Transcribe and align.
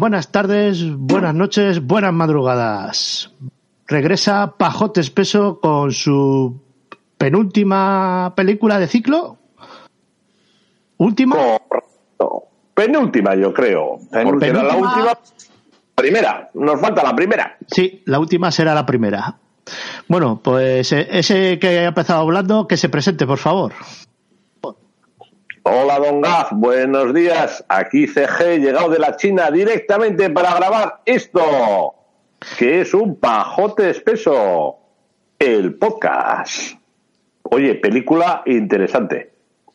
Buenas 0.00 0.32
tardes, 0.32 0.82
buenas 0.96 1.34
noches, 1.34 1.86
buenas 1.86 2.14
madrugadas. 2.14 3.34
Regresa 3.86 4.54
Pajote 4.56 5.02
Espeso 5.02 5.60
con 5.60 5.92
su 5.92 6.58
penúltima 7.18 8.32
película 8.34 8.78
de 8.78 8.86
ciclo. 8.86 9.36
¿Última? 10.96 11.36
Correcto. 11.36 12.44
Penúltima, 12.72 13.34
yo 13.34 13.52
creo. 13.52 13.98
Porque 14.24 14.46
era 14.46 14.62
la 14.62 14.70
Penúltima. 14.70 14.94
última. 14.94 15.18
Primera. 15.94 16.50
Nos 16.54 16.80
falta 16.80 17.02
la 17.02 17.14
primera. 17.14 17.58
Sí, 17.66 18.02
la 18.06 18.18
última 18.20 18.50
será 18.50 18.72
la 18.72 18.86
primera. 18.86 19.36
Bueno, 20.08 20.40
pues 20.42 20.92
eh, 20.92 21.08
ese 21.10 21.58
que 21.58 21.80
ha 21.80 21.88
empezado 21.88 22.22
hablando, 22.22 22.66
que 22.66 22.78
se 22.78 22.88
presente, 22.88 23.26
por 23.26 23.36
favor. 23.36 23.74
Hola, 25.72 26.00
don 26.00 26.20
Gaz. 26.20 26.48
Buenos 26.50 27.14
días. 27.14 27.64
Aquí 27.68 28.08
CG, 28.08 28.58
llegado 28.58 28.88
de 28.88 28.98
la 28.98 29.16
China 29.16 29.52
directamente 29.52 30.28
para 30.28 30.52
grabar 30.56 31.00
esto, 31.04 31.94
que 32.58 32.80
es 32.80 32.92
un 32.92 33.20
pajote 33.20 33.88
espeso. 33.88 34.78
El 35.38 35.74
podcast. 35.74 36.72
Oye, 37.44 37.76
película 37.76 38.42
interesante. 38.46 39.32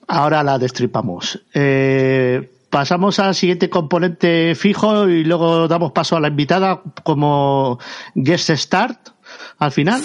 Ahora 0.09 0.43
la 0.43 0.59
destripamos. 0.59 1.41
Eh, 1.53 2.51
pasamos 2.69 3.17
al 3.19 3.33
siguiente 3.33 3.69
componente 3.69 4.53
fijo 4.53 5.07
y 5.07 5.23
luego 5.23 5.69
damos 5.69 5.93
paso 5.93 6.17
a 6.17 6.19
la 6.19 6.27
invitada 6.27 6.81
como 7.03 7.79
guest 8.15 8.49
start 8.49 9.11
al 9.59 9.71
final. 9.71 10.01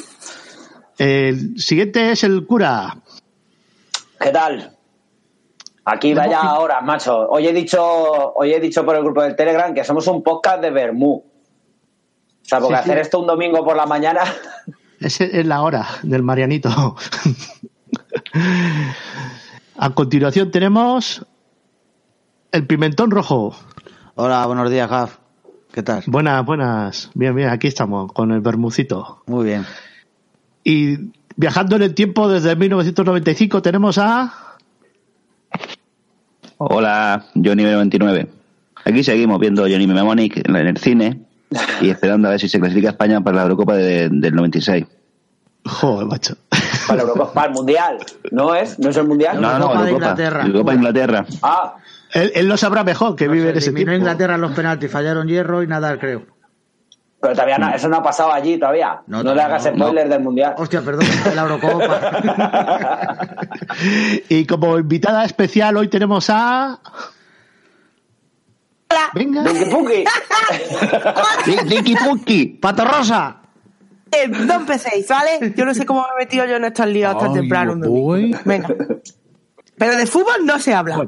El 0.99 1.61
siguiente 1.61 2.13
es 2.13 2.23
el 2.23 2.47
cura. 2.47 2.97
¿Qué 4.21 4.31
tal? 4.31 4.77
Aquí 5.85 6.15
vaya 6.15 6.41
ahora, 6.41 6.81
macho. 6.83 7.29
Hoy 7.29 7.47
he 7.47 7.53
dicho, 7.53 7.83
hoy 8.35 8.53
he 8.53 8.61
dicho 8.61 8.85
por 8.85 8.97
el 8.97 9.03
grupo 9.03 9.23
del 9.23 9.35
Telegram 9.35 9.73
que 9.75 9.83
somos 9.85 10.07
un 10.07 10.23
podcast 10.23 10.61
de 10.63 10.71
Bermú. 10.71 11.25
O 11.25 11.25
sea, 12.43 12.61
porque 12.61 12.77
Sí, 12.77 12.83
sí. 12.85 12.91
hacer 12.91 12.99
esto 12.99 13.21
un 13.21 13.27
domingo 13.27 13.65
por 13.65 13.77
la 13.77 13.87
mañana. 13.87 14.21
Esa 15.01 15.25
es 15.25 15.47
la 15.47 15.63
hora 15.63 15.87
del 16.03 16.23
Marianito. 16.23 16.69
A 19.79 19.91
continuación 19.95 20.51
tenemos 20.51 21.25
el 22.53 22.67
pimentón 22.67 23.11
rojo. 23.11 23.55
Hola, 24.17 24.45
buenos 24.47 24.71
días, 24.71 24.91
Gaf. 24.91 25.17
¿Qué 25.73 25.83
tal? 25.83 26.03
Buenas, 26.07 26.45
buenas. 26.45 27.11
Bien, 27.15 27.35
bien, 27.35 27.49
aquí 27.49 27.69
estamos 27.69 28.13
con 28.13 28.33
el 28.33 28.41
bermucito. 28.41 29.23
Muy 29.27 29.47
bien. 29.47 29.65
Y 30.65 31.13
viajando 31.37 31.77
en 31.77 31.83
el 31.83 31.95
tiempo 31.95 32.29
desde 32.29 32.55
1995 32.57 33.63
tenemos 33.63 33.97
a... 33.99 34.50
Hola, 36.63 37.25
Johnny 37.35 37.65
29. 37.65 38.27
Aquí 38.85 39.03
seguimos 39.03 39.41
viendo 39.41 39.63
Johnny 39.63 39.87
Mnemonic 39.87 40.47
en 40.47 40.57
el 40.57 40.77
cine 40.77 41.23
y 41.81 41.89
esperando 41.89 42.29
a 42.29 42.33
ver 42.33 42.41
si 42.41 42.51
se 42.51 42.61
clasifica 42.61 42.91
España 42.91 43.23
para 43.23 43.37
la 43.39 43.43
Eurocopa 43.45 43.77
de- 43.77 44.11
del 44.11 44.35
96. 44.35 44.85
Joder, 45.65 46.07
macho. 46.07 46.37
Para 46.87 46.97
la 46.99 47.03
Eurocopa, 47.09 47.33
para 47.33 47.47
el 47.49 47.55
Mundial. 47.55 47.97
¿No 48.31 48.55
es? 48.55 48.79
¿No 48.79 48.91
es 48.91 48.97
el 48.99 49.07
Mundial? 49.07 49.41
No, 49.41 49.59
no, 49.59 49.73
Eurocopa 49.73 49.85
de 49.85 49.89
Eurocopa. 49.91 50.11
Inglaterra. 50.13 50.43
Eurocopa 50.47 50.71
de 50.73 50.77
Inglaterra. 50.77 51.27
Ah, 51.43 51.75
Él, 52.13 52.33
él 52.35 52.47
lo 52.49 52.57
sabrá 52.59 52.85
mejor, 52.85 53.17
que 53.17 53.27
vive 53.29 53.51
en 53.51 53.57
ese 53.57 53.73
tiempo. 53.73 53.93
Inglaterra 53.95 54.35
en 54.35 54.41
los 54.43 54.53
penaltis, 54.53 54.91
fallaron 54.91 55.29
hierro 55.29 55.63
y 55.63 55.67
nada, 55.67 55.99
creo. 55.99 56.25
Pero 57.21 57.35
todavía 57.35 57.59
no, 57.59 57.69
eso 57.75 57.89
no 57.89 57.97
ha 57.99 58.03
pasado 58.03 58.33
allí 58.33 58.59
todavía. 58.59 59.03
No, 59.07 59.23
le 59.23 59.43
hagas 59.43 59.65
no, 59.75 59.85
spoiler 59.87 60.09
del 60.09 60.21
Mundial. 60.23 60.55
Hostia, 60.57 60.81
perdón, 60.83 61.07
la 61.35 61.43
Eurocopa. 61.43 62.01
Y 64.29 64.47
como 64.47 64.79
invitada 64.79 65.25
especial 65.25 65.77
hoy 65.77 65.89
tenemos 65.89 66.29
a... 66.31 66.79
Venga. 69.15 69.43
Dinky 69.45 69.71
Punky. 69.71 70.05
Di- 71.47 71.69
Dinky 71.69 71.97
Punky. 71.97 72.47
¡Pato 72.61 72.85
Rosa! 72.85 73.37
Eh, 74.11 74.27
no 74.29 74.55
empecéis, 74.55 75.07
¿vale? 75.09 75.55
Yo 75.57 75.65
no 75.65 75.73
sé 75.75 75.87
cómo 75.87 76.01
me 76.03 76.07
he 76.23 76.25
metido 76.25 76.45
yo 76.45 76.57
en 76.57 76.65
estos 76.65 76.87
líos 76.89 77.17
tan 77.19 77.33
temprano. 77.33 77.73
un 77.75 77.81
domingo. 77.81 78.39
Venga. 78.45 78.69
Pero 79.79 79.97
de 79.97 80.07
fútbol 80.07 80.45
no 80.45 80.59
se 80.59 80.75
habla. 80.75 81.07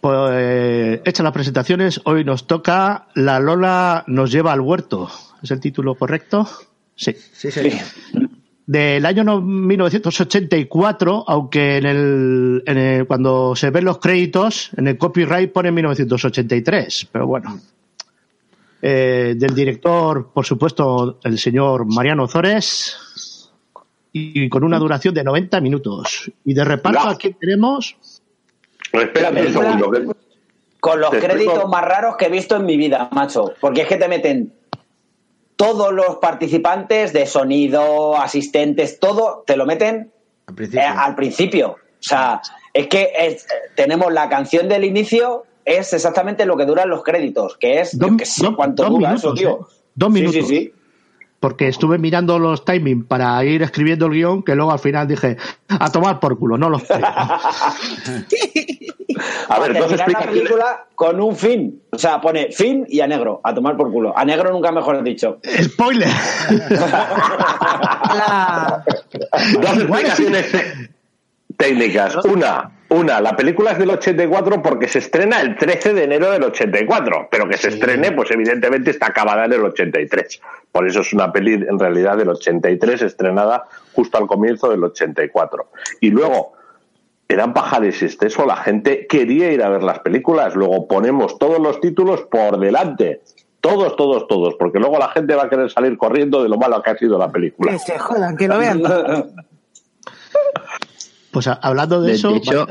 Pues 0.00 1.00
hechas 1.04 1.24
las 1.24 1.32
presentaciones, 1.32 2.00
hoy 2.04 2.24
nos 2.24 2.46
toca 2.46 3.08
La 3.14 3.38
Lola 3.38 4.04
nos 4.06 4.30
lleva 4.32 4.52
al 4.52 4.60
huerto. 4.60 5.10
¿Es 5.42 5.50
el 5.50 5.60
título 5.60 5.94
correcto? 5.94 6.48
Sí. 6.94 7.14
Sí, 7.32 7.50
sí. 7.50 7.70
Del 8.66 9.04
año 9.04 9.24
no- 9.24 9.40
1984, 9.40 11.24
aunque 11.26 11.78
en 11.78 11.86
el, 11.86 12.62
en 12.66 12.78
el- 12.78 13.06
cuando 13.06 13.54
se 13.56 13.70
ven 13.70 13.84
los 13.84 13.98
créditos, 13.98 14.70
en 14.76 14.86
el 14.86 14.96
copyright 14.96 15.52
pone 15.52 15.70
1983, 15.72 17.08
pero 17.12 17.26
bueno. 17.26 17.60
Eh, 18.82 19.34
del 19.36 19.54
director, 19.54 20.30
por 20.32 20.46
supuesto, 20.46 21.18
el 21.24 21.38
señor 21.38 21.84
Mariano 21.84 22.26
Zores, 22.26 22.96
y 24.12 24.48
con 24.48 24.64
una 24.64 24.78
duración 24.78 25.12
de 25.14 25.24
90 25.24 25.60
minutos. 25.60 26.30
Y 26.44 26.54
de 26.54 26.64
reparto, 26.64 27.00
aquí 27.08 27.34
tenemos 27.38 27.96
Que- 28.92 30.06
Con 30.80 30.98
los 31.00 31.12
explico. 31.12 31.34
créditos 31.34 31.68
más 31.68 31.84
raros 31.84 32.16
que 32.16 32.26
he 32.26 32.30
visto 32.30 32.56
en 32.56 32.64
mi 32.64 32.76
vida, 32.76 33.08
macho. 33.12 33.52
Porque 33.60 33.82
es 33.82 33.86
que 33.88 33.96
te 33.96 34.08
meten 34.08 34.54
todos 35.56 35.92
los 35.92 36.16
participantes 36.16 37.12
de 37.12 37.26
sonido, 37.26 38.16
asistentes, 38.16 38.98
todo, 38.98 39.44
te 39.46 39.56
lo 39.56 39.66
meten 39.66 40.10
Al 40.46 40.54
principio. 40.54 40.80
eh, 40.80 40.84
al 40.86 41.14
principio. 41.14 41.68
O 41.72 41.76
sea, 42.02 42.40
es 42.72 42.86
que 42.86 43.12
es- 43.18 43.46
tenemos 43.76 44.10
la 44.12 44.28
canción 44.30 44.68
del 44.70 44.84
inicio, 44.84 45.44
es 45.66 45.92
exactamente 45.92 46.46
lo 46.46 46.56
que 46.56 46.64
duran 46.64 46.88
los 46.88 47.02
créditos, 47.02 47.58
que 47.58 47.80
es, 47.80 47.92
yo 47.92 48.06
Dos- 48.06 48.16
qué 48.16 48.24
sé 48.24 48.48
cuánto 48.56 48.84
dura 48.84 49.10
minutos, 49.10 49.18
eso, 49.24 49.34
tío. 49.34 49.50
¿eh? 49.50 49.74
Dos 49.94 50.08
Sí, 50.08 50.12
minutos. 50.14 50.34
Sí, 50.48 50.56
sí, 50.56 50.72
porque 51.40 51.68
estuve 51.68 51.96
mirando 51.98 52.38
los 52.38 52.64
timings 52.66 53.06
para 53.06 53.42
ir 53.44 53.62
escribiendo 53.62 54.06
el 54.06 54.12
guion, 54.12 54.42
que 54.42 54.54
luego 54.54 54.72
al 54.72 54.78
final 54.78 55.08
dije, 55.08 55.38
a 55.68 55.90
tomar 55.90 56.20
por 56.20 56.38
culo, 56.38 56.58
no 56.58 56.68
los 56.68 56.82
creo. 56.84 57.00
A 59.48 59.58
ver, 59.58 59.70
entonces 59.72 59.96
terminar 59.98 60.26
la 60.26 60.30
película 60.30 60.84
con 60.94 61.18
un 61.20 61.34
fin. 61.34 61.82
O 61.90 61.98
sea, 61.98 62.20
pone 62.20 62.52
fin 62.52 62.84
y 62.88 63.00
a 63.00 63.06
negro, 63.06 63.40
a 63.42 63.54
tomar 63.54 63.76
por 63.76 63.90
culo. 63.90 64.16
A 64.16 64.24
negro 64.24 64.52
nunca 64.52 64.70
mejor 64.70 65.02
dicho. 65.02 65.38
¡Spoiler! 65.62 66.08
La- 68.14 68.84
Dos 69.60 69.76
explicaciones 69.78 70.52
técnicas. 71.56 72.16
Una, 72.24 72.70
una, 72.90 73.20
la 73.20 73.36
película 73.36 73.70
es 73.70 73.78
del 73.78 73.90
84 73.90 74.62
porque 74.62 74.88
se 74.88 74.98
estrena 74.98 75.40
el 75.40 75.56
13 75.56 75.94
de 75.94 76.04
enero 76.04 76.30
del 76.30 76.42
84, 76.42 77.28
pero 77.30 77.48
que 77.48 77.56
se 77.56 77.68
estrene, 77.68 78.10
pues 78.12 78.30
evidentemente 78.32 78.90
está 78.90 79.06
acabada 79.06 79.44
en 79.44 79.52
el 79.52 79.64
83. 79.64 80.40
Por 80.72 80.86
eso 80.88 81.00
es 81.00 81.12
una 81.12 81.32
peli 81.32 81.54
en 81.54 81.78
realidad 81.78 82.16
del 82.16 82.30
83, 82.30 83.02
estrenada 83.02 83.66
justo 83.92 84.18
al 84.18 84.26
comienzo 84.26 84.70
del 84.70 84.82
84. 84.82 85.70
Y 86.00 86.10
luego, 86.10 86.54
eran 87.28 87.54
pajares 87.54 88.02
exceso, 88.02 88.44
la 88.44 88.56
gente 88.56 89.06
quería 89.06 89.52
ir 89.52 89.62
a 89.62 89.68
ver 89.68 89.84
las 89.84 90.00
películas, 90.00 90.56
luego 90.56 90.88
ponemos 90.88 91.38
todos 91.38 91.60
los 91.60 91.80
títulos 91.80 92.22
por 92.22 92.58
delante. 92.58 93.22
Todos, 93.60 93.94
todos, 93.94 94.26
todos, 94.26 94.54
porque 94.58 94.80
luego 94.80 94.98
la 94.98 95.10
gente 95.10 95.36
va 95.36 95.44
a 95.44 95.48
querer 95.48 95.70
salir 95.70 95.96
corriendo 95.96 96.42
de 96.42 96.48
lo 96.48 96.56
malo 96.56 96.82
que 96.82 96.90
ha 96.90 96.96
sido 96.96 97.18
la 97.18 97.30
película. 97.30 97.70
que 97.70 97.78
se 97.78 97.98
jodan, 97.98 98.36
que 98.36 98.48
lo 98.48 98.58
vean. 98.58 98.82
Pues 101.30 101.46
hablando 101.46 102.00
de, 102.00 102.08
De, 102.08 102.14
eso, 102.14 102.32
de 102.32 102.38
hecho, 102.38 102.66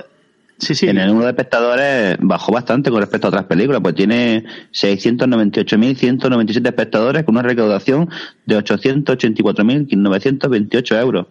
Sí, 0.60 0.76
sí. 0.76 0.88
En 0.88 0.98
el 0.98 1.08
número 1.08 1.26
de 1.26 1.32
espectadores 1.32 2.18
bajó 2.20 2.52
bastante 2.52 2.92
con 2.92 3.00
respecto 3.00 3.28
a 3.28 3.30
otras 3.30 3.46
películas, 3.46 3.80
pues 3.82 3.96
tiene 3.96 4.44
698.197 4.74 6.68
espectadores 6.68 7.24
con 7.24 7.36
una 7.36 7.44
recaudación 7.44 8.10
de 8.46 8.58
884.928 8.58 11.02
euros. 11.02 11.28
O 11.28 11.30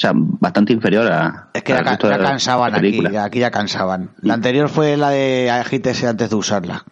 sea, 0.00 0.12
bastante 0.14 0.72
inferior 0.72 1.10
a. 1.12 1.50
Es 1.52 1.64
que 1.64 1.72
ya, 1.72 1.82
cansaban 1.82 2.72
aquí, 2.74 3.04
aquí 3.16 3.40
ya 3.40 3.50
cansaban. 3.50 4.12
La 4.22 4.34
anterior 4.34 4.68
fue 4.68 4.96
la 4.96 5.10
de 5.10 5.50
agítese 5.50 6.06
antes 6.06 6.30
de 6.30 6.36
usarla. 6.36 6.84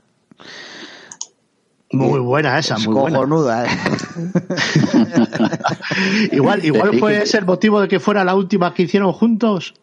Muy 1.91 2.21
buena 2.21 2.59
esa, 2.59 2.75
Es 2.75 2.87
muy 2.87 3.01
buena. 3.01 3.17
cojonuda, 3.19 3.65
¿eh? 3.65 3.69
Igual, 6.33 6.65
igual 6.65 6.99
fue 6.99 7.13
que- 7.13 7.23
ese 7.23 7.39
el 7.39 7.47
motivo 7.47 7.81
de 7.81 7.89
que 7.89 8.01
fuera 8.01 8.25
la 8.25 8.35
última 8.35 8.75
que 8.75 8.83
hicieron 8.83 9.13
juntos. 9.13 9.75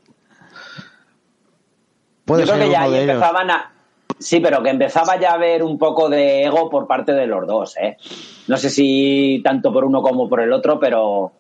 Puede 2.26 2.46
Yo 2.46 2.54
creo 2.54 2.58
ser 2.58 2.66
que 2.68 2.72
ya 2.72 2.82
ahí 2.84 2.96
empezaban 2.96 3.52
a. 3.52 3.72
Sí, 4.20 4.40
pero 4.40 4.64
que 4.64 4.70
empezaba 4.70 5.20
ya 5.20 5.32
a 5.32 5.34
haber 5.34 5.64
un 5.64 5.78
poco 5.78 6.10
de 6.10 6.44
ego 6.46 6.70
por 6.70 6.88
parte 6.88 7.12
de 7.12 7.28
los 7.28 7.46
dos, 7.48 7.76
¿eh? 7.78 7.98
No 8.48 8.58
sé 8.58 8.70
si 8.70 9.42
tanto 9.44 9.74
por 9.74 9.84
uno 9.84 10.02
como 10.02 10.30
por 10.30 10.42
el 10.42 10.54
otro, 10.54 10.80
pero. 10.80 11.32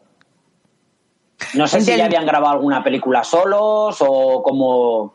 No 1.53 1.67
sé 1.67 1.81
si 1.81 1.95
ya 1.95 2.05
habían 2.05 2.25
grabado 2.25 2.53
alguna 2.53 2.83
película 2.83 3.23
solos 3.23 3.97
o 3.99 4.41
como. 4.43 5.13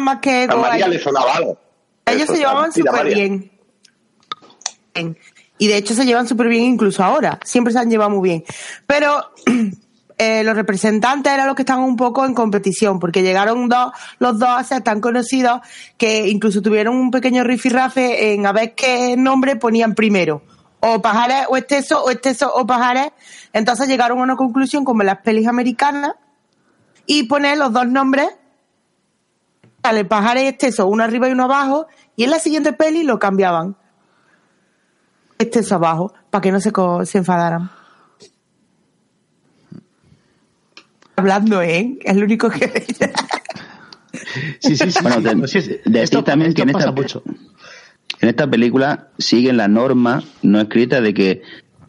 Más 0.00 0.18
que 0.20 0.44
A. 0.48 0.56
María 0.56 0.86
Ellos 0.86 0.96
le 0.96 0.98
sonaba 0.98 1.34
algo. 1.34 1.58
ellos 2.06 2.22
Eso, 2.22 2.32
se 2.32 2.38
llevaban 2.38 2.72
súper 2.72 2.92
María. 2.92 3.14
bien. 3.14 3.50
Y 5.58 5.68
de 5.68 5.76
hecho 5.76 5.94
se 5.94 6.06
llevan 6.06 6.26
súper 6.26 6.48
bien 6.48 6.64
incluso 6.64 7.04
ahora. 7.04 7.38
Siempre 7.44 7.72
se 7.72 7.78
han 7.78 7.90
llevado 7.90 8.10
muy 8.10 8.28
bien. 8.28 8.44
Pero 8.86 9.32
eh, 10.18 10.42
los 10.42 10.54
representantes 10.54 11.32
eran 11.32 11.46
los 11.46 11.56
que 11.56 11.62
estaban 11.62 11.84
un 11.84 11.96
poco 11.96 12.24
en 12.24 12.34
competición, 12.34 12.98
porque 12.98 13.22
llegaron 13.22 13.68
dos, 13.68 13.92
los 14.18 14.38
dos 14.38 14.48
a 14.48 14.64
ser 14.64 14.82
tan 14.82 15.00
conocidos 15.00 15.60
que 15.96 16.28
incluso 16.28 16.62
tuvieron 16.62 16.96
un 16.96 17.10
pequeño 17.10 17.44
rifirrafe 17.44 18.32
en 18.32 18.46
a 18.46 18.52
ver 18.52 18.74
qué 18.74 19.16
nombre 19.16 19.56
ponían 19.56 19.94
primero. 19.94 20.42
O 20.80 21.02
Pajares 21.02 21.46
o 21.50 21.56
Esteso, 21.56 22.02
o 22.02 22.10
Esteso 22.10 22.50
o 22.54 22.66
Pajares. 22.66 23.12
Entonces 23.52 23.86
llegaron 23.86 24.18
a 24.18 24.22
una 24.22 24.36
conclusión 24.36 24.84
como 24.84 25.02
las 25.02 25.18
pelis 25.18 25.46
americanas 25.46 26.12
y 27.04 27.24
poner 27.24 27.58
los 27.58 27.72
dos 27.72 27.86
nombres 27.86 28.28
Sale 29.82 30.04
Pajares 30.04 30.44
y 30.44 30.46
Esteso, 30.48 30.86
uno 30.86 31.02
arriba 31.02 31.28
y 31.28 31.32
uno 31.32 31.44
abajo, 31.44 31.86
y 32.16 32.24
en 32.24 32.30
la 32.30 32.38
siguiente 32.38 32.72
peli 32.72 33.02
lo 33.02 33.18
cambiaban. 33.18 33.76
Esteso 35.40 35.74
abajo, 35.76 36.12
para 36.30 36.42
que 36.42 36.52
no 36.52 36.60
se, 36.60 36.70
co- 36.72 37.04
se 37.04 37.18
enfadaran. 37.18 37.70
Hablando, 41.16 41.60
¿eh? 41.62 41.98
Es 42.02 42.16
lo 42.16 42.24
único 42.24 42.48
que... 42.50 42.84
Sí, 44.60 44.76
sí, 44.76 44.90
sí. 44.90 44.98
Bueno, 45.02 45.20
de- 45.20 46.02
esto, 46.02 46.22
también 46.24 46.50
esto 46.50 46.56
que 46.64 46.70
en 46.70 46.76
esta- 46.76 46.92
mucho. 46.92 47.22
En 48.20 48.28
esta 48.28 48.48
película 48.48 49.08
siguen 49.18 49.56
la 49.56 49.66
norma 49.68 50.22
no 50.42 50.60
escrita 50.60 51.00
de 51.00 51.14
que 51.14 51.42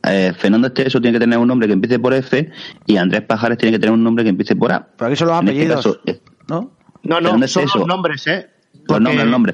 eh, 0.08 0.32
Fernando 0.38 0.68
Esteso 0.68 1.02
tiene 1.02 1.16
que 1.18 1.20
tener 1.20 1.38
un 1.40 1.48
nombre 1.48 1.68
que 1.68 1.74
empiece 1.74 2.00
por 2.00 2.14
F 2.14 2.50
y 2.86 2.98
Andrés 2.98 3.22
Pajares 3.24 3.58
tiene 3.58 3.74
que 3.74 3.80
tener 3.80 3.94
un 3.94 4.04
nombre 4.04 4.24
que 4.24 4.30
empiece 4.30 4.56
por 4.56 4.72
A. 4.72 4.88
Pero 4.96 5.08
aquí 5.08 5.16
son 5.18 5.28
los 5.28 5.42
En 5.42 5.48
este 5.50 5.60
apellidos, 5.62 5.86
caso, 5.86 6.00
eh, 6.06 6.22
¿no? 6.48 6.72
No, 7.04 7.16
no, 7.16 7.16
Fernando 7.30 7.48
son 7.48 7.64
Esteso. 7.64 7.80
los 7.80 7.88
nombres, 7.88 8.28
¿eh? 8.28 8.50
Los 8.88 9.00
Porque 9.00 9.04
nombres, 9.04 9.24
el 9.26 9.32
nombre. 9.32 9.54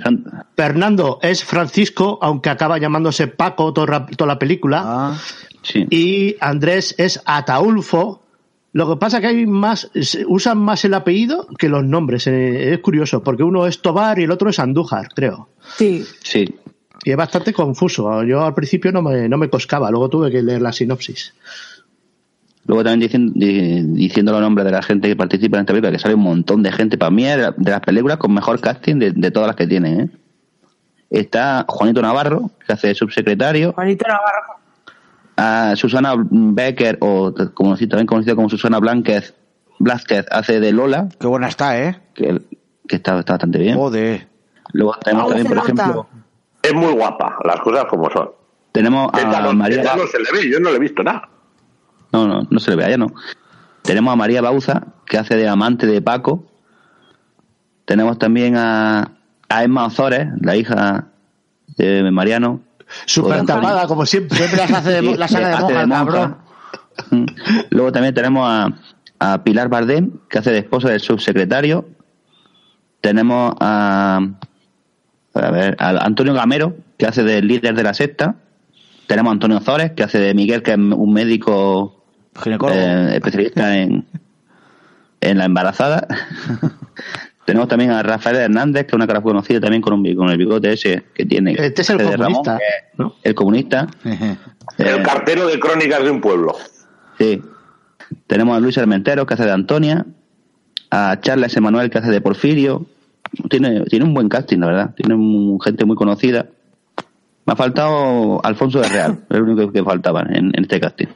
Fernando 0.55 1.19
es 1.21 1.43
Francisco, 1.43 2.17
aunque 2.21 2.49
acaba 2.49 2.77
llamándose 2.77 3.27
Paco 3.27 3.73
toda, 3.73 4.05
toda 4.05 4.27
la 4.33 4.39
película. 4.39 4.81
Ah, 4.85 5.17
Sí. 5.63 5.85
Y 5.89 6.35
Andrés 6.39 6.95
es 6.97 7.21
Ataulfo. 7.25 8.23
Lo 8.71 8.87
que 8.87 8.95
pasa 8.97 9.19
que 9.19 9.27
hay 9.27 9.45
más, 9.45 9.89
se- 10.01 10.23
usan 10.25 10.59
más 10.59 10.85
el 10.85 10.93
apellido 10.93 11.47
que 11.57 11.67
los 11.67 11.83
nombres. 11.83 12.25
eh, 12.27 12.73
Es 12.73 12.79
curioso, 12.79 13.21
porque 13.21 13.43
uno 13.43 13.65
es 13.67 13.81
Tobar 13.81 14.17
y 14.19 14.23
el 14.23 14.31
otro 14.31 14.49
es 14.49 14.59
Andújar, 14.59 15.09
creo. 15.13 15.49
Sí. 15.77 16.05
Sí. 16.23 16.55
Y 17.03 17.11
es 17.11 17.17
bastante 17.17 17.51
confuso. 17.53 18.23
Yo 18.23 18.45
al 18.45 18.53
principio 18.53 18.91
no 18.93 19.01
me, 19.01 19.27
no 19.27 19.37
me 19.37 19.49
coscaba, 19.49 19.89
luego 19.91 20.09
tuve 20.09 20.31
que 20.31 20.41
leer 20.41 20.61
la 20.61 20.71
sinopsis. 20.71 21.33
Luego 22.67 22.83
también 22.83 23.09
dicien- 23.09 23.31
di- 23.33 23.81
diciendo 23.95 24.31
los 24.33 24.41
nombres 24.41 24.65
de 24.65 24.71
la 24.71 24.81
gente 24.83 25.07
que 25.07 25.15
participa 25.15 25.57
en 25.57 25.61
esta 25.61 25.73
película, 25.73 25.91
que 25.91 25.99
sale 25.99 26.15
un 26.15 26.21
montón 26.23 26.61
de 26.63 26.71
gente. 26.71 26.97
Para 26.97 27.09
mí 27.11 27.25
es 27.25 27.37
de 27.37 27.41
la- 27.43 27.53
de 27.57 27.71
las 27.71 27.79
películas 27.81 28.17
con 28.17 28.33
mejor 28.33 28.59
casting 28.59 28.95
de, 28.99 29.11
de 29.13 29.31
todas 29.31 29.47
las 29.47 29.55
que 29.55 29.65
tiene. 29.67 30.01
¿eh? 30.01 30.09
Está 31.09 31.65
Juanito 31.67 32.01
Navarro, 32.01 32.51
que 32.65 32.73
hace 32.73 32.87
de 32.87 32.95
subsecretario. 32.95 33.71
Juanito 33.73 34.05
Navarro. 34.07 34.55
A 35.37 35.75
Susana 35.75 36.13
Becker, 36.17 36.97
o 36.99 37.33
como 37.53 37.77
también 37.77 38.07
conocida 38.07 38.35
como 38.35 38.49
Susana 38.49 38.79
Blázquez, 38.79 39.33
Blázquez 39.79 40.25
hace 40.31 40.59
de 40.59 40.71
Lola, 40.73 41.07
qué 41.19 41.27
buena 41.27 41.47
está, 41.47 41.79
¿eh? 41.79 41.99
que, 42.15 42.41
que 42.87 42.95
está, 42.95 43.19
está 43.19 43.33
bastante 43.33 43.59
bien. 43.59 43.75
Joder. 43.77 44.27
Luego 44.73 44.95
tenemos 45.03 45.27
también, 45.27 45.47
por 45.47 45.57
nota. 45.57 45.71
ejemplo, 45.71 46.07
Es 46.63 46.73
muy 46.73 46.91
guapa, 46.91 47.37
las 47.45 47.59
cosas 47.61 47.85
como 47.85 48.09
son. 48.09 48.31
tenemos 48.71 49.09
a 49.13 49.41
no, 49.41 49.53
María. 49.53 49.77
esta 49.81 49.95
no 49.95 50.07
se 50.07 50.17
le 50.19 50.25
ve, 50.33 50.49
yo 50.51 50.59
no 50.59 50.71
le 50.71 50.77
he 50.77 50.79
visto 50.79 51.03
nada. 51.03 51.29
No, 52.11 52.27
no, 52.27 52.47
no 52.49 52.59
se 52.59 52.71
le 52.71 52.77
ve, 52.77 52.89
ya 52.89 52.97
no. 52.97 53.13
Tenemos 53.83 54.11
a 54.11 54.15
María 54.15 54.41
Bauza, 54.41 54.87
que 55.05 55.17
hace 55.17 55.35
de 55.35 55.47
amante 55.47 55.87
de 55.87 56.01
Paco. 56.01 56.45
Tenemos 57.85 58.19
también 58.19 58.55
a, 58.57 59.11
a 59.49 59.63
Emma 59.63 59.85
Ozores, 59.85 60.27
la 60.41 60.55
hija 60.55 61.07
de 61.77 62.09
Mariano. 62.11 62.61
Súper 63.05 63.45
tapada, 63.45 63.87
como 63.87 64.05
siempre. 64.05 64.37
Siempre 64.37 64.57
las 64.57 64.71
hace 64.71 65.01
de, 65.01 65.17
las 65.17 65.31
de 65.31 65.37
hace 65.45 65.61
monja, 65.61 65.81
el 65.81 65.87
monja. 65.87 66.05
cabrón. 66.05 66.37
Luego 67.69 67.91
también 67.91 68.13
tenemos 68.13 68.47
a, 68.49 68.73
a 69.19 69.43
Pilar 69.43 69.69
Bardem, 69.69 70.11
que 70.29 70.39
hace 70.39 70.51
de 70.51 70.59
esposa 70.59 70.89
del 70.89 70.99
subsecretario. 70.99 71.87
Tenemos 73.01 73.53
a, 73.59 74.19
a 75.33 75.51
ver, 75.51 75.75
a 75.79 75.89
Antonio 76.05 76.33
Gamero, 76.33 76.75
que 76.97 77.05
hace 77.05 77.23
de 77.23 77.41
líder 77.41 77.75
de 77.75 77.83
la 77.83 77.93
secta. 77.93 78.35
Tenemos 79.07 79.31
a 79.31 79.33
Antonio 79.33 79.59
Zores, 79.61 79.91
que 79.91 80.03
hace 80.03 80.19
de 80.19 80.33
Miguel, 80.33 80.63
que 80.63 80.71
es 80.71 80.77
un 80.77 81.13
médico 81.13 81.96
Ginecólogo. 82.41 82.77
eh, 82.79 83.15
especialista 83.15 83.77
en, 83.77 84.05
en 85.21 85.37
la 85.37 85.45
embarazada. 85.45 86.07
Tenemos 87.45 87.69
también 87.69 87.91
a 87.91 88.03
Rafael 88.03 88.35
Hernández, 88.35 88.83
que 88.83 88.87
es 88.89 88.93
una 88.93 89.07
cara 89.07 89.21
conocida 89.21 89.61
también 89.61 89.81
con, 89.81 89.93
un, 89.93 90.15
con 90.15 90.29
el 90.29 90.37
bigote 90.37 90.73
ese 90.73 91.05
que 91.13 91.25
tiene. 91.25 91.53
Este 91.57 91.81
es 91.81 91.89
el 91.91 91.99
Ramón, 91.99 92.17
comunista, 92.17 92.57
que 92.57 92.63
es 92.65 92.99
¿no? 92.99 93.15
El 93.23 93.35
comunista. 93.35 93.87
El 94.03 94.15
Eh, 94.85 95.01
cartero 95.03 95.47
de 95.47 95.57
crónicas 95.59 96.03
de 96.03 96.11
un 96.11 96.19
pueblo. 96.19 96.55
Sí. 97.17 97.41
Tenemos 98.27 98.57
a 98.57 98.59
Luis 98.59 98.77
Armentero, 98.77 99.25
que 99.25 99.33
hace 99.35 99.45
de 99.45 99.51
Antonia. 99.51 100.05
A 100.91 101.19
Charles 101.21 101.55
Emanuel, 101.55 101.89
que 101.89 101.97
hace 101.99 102.11
de 102.11 102.19
Porfirio. 102.19 102.85
Tiene, 103.49 103.81
tiene 103.85 104.03
un 104.05 104.13
buen 104.13 104.27
casting, 104.27 104.57
la 104.59 104.67
verdad. 104.67 104.95
Tiene 104.95 105.15
un- 105.15 105.59
gente 105.61 105.85
muy 105.85 105.95
conocida. 105.95 106.47
Me 107.45 107.53
ha 107.53 107.55
faltado 107.55 108.41
Alfonso 108.43 108.81
de 108.81 108.89
Real. 108.89 109.19
El 109.29 109.41
único 109.43 109.71
que 109.71 109.83
faltaba 109.83 110.21
en, 110.29 110.47
en 110.53 110.63
este 110.63 110.81
casting. 110.81 111.07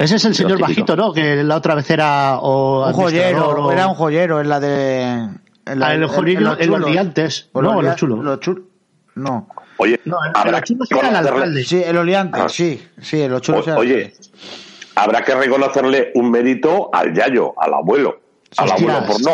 Ese 0.00 0.16
es 0.16 0.24
el 0.24 0.34
señor 0.34 0.58
bajito, 0.58 0.96
¿no? 0.96 1.12
Que 1.12 1.44
la 1.44 1.56
otra 1.56 1.74
vez 1.74 1.90
era 1.90 2.38
o 2.38 2.86
Un 2.86 2.92
joyero, 2.94 3.48
o- 3.50 3.72
era 3.72 3.86
un 3.86 3.94
joyero 3.94 4.40
en 4.40 4.48
la 4.48 4.58
de. 4.60 5.02
En 5.66 5.78
la, 5.78 5.88
Ah, 5.88 5.94
el 5.94 6.06
joyero, 6.06 6.56
en 6.58 6.70
los 6.70 6.90
liantes. 6.90 7.48
O 7.52 7.60
No, 7.60 7.82
los 7.82 7.96
chulos. 7.96 8.24
Los 8.24 8.40
chulos. 8.40 8.64
No. 9.14 9.46
Oye, 9.76 10.00
No, 10.04 10.16
en 10.24 10.32
habrá 10.34 10.52
los 10.60 10.62
que 10.62 10.74
era 10.74 11.08
el 11.08 11.14
reconocerle- 11.14 11.28
alcalde. 11.34 11.64
Sí, 11.64 11.82
en 11.84 11.94
los 11.94 12.04
liantes, 12.06 12.42
Ah. 12.42 12.48
sí. 12.48 12.82
Sí, 13.00 13.20
en 13.22 13.30
los 13.30 13.42
chulos. 13.42 13.66
O- 13.66 13.70
era- 13.70 13.78
Oye, 13.78 14.14
habrá 14.94 15.22
que 15.22 15.34
reconocerle 15.34 16.12
un 16.14 16.30
mérito 16.30 16.88
al 16.92 17.12
Yayo, 17.12 17.52
al 17.60 17.74
abuelo. 17.74 18.20
Al 18.56 18.70
abuelo 18.72 19.04
por 19.06 19.20
no. 19.22 19.30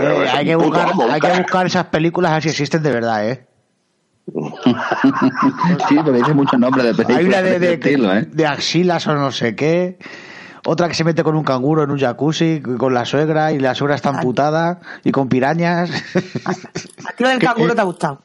Eh, 0.00 0.28
hay, 0.32 0.44
que 0.46 0.56
buscar, 0.56 0.92
hay 1.10 1.20
que 1.20 1.32
buscar 1.38 1.66
esas 1.66 1.84
películas 1.86 2.30
a 2.30 2.34
ver 2.34 2.42
si 2.44 2.48
existen 2.48 2.82
de 2.82 2.90
verdad, 2.90 3.28
¿eh? 3.28 3.46
Sí, 5.88 5.96
porque 5.96 6.18
dice 6.18 6.34
muchos 6.34 6.58
nombres 6.60 6.84
de 6.86 6.94
películas. 6.94 7.18
Hay 7.18 7.24
una 7.26 7.42
de, 7.42 7.58
de 7.58 7.60
de, 7.60 7.72
estilo, 7.74 8.14
¿eh? 8.14 8.28
de 8.30 8.46
axilas 8.46 9.06
o 9.06 9.14
no 9.14 9.32
sé 9.32 9.56
qué. 9.56 9.98
Otra 10.66 10.88
que 10.88 10.94
se 10.94 11.04
mete 11.04 11.24
con 11.24 11.34
un 11.36 11.42
canguro 11.42 11.82
en 11.82 11.90
un 11.90 11.98
jacuzzi 11.98 12.60
con 12.60 12.92
la 12.92 13.06
suegra 13.06 13.50
y 13.52 13.58
la 13.58 13.74
suegra 13.74 13.96
está 13.96 14.10
amputada 14.10 14.80
y 15.04 15.10
con 15.10 15.28
pirañas. 15.28 15.90
Aquí 17.08 17.22
lo 17.24 17.30
del 17.30 17.38
canguro 17.38 17.74
te 17.74 17.80
ha 17.80 17.84
gustado. 17.84 18.22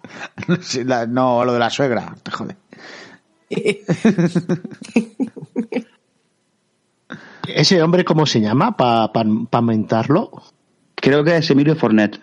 Sí, 0.62 0.84
la- 0.84 1.08
no, 1.08 1.46
lo 1.46 1.54
de 1.54 1.60
la 1.60 1.70
suegra. 1.70 2.14
te 2.22 2.32
jode. 2.32 2.56
¿Ese 7.48 7.82
hombre 7.82 8.04
cómo 8.04 8.26
se 8.26 8.42
llama? 8.42 8.76
Para 8.76 9.12
pa, 9.14 9.62
mentarlo. 9.62 10.32
Creo 10.96 11.24
que 11.24 11.38
es 11.38 11.50
Emilio 11.50 11.76
Fornet. 11.76 12.20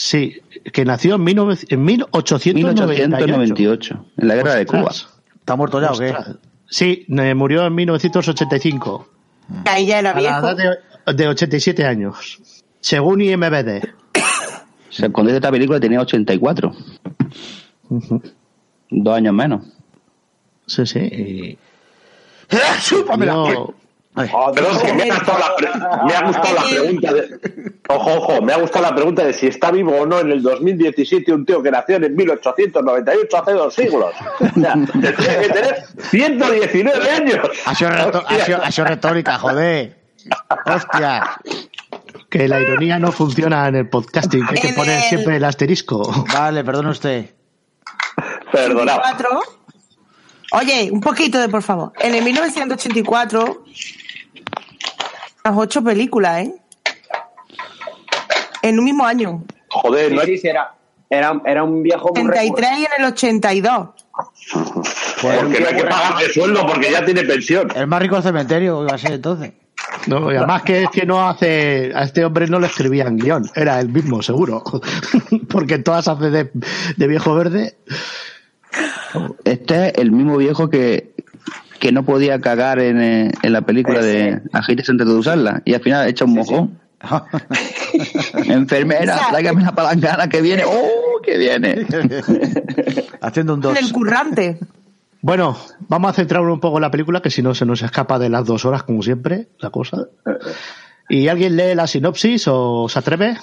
Sí, 0.00 0.40
que 0.72 0.84
nació 0.84 1.16
en, 1.16 1.24
19 1.24 1.58
en 1.70 1.84
1898. 1.84 2.54
1898, 2.54 4.04
en 4.18 4.28
la 4.28 4.34
guerra 4.36 4.54
de 4.54 4.64
Cuba. 4.64 4.82
Ostras, 4.84 5.20
¿Está 5.40 5.56
muerto 5.56 5.80
ya 5.80 5.90
o 5.90 5.98
qué? 5.98 6.10
ostras. 6.10 6.36
Sí, 6.68 7.04
murió 7.08 7.66
en 7.66 7.74
1985. 7.74 9.08
Ahí 9.64 9.86
ya 9.86 9.98
era 9.98 10.10
A 10.10 10.14
la 10.14 10.20
viejo. 10.20 10.38
edad 10.38 10.56
de, 11.06 11.14
de 11.14 11.28
87 11.28 11.84
años. 11.84 12.38
Según 12.80 13.22
IMBD. 13.22 13.88
O 14.14 14.92
sea, 14.92 15.10
cuando 15.10 15.30
hizo 15.30 15.38
esta 15.38 15.50
película 15.50 15.80
tenía 15.80 16.00
84. 16.00 16.72
Dos 18.90 19.16
años 19.16 19.34
menos. 19.34 19.64
Sí, 20.66 20.86
sí. 20.86 20.98
y 21.10 21.58
yo- 22.88 23.74
Oh, 24.32 24.52
Perdón, 24.52 24.78
que 24.80 24.92
me 24.94 25.02
ha 25.10 25.14
gustado 25.14 25.38
la, 25.38 25.56
pre- 25.56 26.04
me 26.06 26.14
ha 26.14 26.22
gustado 26.26 26.54
la 26.54 26.62
pregunta 26.64 27.12
de. 27.12 27.72
Ojo, 27.88 28.12
ojo, 28.14 28.42
me 28.42 28.52
ha 28.52 28.58
gustado 28.58 28.84
la 28.84 28.94
pregunta 28.94 29.24
de 29.24 29.32
si 29.32 29.46
está 29.46 29.70
vivo 29.70 29.96
o 29.96 30.06
no 30.06 30.20
en 30.20 30.30
el 30.32 30.42
2017 30.42 31.32
un 31.32 31.46
tío 31.46 31.62
que 31.62 31.70
nació 31.70 31.96
en 31.96 32.14
1898, 32.16 33.36
hace 33.36 33.52
dos 33.52 33.74
siglos. 33.74 34.14
O 34.40 34.60
sea, 34.60 34.72
tendría 34.74 35.14
que 35.40 35.48
tener 35.48 35.84
119 36.10 37.10
años. 37.10 37.38
Ha 37.66 37.74
sido, 37.74 37.90
reto- 37.90 38.24
ha 38.26 38.44
sido- 38.44 38.62
ha 38.62 38.70
sido 38.70 38.86
retórica, 38.88 39.38
joder. 39.38 39.98
Hostia. 40.66 41.40
Que 42.28 42.46
la 42.48 42.60
ironía 42.60 42.98
no 42.98 43.10
funciona 43.12 43.68
en 43.68 43.76
el 43.76 43.88
podcasting, 43.88 44.46
que 44.46 44.54
hay 44.56 44.60
que 44.68 44.74
poner 44.74 45.00
siempre 45.02 45.36
el 45.36 45.44
asterisco. 45.44 46.02
Vale, 46.34 46.62
perdone 46.64 46.90
usted. 46.90 47.30
Perdonad. 48.52 48.98
84. 48.98 49.40
Oye, 50.52 50.88
un 50.90 51.00
poquito 51.00 51.38
de 51.38 51.48
por 51.48 51.62
favor. 51.62 51.92
En 52.00 52.14
el 52.14 52.24
1984, 52.24 53.64
las 55.48 55.56
ocho 55.58 55.82
películas, 55.82 56.40
¿eh? 56.46 56.54
En 58.62 58.78
un 58.78 58.84
mismo 58.84 59.04
año. 59.06 59.44
Joder, 59.68 60.08
Sí, 60.10 60.14
no 60.14 60.20
hay- 60.20 60.26
sí, 60.26 60.38
sí, 60.38 60.48
era, 60.48 60.74
era, 61.10 61.40
era 61.46 61.62
un 61.64 61.82
viejo 61.82 62.10
muy 62.14 62.14
33 62.30 62.70
y 62.78 62.84
en 62.84 62.90
el 62.98 63.04
82. 63.12 63.88
porque 65.22 65.60
no 65.60 65.68
hay 65.68 65.76
que 65.76 65.84
pagarle 65.84 66.32
sueldo 66.32 66.66
porque 66.66 66.90
ya 66.90 67.04
tiene 67.04 67.22
pensión. 67.22 67.68
El 67.74 67.86
más 67.86 68.00
rico 68.02 68.16
del 68.16 68.24
cementerio 68.24 68.82
iba 68.82 68.94
a 68.94 68.98
ser 68.98 69.12
entonces. 69.12 69.52
No, 70.06 70.32
y 70.32 70.36
además 70.36 70.62
que 70.62 70.82
es 70.84 70.90
que 70.90 71.06
no 71.06 71.28
hace, 71.28 71.92
a 71.94 72.02
este 72.02 72.24
hombre 72.24 72.46
no 72.46 72.58
le 72.58 72.66
escribían 72.66 73.16
guion, 73.16 73.48
era 73.54 73.78
el 73.80 73.88
mismo, 73.90 74.22
seguro. 74.22 74.62
Porque 75.50 75.78
todas 75.78 76.08
hace 76.08 76.30
de, 76.30 76.50
de 76.96 77.06
viejo 77.06 77.34
verde. 77.34 77.76
Este 79.44 79.88
es 79.88 79.94
el 79.98 80.10
mismo 80.12 80.36
viejo 80.36 80.68
que, 80.68 81.14
que 81.78 81.92
no 81.92 82.04
podía 82.04 82.40
cagar 82.40 82.80
en, 82.80 83.00
eh, 83.00 83.30
en 83.42 83.52
la 83.52 83.62
película 83.62 84.00
de 84.00 84.42
Agires 84.52 84.88
antes 84.88 85.06
de 85.06 85.14
usarla. 85.14 85.62
Y 85.64 85.74
al 85.74 85.80
final 85.80 86.08
echa 86.08 86.24
un 86.24 86.34
mojón. 86.34 86.80
Enfermera, 88.46 89.18
tráigame 89.30 89.62
la 89.62 89.72
palangana 89.72 90.28
que 90.28 90.42
viene. 90.42 90.64
¡Oh, 90.66 91.20
que 91.22 91.38
viene! 91.38 91.86
Haciendo 93.20 93.54
un 93.54 93.60
2. 93.60 93.78
el 93.78 93.92
currante. 93.92 94.58
Bueno, 95.20 95.56
vamos 95.88 96.10
a 96.10 96.14
centrarnos 96.14 96.52
un 96.52 96.60
poco 96.60 96.78
en 96.78 96.82
la 96.82 96.90
película, 96.90 97.20
que 97.20 97.30
si 97.30 97.42
no 97.42 97.54
se 97.54 97.66
nos 97.66 97.82
escapa 97.82 98.18
de 98.18 98.28
las 98.28 98.44
dos 98.44 98.64
horas, 98.64 98.84
como 98.84 99.02
siempre, 99.02 99.48
la 99.58 99.70
cosa. 99.70 100.08
¿Y 101.08 101.28
alguien 101.28 101.56
lee 101.56 101.74
la 101.74 101.86
sinopsis 101.86 102.46
o 102.48 102.88
se 102.88 102.98
atreve? 102.98 103.36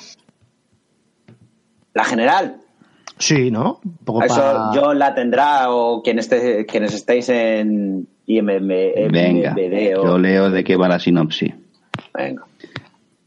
La 1.93 2.03
general. 2.03 2.57
Sí, 3.17 3.51
¿no? 3.51 3.79
Un 3.83 3.97
poco 3.97 4.23
Eso 4.23 4.73
yo 4.73 4.93
la 4.93 5.15
tendrá 5.15 5.71
o 5.71 6.01
quien 6.01 6.19
esté, 6.19 6.65
quienes 6.65 6.93
estéis 6.93 7.29
en 7.29 8.07
IMM, 8.27 8.67
Venga, 9.11 9.51
MVD 9.51 9.97
o... 9.99 10.03
yo 10.05 10.17
leo 10.17 10.49
de 10.49 10.63
qué 10.63 10.75
va 10.75 10.87
la 10.87 10.99
sinopsis. 10.99 11.53
Venga. 12.13 12.43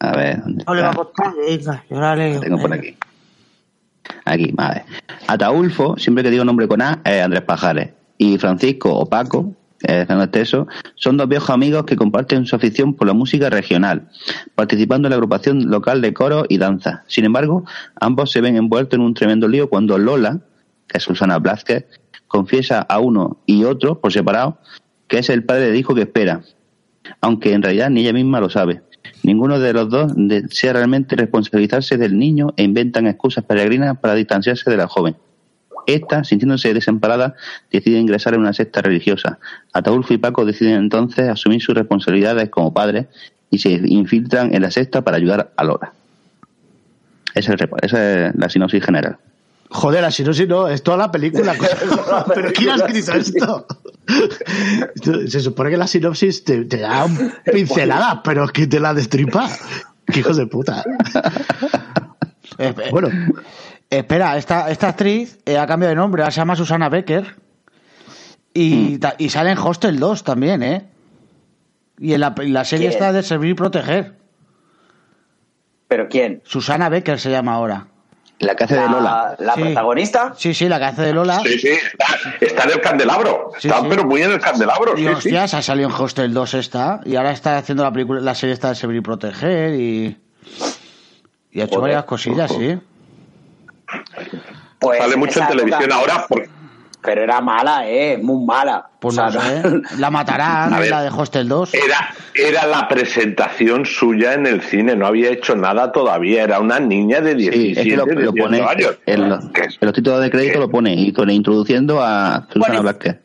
A 0.00 0.16
ver, 0.16 0.40
¿dónde 0.42 0.64
No 0.66 0.74
le 0.74 0.82
va 0.82 0.88
a 0.88 0.90
está? 0.90 1.02
costar. 1.04 1.32
Venga, 1.36 1.84
yo 1.90 2.00
la 2.00 2.16
leo. 2.16 2.34
La 2.34 2.40
tengo 2.40 2.58
por 2.58 2.72
aquí. 2.72 2.96
Aquí, 4.24 4.50
vale. 4.52 4.84
Ataulfo, 5.26 5.96
siempre 5.96 6.22
que 6.24 6.30
digo 6.30 6.44
nombre 6.44 6.68
con 6.68 6.82
A, 6.82 7.00
es 7.04 7.22
Andrés 7.22 7.42
Pajares. 7.42 7.90
Y 8.16 8.38
Francisco 8.38 8.92
o 8.92 9.06
Paco, 9.06 9.54
eh, 9.82 9.98
Fernando 10.06 10.24
Esteso, 10.24 10.66
son 10.96 11.16
dos 11.16 11.28
viejos 11.28 11.50
amigos 11.50 11.84
que 11.84 11.96
comparten 11.96 12.46
su 12.46 12.56
afición 12.56 12.94
por 12.94 13.06
la 13.06 13.12
música 13.12 13.48
regional, 13.50 14.08
participando 14.54 15.06
en 15.06 15.10
la 15.10 15.16
agrupación 15.16 15.70
local 15.70 16.00
de 16.00 16.12
coro 16.12 16.44
y 16.48 16.58
danza. 16.58 17.04
Sin 17.06 17.24
embargo, 17.24 17.64
ambos 18.00 18.30
se 18.32 18.40
ven 18.40 18.56
envueltos 18.56 18.98
en 18.98 19.04
un 19.04 19.14
tremendo 19.14 19.46
lío 19.46 19.68
cuando 19.68 19.98
Lola, 19.98 20.40
que 20.88 20.98
es 20.98 21.04
Susana 21.04 21.38
Blázquez, 21.38 21.86
confiesa 22.26 22.80
a 22.80 22.98
uno 22.98 23.38
y 23.46 23.64
otro, 23.64 24.00
por 24.00 24.12
separado, 24.12 24.58
que 25.08 25.18
es 25.18 25.28
el 25.30 25.44
padre 25.44 25.70
de 25.70 25.78
hijo 25.78 25.94
que 25.94 26.02
espera, 26.02 26.42
aunque 27.20 27.52
en 27.52 27.62
realidad 27.62 27.90
ni 27.90 28.02
ella 28.02 28.12
misma 28.12 28.40
lo 28.40 28.50
sabe. 28.50 28.82
Ninguno 29.22 29.58
de 29.58 29.72
los 29.72 29.88
dos 29.88 30.12
desea 30.14 30.74
realmente 30.74 31.16
responsabilizarse 31.16 31.96
del 31.96 32.18
niño 32.18 32.52
e 32.56 32.62
inventan 32.62 33.06
excusas 33.06 33.44
peregrinas 33.44 33.98
para 33.98 34.14
distanciarse 34.14 34.70
de 34.70 34.76
la 34.76 34.86
joven. 34.86 35.16
Esta, 35.86 36.22
sintiéndose 36.22 36.74
desamparada, 36.74 37.34
decide 37.72 37.98
ingresar 37.98 38.34
en 38.34 38.40
una 38.40 38.52
secta 38.52 38.82
religiosa. 38.82 39.38
Ataulfo 39.72 40.12
y 40.12 40.18
Paco 40.18 40.44
deciden 40.44 40.74
entonces 40.74 41.28
asumir 41.28 41.62
sus 41.62 41.74
responsabilidades 41.74 42.50
como 42.50 42.74
padres 42.74 43.06
y 43.50 43.58
se 43.58 43.70
infiltran 43.70 44.54
en 44.54 44.62
la 44.62 44.70
secta 44.70 45.02
para 45.02 45.16
ayudar 45.16 45.52
a 45.56 45.64
repa- 47.56 47.78
esa 47.80 48.28
es 48.28 48.34
la 48.36 48.50
sinopsis 48.50 48.84
general. 48.84 49.16
Joder, 49.70 50.00
la 50.02 50.10
sinopsis 50.10 50.48
no, 50.48 50.66
es 50.68 50.82
toda 50.82 50.96
la 50.96 51.10
película. 51.10 51.54
¿Pero 52.34 52.52
quién 52.52 52.70
ha 52.70 52.74
escrito 52.76 53.12
esto? 53.12 53.66
Se 55.28 55.40
supone 55.40 55.70
que 55.70 55.76
la 55.76 55.86
sinopsis 55.86 56.42
te, 56.44 56.64
te 56.64 56.78
da 56.78 57.04
un 57.04 57.32
pincelada, 57.52 58.22
pero 58.22 58.44
es 58.44 58.52
que 58.52 58.66
te 58.66 58.80
la 58.80 58.94
destripa. 58.94 59.48
Qué 60.06 60.20
hijos 60.20 60.36
de 60.38 60.46
puta. 60.46 60.82
Bueno, 62.90 63.08
Espera, 63.90 64.36
esta, 64.36 64.70
esta 64.70 64.88
actriz 64.88 65.38
eh, 65.46 65.56
ha 65.58 65.66
cambiado 65.66 65.90
de 65.90 65.96
nombre, 65.96 66.22
ahora 66.22 66.30
se 66.32 66.40
llama 66.40 66.56
Susana 66.56 66.88
Becker. 66.88 67.36
Y, 68.52 68.98
ta- 68.98 69.14
y 69.18 69.28
sale 69.30 69.50
en 69.52 69.58
Hostel 69.58 69.98
2 69.98 70.24
también, 70.24 70.62
¿eh? 70.62 70.88
Y 71.98 72.12
en 72.14 72.20
la, 72.20 72.34
en 72.38 72.52
la 72.52 72.64
serie 72.64 72.88
¿Quién? 72.88 72.92
está 72.98 73.12
de 73.12 73.22
Servir 73.22 73.50
y 73.50 73.54
Proteger. 73.54 74.16
¿Pero 75.88 76.08
quién? 76.08 76.42
Susana 76.44 76.88
Becker 76.88 77.18
se 77.20 77.30
llama 77.30 77.54
ahora. 77.54 77.88
La 78.40 78.54
que 78.54 78.64
hace 78.64 78.76
de 78.76 78.88
Lola. 78.88 79.34
¿La, 79.40 79.54
Sí. 79.54 79.60
protagonista? 79.62 80.32
Sí, 80.36 80.54
sí, 80.54 80.68
la 80.68 80.78
que 80.78 80.84
hace 80.84 81.02
de 81.02 81.12
Lola. 81.12 81.40
Sí, 81.40 81.58
sí, 81.58 81.68
está, 81.68 82.06
está 82.40 82.64
en 82.64 82.70
el 82.70 82.80
candelabro. 82.80 83.50
Sí, 83.58 83.66
está, 83.68 83.80
sí. 83.80 83.86
pero 83.90 84.04
muy 84.04 84.22
en 84.22 84.30
el 84.32 84.40
candelabro. 84.40 84.92
Y 84.94 84.98
sí, 84.98 85.02
sí. 85.02 85.08
hostias, 85.08 85.54
ha 85.54 85.62
salido 85.62 85.88
en 85.88 85.94
Hostel 85.94 86.32
2 86.32 86.54
esta. 86.54 87.00
Y 87.04 87.16
ahora 87.16 87.32
está 87.32 87.58
haciendo 87.58 87.82
la 87.82 87.92
película, 87.92 88.20
la 88.20 88.34
serie 88.36 88.52
está 88.54 88.68
de 88.68 88.74
Servir 88.76 88.98
y 88.98 89.00
Proteger. 89.00 89.74
Y, 89.74 90.16
y 91.50 91.60
ha 91.60 91.64
hecho 91.64 91.76
Joder. 91.76 91.80
varias 91.90 92.04
cosillas, 92.04 92.52
sí. 92.52 92.78
Pues 94.78 94.98
Sale 94.98 95.16
mucho 95.16 95.40
en 95.40 95.46
televisión 95.48 95.82
época- 95.82 95.96
ahora. 95.96 96.26
Porque, 96.28 96.48
Pero 97.00 97.22
era 97.22 97.40
mala, 97.40 97.88
¿eh? 97.88 98.18
Muy 98.20 98.44
mala. 98.44 98.88
Pues 98.98 99.16
O 99.16 99.22
no 99.22 99.30
sea, 99.30 99.40
sé. 99.62 99.80
La 99.98 100.10
matarán, 100.10 100.74
A 100.74 100.80
ver. 100.80 100.90
la 100.90 101.02
de 101.02 101.08
Hostel 101.10 101.48
2. 101.48 101.72
era, 101.74 102.12
era 102.34 102.66
la 102.66 102.88
presentación 102.88 103.86
suya 103.86 104.34
en 104.34 104.46
el 104.46 104.60
cine, 104.62 104.96
no 104.96 105.06
había 105.06 105.30
hecho 105.30 105.54
nada 105.54 105.92
todavía, 105.92 106.42
era 106.42 106.58
una 106.58 106.80
niña 106.80 107.20
de 107.20 107.30
Sí, 107.32 107.36
17, 107.50 107.80
es 107.80 107.86
que 107.86 107.96
lo, 107.96 108.04
lo 108.06 108.32
18 108.32 108.44
pone 108.44 108.60
años. 108.62 108.98
en 109.06 109.28
los, 109.28 109.44
¿Qué 109.50 109.60
es? 109.62 109.78
en 109.80 109.86
los 109.86 109.92
títulos 109.94 110.20
de 110.20 110.30
crédito 110.30 110.58
lo 110.58 110.68
pone 110.68 110.92
y 110.94 111.12
con- 111.12 111.30
introduciendo 111.30 112.02
a 112.02 112.46
Susana 112.52 112.66
Bueno. 112.66 112.82
Blázquez. 112.82 113.16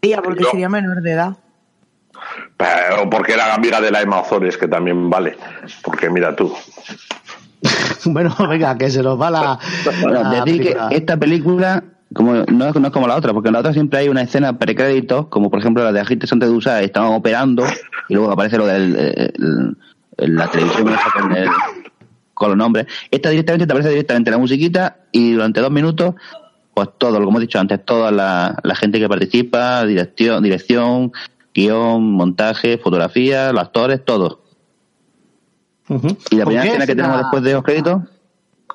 Tía, 0.00 0.22
porque 0.22 0.44
No. 0.44 0.50
sería 0.50 0.68
menor 0.68 1.02
de 1.02 1.12
edad. 1.12 1.36
Pero 2.56 3.10
porque 3.10 3.32
era 3.34 3.52
amiga 3.54 3.80
de 3.80 3.90
la 3.90 4.00
Emma 4.02 4.20
Ozores, 4.20 4.56
que 4.56 4.68
también 4.68 5.10
vale. 5.10 5.36
Porque 5.82 6.08
mira 6.08 6.34
tú. 6.36 6.54
bueno, 8.04 8.34
venga, 8.48 8.76
que 8.78 8.88
se 8.90 9.02
nos 9.02 9.20
va 9.20 9.30
la. 9.30 9.58
Bueno, 10.02 10.22
la 10.22 10.30
decir 10.44 10.62
que 10.62 10.68
película. 10.70 10.88
esta 10.92 11.16
película 11.16 11.84
como 12.16 12.34
no, 12.34 12.40
es- 12.68 12.74
no 12.74 12.86
es 12.86 12.92
como 12.92 13.06
la 13.06 13.16
otra, 13.16 13.32
porque 13.32 13.48
en 13.48 13.52
la 13.54 13.60
otra 13.60 13.72
siempre 13.72 13.98
hay 14.00 14.08
una 14.08 14.22
escena 14.22 14.58
precréditos, 14.58 15.26
como 15.26 15.50
por 15.50 15.60
ejemplo 15.60 15.84
la 15.84 15.92
de 15.92 16.00
Agentes 16.00 16.32
antes 16.32 16.48
de 16.48 16.54
usar, 16.54 16.82
estaban 16.82 17.12
operando 17.12 17.64
y 18.08 18.14
luego 18.14 18.30
aparece 18.30 18.56
lo 18.58 18.66
del 18.66 18.96
el- 18.96 19.32
el- 19.38 19.76
el- 20.16 20.34
la 20.34 20.50
televisión 20.50 20.88
con, 21.18 21.32
el- 21.36 21.48
con 22.34 22.48
los 22.50 22.56
nombres. 22.58 22.86
Esta 23.10 23.30
directamente 23.30 23.66
te 23.66 23.72
aparece 23.72 23.90
directamente 23.90 24.30
la 24.30 24.38
musiquita 24.38 24.96
y 25.12 25.32
durante 25.32 25.60
dos 25.60 25.70
minutos, 25.70 26.14
pues 26.74 26.88
todo, 26.98 27.22
como 27.22 27.38
he 27.38 27.42
dicho 27.42 27.58
antes, 27.58 27.84
toda 27.84 28.10
la, 28.10 28.58
la 28.62 28.74
gente 28.74 28.98
que 28.98 29.08
participa, 29.08 29.84
dirección, 29.84 30.42
dirección, 30.42 31.12
guion, 31.54 32.02
montaje, 32.12 32.78
fotografía, 32.78 33.52
los 33.52 33.62
actores, 33.62 34.04
todo. 34.04 34.42
Y 36.30 36.36
la 36.36 36.44
¿Con 36.44 36.52
primera 36.54 36.64
escena 36.64 36.86
que 36.86 36.96
tenemos 36.96 37.18
después 37.18 37.42
de 37.42 37.52
los 37.52 37.62
créditos 37.62 38.02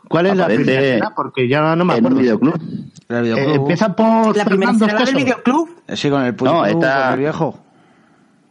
¿Cuál 0.07 0.25
es 0.25 0.35
la 0.35 0.47
primera 0.47 0.81
escena? 0.81 1.13
Porque 1.15 1.47
ya 1.47 1.75
no 1.75 1.85
me 1.85 1.95
en 1.95 2.05
un 2.05 2.91
videoclub. 3.23 3.47
El 3.47 3.51
Eh, 3.51 3.55
empieza 3.55 3.95
por 3.95 4.37
La 4.37 4.45
primera 4.45 4.71
Fernando 4.73 4.85
escena 4.85 5.05
del 5.05 5.15
videoclub. 5.15 5.69
Eh, 5.87 5.95
Sí, 5.95 6.09
con 6.09 6.23
el 6.23 6.35
puto 6.35 6.53
No, 6.53 6.61
club, 6.63 6.73
está- 6.75 7.03
con 7.03 7.13
el 7.13 7.19
viejo. 7.19 7.59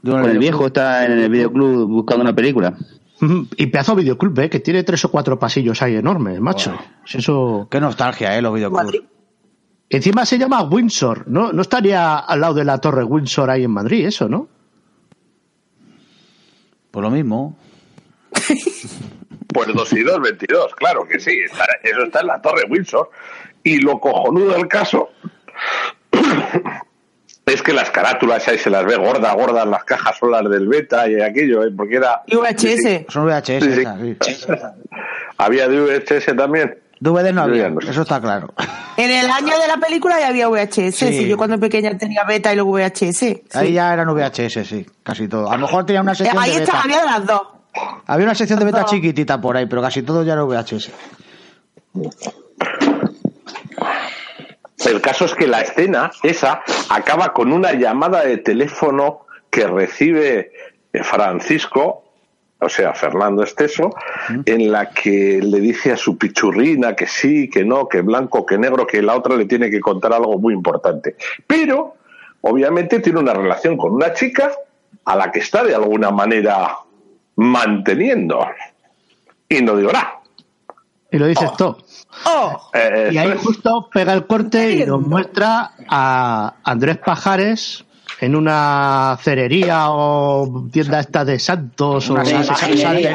Con 0.04 0.24
el 0.24 0.38
viejo 0.38 0.66
está 0.66 1.04
en 1.06 1.12
el 1.18 1.28
videoclub 1.30 1.88
buscando 1.88 2.22
una 2.22 2.34
película. 2.34 2.74
Y 3.56 3.66
pedazo 3.66 3.94
de 3.94 4.02
videoclub, 4.02 4.38
¿eh? 4.40 4.48
Que 4.50 4.60
tiene 4.60 4.82
tres 4.82 5.04
o 5.04 5.10
cuatro 5.10 5.38
pasillos 5.38 5.82
ahí 5.82 5.94
enormes, 5.96 6.40
macho. 6.40 6.74
Si 7.04 7.18
Eso... 7.18 7.68
Qué 7.70 7.78
nostalgia, 7.80 8.36
¿eh? 8.36 8.40
Los 8.42 8.54
videoclubs. 8.54 8.84
Madrid. 8.84 9.00
Encima 9.90 10.24
se 10.24 10.38
llama 10.38 10.62
Windsor, 10.62 11.24
¿no? 11.28 11.52
No 11.52 11.62
estaría 11.62 12.16
al 12.18 12.40
lado 12.40 12.54
de 12.54 12.64
la 12.64 12.78
torre 12.78 13.04
Windsor 13.04 13.50
ahí 13.50 13.64
en 13.64 13.72
Madrid, 13.72 14.06
eso, 14.06 14.28
¿no? 14.28 14.48
Por 16.90 17.02
lo 17.02 17.10
mismo. 17.10 17.56
Pues 19.52 19.68
2 19.74 19.92
y 19.94 20.02
2, 20.02 20.20
22, 20.20 20.74
claro 20.76 21.06
que 21.08 21.18
sí. 21.20 21.32
eso 21.82 22.02
está 22.04 22.20
en 22.20 22.26
la 22.28 22.40
Torre 22.40 22.64
Windsor. 22.70 23.10
Y 23.62 23.78
lo 23.78 23.98
cojonudo 24.00 24.54
del 24.54 24.68
caso 24.68 25.10
es 27.46 27.62
que 27.62 27.72
las 27.72 27.90
carátulas 27.90 28.46
ahí 28.48 28.58
se 28.58 28.70
las 28.70 28.84
ve 28.84 28.96
gordas, 28.96 29.34
gordas, 29.34 29.66
las 29.66 29.84
cajas 29.84 30.16
son 30.18 30.30
las 30.30 30.48
del 30.48 30.68
beta 30.68 31.08
y 31.08 31.20
aquello, 31.20 31.64
¿eh? 31.64 31.70
porque 31.76 31.96
era. 31.96 32.22
Y 32.26 32.36
VHS. 32.36 33.06
Son 33.12 33.26
VHS. 33.26 33.46
Sí, 33.64 33.74
sí. 33.74 33.80
esas, 33.80 33.98
sí. 34.20 34.46
Había 35.38 35.68
de 35.68 35.80
VHS 35.80 36.36
también. 36.36 36.78
DVD 37.02 37.32
no 37.32 37.42
había, 37.44 37.70
no 37.70 37.80
sé. 37.80 37.92
eso 37.92 38.02
está 38.02 38.20
claro. 38.20 38.52
En 38.98 39.10
el 39.10 39.30
año 39.30 39.58
de 39.58 39.66
la 39.66 39.78
película 39.78 40.20
ya 40.20 40.28
había 40.28 40.48
VHS. 40.48 40.94
Sí. 40.94 41.06
Sí, 41.12 41.26
yo 41.28 41.38
cuando 41.38 41.58
pequeña 41.58 41.96
tenía 41.96 42.24
beta 42.24 42.52
y 42.52 42.56
luego 42.56 42.72
VHS. 42.72 43.16
sí. 43.16 43.42
Ahí 43.54 43.72
ya 43.72 43.94
eran 43.94 44.06
VHS, 44.14 44.68
sí, 44.68 44.84
casi 45.02 45.26
todo. 45.26 45.50
A 45.50 45.56
lo 45.56 45.62
mejor 45.62 45.86
tenía 45.86 46.02
una 46.02 46.14
sección 46.14 46.38
Ahí 46.38 46.50
de 46.50 46.62
está, 46.62 46.72
beta. 46.72 46.82
había 46.84 46.98
de 47.00 47.06
las 47.06 47.26
dos. 47.26 47.42
Había 48.06 48.24
una 48.26 48.34
sección 48.34 48.58
de 48.58 48.66
beta 48.66 48.84
chiquitita 48.84 49.40
por 49.40 49.56
ahí, 49.56 49.64
pero 49.64 49.80
casi 49.80 50.02
todo 50.02 50.22
ya 50.22 50.34
era 50.34 50.44
VHS. 50.44 50.90
El 54.86 55.00
caso 55.00 55.24
es 55.26 55.34
que 55.34 55.46
la 55.46 55.60
escena 55.60 56.10
esa 56.22 56.62
acaba 56.88 57.32
con 57.32 57.52
una 57.52 57.72
llamada 57.72 58.24
de 58.24 58.38
teléfono 58.38 59.26
que 59.50 59.66
recibe 59.66 60.52
eh, 60.92 61.02
Francisco, 61.02 62.04
o 62.58 62.68
sea, 62.68 62.94
Fernando 62.94 63.42
Esteso, 63.42 63.90
en 64.44 64.70
la 64.70 64.90
que 64.90 65.40
le 65.42 65.60
dice 65.60 65.92
a 65.92 65.96
su 65.96 66.18
pichurrina 66.18 66.94
que 66.94 67.06
sí, 67.06 67.48
que 67.48 67.64
no, 67.64 67.88
que 67.88 68.02
blanco, 68.02 68.44
que 68.44 68.58
negro, 68.58 68.86
que 68.86 69.02
la 69.02 69.16
otra 69.16 69.36
le 69.36 69.46
tiene 69.46 69.70
que 69.70 69.80
contar 69.80 70.12
algo 70.12 70.38
muy 70.38 70.52
importante. 70.54 71.16
Pero, 71.46 71.94
obviamente, 72.42 73.00
tiene 73.00 73.18
una 73.18 73.32
relación 73.32 73.76
con 73.76 73.92
una 73.92 74.12
chica 74.12 74.52
a 75.04 75.16
la 75.16 75.32
que 75.32 75.38
está 75.38 75.64
de 75.64 75.74
alguna 75.74 76.10
manera 76.10 76.76
manteniendo. 77.36 78.46
Y 79.48 79.62
no 79.62 79.76
digo 79.76 79.92
nada. 79.92 80.19
Y 81.12 81.18
lo 81.18 81.26
dices 81.26 81.50
todo. 81.56 81.78
¡Oh! 82.26 82.70
Eh, 82.74 83.10
Y 83.12 83.18
ahí 83.18 83.32
justo 83.42 83.88
pega 83.92 84.12
el 84.12 84.26
corte 84.26 84.72
y 84.72 84.84
nos 84.86 85.00
muestra 85.00 85.72
a 85.88 86.54
Andrés 86.64 86.98
Pajares 86.98 87.84
en 88.20 88.36
una 88.36 89.16
cerería 89.22 89.90
o 89.90 90.68
tienda 90.70 91.00
esta 91.00 91.24
de 91.24 91.38
santos 91.38 92.10
o 92.10 92.14
Una 92.14 92.24
san- 92.24 92.44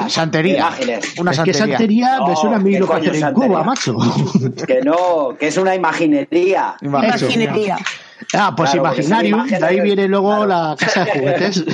santería. 0.10 0.32
De 0.32 0.50
imágenes. 0.58 1.14
Una 1.20 1.32
es 1.32 1.40
que 1.42 1.54
santería. 1.54 1.78
santería 1.78 2.20
me 2.22 2.30
No, 2.30 2.36
suena 2.36 2.56
a 2.56 2.60
mí 2.60 2.72
¿qué 2.72 2.80
lo 2.80 2.88
que 2.88 2.94
hacen 2.96 3.14
en 3.16 3.20
santería? 3.22 3.48
Cuba, 3.48 3.64
macho. 3.64 3.96
Que 4.68 4.82
no, 4.82 5.36
que 5.40 5.48
es 5.48 5.58
una 5.58 5.75
imaginería. 5.75 6.75
Imaginería. 6.82 7.78
Ah, 8.34 8.54
pues 8.58 8.72
Claro, 8.72 9.25
imágenes 9.28 9.60
de 9.62 9.66
ahí 9.68 9.80
viene 9.82 10.08
luego 10.08 10.30
claro. 10.44 10.48
la 10.48 10.75
casa 10.78 11.06
de 11.06 11.12
juguetes. 11.12 11.64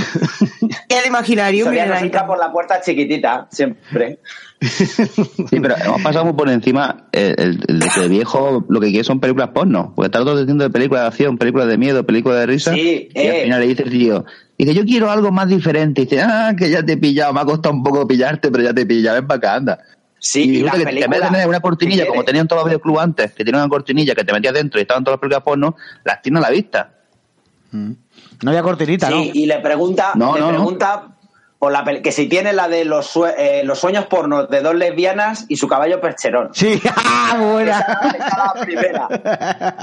Y 0.89 0.93
el 0.93 1.05
imaginario, 1.07 1.65
nos 1.71 1.73
ahí. 1.97 2.03
entra 2.03 2.27
por 2.27 2.37
la 2.37 2.51
puerta 2.51 2.81
chiquitita, 2.81 3.47
siempre. 3.49 4.19
Sí, 4.61 5.59
pero 5.59 5.75
hemos 5.83 6.01
pasado 6.03 6.25
muy 6.25 6.33
por 6.33 6.47
encima 6.49 7.07
el, 7.11 7.35
el- 7.39 7.65
el 7.67 7.79
de 7.79 7.89
que 7.93 8.01
el 8.03 8.09
viejo 8.09 8.63
lo 8.69 8.79
que 8.79 8.89
quiere 8.89 9.03
son 9.03 9.19
películas 9.19 9.49
porno. 9.49 9.91
Porque 9.95 10.07
está 10.07 10.19
todo 10.19 10.37
diciendo 10.37 10.63
de 10.63 10.69
películas 10.69 11.03
de 11.03 11.07
acción, 11.07 11.37
películas 11.37 11.67
de 11.67 11.77
miedo, 11.77 12.05
películas 12.05 12.39
de 12.39 12.45
risa. 12.45 12.73
Sí, 12.73 13.09
y 13.13 13.19
al 13.19 13.25
eh. 13.35 13.41
final 13.45 13.59
le 13.61 13.67
dice 13.67 13.83
el 13.83 13.89
tío, 13.89 14.25
y 14.57 14.65
que 14.65 14.73
yo 14.75 14.85
quiero 14.85 15.09
algo 15.09 15.31
más 15.31 15.47
diferente. 15.47 16.01
Y 16.01 16.05
dice, 16.05 16.21
ah, 16.21 16.53
que 16.57 16.69
ya 16.69 16.83
te 16.85 16.93
he 16.93 16.97
pillado, 16.97 17.33
me 17.33 17.41
ha 17.41 17.45
costado 17.45 17.73
un 17.73 17.83
poco 17.83 18.07
pillarte, 18.07 18.51
pero 18.51 18.63
ya 18.63 18.73
te 18.73 18.81
he 18.81 18.85
pillado, 18.85 19.15
ven 19.17 19.27
para 19.27 19.37
acá, 19.39 19.55
anda. 19.55 19.79
Sí, 20.19 20.43
y 20.43 20.57
y 20.57 20.61
las 20.61 20.75
que 20.75 20.81
en 20.83 21.09
vez 21.09 21.19
de 21.21 21.27
tener 21.29 21.47
una 21.47 21.59
cortinilla, 21.61 22.05
como 22.05 22.23
tenían 22.23 22.47
todos 22.47 22.61
los 22.61 22.69
videoclubs 22.69 22.99
antes, 22.99 23.31
que 23.33 23.43
tenían 23.43 23.63
una 23.63 23.69
cortinilla 23.69 24.13
que 24.13 24.23
te 24.23 24.31
metías 24.31 24.53
dentro 24.53 24.79
y 24.79 24.83
estaban 24.83 25.03
todas 25.03 25.15
las 25.15 25.21
películas 25.21 25.43
porno, 25.43 25.75
las 26.03 26.21
tiene 26.21 26.37
a 26.37 26.41
la 26.41 26.49
vista. 26.51 26.93
No 27.71 27.95
había 28.51 28.61
cortinita, 28.61 29.07
Sí, 29.07 29.13
¿no? 29.13 29.23
y 29.33 29.45
le 29.47 29.59
pregunta, 29.59 30.11
No, 30.13 30.35
le 30.35 30.41
no, 30.41 30.51
no. 30.51 30.57
pregunta 30.59 31.17
por 31.61 31.71
la 31.71 31.83
que 32.01 32.11
si 32.11 32.25
tiene 32.27 32.53
la 32.53 32.67
de 32.67 32.85
los, 32.85 33.05
sue- 33.05 33.35
eh, 33.37 33.61
los 33.63 33.77
sueños 33.77 34.07
pornos 34.07 34.49
de 34.49 34.61
dos 34.61 34.73
lesbianas 34.73 35.45
y 35.47 35.57
su 35.57 35.67
caballo 35.67 36.01
percherón. 36.01 36.49
Sí, 36.53 36.81
¡ah, 36.95 37.37
buena. 37.39 37.79
Esa- 37.79 38.17
esa 38.17 38.53
la 38.55 38.61
primera. 38.65 39.07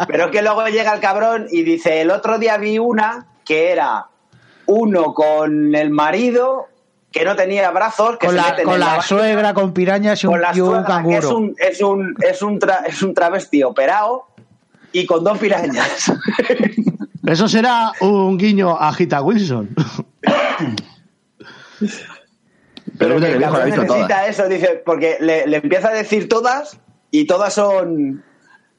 Pero 0.08 0.24
es 0.24 0.30
que 0.32 0.42
luego 0.42 0.66
llega 0.66 0.92
el 0.92 0.98
cabrón 0.98 1.46
y 1.52 1.62
dice, 1.62 2.00
el 2.00 2.10
otro 2.10 2.40
día 2.40 2.56
vi 2.56 2.80
una 2.80 3.26
que 3.44 3.70
era 3.70 4.06
uno 4.66 5.14
con 5.14 5.72
el 5.76 5.90
marido 5.90 6.66
que 7.12 7.24
no 7.24 7.36
tenía 7.36 7.70
brazos, 7.70 8.16
que 8.18 8.26
Con 8.26 8.34
se 8.34 8.42
la, 8.42 8.62
con 8.64 8.80
la 8.80 8.86
bañera, 8.86 9.02
suegra, 9.04 9.54
con 9.54 9.72
pirañas 9.72 10.24
y 10.24 10.26
un, 10.26 10.32
con 10.32 10.42
la 10.42 10.50
y 10.52 10.60
un 10.60 10.66
suegra, 10.66 10.82
que 10.84 10.92
canguro. 10.92 11.18
es 11.18 11.24
un, 11.26 11.54
es 11.60 11.80
un, 11.80 12.14
es 12.20 12.42
un, 12.42 12.58
tra- 12.60 12.82
es 12.88 13.02
un 13.04 13.14
travesti 13.14 13.62
operado 13.62 14.26
y 14.90 15.06
con 15.06 15.22
dos 15.22 15.38
pirañas. 15.38 16.10
Eso 17.24 17.46
será 17.46 17.92
un 18.00 18.36
guiño 18.36 18.76
a 18.76 18.92
Gita 18.92 19.22
Wilson. 19.22 19.68
Pero 22.98 23.20
que 23.20 23.32
el 23.32 23.38
viejo 23.38 23.56
la 23.56 23.62
ha 23.62 23.66
visto 23.66 23.82
necesita 23.82 24.08
todas. 24.08 24.28
eso, 24.28 24.48
dice, 24.48 24.82
porque 24.84 25.18
le, 25.20 25.46
le 25.46 25.58
empieza 25.58 25.88
a 25.88 25.92
decir 25.92 26.28
todas 26.28 26.78
y 27.10 27.26
todas 27.26 27.52
son 27.54 28.24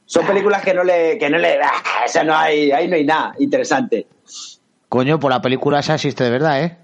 son 0.05 0.25
películas 0.25 0.63
que 0.63 0.73
no 0.73 0.83
le 0.83 1.17
que 1.19 1.29
no 1.29 1.37
le 1.37 1.61
ah, 1.61 2.03
esa 2.05 2.23
no 2.23 2.35
hay 2.35 2.71
ahí 2.71 2.87
no 2.87 2.95
hay 2.95 3.05
nada 3.05 3.33
interesante. 3.37 4.07
Coño, 4.89 5.19
pues 5.19 5.29
la 5.29 5.41
película 5.41 5.79
esa 5.79 5.95
existe 5.95 6.23
de 6.23 6.29
verdad, 6.31 6.63
¿eh? 6.63 6.77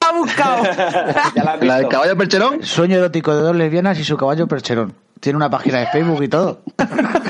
Ha 0.00 0.12
buscado. 0.12 0.62
La 1.34 1.56
La 1.56 1.76
del 1.78 1.88
caballo 1.88 2.16
percherón, 2.16 2.62
Sueño 2.62 2.98
erótico 2.98 3.34
de 3.34 3.42
dos 3.42 3.56
lesbianas 3.56 3.98
y 3.98 4.04
su 4.04 4.16
caballo 4.18 4.46
percherón. 4.46 4.94
Tiene 5.20 5.36
una 5.36 5.48
página 5.48 5.80
de 5.80 5.86
Facebook 5.86 6.22
y 6.22 6.28
todo. 6.28 6.62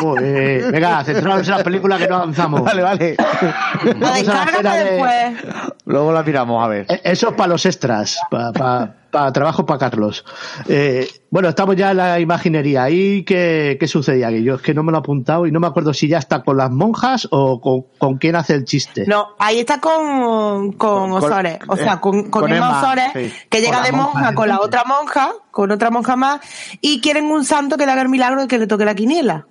Joder. 0.00 0.72
Venga, 0.72 1.04
centraros 1.04 1.48
en 1.48 1.56
la 1.58 1.64
película 1.64 1.98
que 1.98 2.08
no 2.08 2.16
avanzamos. 2.16 2.62
Vale, 2.62 2.82
vale. 2.82 3.16
La 3.18 3.94
Vamos 3.94 4.02
a 4.02 4.10
la 4.10 4.12
descárgate 4.14 4.50
escena 4.56 4.74
de- 4.76 4.84
después. 4.84 5.54
Luego 5.86 6.12
la 6.12 6.22
miramos, 6.22 6.64
a 6.64 6.68
ver. 6.68 6.86
Eh, 6.88 7.00
Eso 7.04 7.28
es 7.30 7.34
para 7.34 7.48
los 7.48 7.66
extras, 7.66 8.18
para 8.30 9.32
trabajo 9.32 9.66
para 9.66 9.78
Carlos. 9.80 10.24
Eh, 10.68 11.08
bueno, 11.30 11.48
estamos 11.48 11.74
ya 11.74 11.90
en 11.90 11.96
la 11.96 12.20
imaginería. 12.20 12.88
¿Y 12.90 13.24
qué, 13.24 13.76
qué 13.80 13.88
sucedía 13.88 14.28
aquí? 14.28 14.44
Yo 14.44 14.54
es 14.54 14.62
que 14.62 14.72
no 14.72 14.84
me 14.84 14.92
lo 14.92 14.98
he 14.98 15.00
apuntado 15.00 15.46
y 15.46 15.52
no 15.52 15.58
me 15.58 15.66
acuerdo 15.66 15.92
si 15.92 16.06
ya 16.06 16.18
está 16.18 16.42
con 16.44 16.56
las 16.56 16.70
monjas 16.70 17.26
o 17.32 17.60
con, 17.60 17.86
con 17.98 18.18
quién 18.18 18.36
hace 18.36 18.54
el 18.54 18.64
chiste. 18.64 19.04
No, 19.08 19.30
ahí 19.40 19.58
está 19.60 19.80
con, 19.80 20.72
con 20.74 21.10
Con- 21.10 21.12
Osores. 21.12 21.58
O 21.66 21.76
sea, 21.76 22.00
con, 22.00 22.30
con 22.30 22.42
con 22.42 22.52
Emma 22.52 22.68
Emma, 22.68 22.82
Osores, 22.82 23.06
sí. 23.14 23.32
que 23.48 23.60
llega 23.60 23.82
de 23.82 23.90
monja 23.92 24.12
monja, 24.14 24.34
con 24.34 24.48
la 24.48 24.60
otra 24.60 24.84
monja, 24.84 25.32
con 25.50 25.72
otra 25.72 25.90
monja 25.90 26.14
más, 26.14 26.40
y 26.80 27.00
quieren 27.00 27.24
un 27.26 27.44
santo 27.44 27.76
que 27.76 27.86
le 27.86 27.92
haga 27.92 28.02
el 28.02 28.08
milagro 28.10 28.42
de 28.42 28.46
que 28.48 28.58
le 28.58 28.68
toque 28.68 28.84
la 28.84 28.94
quiniela. 28.94 29.46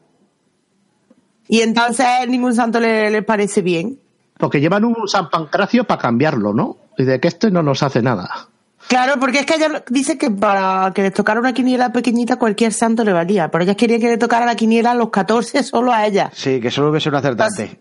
Y 1.49 1.61
entonces 1.61 2.05
ningún 2.27 2.53
santo 2.53 2.79
le, 2.79 3.09
le 3.09 3.23
parece 3.23 3.61
bien. 3.63 3.99
Porque 4.37 4.61
llevan 4.61 4.85
un 4.85 5.07
San 5.07 5.29
Pancracio 5.29 5.83
para 5.83 5.99
cambiarlo, 5.99 6.53
¿no? 6.53 6.77
Y 6.97 7.03
de 7.03 7.19
que 7.19 7.27
este 7.27 7.49
no 7.49 7.63
nos 7.63 7.81
hace 7.83 8.01
nada. 8.03 8.47
Claro, 8.87 9.19
porque 9.19 9.39
es 9.39 9.45
que 9.45 9.55
ella 9.55 9.83
dice 9.89 10.17
que 10.17 10.29
para 10.31 10.91
que 10.93 11.01
le 11.01 11.11
tocara 11.11 11.39
una 11.39 11.53
quiniela 11.53 11.91
pequeñita 11.91 12.37
cualquier 12.37 12.71
santo 12.71 13.03
le 13.03 13.13
valía, 13.13 13.49
pero 13.49 13.63
ellas 13.63 13.75
querían 13.75 13.99
que 13.99 14.07
le 14.07 14.17
tocara 14.17 14.45
la 14.45 14.55
quiniela 14.55 14.91
a 14.91 14.95
los 14.95 15.09
14 15.09 15.63
solo 15.63 15.91
a 15.91 16.05
ella. 16.05 16.31
Sí, 16.33 16.61
que 16.61 16.71
solo 16.71 16.91
hubiese 16.91 17.09
un 17.09 17.15
acertante. 17.15 17.79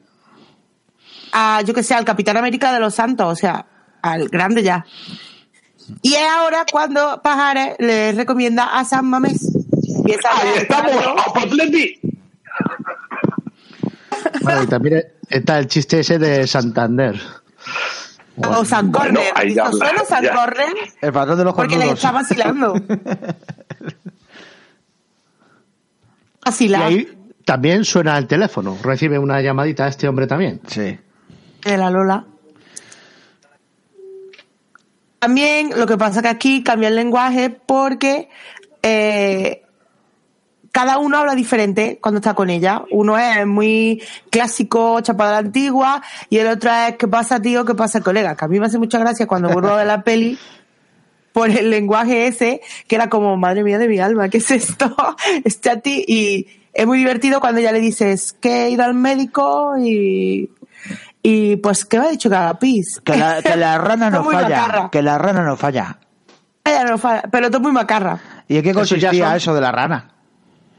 a, 1.33 1.61
yo 1.63 1.75
que 1.75 1.83
sé, 1.83 1.95
al 1.95 2.05
Capitán 2.07 2.39
América 2.39 2.73
de 2.73 2.81
los 2.81 2.95
Santos, 2.95 3.31
o 3.31 3.37
sea, 3.37 3.67
al 4.01 4.29
grande 4.29 4.63
ya. 4.63 4.85
Y 6.03 6.15
es 6.15 6.29
ahora 6.29 6.65
cuando 6.71 7.21
Pajares 7.23 7.77
le 7.79 8.13
recomienda 8.13 8.79
a 8.79 8.85
San 8.85 9.09
Mamés. 9.09 9.41
A 9.45 10.41
Ahí 10.41 10.59
estamos, 10.59 10.95
buscarlo. 10.95 11.21
Apotleti. 11.21 12.01
Bueno, 14.43 14.63
y 14.63 14.67
también 14.67 15.05
está 15.29 15.59
el 15.59 15.67
chiste 15.67 16.01
ese 16.01 16.19
de 16.19 16.47
Santander. 16.47 17.21
O 18.37 18.65
San 18.65 18.93
Bueno, 18.93 19.17
Corner. 19.21 19.33
ahí 19.35 19.55
ya 19.55 19.65
¿Esto 19.65 19.77
suena 19.79 19.91
habla, 19.91 20.05
San 20.05 20.23
ya. 20.23 20.33
El 21.01 21.13
patrón 21.13 21.39
de 21.39 21.45
los 21.45 21.55
Porque 21.55 21.77
le 21.77 21.91
está 21.91 22.13
vacilando. 22.13 22.75
Y 26.41 26.51
Vacilar. 26.51 26.83
ahí 26.85 27.09
también 27.45 27.85
suena 27.85 28.17
el 28.17 28.27
teléfono. 28.27 28.79
Recibe 28.83 29.19
una 29.19 29.43
llamadita 29.43 29.85
a 29.85 29.89
este 29.89 30.09
hombre 30.09 30.27
también. 30.27 30.61
Sí. 30.67 30.99
de 31.65 31.77
la 31.77 31.91
Lola. 31.91 32.25
También 35.19 35.71
lo 35.77 35.87
que 35.87 35.99
pasa 35.99 36.23
que 36.23 36.29
aquí 36.29 36.63
cambia 36.63 36.89
el 36.89 36.97
lenguaje 36.97 37.51
porque 37.51 38.31
eh, 38.83 39.63
cada 40.73 40.99
uno 40.99 41.19
habla 41.19 41.35
diferente 41.35 41.99
cuando 42.01 42.19
está 42.19 42.35
con 42.35 42.51
ella. 42.51 42.83
Uno 42.91 43.19
es 43.19 43.47
muy 43.47 44.03
clásico, 44.31 45.01
chapado 45.01 45.31
de 45.31 45.35
la 45.35 45.39
antigua, 45.49 46.03
y 46.31 46.39
el 46.39 46.47
otro 46.49 46.71
es 46.71 46.97
¿qué 46.97 47.09
pasa 47.09 47.41
tío? 47.41 47.65
¿Qué 47.65 47.75
pasa 47.75 48.01
colega? 48.01 48.37
Que 48.37 48.45
a 48.45 48.49
mí 48.49 48.61
me 48.61 48.67
hace 48.67 48.79
mucha 48.79 48.99
gracia 48.99 49.27
cuando 49.27 49.49
vuelvo 49.49 49.75
ver 49.77 49.87
la 49.87 50.03
peli 50.05 50.39
por 51.33 51.51
el 51.51 51.71
lenguaje 51.71 52.27
ese, 52.27 52.61
que 52.87 52.97
era 52.97 53.09
como, 53.09 53.37
madre 53.37 53.63
mía 53.63 53.79
de 53.79 53.87
mi 53.89 53.99
alma, 54.01 54.29
¿qué 54.29 54.39
es 54.39 54.51
esto? 54.51 54.95
Este 55.45 55.71
a 55.71 55.81
ti, 55.81 56.05
y 56.07 56.47
es 56.73 56.87
muy 56.87 56.99
divertido 56.99 57.41
cuando 57.41 57.61
ya 57.61 57.71
le 57.73 57.81
dices 57.81 58.35
que 58.41 58.65
he 58.67 58.71
ido 58.71 58.83
al 58.85 58.95
médico 58.95 59.75
y, 59.79 60.51
y 61.23 61.57
pues 61.57 61.85
que 61.85 61.99
me 62.01 62.07
ha 62.07 62.11
dicho 62.11 62.29
que 62.29 62.37
haga 62.37 62.59
pis. 62.59 63.01
Que 63.05 63.17
la, 63.17 63.41
que 63.43 63.57
la 63.57 63.79
rana 63.79 64.11
no 64.11 64.25
falla. 64.25 64.49
macarra. 64.49 64.91
Que 64.91 65.03
la 65.03 65.19
rana 65.19 65.43
no 65.45 65.57
falla. 65.57 65.99
Ella 66.65 66.85
no 66.85 66.99
falla, 66.99 67.23
pero 67.31 67.51
todo 67.51 67.61
muy 67.61 67.73
macarra. 67.73 68.19
¿Y 68.49 68.57
en 68.57 68.63
qué 68.63 68.75
consistía 68.75 69.29
son- 69.29 69.37
eso 69.37 69.55
de 69.55 69.61
la 69.61 69.73
rana? 69.73 70.11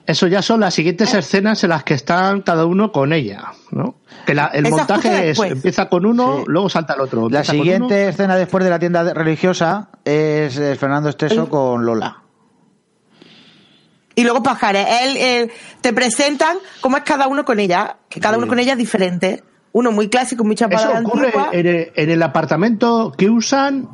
Eso 0.09 0.25
ya 0.25 0.41
son 0.41 0.61
las 0.61 0.73
siguientes 0.73 1.13
escenas 1.13 1.63
en 1.63 1.69
las 1.69 1.83
que 1.83 1.93
están 1.93 2.41
cada 2.41 2.65
uno 2.65 2.91
con 2.91 3.13
ella, 3.13 3.51
¿no? 3.69 3.97
Que 4.25 4.33
la- 4.33 4.47
el 4.47 4.65
Esa 4.65 4.75
montaje 4.77 5.29
es, 5.29 5.39
empieza 5.39 5.87
con 5.87 6.03
uno, 6.03 6.37
Sí. 6.39 6.43
luego 6.47 6.67
salta 6.67 6.95
el 6.95 7.01
otro. 7.01 7.29
La 7.29 7.43
siguiente 7.43 7.85
uno. 8.01 8.09
escena 8.09 8.35
después 8.35 8.63
de 8.63 8.71
la 8.71 8.79
tienda 8.79 9.13
religiosa 9.13 9.89
es, 10.03 10.57
eh, 10.57 10.75
Fernando 10.75 11.09
Esteso 11.09 11.47
con 11.47 11.85
Lola. 11.85 12.23
Y 14.15 14.23
luego 14.23 14.41
Pajares, 14.41 14.87
él, 15.03 15.17
él- 15.17 15.51
te 15.81 15.93
presentan 15.93 16.57
cómo 16.81 16.97
es 16.97 17.03
cada 17.03 17.27
uno 17.27 17.45
con 17.45 17.59
ella, 17.59 17.97
que 18.09 18.19
cada 18.19 18.37
uno 18.39 18.47
con 18.47 18.57
ella 18.57 18.71
es 18.73 18.79
diferente. 18.79 19.43
Uno 19.73 19.91
muy 19.91 20.09
clásico, 20.09 20.43
muy 20.43 20.55
chapado 20.55 20.89
Eso 20.91 20.99
ocurre 21.07 21.27
antigua. 21.27 21.49
en 21.51 21.67
el, 21.67 21.91
en 21.95 22.09
el 22.09 22.23
apartamento 22.23 23.13
que 23.15 23.29
usan 23.29 23.87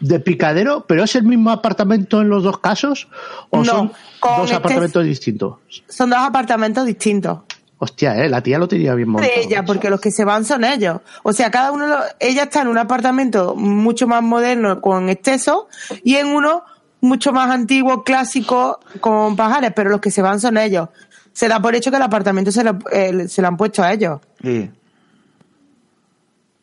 de 0.00 0.20
Picadero, 0.20 0.84
pero 0.86 1.04
es 1.04 1.14
el 1.16 1.24
mismo 1.24 1.50
apartamento 1.50 2.20
en 2.22 2.28
los 2.28 2.42
dos 2.42 2.58
casos 2.58 3.08
o 3.50 3.58
No, 3.58 3.64
son 3.64 3.92
dos 4.22 4.44
este- 4.44 4.54
apartamentos 4.56 5.04
distintos. 5.04 5.54
Son 5.88 6.10
dos 6.10 6.18
apartamentos 6.20 6.86
distintos. 6.86 7.40
Hostia, 7.78 8.16
eh, 8.24 8.28
la 8.30 8.40
tía 8.42 8.58
lo 8.58 8.66
tenía 8.68 8.94
bien 8.94 9.08
montado. 9.10 9.30
de 9.34 9.42
ella, 9.42 9.64
porque 9.64 9.90
los 9.90 10.00
que 10.00 10.10
se 10.10 10.24
van 10.24 10.44
son 10.44 10.64
ellos. 10.64 11.00
O 11.22 11.32
sea, 11.32 11.50
cada 11.50 11.70
uno, 11.72 11.86
lo- 11.86 11.98
ella 12.20 12.44
está 12.44 12.62
en 12.62 12.68
un 12.68 12.78
apartamento 12.78 13.54
mucho 13.56 14.06
más 14.06 14.22
moderno 14.22 14.80
con 14.80 15.08
exceso 15.10 15.68
y 16.02 16.14
en 16.16 16.28
uno 16.28 16.62
mucho 17.02 17.32
más 17.32 17.50
antiguo, 17.50 18.02
clásico, 18.04 18.80
con 19.00 19.36
pajares, 19.36 19.72
pero 19.76 19.90
los 19.90 20.00
que 20.00 20.10
se 20.10 20.22
van 20.22 20.40
son 20.40 20.56
ellos. 20.56 20.88
Se 21.34 21.48
da 21.48 21.60
por 21.60 21.74
hecho 21.74 21.90
que 21.90 21.96
el 21.98 22.02
apartamento 22.02 22.50
se 22.52 22.64
lo, 22.64 22.78
eh, 22.90 23.28
se 23.28 23.42
lo 23.42 23.48
han 23.48 23.56
puesto 23.58 23.82
a 23.82 23.92
ellos. 23.92 24.20
Sí. 24.42 24.70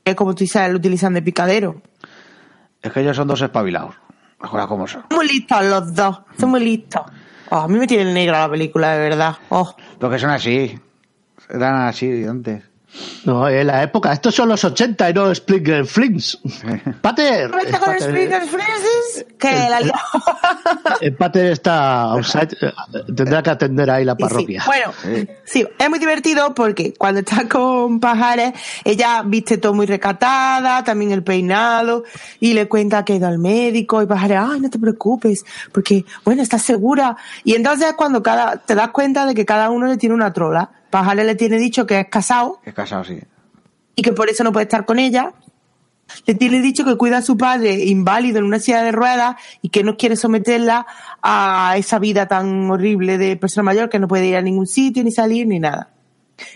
Es 0.03 0.15
como 0.15 0.34
tú 0.34 0.39
dices, 0.43 0.67
lo 0.71 0.77
utilizan 0.77 1.13
de 1.13 1.21
picadero. 1.21 1.81
Es 2.82 2.91
que 2.91 3.02
ellos 3.02 3.15
son 3.15 3.28
dos 3.28 3.41
espabilados. 3.41 3.96
Ahora 4.39 4.67
como 4.67 4.88
son. 4.88 5.04
Muy 5.12 5.28
listos 5.28 5.63
los 5.65 5.94
dos, 5.94 6.22
son 6.39 6.50
muy 6.50 6.62
listos. 6.62 7.04
Oh, 7.50 7.58
a 7.58 7.67
mí 7.67 7.78
me 7.78 7.86
tiene 7.86 8.12
negra 8.13 8.39
la 8.39 8.50
película, 8.50 8.94
de 8.94 9.10
verdad. 9.10 9.38
Oh. 9.50 9.76
Porque 10.00 10.17
son 10.17 10.30
así. 10.32 10.80
Eran 11.50 11.82
así 11.82 12.24
antes. 12.24 12.63
No, 13.23 13.47
en 13.47 13.67
la 13.67 13.84
época, 13.84 14.12
estos 14.12 14.36
son 14.36 14.49
los 14.49 14.63
80 14.63 15.10
y 15.10 15.13
no 15.13 15.34
Splinger 15.34 15.86
Flings. 15.86 16.39
Pater, 17.01 17.51
¿Vete 17.51 17.71
con 17.71 17.80
Pater, 17.80 18.01
Springer 18.01 18.41
Francis? 18.47 19.25
Que 19.38 19.51
la 19.69 19.80
el 21.01 21.15
Pater 21.15 21.51
está 21.51 22.01
outside, 22.04 22.58
eh, 22.62 22.71
tendrá 23.15 23.41
que 23.43 23.49
atender 23.51 23.89
ahí 23.89 24.06
la 24.06 24.15
sí, 24.15 24.23
parroquia. 24.23 24.63
Bueno, 24.65 24.93
sí, 25.43 25.67
es 25.77 25.89
muy 25.89 25.99
divertido 25.99 26.54
porque 26.54 26.93
cuando 26.97 27.21
está 27.21 27.47
con 27.47 27.99
Pajares, 27.99 28.54
ella 28.84 29.23
viste 29.25 29.58
todo 29.58 29.73
muy 29.73 29.86
recatada, 29.86 30.84
también 30.84 31.12
el 31.12 31.23
peinado, 31.23 32.04
y 32.39 32.54
le 32.54 32.67
cuenta 32.67 33.06
que 33.06 33.13
ha 33.13 33.15
ido 33.17 33.27
al 33.27 33.39
médico, 33.39 34.01
y 34.01 34.06
Pajares, 34.06 34.39
ay, 34.41 34.60
no 34.60 34.69
te 34.69 34.80
preocupes, 34.80 35.45
porque, 35.71 36.06
bueno, 36.25 36.41
estás 36.41 36.63
segura. 36.63 37.15
Y 37.43 37.54
entonces 37.54 37.89
es 37.89 37.93
cuando 37.93 38.21
cada, 38.21 38.58
te 38.58 38.75
das 38.75 38.89
cuenta 38.89 39.25
de 39.25 39.36
que 39.36 39.45
cada 39.45 39.69
uno 39.69 39.88
le 39.88 39.97
tiene 39.97 40.15
una 40.15 40.34
trola. 40.34 40.69
Pajares 40.91 41.25
le 41.25 41.36
tiene 41.36 41.58
dicho 41.58 41.86
que 41.88 41.99
es 42.01 42.08
casado 42.10 42.60
Es 42.63 42.73
casado, 42.73 43.04
sí. 43.04 43.19
y 43.95 44.01
que 44.01 44.12
por 44.13 44.30
eso 44.30 44.43
no 44.43 44.51
puede 44.51 44.65
estar 44.65 44.86
con 44.86 44.99
ella. 44.99 45.34
Le 46.25 46.36
tiene 46.36 46.60
dicho 46.62 46.84
que 46.84 46.97
cuida 46.97 47.19
a 47.19 47.21
su 47.21 47.38
padre 47.38 47.86
inválido 47.86 48.39
en 48.39 48.45
una 48.45 48.60
silla 48.60 48.84
de 48.84 48.91
ruedas 48.91 49.38
y 49.62 49.69
que 49.69 49.82
no 49.84 49.95
quiere 49.95 50.17
someterla 50.17 50.86
a 51.21 51.75
esa 51.77 51.99
vida 51.99 52.27
tan 52.27 52.69
horrible 52.69 53.17
de 53.17 53.38
persona 53.38 53.63
mayor 53.63 53.89
que 53.89 53.97
no 53.97 54.10
puede 54.10 54.25
ir 54.27 54.36
a 54.36 54.41
ningún 54.41 54.67
sitio, 54.67 55.04
ni 55.06 55.12
salir, 55.12 55.47
ni 55.47 55.60
nada. 55.60 55.89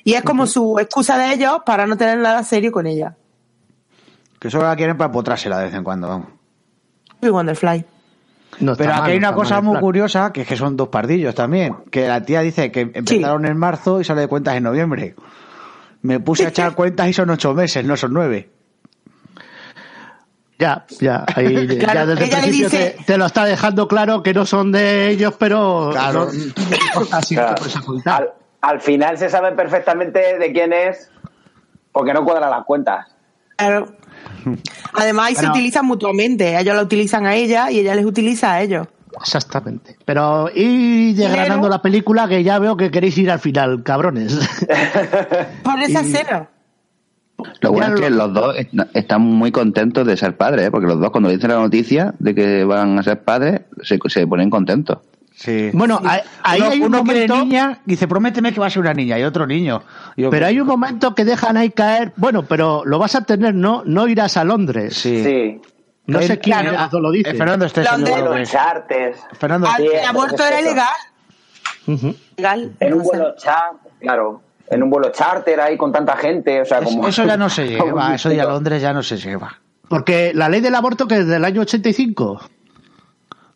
Y 0.03 0.13
es 0.15 0.23
como 0.23 0.45
su 0.45 0.77
excusa 0.79 1.17
de 1.17 1.33
ellos 1.33 1.59
para 1.65 1.87
no 1.87 1.95
tener 1.95 2.17
nada 2.17 2.43
serio 2.43 2.71
con 2.73 2.85
ella. 2.85 3.15
Que 4.39 4.49
solo 4.51 4.65
la 4.65 4.75
quieren 4.75 4.97
para 4.97 5.11
potrársela 5.11 5.57
de 5.59 5.65
vez 5.65 5.73
en 5.73 5.83
cuando, 5.85 6.09
vamos. 6.09 6.27
Wonderfly. 7.21 7.85
No 8.59 8.75
Pero 8.75 8.91
mal, 8.91 9.01
aquí 9.03 9.11
hay 9.11 9.17
una 9.17 9.33
cosa 9.33 9.61
muy 9.61 9.79
curiosa, 9.79 10.31
que 10.31 10.41
es 10.41 10.47
que 10.47 10.55
son 10.55 10.77
dos 10.77 10.87
pardillos 10.89 11.35
también. 11.35 11.75
Que 11.91 12.07
la 12.07 12.21
tía 12.23 12.41
dice 12.41 12.71
que 12.71 12.81
empezaron 12.93 13.45
en 13.45 13.57
marzo 13.57 13.99
y 13.99 14.03
sale 14.03 14.21
de 14.21 14.27
cuentas 14.27 14.55
en 14.55 14.63
noviembre. 14.63 15.15
Me 16.01 16.19
puse 16.19 16.45
a 16.45 16.49
echar 16.49 16.73
cuentas 16.75 17.07
y 17.09 17.13
son 17.13 17.29
ocho 17.29 17.53
meses, 17.53 17.83
no 17.85 17.97
son 17.97 18.13
nueve. 18.13 18.49
Ya, 20.57 20.85
ya, 21.01 21.25
ahí, 21.35 21.67
ya 21.79 22.05
desde 22.05 22.23
el 22.23 22.29
principio 22.29 22.69
dice- 22.69 22.95
te, 22.97 23.03
te 23.03 23.17
lo 23.17 23.25
está 23.25 23.43
dejando 23.43 23.87
claro 23.89 24.23
que 24.23 24.33
no 24.33 24.45
son 24.45 24.71
de 24.71 25.09
ellos, 25.09 25.33
pero 25.37 25.89
Claro. 25.91 26.29
así. 27.11 27.35
Al, 27.37 28.29
al 28.61 28.79
final 28.81 29.17
se 29.17 29.29
sabe 29.29 29.51
perfectamente 29.51 30.37
de 30.39 30.53
quién 30.53 30.71
es 30.71 31.11
porque 31.91 32.13
no 32.13 32.23
cuadran 32.23 32.51
las 32.51 32.63
cuentas. 32.63 33.07
Claro. 33.57 33.87
Además, 34.93 35.27
ahí 35.27 35.35
se 35.35 35.47
utilizan 35.49 35.85
mutuamente. 35.85 36.57
Ellos 36.59 36.75
la 36.75 36.81
utilizan 36.83 37.25
a 37.25 37.35
ella 37.35 37.69
y 37.71 37.79
ella 37.79 37.95
les 37.95 38.05
utiliza 38.05 38.53
a 38.53 38.61
ellos. 38.61 38.87
Exactamente. 39.19 39.95
Pero 40.05 40.49
ir 40.53 41.15
desgranando 41.15 41.69
la 41.69 41.81
película 41.81 42.27
que 42.27 42.43
ya 42.43 42.59
veo 42.59 42.75
que 42.75 42.91
queréis 42.91 43.17
ir 43.17 43.31
al 43.31 43.39
final, 43.39 43.81
cabrones. 43.83 44.33
Por 45.63 45.79
esa 45.81 46.01
escena. 46.01 46.49
Lo 47.61 47.71
bueno 47.71 47.95
es 47.95 48.01
que 48.01 48.09
lo- 48.09 48.27
los 48.27 48.33
dos 48.33 48.57
est- 48.57 48.73
están 48.93 49.21
muy 49.21 49.51
contentos 49.51 50.05
de 50.07 50.15
ser 50.17 50.35
padres, 50.37 50.67
¿eh? 50.67 50.71
porque 50.71 50.87
los 50.87 50.99
dos 50.99 51.11
cuando 51.11 51.29
dicen 51.29 51.49
la 51.49 51.57
noticia 51.59 52.13
de 52.19 52.33
que 52.35 52.63
van 52.63 52.97
a 52.97 53.03
ser 53.03 53.23
padres, 53.23 53.61
se, 53.83 53.99
se 54.07 54.25
ponen 54.27 54.49
contentos. 54.49 54.99
Sí. 55.35 55.69
Bueno, 55.73 55.99
ahí, 56.05 56.21
ahí 56.43 56.61
uno 56.61 56.69
hay 56.71 56.79
un 56.79 56.85
uno 56.87 57.03
quiere 57.03 57.27
momento, 57.27 57.45
niña, 57.45 57.79
dice, 57.85 58.07
prométeme 58.07 58.53
que 58.53 58.59
va 58.59 58.67
a 58.67 58.69
ser 58.69 58.81
una 58.81 58.93
niña, 58.93 59.19
y 59.19 59.23
otro 59.23 59.45
niño. 59.45 59.83
Yo, 60.15 60.29
pero 60.29 60.45
hay 60.45 60.59
un 60.59 60.67
momento 60.67 61.13
que 61.13 61.25
dejan 61.25 61.57
ahí 61.57 61.71
caer, 61.71 62.13
bueno, 62.15 62.43
pero 62.45 62.83
lo 62.85 62.99
vas 62.99 63.15
a 63.15 63.21
tener, 63.25 63.53
¿no? 63.53 63.83
No 63.85 64.07
irás 64.07 64.37
a 64.37 64.43
Londres. 64.45 64.95
Sí. 64.95 65.23
Sí. 65.23 65.61
No 66.07 66.21
sé 66.21 66.39
quién 66.39 66.59
claro. 66.59 66.99
lo 66.99 67.11
dice. 67.11 67.31
Eh, 67.31 67.33
Fernando 67.33 67.65
Estés, 67.65 67.89
Londres- 67.91 68.51
charters. 68.51 69.17
Fernando, 69.39 69.67
Sí, 69.75 69.87
el 69.91 70.05
aborto 70.05 70.45
era. 70.45 70.61
Legal. 70.61 70.87
En 72.79 72.93
un 72.93 72.99
No 72.99 73.03
vuelo 73.03 73.35
charter, 73.37 73.91
claro. 73.99 74.41
En 74.69 74.83
un 74.83 74.89
vuelo 74.89 75.11
charter 75.11 75.59
ahí 75.59 75.77
con 75.77 75.91
tanta 75.91 76.15
gente, 76.17 76.61
o 76.61 76.65
sea, 76.65 76.79
eso, 76.79 76.85
como... 76.89 77.07
eso 77.07 77.25
ya 77.25 77.37
no 77.37 77.49
se 77.57 77.67
lleva, 77.67 78.15
eso 78.15 78.29
de 78.29 78.41
a. 78.41 78.45
Londres 78.45 78.81
ya 78.81 78.93
no 78.93 79.03
se 79.03 79.17
lleva. 79.17 79.59
Porque 79.87 80.31
la 80.33 80.49
ley 80.49 80.61
del 80.61 80.73
aborto 80.75 81.07
que 81.07 81.19
es 81.19 81.27
del 81.27 81.45
año 81.45 81.61
85, 81.61 82.41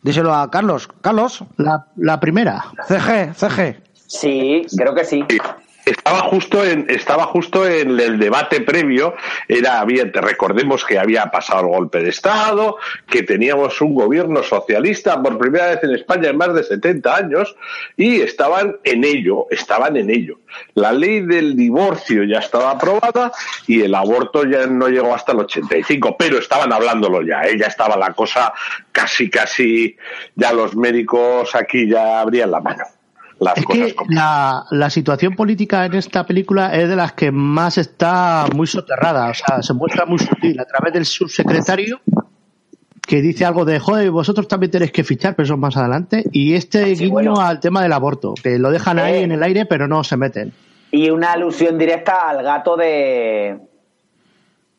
Díselo 0.02 0.34
a 0.34 0.50
Carlos. 0.50 0.88
Carlos, 1.00 1.44
la, 1.56 1.86
la 1.96 2.20
primera. 2.20 2.64
CG, 2.88 3.34
CG. 3.34 3.82
Sí, 4.06 4.66
creo 4.76 4.94
que 4.94 5.04
sí. 5.04 5.24
Estaba 5.84 6.20
justo 6.20 6.64
en 6.64 6.86
estaba 6.88 7.24
justo 7.24 7.66
en 7.66 7.98
el 7.98 8.18
debate 8.18 8.60
previo 8.60 9.14
era 9.48 9.80
había 9.80 10.04
recordemos 10.04 10.84
que 10.84 10.98
había 10.98 11.26
pasado 11.26 11.60
el 11.62 11.66
golpe 11.68 12.02
de 12.02 12.10
estado 12.10 12.76
que 13.06 13.22
teníamos 13.22 13.80
un 13.80 13.94
gobierno 13.94 14.42
socialista 14.42 15.22
por 15.22 15.38
primera 15.38 15.68
vez 15.68 15.82
en 15.82 15.94
España 15.94 16.30
en 16.30 16.36
más 16.36 16.54
de 16.54 16.64
70 16.64 17.16
años 17.16 17.56
y 17.96 18.20
estaban 18.20 18.76
en 18.84 19.04
ello 19.04 19.46
estaban 19.50 19.96
en 19.96 20.10
ello 20.10 20.40
la 20.74 20.92
ley 20.92 21.20
del 21.20 21.56
divorcio 21.56 22.24
ya 22.24 22.38
estaba 22.38 22.72
aprobada 22.72 23.32
y 23.66 23.82
el 23.82 23.94
aborto 23.94 24.44
ya 24.44 24.66
no 24.66 24.88
llegó 24.88 25.14
hasta 25.14 25.32
el 25.32 25.40
85 25.40 26.16
pero 26.18 26.38
estaban 26.38 26.72
hablándolo 26.72 27.22
ya 27.22 27.42
¿eh? 27.42 27.56
ya 27.58 27.66
estaba 27.66 27.96
la 27.96 28.12
cosa 28.12 28.52
casi 28.92 29.30
casi 29.30 29.96
ya 30.34 30.52
los 30.52 30.76
médicos 30.76 31.54
aquí 31.54 31.88
ya 31.88 32.20
abrían 32.20 32.50
la 32.50 32.60
mano 32.60 32.84
las 33.40 33.56
Es 33.58 33.64
cosas 33.64 33.86
que 33.88 33.94
como 33.94 34.10
la, 34.12 34.64
la 34.70 34.90
situación 34.90 35.34
política 35.34 35.84
en 35.86 35.94
esta 35.94 36.24
película 36.26 36.74
es 36.76 36.88
de 36.88 36.94
las 36.96 37.12
que 37.14 37.32
más 37.32 37.78
está 37.78 38.46
muy 38.54 38.66
soterrada, 38.66 39.30
o 39.30 39.34
sea, 39.34 39.62
se 39.62 39.72
muestra 39.74 40.06
muy 40.06 40.18
sutil 40.18 40.60
a 40.60 40.64
través 40.66 40.92
del 40.92 41.04
subsecretario 41.06 42.00
que 43.02 43.20
dice 43.22 43.44
algo 43.44 43.64
de, 43.64 43.80
joder, 43.80 44.10
vosotros 44.12 44.46
también 44.46 44.70
tenéis 44.70 44.92
que 44.92 45.02
fichar, 45.02 45.34
pero 45.34 45.44
eso 45.44 45.56
más 45.56 45.76
adelante, 45.76 46.24
y 46.30 46.54
este 46.54 46.94
Sí, 46.94 47.04
guiño 47.06 47.10
bueno. 47.12 47.40
al 47.40 47.58
tema 47.58 47.82
del 47.82 47.92
aborto, 47.92 48.34
que 48.40 48.58
lo 48.58 48.70
dejan 48.70 49.00
ahí 49.00 49.14
Eh. 49.14 49.22
en 49.22 49.32
el 49.32 49.42
aire, 49.42 49.66
pero 49.66 49.88
no 49.88 50.04
se 50.04 50.16
meten. 50.16 50.52
Y 50.92 51.10
una 51.10 51.32
alusión 51.32 51.76
directa 51.78 52.28
al 52.28 52.42
gato 52.44 52.76
de... 52.76 53.58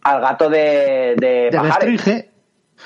Al 0.03 0.21
gato 0.21 0.49
de... 0.49 1.15
De, 1.17 1.49
De 1.51 2.30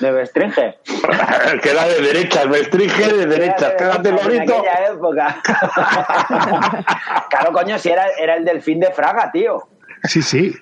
De 0.00 0.10
Bestringe. 0.12 1.60
Queda 1.62 1.86
de 1.86 2.00
derechas, 2.02 2.46
me 2.48 2.58
estringe 2.58 3.12
de 3.12 3.26
derechas, 3.26 3.72
quédate 3.78 4.08
En 4.10 4.16
lorito. 4.16 4.54
aquella 4.58 4.86
época. 4.92 5.42
claro, 7.30 7.52
coño, 7.52 7.78
si 7.78 7.90
era, 7.90 8.06
era 8.18 8.36
el 8.36 8.44
delfín 8.44 8.80
de 8.80 8.90
Fraga, 8.92 9.30
tío. 9.32 9.62
sí, 10.04 10.22
sí. 10.22 10.54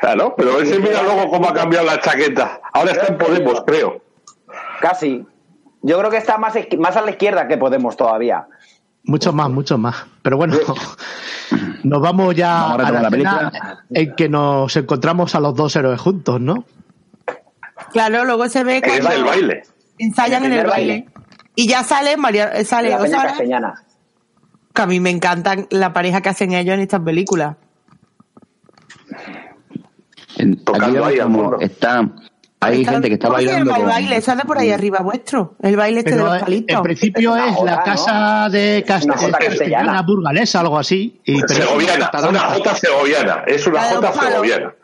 Claro, 0.00 0.34
pero 0.36 0.60
ese 0.60 0.78
mira 0.80 1.02
luego 1.02 1.30
cómo 1.30 1.48
ha 1.48 1.54
cambiado 1.54 1.86
la 1.86 2.00
chaqueta. 2.00 2.60
Ahora 2.72 2.90
está 2.92 3.06
en 3.06 3.16
Podemos, 3.16 3.62
creo. 3.66 4.02
Casi. 4.80 5.24
Yo 5.82 5.98
creo 5.98 6.10
que 6.10 6.16
está 6.18 6.36
más, 6.36 6.54
más 6.78 6.96
a 6.96 7.00
la 7.02 7.10
izquierda 7.12 7.46
que 7.48 7.56
Podemos 7.56 7.96
todavía. 7.96 8.46
Mucho 9.04 9.32
más, 9.32 9.48
mucho 9.50 9.78
más. 9.78 10.04
Pero 10.22 10.36
bueno, 10.36 10.56
nos 11.84 12.00
vamos 12.02 12.34
ya 12.34 12.48
Vamos 12.54 12.70
a 12.70 12.74
a 12.74 12.76
retomar 12.78 13.02
la 13.02 13.10
película. 13.10 13.52
en 13.90 14.14
que 14.16 14.28
nos 14.28 14.76
encontramos 14.76 15.34
a 15.34 15.40
los 15.40 15.54
dos 15.54 15.74
héroes 15.76 16.00
juntos, 16.00 16.40
¿no? 16.40 16.64
Claro, 17.94 18.24
luego 18.26 18.46
se 18.50 18.62
ve 18.64 18.76
Es 18.78 18.82
cuando 18.82 19.10
el 19.12 19.24
baile. 19.24 19.62
ensayan 19.98 20.44
En 20.44 20.52
en 20.52 20.58
el 20.58 20.66
baile. 20.66 21.06
Y 21.56 21.66
ya 21.68 21.82
sale 21.84 22.16
María, 22.18 22.48
eh, 22.50 22.64
sale 22.66 22.90
La 22.90 22.98
Peña 22.98 23.22
Castellana. 23.22 23.74
que 24.74 24.82
a 24.82 24.86
mí 24.86 25.00
me 25.00 25.08
encantan 25.10 25.66
la 25.70 25.92
pareja 25.94 26.20
que 26.20 26.28
hacen 26.28 26.52
ellos 26.52 26.74
en 26.74 26.80
estas 26.80 27.00
películas. 27.00 27.56
En- 30.36 30.64
Tocando 30.64 31.04
aquí 31.04 31.18
vemos 31.18 31.54
ahí 31.60 31.66
está, 31.66 32.10
hay 32.60 32.80
Está- 32.80 32.92
gente 32.92 33.08
que 33.08 33.14
está 33.14 33.28
¿cómo 33.28 33.38
se 33.38 33.44
bailando 33.46 33.76
el 33.76 33.82
baile, 33.84 34.20
de 34.20 34.42
por 34.44 34.58
ahí 34.58 34.70
arriba 34.72 34.98
vuestro. 35.00 35.54
El 35.62 35.76
baile 35.76 36.00
este 36.00 36.12
de 36.12 36.16
los 36.18 36.36
eh, 36.36 36.40
palitos. 36.40 36.76
en 36.76 36.82
principio 36.82 37.36
Es 37.36 37.42
una 37.44 37.52
joda, 37.52 37.70
la 37.70 37.76
¿no? 37.78 37.84
casa 37.84 38.48
de 38.50 38.84
Cast- 38.86 39.04
Una 39.04 39.14
jota 39.16 39.26
es 39.26 39.32
castellana. 39.48 39.48
castellana 39.86 40.02
burgalesa, 40.02 40.60
algo 40.60 40.78
así. 40.78 41.20
Y, 41.24 41.40
pero 41.40 41.46
es 41.52 41.56
Segoviana, 41.58 42.10
una 42.18 42.28
una 42.28 42.40
jota 42.40 42.74
segoviana. 42.74 43.44
Es 43.46 43.66
una 43.66 43.82
jota 43.84 44.12
segoviana. 44.12 44.74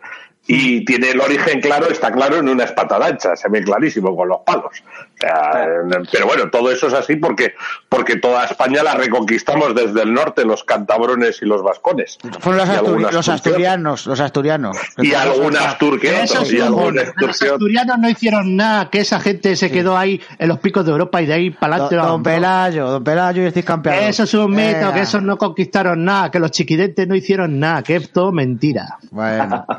Y 0.53 0.85
tiene 0.85 1.11
el 1.11 1.21
origen 1.21 1.61
claro, 1.61 1.89
está 1.89 2.11
claro 2.11 2.39
en 2.39 2.49
una 2.49 2.65
espatadancha, 2.65 3.37
se 3.37 3.49
ve 3.49 3.63
clarísimo 3.63 4.17
con 4.17 4.29
los 4.31 4.41
palos. 4.41 4.83
Eh, 5.23 6.03
pero 6.11 6.27
bueno, 6.27 6.51
todo 6.51 6.71
eso 6.71 6.87
es 6.87 6.95
así 6.95 7.17
porque, 7.17 7.55
porque 7.89 8.17
toda 8.17 8.45
España 8.45 8.83
la 8.83 8.95
reconquistamos 8.95 9.75
desde 9.75 10.03
el 10.03 10.15
norte, 10.15 10.45
los 10.45 10.65
cantabrones 10.65 11.43
y 11.43 11.47
los 11.47 11.63
vascones. 11.63 12.19
Fueron 12.41 12.67
los, 12.67 12.69
algunas 12.69 13.13
los 13.13 13.29
asturianos, 13.29 14.07
los 14.07 14.21
asturianos. 14.21 14.77
Y 14.99 15.13
algunas 15.15 15.77
algunas 15.83 17.13
los 17.17 17.43
asturianos 17.43 17.99
no 17.99 18.09
hicieron 18.09 18.57
nada, 18.57 18.89
que 18.91 19.01
esa 19.01 19.21
gente 19.21 19.57
se 19.57 19.71
quedó 19.71 19.97
ahí 19.97 20.21
en 20.39 20.49
los 20.49 20.59
picos 20.59 20.85
de 20.85 20.93
Europa 20.93 21.21
y 21.21 21.27
de 21.27 21.35
ahí 21.35 21.51
para 21.51 21.77
Don, 21.77 21.87
adelante. 21.87 22.11
don 22.11 22.23
Pelayo, 22.23 22.91
don 22.91 23.05
Pelayo 23.05 23.43
y 23.43 23.47
estáis 23.47 23.67
campeados. 23.67 24.05
Eso 24.05 24.23
es 24.25 24.35
un 24.35 24.55
mito, 24.55 24.93
que 24.93 25.01
esos 25.01 25.23
no 25.23 25.37
conquistaron 25.37 26.05
nada, 26.05 26.31
que 26.31 26.39
los 26.39 26.51
chiquidentes 26.51 27.07
no 27.07 27.15
hicieron 27.15 27.59
nada, 27.59 27.83
que 27.83 27.97
es 27.97 28.13
todo 28.13 28.33
mentira. 28.33 28.99
Bueno. 29.11 29.67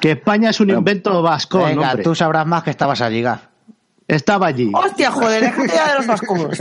Que 0.00 0.12
España 0.12 0.50
es 0.50 0.60
un 0.60 0.70
invento 0.70 1.20
vasco, 1.20 1.64
Venga, 1.64 1.90
hombre. 1.90 2.04
tú 2.04 2.14
sabrás 2.14 2.46
más 2.46 2.62
que 2.62 2.70
estabas 2.70 3.00
allí, 3.00 3.22
Gaf. 3.22 3.42
Estaba 4.08 4.46
allí. 4.46 4.72
Hostia, 4.74 5.10
joder, 5.10 5.42
déjate 5.42 5.68
ya 5.68 5.88
de 5.90 5.94
los 5.96 6.06
vascos. 6.06 6.58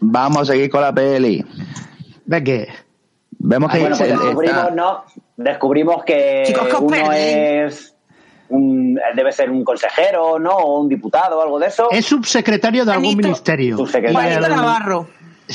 Vamos 0.00 0.42
a 0.50 0.52
seguir 0.52 0.68
con 0.68 0.80
la 0.80 0.92
peli. 0.92 1.44
Venga. 2.26 2.66
Vemos 3.38 3.70
que 3.72 3.78
Bueno, 3.80 3.96
pues 3.96 4.08
descubrimos, 4.10 4.44
está- 4.44 4.70
¿no? 4.72 5.04
Descubrimos 5.36 6.04
que 6.04 6.42
Chicos, 6.46 6.66
¿qué 6.68 6.74
os 6.74 6.80
uno 6.82 7.12
es 7.12 7.94
un- 8.48 8.98
debe 9.16 9.32
ser 9.32 9.50
un 9.50 9.64
consejero, 9.64 10.38
¿no? 10.38 10.50
O 10.56 10.80
un 10.80 10.88
diputado 10.88 11.38
o 11.38 11.42
algo 11.42 11.58
de 11.58 11.68
eso. 11.68 11.88
Es 11.90 12.04
subsecretario 12.06 12.84
de 12.84 12.92
algún 12.92 13.16
ministerio. 13.16 13.76
Subsecretario. 13.76 14.40
Navarro. 14.48 15.08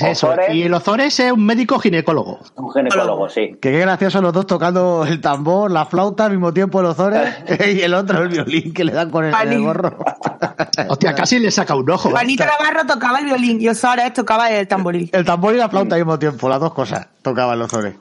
Es 0.05 0.17
eso. 0.17 0.27
Ozores. 0.27 0.53
Y 0.53 0.63
el 0.63 0.73
Ozores 0.73 1.19
es 1.19 1.31
un 1.31 1.45
médico 1.45 1.79
ginecólogo. 1.79 2.39
Un 2.55 2.71
ginecólogo, 2.71 3.29
sí. 3.29 3.57
Que 3.61 3.71
qué 3.71 3.79
gracioso 3.79 4.21
los 4.21 4.33
dos 4.33 4.47
tocando 4.47 5.05
el 5.07 5.21
tambor, 5.21 5.71
la 5.71 5.85
flauta 5.85 6.25
al 6.25 6.31
mismo 6.31 6.53
tiempo 6.53 6.81
los 6.81 6.97
ozores 6.99 7.35
y 7.75 7.81
el 7.81 7.93
otro 7.93 8.21
el 8.23 8.29
violín 8.29 8.73
que 8.73 8.83
le 8.83 8.93
dan 8.93 9.09
con 9.11 9.25
el, 9.25 9.33
el 9.33 9.61
gorro. 9.61 9.97
Hostia, 10.89 11.13
casi 11.13 11.39
le 11.39 11.51
saca 11.51 11.75
un 11.75 11.89
ojo. 11.89 12.09
¿eh? 12.09 12.11
Juanito 12.11 12.43
Navarro 12.45 12.85
tocaba 12.87 13.19
el 13.19 13.25
violín 13.25 13.61
y 13.61 13.67
Osores 13.69 14.13
tocaba 14.13 14.49
el 14.51 14.67
tamboril. 14.67 15.09
El 15.13 15.25
tambor 15.25 15.53
y 15.53 15.57
la 15.57 15.69
flauta 15.69 15.95
al 15.95 16.01
mismo 16.01 16.17
tiempo, 16.19 16.47
las 16.49 16.59
dos 16.59 16.73
cosas 16.73 17.07
tocaban 17.21 17.57
los 17.59 17.71
ozores. 17.73 17.95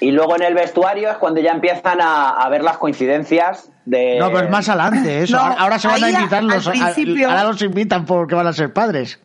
Y 0.00 0.10
luego 0.10 0.34
en 0.36 0.42
el 0.42 0.54
vestuario 0.54 1.10
es 1.10 1.16
cuando 1.18 1.40
ya 1.40 1.52
empiezan 1.52 2.00
a, 2.00 2.30
a 2.30 2.48
ver 2.48 2.62
las 2.64 2.78
coincidencias 2.78 3.70
de... 3.84 4.18
No, 4.18 4.26
pero 4.32 4.46
es 4.46 4.50
más 4.50 4.68
adelante 4.68 5.22
eso. 5.22 5.36
No, 5.36 5.42
ahora, 5.42 5.54
ahora 5.60 5.78
se 5.78 5.88
van 5.88 6.02
a 6.02 6.06
a- 6.06 6.10
invitar 6.10 6.42
los, 6.44 6.68
principio- 6.68 7.28
ahora 7.30 7.44
los 7.44 7.62
invitan 7.62 8.04
porque 8.04 8.34
van 8.34 8.46
a 8.48 8.52
ser 8.52 8.72
padres. 8.72 9.20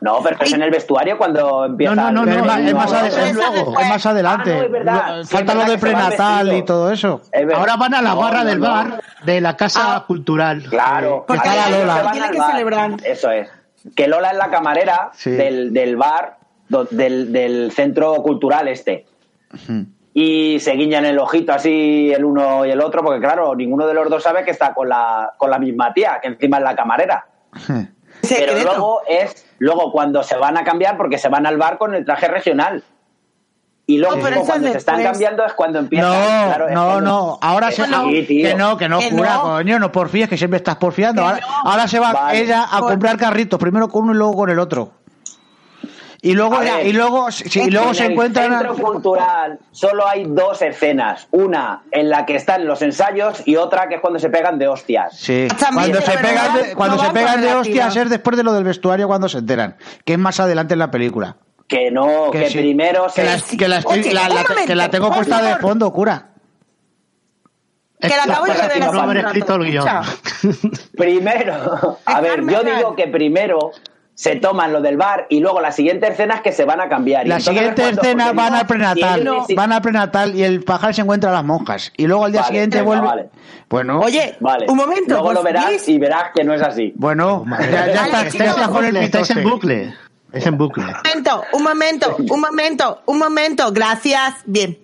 No, 0.00 0.20
pero 0.22 0.36
es 0.40 0.52
en 0.52 0.62
el 0.62 0.70
vestuario 0.70 1.18
cuando 1.18 1.64
empieza... 1.66 1.94
No, 1.94 2.10
no, 2.10 2.24
no, 2.24 2.32
es, 2.32 2.38
no, 2.38 2.44
más, 2.46 2.60
no, 2.60 2.68
es 2.68 2.74
más 2.74 2.90
no, 2.92 2.98
ade- 2.98 3.06
eso 3.08 3.18
es 3.20 3.26
es- 3.26 3.34
luego. 3.34 3.78
es 3.80 3.88
más 3.88 4.06
adelante. 4.06 4.50
Ah, 4.52 4.56
no, 4.56 4.62
es 4.64 4.70
verdad. 4.70 5.24
Falta 5.24 5.54
lo 5.54 5.64
de 5.64 5.78
prenatal 5.78 6.52
y 6.54 6.62
todo 6.64 6.90
eso. 6.90 7.20
Es. 7.32 7.52
Ahora 7.52 7.76
van 7.76 7.94
a 7.94 8.00
la 8.02 8.10
No, 8.14 8.20
barra 8.20 8.38
no, 8.44 8.50
del 8.50 8.60
no. 8.60 8.68
bar 8.68 9.02
de 9.24 9.40
la 9.42 9.56
casa 9.56 9.96
Ah. 9.96 10.04
cultural. 10.06 10.62
Claro. 10.70 11.24
Porque 11.28 11.46
está 11.46 11.68
Lola. 11.70 12.12
que 12.32 12.40
celebrar. 12.40 12.90
Eso 13.04 13.30
es. 13.30 13.48
Que 13.94 14.08
Lola 14.08 14.30
es 14.30 14.38
la 14.38 14.48
camarera 14.50 15.10
Sí. 15.12 15.30
del, 15.32 15.72
del 15.74 15.96
bar, 15.96 16.38
do- 16.68 16.84
del, 16.90 17.30
del 17.32 17.70
centro 17.72 18.14
cultural 18.22 18.68
este. 18.68 19.06
Y 20.12 20.58
se 20.60 20.72
guiñan 20.72 21.04
el 21.04 21.18
ojito 21.18 21.52
así 21.52 22.10
el 22.12 22.24
uno 22.24 22.64
y 22.66 22.70
el 22.70 22.80
otro, 22.80 23.02
porque 23.02 23.20
claro, 23.20 23.54
ninguno 23.54 23.86
de 23.86 23.94
los 23.94 24.08
dos 24.08 24.22
sabe 24.22 24.44
que 24.44 24.50
está 24.50 24.72
con 24.74 24.88
la, 24.88 25.32
con 25.36 25.50
la 25.50 25.58
misma 25.58 25.92
tía, 25.92 26.18
que 26.20 26.28
encima 26.28 26.56
es 26.58 26.64
la 26.64 26.74
camarera. 26.74 27.26
Pero 28.28 28.52
luego 28.62 29.02
es 29.08 29.46
luego 29.60 29.92
cuando 29.92 30.22
se 30.24 30.36
van 30.36 30.56
a 30.58 30.64
cambiar 30.64 30.96
porque 30.96 31.16
se 31.18 31.28
van 31.28 31.46
al 31.46 31.56
bar 31.56 31.78
con 31.78 31.94
el 31.94 32.04
traje 32.04 32.26
regional. 32.26 32.82
Y 33.86 33.98
luego 33.98 34.16
No, 34.16 34.22
cuando 34.22 34.70
se 34.70 34.78
están 34.78 34.98
después. 34.98 35.02
cambiando 35.12 35.44
es 35.44 35.52
cuando 35.54 35.78
empiezan. 35.80 36.10
No, 36.12 36.16
claro, 36.46 36.70
no, 36.70 36.84
cuando- 36.86 37.00
no. 37.00 37.38
Ahora 37.42 37.68
que 37.70 37.74
se. 37.74 37.84
sí, 37.86 38.24
tío. 38.26 38.48
que 38.48 38.54
no, 38.54 38.76
que 38.76 38.88
no, 38.88 38.98
Que 39.00 39.10
cura, 39.10 39.34
no. 39.34 39.42
coño. 39.42 39.78
No 39.80 39.90
porfíes, 39.90 40.28
que 40.28 40.36
siempre 40.38 40.58
estás 40.58 40.76
porfiando. 40.76 41.22
Ahora, 41.22 41.40
no. 41.40 41.70
ahora 41.70 41.88
se 41.88 41.98
va 41.98 42.12
Vale. 42.12 42.38
ella 42.40 42.64
a 42.70 42.78
Por- 42.78 42.90
comprar 42.90 43.16
carritos, 43.16 43.58
primero 43.58 43.88
con 43.88 44.04
uno 44.04 44.12
y 44.12 44.16
luego 44.16 44.34
con 44.36 44.50
el 44.50 44.60
otro. 44.60 44.92
Y 46.22 46.34
luego, 46.34 46.56
A 46.56 46.60
ver, 46.60 46.86
y 46.86 46.92
luego, 46.92 47.30
sí, 47.30 47.62
y 47.62 47.70
luego 47.70 47.88
en 47.88 47.94
se 47.94 48.04
el 48.04 48.12
encuentran. 48.12 48.50
centro 48.52 48.74
cultural 48.76 49.58
solo 49.70 50.06
hay 50.06 50.24
dos 50.26 50.60
escenas. 50.60 51.26
Una 51.30 51.82
en 51.90 52.10
la 52.10 52.26
que 52.26 52.36
están 52.36 52.66
los 52.66 52.82
ensayos 52.82 53.42
y 53.46 53.56
otra 53.56 53.88
que 53.88 53.94
es 53.94 54.00
cuando 54.02 54.18
se 54.18 54.28
pegan 54.28 54.58
de 54.58 54.68
hostias. 54.68 55.16
Sí. 55.18 55.48
También 55.58 55.92
Cuando 55.92 56.00
se 56.02 56.18
pegan 56.18 56.54
de, 56.54 56.68
no 56.68 56.76
cuando 56.76 56.98
se 56.98 57.10
pegan 57.10 57.40
de 57.40 57.54
hostias 57.54 57.96
es 57.96 58.10
después 58.10 58.36
de 58.36 58.42
lo 58.42 58.52
del 58.52 58.64
vestuario 58.64 59.08
cuando 59.08 59.30
se 59.30 59.38
enteran. 59.38 59.76
Que 60.04 60.12
es 60.12 60.18
más 60.18 60.38
adelante 60.40 60.74
en 60.74 60.80
la 60.80 60.90
película. 60.90 61.36
Que 61.66 61.90
no, 61.90 62.30
que, 62.30 62.50
sí. 62.50 62.58
primero 62.58 63.04
que 63.06 63.12
se... 63.12 63.24
la, 63.24 63.40
que 63.58 63.68
la 63.68 63.78
estoy- 63.78 64.00
Oye, 64.00 64.12
la- 64.12 64.22
un 64.24 64.28
la- 64.28 64.42
momento, 64.42 64.66
que 64.66 64.74
la 64.74 64.90
tengo 64.90 65.10
puesta 65.12 65.40
de 65.40 65.56
fondo, 65.56 65.90
cura. 65.90 66.26
Que 67.98 68.08
la 68.08 68.22
acabo 68.24 68.46
de 68.46 68.52
sin 68.56 68.62
hace 68.62 68.80
no 68.80 69.00
haber 69.00 69.16
escrito 69.18 69.54
el 69.56 69.70
guion. 69.70 69.86
Primero, 70.96 71.98
a 72.04 72.20
ver, 72.20 72.42
yo 72.46 72.62
digo 72.62 72.96
que 72.96 73.06
primero 73.08 73.72
se 74.20 74.36
toman 74.36 74.70
lo 74.70 74.82
del 74.82 74.98
bar 74.98 75.26
y 75.30 75.40
luego 75.40 75.62
la 75.62 75.72
siguiente 75.72 76.06
escena 76.06 76.34
es 76.34 76.40
que 76.42 76.52
se 76.52 76.66
van 76.66 76.78
a 76.78 76.90
cambiar. 76.90 77.24
Y 77.24 77.30
La 77.30 77.36
entonces 77.36 77.54
siguiente 77.54 77.82
es 77.82 77.86
cuando- 77.96 78.02
escena 78.02 78.24
porque 78.26 78.36
van 78.36 78.52
no- 78.52 78.58
al 78.58 78.66
prenatal, 78.66 79.28
si- 79.46 79.54
van 79.54 79.72
al 79.72 79.80
prenatal 79.80 80.34
y 80.36 80.42
el 80.42 80.62
pajar 80.62 80.94
se 80.94 81.00
encuentra 81.00 81.30
a 81.30 81.32
las 81.32 81.44
monjas. 81.44 81.90
Y 81.96 82.06
luego 82.06 82.26
al 82.26 82.32
día 82.32 82.42
Vale, 82.42 82.48
siguiente 82.52 82.76
venga, 82.82 82.86
vuelve. 82.86 83.06
vale. 83.06 83.30
Bueno, 83.70 84.00
Oye, 84.00 84.36
Vale. 84.40 84.66
un 84.68 84.76
momento. 84.76 85.14
Luego 85.14 85.32
lo 85.32 85.42
verás 85.42 85.64
favor. 85.64 85.80
y 85.86 85.98
verás 85.98 86.24
que 86.34 86.44
no 86.44 86.52
es 86.52 86.60
así. 86.60 86.92
bueno, 86.96 87.46
ya, 87.48 87.60
ya 87.60 87.66
Vale, 87.70 87.86
está, 88.02 88.24
chicos, 88.30 88.46
ya 88.46 88.50
está 88.50 88.68
con 88.68 88.84
el 88.84 88.96
Estáis 88.96 89.30
en 89.30 89.42
bucle. 89.42 89.94
Es 90.32 90.46
en 90.46 90.58
bucle. 90.58 90.84
Un 90.84 90.92
momento, 90.92 91.44
un 91.54 91.62
momento, 91.62 92.16
un 92.28 92.40
momento, 92.40 93.02
un 93.06 93.18
momento. 93.18 93.72
Gracias. 93.72 94.34
Bien. 94.44 94.78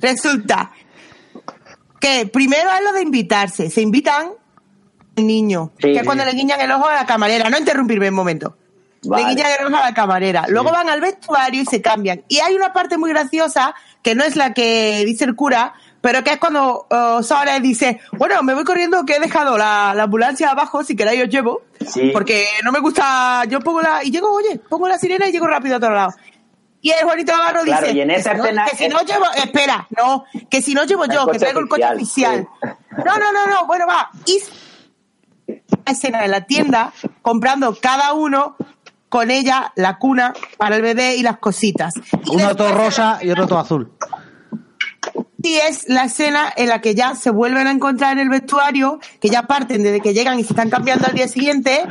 Resulta 0.00 0.72
que 2.00 2.26
primero 2.26 2.70
es 2.76 2.82
lo 2.84 2.92
de 2.92 3.02
invitarse. 3.02 3.70
Se 3.70 3.82
invitan 3.82 4.30
al 5.16 5.26
niño, 5.26 5.70
Sí, 5.78 5.82
que 5.88 5.92
es 5.92 5.98
sí. 6.00 6.04
cuando 6.04 6.24
le 6.24 6.32
guiñan 6.32 6.60
el 6.60 6.70
ojo 6.72 6.86
a 6.88 6.94
la 6.94 7.06
camarera. 7.06 7.48
No 7.50 7.56
interrumpirme 7.58 8.08
un 8.08 8.14
momento. 8.16 8.56
Vale. 9.02 9.22
Le 9.24 9.28
guiñan 9.30 9.50
el 9.60 9.66
ojo 9.66 9.76
a 9.76 9.86
la 9.86 9.94
camarera. 9.94 10.44
Luego 10.48 10.70
van 10.70 10.88
al 10.90 11.00
vestuario 11.00 11.62
y 11.62 11.64
se 11.66 11.80
cambian. 11.80 12.22
Y 12.28 12.38
hay 12.40 12.54
una 12.54 12.72
parte 12.72 12.98
muy 12.98 13.10
graciosa 13.10 13.74
que 14.02 14.14
no 14.14 14.24
es 14.24 14.36
la 14.36 14.52
que 14.52 15.04
dice 15.06 15.24
el 15.24 15.34
cura, 15.34 15.72
pero 16.02 16.22
que 16.24 16.32
es 16.32 16.38
cuando 16.38 16.86
uh, 16.90 17.22
Suárez 17.22 17.62
dice, 17.62 18.00
bueno, 18.12 18.42
me 18.42 18.54
voy 18.54 18.64
corriendo 18.64 19.04
que 19.06 19.16
he 19.16 19.20
dejado 19.20 19.56
la, 19.58 19.92
la 19.94 20.02
ambulancia 20.04 20.50
abajo, 20.50 20.82
si 20.84 20.96
queréis 20.96 21.22
os 21.24 21.28
llevo, 21.30 21.62
Sí. 21.86 22.10
porque 22.12 22.46
no 22.62 22.72
me 22.72 22.78
gusta, 22.80 23.44
yo 23.46 23.60
pongo 23.60 23.80
la, 23.80 24.04
y 24.04 24.10
llego, 24.10 24.30
oye, 24.32 24.58
pongo 24.68 24.86
la 24.88 24.98
sirena 24.98 25.26
y 25.28 25.32
llego 25.32 25.46
rápido 25.46 25.74
a 25.74 25.78
otro 25.78 25.94
lado. 25.94 26.12
Y 26.82 26.90
el 26.90 27.04
Juanito 27.04 27.32
Navarro 27.32 27.62
Claro, 27.62 27.86
dice, 27.86 27.96
y 27.98 28.00
en 28.02 28.08
que 28.08 28.14
esa 28.16 28.32
si 28.32 28.36
no- 28.38 28.44
escena 28.44 28.64
que 28.66 28.76
si 28.76 28.88
no 28.88 29.00
llevo, 29.02 29.24
espera, 29.34 29.86
no, 29.96 30.24
que 30.50 30.62
si 30.62 30.72
no 30.74 30.84
llevo 30.84 31.04
yo, 31.06 31.26
que 31.26 31.38
traigo 31.38 31.60
el 31.60 31.68
coche 31.68 31.84
oficial. 31.94 32.46
No, 33.04 33.16
no, 33.16 33.32
no, 33.32 33.46
no, 33.46 33.66
bueno, 33.66 33.86
va, 33.86 34.10
y 34.26 34.38
escena 35.86 36.24
en 36.24 36.30
la 36.30 36.42
tienda 36.42 36.92
comprando 37.22 37.76
cada 37.80 38.12
uno 38.12 38.56
con 39.10 39.30
ella 39.30 39.72
la 39.76 39.98
cuna 39.98 40.32
para 40.56 40.76
el 40.76 40.82
bebé 40.82 41.16
y 41.16 41.22
las 41.22 41.36
cositas. 41.38 41.92
Y 42.24 42.36
Uno 42.36 42.56
todo 42.56 42.72
rosa 42.72 43.18
y 43.20 43.30
otro 43.30 43.46
todo 43.46 43.58
azul. 43.58 43.92
Sí, 45.42 45.58
es 45.58 45.88
la 45.88 46.04
escena 46.04 46.52
en 46.56 46.68
la 46.68 46.80
que 46.80 46.94
ya 46.94 47.14
se 47.14 47.30
vuelven 47.30 47.66
a 47.66 47.70
encontrar 47.70 48.12
en 48.12 48.20
el 48.20 48.28
vestuario, 48.28 49.00
que 49.20 49.28
ya 49.28 49.42
parten 49.42 49.82
desde 49.82 50.00
que 50.00 50.14
llegan 50.14 50.38
y 50.38 50.44
se 50.44 50.52
están 50.52 50.70
cambiando 50.70 51.06
al 51.06 51.14
día 51.14 51.28
siguiente, 51.28 51.82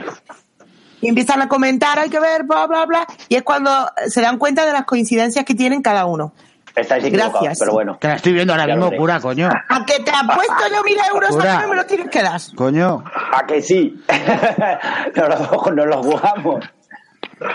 y 1.02 1.08
empiezan 1.10 1.42
a 1.42 1.50
comentar, 1.50 1.98
hay 1.98 2.10
que 2.10 2.20
ver, 2.20 2.44
bla, 2.44 2.68
bla, 2.68 2.86
bla, 2.86 3.08
y 3.28 3.36
es 3.36 3.44
cuando 3.44 3.72
se 4.08 4.22
dan 4.22 4.38
cuenta 4.38 4.66
de 4.66 4.74
las 4.74 4.86
coincidencias 4.86 5.46
que 5.46 5.56
tienen 5.56 5.82
cada 5.82 6.06
uno. 6.06 6.34
Estáis 6.76 7.12
Gracias. 7.12 7.60
pero 7.60 7.74
bueno. 7.74 7.98
Que 8.00 8.08
la 8.08 8.16
estoy 8.16 8.34
viendo 8.34 8.54
ahora 8.54 8.68
mismo, 8.68 8.92
cura, 8.96 9.20
coño. 9.20 9.50
Aunque 9.70 10.00
te 10.00 10.12
apuesto 10.12 10.54
yo 10.72 10.84
mil 10.84 10.98
euros, 11.12 11.32
Cura. 11.32 11.58
a 11.58 11.62
mí 11.62 11.70
me 11.70 11.76
lo 11.76 11.86
tienes 11.86 12.08
que 12.10 12.22
dar. 12.22 12.40
Coño. 12.56 13.04
¿A 13.34 13.46
que 13.46 13.62
sí? 13.62 14.00
nos, 15.16 15.28
lo, 15.28 15.72
nos 15.74 15.88
lo 15.88 16.04
jugamos. 16.04 16.66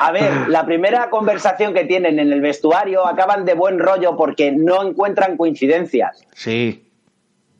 A 0.01 0.13
ver, 0.13 0.49
la 0.49 0.65
primera 0.65 1.11
conversación 1.11 1.75
que 1.75 1.85
tienen 1.85 2.19
en 2.19 2.33
el 2.33 2.41
vestuario 2.41 3.07
acaban 3.07 3.45
de 3.45 3.55
buen 3.55 3.79
rollo 3.79 4.17
porque 4.17 4.51
no 4.53 4.83
encuentran 4.83 5.37
coincidencias. 5.37 6.23
Sí, 6.35 6.89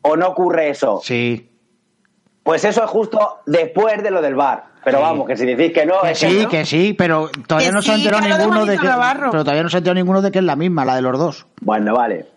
¿O 0.01 0.15
no 0.15 0.27
ocurre 0.29 0.69
eso? 0.69 0.99
sí. 1.03 1.51
Pues 2.43 2.63
eso 2.63 2.83
es 2.83 2.89
justo 2.91 3.39
después 3.47 4.03
de 4.03 4.11
lo 4.11 4.21
del 4.21 4.35
bar. 4.35 4.65
Pero 4.83 4.99
Sí. 4.99 5.03
vamos, 5.03 5.25
que 5.27 5.35
si 5.35 5.47
decís 5.47 5.73
que 5.73 5.83
no, 5.83 5.99
Que 6.01 6.11
es 6.11 6.19
sí, 6.19 6.41
no. 6.43 6.49
que 6.49 6.63
sí, 6.63 6.93
pero 6.93 7.27
todavía 7.47 7.69
Que 7.69 7.73
no 7.73 7.81
se 7.81 7.91
ha 7.91 7.95
sí, 7.95 8.01
enterado 8.01 8.21
que 8.23 8.29
ninguno 8.37 8.65
de 8.67 8.77
que. 8.77 8.85
Navarro. 8.85 9.31
Pero 9.31 9.43
todavía 9.43 9.63
no 9.63 9.69
se 9.69 9.77
ha 9.77 9.79
enterado 9.79 9.95
ninguno 9.95 10.21
de 10.21 10.29
que 10.31 10.37
es 10.37 10.45
la 10.45 10.55
misma, 10.55 10.85
la 10.85 10.93
de 10.95 11.01
los 11.01 11.17
dos. 11.17 11.47
Bueno, 11.61 11.95
vale. 11.95 12.27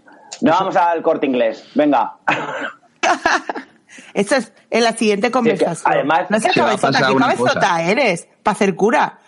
No 0.41 0.53
vamos 0.53 0.77
al 0.77 1.03
corte 1.03 1.27
inglés. 1.27 1.63
Venga. 1.75 2.15
Esa 4.15 4.37
es 4.39 4.53
en 4.71 4.85
la 4.85 4.93
siguiente 4.93 5.31
conversación. 5.31 5.93
además, 5.93 6.31
no 6.31 6.41
seas 6.41 6.55
cabezota, 6.55 6.99
¿qué 7.07 7.15
cabezota 7.17 7.53
cosa. 7.55 7.83
eres? 7.83 8.29
Para 8.43 8.53
hacer 8.55 8.75
cura. 8.75 9.19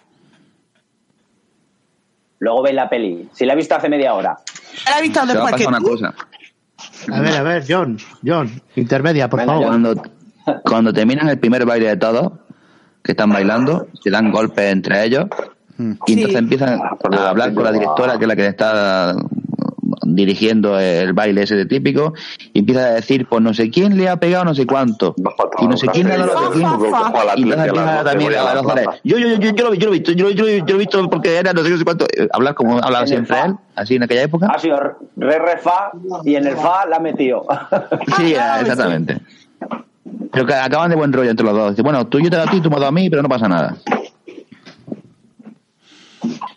Luego 2.40 2.62
veis 2.62 2.74
la 2.74 2.88
peli. 2.88 3.28
Si 3.32 3.46
la 3.46 3.52
he 3.52 3.56
visto 3.56 3.74
hace 3.74 3.88
media 3.88 4.12
hora. 4.14 4.36
¿La 4.88 4.96
has 4.96 5.02
visto 5.02 5.24
después 5.26 5.54
que 5.54 5.64
pasar 5.64 5.68
una 5.68 5.78
tú? 5.78 5.84
cosa. 5.90 6.14
A 7.12 7.20
ver, 7.20 7.34
a 7.36 7.42
ver, 7.42 7.64
John, 7.68 7.98
John, 8.26 8.50
intermedia, 8.76 9.28
por 9.28 9.40
Venga, 9.40 9.52
favor. 9.52 9.66
Cuando, 9.68 10.02
cuando 10.64 10.92
terminan 10.92 11.28
el 11.28 11.38
primer 11.38 11.64
baile 11.66 11.88
de 11.88 11.96
todos, 11.96 12.32
que 13.02 13.12
están 13.12 13.30
bailando, 13.30 13.86
se 14.02 14.10
dan 14.10 14.30
golpes 14.30 14.72
entre 14.72 15.04
ellos, 15.04 15.26
y 15.78 15.82
entonces 16.12 16.30
Sí. 16.32 16.36
empiezan 16.36 16.80
a 16.80 17.28
hablar 17.28 17.54
con 17.54 17.64
la 17.64 17.72
directora, 17.72 18.18
que 18.18 18.24
es 18.24 18.28
la 18.28 18.36
que 18.36 18.46
está 18.46 19.14
dirigiendo 20.02 20.78
el 20.78 21.12
baile 21.12 21.42
ese 21.42 21.56
de 21.56 21.66
típico 21.66 22.14
y 22.52 22.60
empieza 22.60 22.80
a 22.80 22.90
decir, 22.92 23.26
pues 23.26 23.42
no 23.42 23.54
sé 23.54 23.70
quién 23.70 23.96
le 23.96 24.08
ha 24.08 24.16
pegado 24.16 24.44
no 24.44 24.54
sé 24.54 24.66
cuánto 24.66 25.14
y 25.58 25.66
no 25.66 25.76
sé 25.76 25.88
quién 25.88 26.08
le 26.08 26.14
ha 26.14 26.18
dado 26.18 26.34
no 26.34 26.52
sé 26.52 26.52
quién. 26.52 26.68
Y 27.36 27.42
entonces 27.42 27.66
empieza 27.66 28.04
también 28.04 28.34
a 28.34 28.54
los 28.54 28.66
yo, 29.04 29.18
yo, 29.18 29.28
yo, 29.36 29.50
yo, 29.50 29.64
lo, 29.64 29.74
yo 29.74 29.86
lo 29.86 29.94
he 29.94 29.98
visto, 29.98 30.12
yo, 30.12 30.30
yo, 30.30 30.46
yo, 30.48 30.64
lo 30.64 30.74
he 30.74 30.78
visto 30.78 31.10
porque 31.10 31.36
era 31.36 31.52
no 31.52 31.62
sé, 31.62 31.70
no 31.70 31.78
sé 31.78 31.84
cuánto, 31.84 32.06
eh, 32.06 32.28
hablar 32.32 32.54
como 32.54 32.78
hablaba 32.78 33.06
siempre 33.06 33.36
él, 33.44 33.54
así 33.76 33.96
en 33.96 34.02
aquella 34.02 34.22
época. 34.22 34.46
Ha 34.46 34.58
sido 34.58 34.78
re, 35.16 35.38
re, 35.38 35.58
fa 35.58 35.92
y 36.24 36.34
en 36.34 36.46
el 36.46 36.56
fa 36.56 36.86
la 36.86 36.96
ha 36.96 37.00
metido. 37.00 37.46
Sí, 38.16 38.34
exactamente. 38.34 39.20
Pero 40.32 40.46
que 40.46 40.54
acaban 40.54 40.90
de 40.90 40.96
buen 40.96 41.12
rollo 41.12 41.30
entre 41.30 41.44
los 41.44 41.54
dos. 41.54 41.76
Bueno, 41.82 42.06
tú 42.06 42.20
yo 42.20 42.30
te 42.30 42.36
doy 42.36 42.46
a 42.46 42.50
ti, 42.50 42.60
tú 42.60 42.70
me 42.70 42.78
das 42.78 42.88
a 42.88 42.92
mí, 42.92 43.08
pero 43.10 43.22
no 43.22 43.28
pasa 43.28 43.48
nada. 43.48 43.76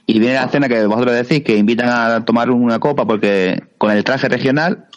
Y 0.05 0.19
viene 0.19 0.35
la 0.35 0.45
escena 0.45 0.67
que 0.67 0.85
vosotros 0.85 1.15
decís 1.15 1.43
que 1.43 1.55
invitan 1.55 1.89
a 1.89 2.25
tomar 2.25 2.51
una 2.51 2.79
copa 2.79 3.05
porque 3.05 3.63
con 3.77 3.91
el 3.91 4.03
traje 4.03 4.27
regional, 4.27 4.87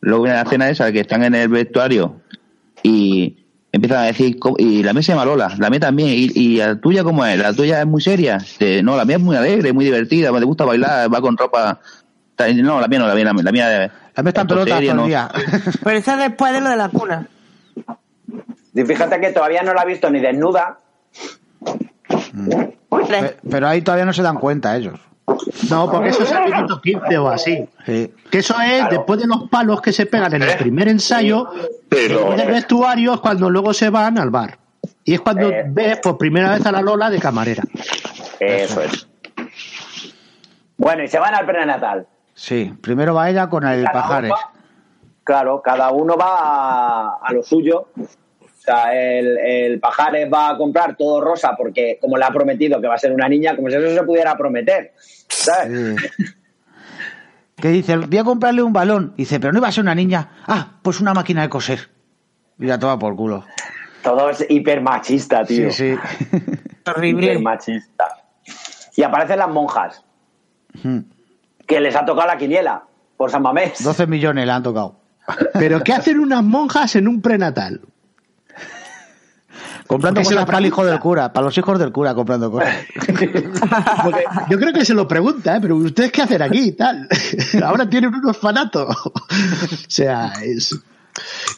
luego 0.00 0.24
viene 0.24 0.36
la 0.36 0.44
escena 0.44 0.68
esa 0.68 0.92
que 0.92 1.00
están 1.00 1.24
en 1.24 1.34
el 1.34 1.48
vestuario 1.48 2.20
y 2.82 3.36
empiezan 3.72 3.98
a 3.98 4.06
decir, 4.06 4.38
y 4.58 4.82
la 4.82 4.92
mía 4.92 5.02
se 5.02 5.12
llama 5.12 5.24
Lola, 5.24 5.54
la 5.58 5.70
mía 5.70 5.80
también, 5.80 6.08
y, 6.12 6.56
la 6.58 6.76
tuya 6.76 7.02
cómo 7.02 7.24
es, 7.24 7.38
la 7.38 7.52
tuya 7.52 7.80
es 7.80 7.86
muy 7.86 8.02
seria, 8.02 8.38
no, 8.82 8.96
la 8.96 9.04
mía 9.04 9.16
es 9.16 9.22
muy 9.22 9.34
alegre, 9.34 9.72
muy 9.72 9.84
divertida, 9.84 10.30
me 10.30 10.44
gusta 10.44 10.64
bailar, 10.64 11.12
va 11.12 11.20
con 11.20 11.36
ropa, 11.36 11.80
no, 12.38 12.80
la 12.80 12.88
mía 12.88 12.98
no, 12.98 13.06
la 13.06 13.14
mía, 13.14 13.24
la 13.24 13.32
mía, 13.32 13.42
la 13.42 13.52
mía, 13.52 13.92
la 14.14 14.22
mía 14.22 14.28
está 14.28 14.40
en 14.42 14.46
pelota 14.46 14.78
todo 14.78 14.90
el 14.90 15.06
día. 15.06 15.30
Pero 15.82 15.96
esa 15.96 16.16
después 16.16 16.52
de 16.52 16.60
lo 16.60 16.70
de 16.70 16.76
la 16.76 16.88
cuna. 16.88 17.26
Y 18.74 18.82
fíjate 18.82 19.20
que 19.20 19.30
todavía 19.30 19.62
no 19.62 19.74
la 19.74 19.82
he 19.82 19.86
visto 19.86 20.10
ni 20.10 20.20
desnuda. 20.20 20.78
Pero 23.50 23.68
ahí 23.68 23.82
todavía 23.82 24.04
no 24.04 24.12
se 24.12 24.22
dan 24.22 24.38
cuenta 24.38 24.76
ellos. 24.76 24.98
No, 25.70 25.90
porque 25.90 26.10
eso 26.10 26.24
es 26.24 26.32
el 26.32 26.44
minuto 26.44 26.80
15 26.80 27.18
o 27.18 27.28
así. 27.28 27.68
Que 27.84 28.12
eso 28.32 28.54
es 28.60 28.88
después 28.90 29.20
de 29.20 29.26
los 29.26 29.48
palos 29.48 29.80
que 29.80 29.92
se 29.92 30.06
pegan 30.06 30.34
en 30.34 30.42
el 30.42 30.56
primer 30.58 30.88
ensayo, 30.88 31.48
pero... 31.88 32.34
el 32.34 32.48
vestuario 32.48 33.14
es 33.14 33.20
cuando 33.20 33.48
luego 33.48 33.72
se 33.72 33.90
van 33.90 34.18
al 34.18 34.30
bar. 34.30 34.58
Y 35.04 35.14
es 35.14 35.20
cuando 35.20 35.48
eh. 35.48 35.64
ves 35.66 35.98
por 35.98 36.18
primera 36.18 36.50
vez 36.50 36.64
a 36.66 36.72
la 36.72 36.80
Lola 36.80 37.10
de 37.10 37.18
camarera. 37.18 37.62
Eso 38.38 38.82
es. 38.82 39.08
Bueno, 40.76 41.04
y 41.04 41.08
se 41.08 41.18
van 41.18 41.34
al 41.34 41.46
prenatal. 41.46 42.06
Sí, 42.34 42.74
primero 42.80 43.14
va 43.14 43.30
ella 43.30 43.48
con 43.48 43.66
el 43.66 43.84
pajares. 43.84 44.32
claro, 45.22 45.62
cada 45.62 45.90
uno 45.90 46.16
va 46.16 47.16
a 47.16 47.32
lo 47.32 47.42
suyo 47.42 47.88
o 48.62 48.64
sea, 48.64 48.94
el, 48.94 49.38
el 49.38 49.80
Pajares 49.80 50.32
va 50.32 50.50
a 50.50 50.56
comprar 50.56 50.96
todo 50.96 51.20
rosa 51.20 51.54
porque, 51.56 51.98
como 52.00 52.16
le 52.16 52.24
ha 52.24 52.30
prometido 52.30 52.80
que 52.80 52.86
va 52.86 52.94
a 52.94 52.98
ser 52.98 53.12
una 53.12 53.28
niña, 53.28 53.56
como 53.56 53.68
si 53.68 53.74
eso 53.74 53.92
se 53.92 54.04
pudiera 54.04 54.36
prometer. 54.36 54.92
¿Sabes? 55.26 55.96
que 57.56 57.68
dice, 57.68 57.96
voy 57.96 58.18
a 58.18 58.22
comprarle 58.22 58.62
un 58.62 58.72
balón. 58.72 59.14
Dice, 59.16 59.40
pero 59.40 59.52
no 59.52 59.58
iba 59.58 59.66
a 59.66 59.72
ser 59.72 59.82
una 59.82 59.96
niña. 59.96 60.30
Ah, 60.46 60.78
pues 60.80 61.00
una 61.00 61.12
máquina 61.12 61.42
de 61.42 61.48
coser. 61.48 61.90
Y 62.56 62.66
la 62.66 62.78
toma 62.78 63.00
por 63.00 63.16
culo. 63.16 63.44
Todo 64.04 64.30
es 64.30 64.46
hiper 64.48 64.80
machista, 64.80 65.44
tío. 65.44 65.72
Sí, 65.72 65.96
sí. 65.96 66.38
Horrible. 66.86 67.26
Hiper 67.26 67.40
machista. 67.40 68.04
Y 68.94 69.02
aparecen 69.02 69.40
las 69.40 69.48
monjas. 69.48 70.04
Que 71.66 71.80
les 71.80 71.96
ha 71.96 72.04
tocado 72.04 72.28
la 72.28 72.38
quiniela 72.38 72.84
por 73.16 73.28
San 73.28 73.42
Mamés. 73.42 73.82
12 73.82 74.06
millones 74.06 74.46
le 74.46 74.52
han 74.52 74.62
tocado. 74.62 75.00
Pero 75.54 75.80
¿qué 75.80 75.92
hacen 75.92 76.20
unas 76.20 76.44
monjas 76.44 76.94
en 76.94 77.08
un 77.08 77.20
prenatal? 77.20 77.80
Comprando 79.86 80.22
cosas 80.22 80.44
para 80.44 80.58
el 80.58 80.66
hijo 80.66 80.84
del 80.84 80.98
cura, 80.98 81.32
para 81.32 81.46
los 81.46 81.56
hijos 81.58 81.78
del 81.78 81.92
cura 81.92 82.14
comprando 82.14 82.50
cosas. 82.50 82.74
yo 84.50 84.58
creo 84.58 84.72
que 84.72 84.84
se 84.84 84.94
lo 84.94 85.06
pregunta, 85.06 85.56
¿eh? 85.56 85.58
pero 85.60 85.76
¿ustedes 85.76 86.12
qué 86.12 86.22
hacen 86.22 86.42
aquí 86.42 86.68
y 86.68 86.72
tal? 86.72 87.08
Ahora 87.64 87.88
tienen 87.88 88.14
unos 88.14 88.36
fanatos. 88.36 88.96
o 89.06 89.10
sea, 89.88 90.32
es 90.42 90.78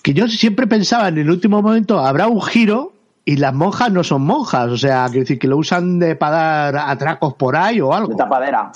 que 0.02 0.14
yo 0.14 0.28
siempre 0.28 0.66
pensaba 0.66 1.08
en 1.08 1.18
el 1.18 1.30
último 1.30 1.62
momento 1.62 1.98
habrá 1.98 2.26
un 2.26 2.42
giro 2.42 2.92
y 3.24 3.36
las 3.36 3.54
monjas 3.54 3.90
no 3.90 4.04
son 4.04 4.22
monjas, 4.22 4.68
o 4.70 4.76
sea, 4.76 5.06
que 5.10 5.20
decir 5.20 5.38
que 5.38 5.48
lo 5.48 5.56
usan 5.56 5.98
de 5.98 6.14
para 6.14 6.72
dar 6.72 6.90
atracos 6.90 7.34
por 7.34 7.56
ahí 7.56 7.80
o 7.80 7.94
algo. 7.94 8.08
De 8.08 8.16
tapadera. 8.16 8.70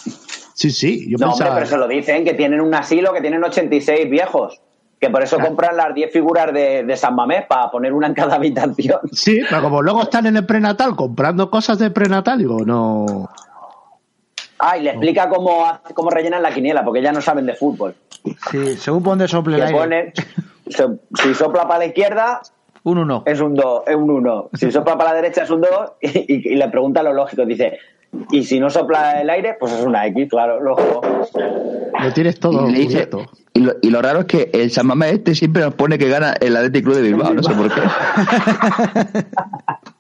Sí, 0.55 0.71
sí, 0.71 1.11
yo 1.11 1.19
no, 1.19 1.29
pensaba... 1.29 1.51
hombre, 1.51 1.65
pero 1.65 1.67
se 1.67 1.77
lo 1.77 1.89
dicen 1.89 2.25
que 2.25 2.35
tienen 2.35 2.61
un 2.61 2.75
asilo 2.75 3.13
que 3.13 3.21
tienen 3.21 3.45
86 3.45 4.09
viejos. 4.09 4.61
Que 5.01 5.11
por 5.11 5.23
eso 5.23 5.39
compran 5.39 5.77
las 5.77 5.95
10 5.95 6.13
figuras 6.13 6.53
de, 6.53 6.97
San 6.97 7.15
Mamés 7.15 7.47
para 7.47 7.71
poner 7.71 7.93
una 7.93 8.09
en 8.09 8.15
cada 8.15 8.35
habitación. 8.37 9.01
Sí, 9.13 9.41
pero 9.49 9.63
como 9.63 9.83
luego 9.83 10.03
están 10.03 10.27
en 10.27 10.37
el 10.37 10.47
prenatal 10.47 10.97
comprando 10.97 11.51
cosas 11.51 11.79
de 11.79 11.91
prenatal, 11.91 12.39
digo, 12.39 12.65
no. 12.65 13.29
Ah, 14.59 14.77
y 14.77 14.83
le 14.83 14.91
explica 14.91 15.29
cómo, 15.29 15.65
cómo 15.95 16.11
rellenan 16.11 16.43
la 16.43 16.53
quiniela, 16.53 16.85
porque 16.85 17.01
ya 17.01 17.13
no 17.13 17.21
saben 17.21 17.47
de 17.47 17.55
fútbol. 17.55 17.95
Sí, 18.51 18.77
según 18.77 19.05
pone 19.05 19.29
sople 19.29 19.57
el 19.57 19.63
aire. 19.63 20.13
si 20.67 21.35
sopla 21.35 21.69
para 21.69 21.79
la 21.79 21.87
izquierda, 21.87 22.41
un 22.85 22.99
1. 22.99 23.25
Es 23.27 23.41
un 23.41 23.55
2, 23.55 23.83
es 23.87 23.97
un 23.97 24.11
1. 24.11 24.51
Si 24.55 24.73
sopla 24.73 24.97
para 24.97 25.11
la 25.11 25.17
derecha 25.17 25.43
es 25.43 25.51
un 25.51 25.61
2 25.61 25.71
y, 26.01 26.53
y, 26.53 26.57
le 26.57 26.69
pregunta 26.69 27.03
lo 27.03 27.13
lógico. 27.13 27.45
Dice, 27.45 27.79
y 28.31 28.45
si 28.45 28.61
no 28.61 28.71
sopla 28.71 29.21
el 29.21 29.29
aire, 29.31 29.57
pues 29.59 29.73
es 29.73 29.85
una 29.85 30.07
X, 30.07 30.29
claro, 30.29 30.63
lógico. 30.63 31.01
Lo 32.01 32.13
tienes 32.13 32.39
todo 32.41 32.69
y, 32.69 32.73
dice, 32.73 33.09
y, 33.55 33.61
lo, 33.61 33.75
y, 33.83 33.91
lo, 33.91 34.03
raro 34.03 34.21
es 34.21 34.27
que 34.27 34.51
el 34.53 34.71
San 34.71 34.87
Mamés 34.87 35.15
este 35.15 35.35
siempre 35.35 35.63
nos 35.63 35.75
pone 35.75 35.99
que 35.99 36.09
gana 36.09 36.35
el 36.41 36.57
Athletic 36.57 36.85
Club 36.85 36.95
de 36.97 37.03
Bilbao, 37.03 37.35
no 37.35 37.43
sé 37.43 37.55
por 37.55 37.75
qué. 37.75 37.81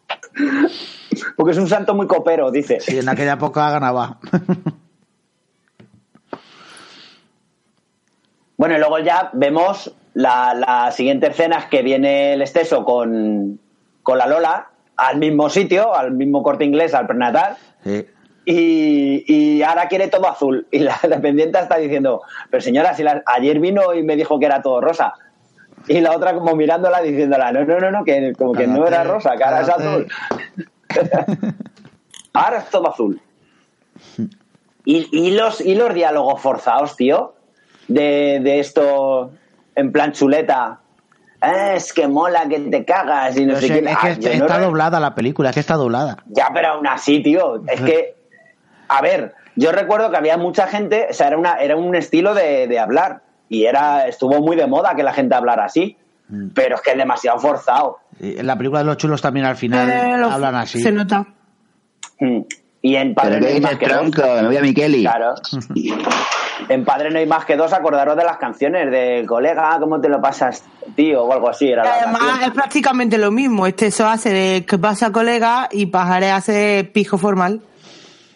Porque 1.36 1.52
es 1.52 1.58
un 1.58 1.68
santo 1.68 1.94
muy 1.94 2.06
copero, 2.06 2.50
dice. 2.50 2.80
Sí, 2.80 2.98
en 2.98 3.08
aquella 3.08 3.34
época 3.34 3.70
ganaba. 3.70 4.18
bueno, 8.56 8.76
y 8.76 8.78
luego 8.78 8.98
ya 9.00 9.30
vemos 9.32 9.94
la, 10.14 10.54
la 10.54 10.90
siguiente 10.92 11.28
escena 11.28 11.58
es 11.58 11.66
que 11.66 11.82
viene 11.82 12.34
el 12.34 12.42
exceso 12.42 12.84
con, 12.84 13.60
con 14.02 14.18
la 14.18 14.26
Lola 14.26 14.70
al 14.96 15.18
mismo 15.18 15.48
sitio, 15.48 15.94
al 15.94 16.12
mismo 16.12 16.42
corte 16.42 16.64
inglés, 16.64 16.94
al 16.94 17.06
prenatal. 17.06 17.56
Sí. 17.88 18.06
Y, 18.44 19.24
y, 19.26 19.62
ahora 19.62 19.88
quiere 19.88 20.08
todo 20.08 20.28
azul. 20.28 20.66
Y 20.72 20.80
la 20.80 20.98
dependiente 21.02 21.58
está 21.58 21.76
diciendo, 21.76 22.22
pero 22.50 22.60
señora, 22.62 22.94
si 22.94 23.02
la, 23.02 23.22
ayer 23.26 23.60
vino 23.60 23.94
y 23.94 24.02
me 24.02 24.16
dijo 24.16 24.38
que 24.38 24.46
era 24.46 24.62
todo 24.62 24.80
rosa. 24.80 25.14
Y 25.86 26.00
la 26.00 26.12
otra 26.12 26.34
como 26.34 26.54
mirándola 26.54 27.00
diciéndola, 27.00 27.52
no, 27.52 27.64
no, 27.64 27.78
no, 27.78 27.90
no, 27.90 28.04
que 28.04 28.32
como 28.36 28.52
que 28.52 28.66
no 28.66 28.86
era 28.86 29.04
rosa, 29.04 29.36
que 29.36 29.44
ahora 29.44 29.60
es 29.60 29.68
azul. 29.68 30.08
ahora 32.32 32.58
es 32.58 32.70
todo 32.70 32.88
azul. 32.88 33.20
Y, 34.84 35.08
y, 35.12 35.30
los, 35.32 35.60
y 35.60 35.74
los 35.74 35.94
diálogos 35.94 36.40
forzados, 36.40 36.96
tío, 36.96 37.34
de, 37.86 38.40
de 38.42 38.60
esto 38.60 39.30
en 39.74 39.92
plan 39.92 40.12
chuleta. 40.12 40.80
Eh, 41.40 41.74
es 41.76 41.92
que 41.92 42.08
mola 42.08 42.48
que 42.48 42.58
te 42.58 42.84
cagas 42.84 43.36
y 43.36 43.46
no 43.46 43.56
sé 43.56 43.68
qué. 43.68 43.90
Es 43.90 44.18
que 44.18 44.32
está, 44.32 44.58
doblada 44.58 44.98
la 44.98 45.14
película, 45.14 45.50
es 45.50 45.54
que 45.54 45.60
está 45.60 45.74
doblada. 45.74 46.18
Ya, 46.26 46.50
pero 46.52 46.68
aún 46.68 46.86
así, 46.86 47.22
tío, 47.22 47.62
es 47.66 47.80
que 47.80 48.18
a 48.88 49.02
ver, 49.02 49.34
yo 49.54 49.70
recuerdo 49.70 50.10
que 50.10 50.16
había 50.16 50.36
mucha 50.36 50.66
gente, 50.66 51.08
o 51.10 51.12
sea, 51.12 51.28
era, 51.28 51.38
una, 51.38 51.54
era 51.56 51.76
un 51.76 51.94
estilo 51.94 52.34
de, 52.34 52.66
de 52.66 52.78
hablar 52.78 53.22
y 53.48 53.64
era 53.64 54.06
estuvo 54.08 54.40
muy 54.40 54.56
de 54.56 54.66
moda 54.66 54.94
que 54.94 55.02
la 55.02 55.12
gente 55.12 55.34
hablara 55.34 55.66
así, 55.66 55.96
mm. 56.28 56.48
pero 56.54 56.76
es 56.76 56.80
que 56.80 56.92
es 56.92 56.96
demasiado 56.96 57.38
forzado. 57.38 57.98
en 58.18 58.46
la 58.46 58.56
película 58.56 58.80
de 58.80 58.86
los 58.86 58.96
chulos 58.96 59.22
también 59.22 59.46
al 59.46 59.56
final 59.56 59.88
eh, 59.88 60.24
hablan 60.24 60.54
así. 60.54 60.80
Se 60.80 60.90
nota. 60.90 61.26
Mm. 62.20 62.40
Y 62.80 62.96
en 62.96 63.14
Padre 63.14 63.60
más 63.60 63.76
que 63.76 63.86
tronco, 63.86 64.22
voy 64.22 64.56
a 64.56 64.60
Miqueli. 64.60 65.02
Claro. 65.02 65.34
en 66.68 66.84
Padre 66.84 67.10
no 67.10 67.18
hay 67.18 67.26
más 67.26 67.44
que 67.44 67.56
dos, 67.56 67.72
acordaros 67.72 68.16
de 68.16 68.24
las 68.24 68.38
canciones 68.38 68.90
de 68.90 69.24
colega, 69.26 69.76
¿cómo 69.80 70.00
te 70.00 70.08
lo 70.08 70.20
pasas, 70.20 70.64
tío? 70.94 71.24
O 71.24 71.32
algo 71.32 71.48
así. 71.48 71.68
Era 71.68 71.82
Además, 71.82 72.46
es 72.46 72.50
prácticamente 72.50 73.18
lo 73.18 73.30
mismo. 73.30 73.66
Este 73.66 73.86
eso 73.86 74.06
hace 74.06 74.32
de 74.32 74.64
que 74.64 74.78
pasa 74.78 75.12
colega 75.12 75.68
y 75.70 75.86
Pajaré 75.86 76.30
hace 76.30 76.88
pijo 76.92 77.18
formal. 77.18 77.60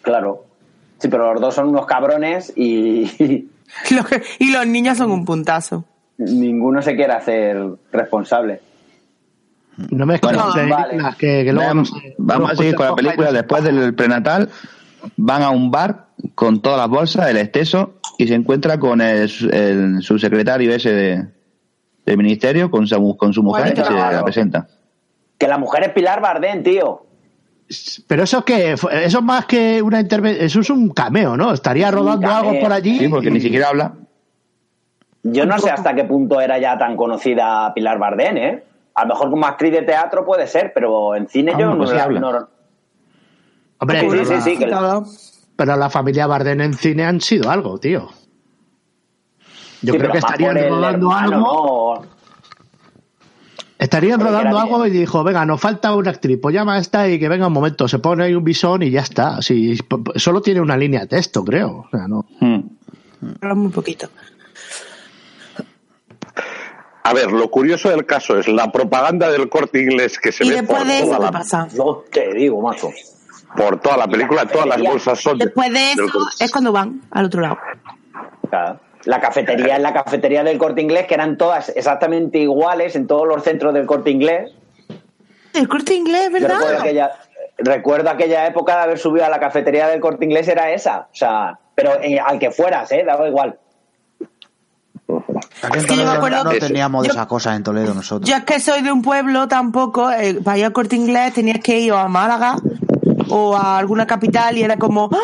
Claro. 0.01 0.45
Sí, 0.99 1.07
pero 1.09 1.33
los 1.33 1.41
dos 1.41 1.55
son 1.55 1.69
unos 1.69 1.85
cabrones 1.85 2.53
y. 2.55 3.11
y 4.39 4.51
los 4.51 4.67
niños 4.67 4.97
son 4.97 5.11
un 5.11 5.25
puntazo. 5.25 5.85
Ninguno 6.17 6.81
se 6.81 6.95
quiere 6.95 7.13
hacer 7.13 7.57
responsable. 7.91 8.61
No 9.89 10.05
me 10.05 10.17
bueno, 10.17 10.49
vale. 10.69 10.99
que, 11.17 11.43
que 11.43 11.51
luego 11.51 11.67
vamos, 11.67 11.93
vamos 12.19 12.51
a 12.51 12.55
seguir 12.55 12.75
con 12.75 12.85
la 12.85 12.95
película. 12.95 13.31
Después 13.31 13.63
del 13.63 13.95
prenatal, 13.95 14.49
van 15.17 15.41
a 15.41 15.49
un 15.49 15.71
bar 15.71 16.07
con 16.35 16.61
todas 16.61 16.77
las 16.77 16.89
bolsas, 16.89 17.29
el 17.29 17.37
exceso, 17.37 17.95
y 18.17 18.27
se 18.27 18.35
encuentra 18.35 18.79
con 18.79 19.01
el, 19.01 19.29
el 19.51 20.01
subsecretario 20.01 20.73
ese 20.73 20.91
de, 20.91 21.27
del 22.05 22.17
ministerio, 22.17 22.69
con 22.69 22.87
su, 22.87 23.17
con 23.17 23.33
su 23.33 23.43
mujer, 23.43 23.73
y 23.73 23.83
se 23.83 23.93
la 23.93 24.23
presenta. 24.23 24.67
Que 25.37 25.47
la 25.47 25.57
mujer 25.57 25.83
es 25.83 25.89
Pilar 25.89 26.21
Bardén, 26.21 26.63
tío. 26.63 27.05
Pero 28.07 28.23
eso 28.23 28.43
que 28.45 28.73
eso 28.73 28.89
es 28.91 29.21
más 29.21 29.45
que 29.45 29.81
una 29.81 30.01
intervención, 30.01 30.45
eso 30.45 30.59
es 30.59 30.69
un 30.69 30.89
cameo, 30.89 31.35
¿no? 31.37 31.53
Estaría 31.53 31.89
rodando 31.91 32.29
algo 32.29 32.59
por 32.59 32.71
allí. 32.71 32.99
Sí, 32.99 33.07
porque 33.07 33.31
ni 33.31 33.39
siquiera 33.39 33.69
habla. 33.69 33.93
Yo 35.23 35.45
no 35.45 35.57
sé 35.57 35.71
hasta 35.71 35.95
qué 35.95 36.03
punto 36.03 36.41
era 36.41 36.59
ya 36.59 36.77
tan 36.77 36.97
conocida 36.97 37.73
Pilar 37.73 37.97
Bardén, 37.97 38.37
¿eh? 38.37 38.63
A 38.93 39.03
lo 39.03 39.13
mejor 39.13 39.29
como 39.31 39.45
actriz 39.47 39.71
de 39.71 39.81
teatro 39.81 40.25
puede 40.25 40.45
ser, 40.45 40.71
pero 40.75 41.15
en 41.15 41.27
cine 41.27 41.53
yo 41.57 41.73
no, 41.73 41.87
sé 41.87 41.99
habla. 41.99 42.19
No... 42.19 42.47
Hombre, 43.83 44.25
sí, 44.25 44.33
sí, 44.35 44.41
sí, 44.41 44.57
que... 44.57 44.71
pero 45.55 45.75
la 45.75 45.89
familia 45.89 46.27
Bardén 46.27 46.61
en 46.61 46.73
cine 46.73 47.05
han 47.05 47.21
sido 47.21 47.49
algo, 47.49 47.77
tío. 47.77 48.09
Yo 49.81 49.93
Sí, 49.93 49.99
creo 49.99 49.99
pero 49.99 50.11
que 50.13 50.17
estarían 50.19 50.55
rodando 50.55 51.11
hermano, 51.11 51.35
algo. 51.35 51.95
¿no? 52.01 52.13
Estarían 53.77 54.17
Porque 54.19 54.31
rodando 54.31 54.57
algo 54.59 54.85
y 54.87 54.91
dijo, 54.91 55.23
venga, 55.25 55.45
nos 55.45 55.59
falta 55.59 55.93
una 55.93 56.11
actriz, 56.11 56.39
pues 56.41 56.55
llama 56.55 56.75
a 56.75 56.79
esta 56.79 57.09
y 57.09 57.19
que 57.19 57.27
venga 57.27 57.47
un 57.47 57.53
momento, 57.53 57.87
se 57.89 57.99
pone 57.99 58.23
ahí 58.23 58.33
un 58.33 58.43
bisón 58.43 58.81
y 58.81 58.89
ya 58.91 59.01
está. 59.01 59.41
Sí, 59.41 59.77
solo 60.15 60.41
tiene 60.41 60.61
una 60.61 60.77
línea 60.77 61.01
de 61.01 61.07
texto, 61.07 61.43
creo. 61.43 61.85
O 61.85 61.89
sea, 61.91 62.07
no. 62.07 62.25
Hmm. 62.39 62.61
Habla 63.41 63.55
muy 63.55 63.71
poquito. 63.71 64.07
A 67.03 67.13
ver, 67.13 67.31
lo 67.33 67.49
curioso 67.51 67.89
del 67.89 68.05
caso 68.05 68.37
es 68.39 68.47
la 68.47 68.71
propaganda 68.71 69.29
del 69.29 69.49
corte 69.49 69.81
inglés 69.81 70.17
que 70.17 70.31
se 70.31 70.45
Y 70.45 70.49
ve 70.49 70.55
después 70.55 70.79
por 70.79 70.87
de 70.87 70.97
eso, 70.99 71.05
toda, 71.07 71.17
¿qué 71.17 71.23
la, 71.25 71.31
pasa? 71.31 71.67
No 71.75 72.03
te 72.09 72.33
digo, 72.33 72.61
macho. 72.61 72.89
Por 73.55 73.79
toda 73.79 73.97
la 73.97 74.07
película, 74.07 74.45
todas 74.45 74.67
las 74.67 74.81
bolsas 74.81 75.19
son 75.21 75.37
de- 75.37 75.45
Después 75.45 75.71
de 75.71 75.91
eso 75.93 76.03
es 76.39 76.51
cuando 76.51 76.71
van 76.71 77.01
al 77.11 77.25
otro 77.25 77.41
lado. 77.41 77.57
Claro. 78.49 78.79
La 79.05 79.19
cafetería 79.19 79.75
es 79.75 79.81
la 79.81 79.93
cafetería 79.93 80.43
del 80.43 80.57
corte 80.57 80.81
inglés, 80.81 81.07
que 81.07 81.13
eran 81.13 81.37
todas 81.37 81.69
exactamente 81.75 82.37
iguales 82.39 82.95
en 82.95 83.05
todos 83.07 83.27
los 83.27 83.43
centros 83.43 83.73
del 83.73 83.85
corte 83.85 84.11
inglés. 84.11 84.51
El 85.53 85.67
corte 85.67 85.93
inglés, 85.93 86.29
Yo 86.31 86.39
recuerdo 86.39 86.65
¿verdad? 86.65 86.81
aquella, 86.81 87.11
recuerdo 87.57 88.09
aquella 88.09 88.47
época 88.47 88.77
de 88.77 88.81
haber 88.83 88.97
subido 88.99 89.25
a 89.25 89.29
la 89.29 89.39
cafetería 89.39 89.87
del 89.87 89.99
corte 89.99 90.23
inglés, 90.25 90.47
era 90.47 90.71
esa. 90.71 90.99
O 91.11 91.15
sea, 91.15 91.59
pero 91.75 92.01
eh, 92.01 92.17
al 92.19 92.39
que 92.39 92.49
fueras, 92.51 92.91
¿eh? 92.93 93.03
Daba 93.05 93.27
igual. 93.27 93.57
Aquí 95.61 95.77
en 95.77 95.79
Es 95.79 95.85
que 95.85 95.95
yo 95.95 95.97
me 95.97 96.03
Toledo 96.03 96.11
acuerdo- 96.13 96.43
no 96.45 96.51
Eso. 96.51 96.67
teníamos 96.67 97.03
de 97.03 97.07
Yo- 97.09 97.13
esas 97.13 97.25
cosas 97.27 97.55
en 97.57 97.63
Toledo 97.63 97.93
nosotros. 97.93 98.29
Yo 98.29 98.35
es 98.37 98.43
que 98.43 98.59
soy 98.59 98.81
de 98.81 98.91
un 98.91 99.01
pueblo 99.01 99.47
tampoco, 99.47 100.09
eh, 100.11 100.39
para 100.43 100.57
ir 100.57 100.65
al 100.65 100.73
corte 100.73 100.95
inglés 100.95 101.33
tenías 101.33 101.59
que 101.59 101.79
ir 101.79 101.91
o 101.91 101.97
a 101.97 102.07
Málaga 102.07 102.55
o 103.29 103.55
a 103.55 103.77
alguna 103.77 104.05
capital 104.07 104.57
y 104.57 104.63
era 104.63 104.77
como 104.77 105.09
¡ah! 105.11 105.17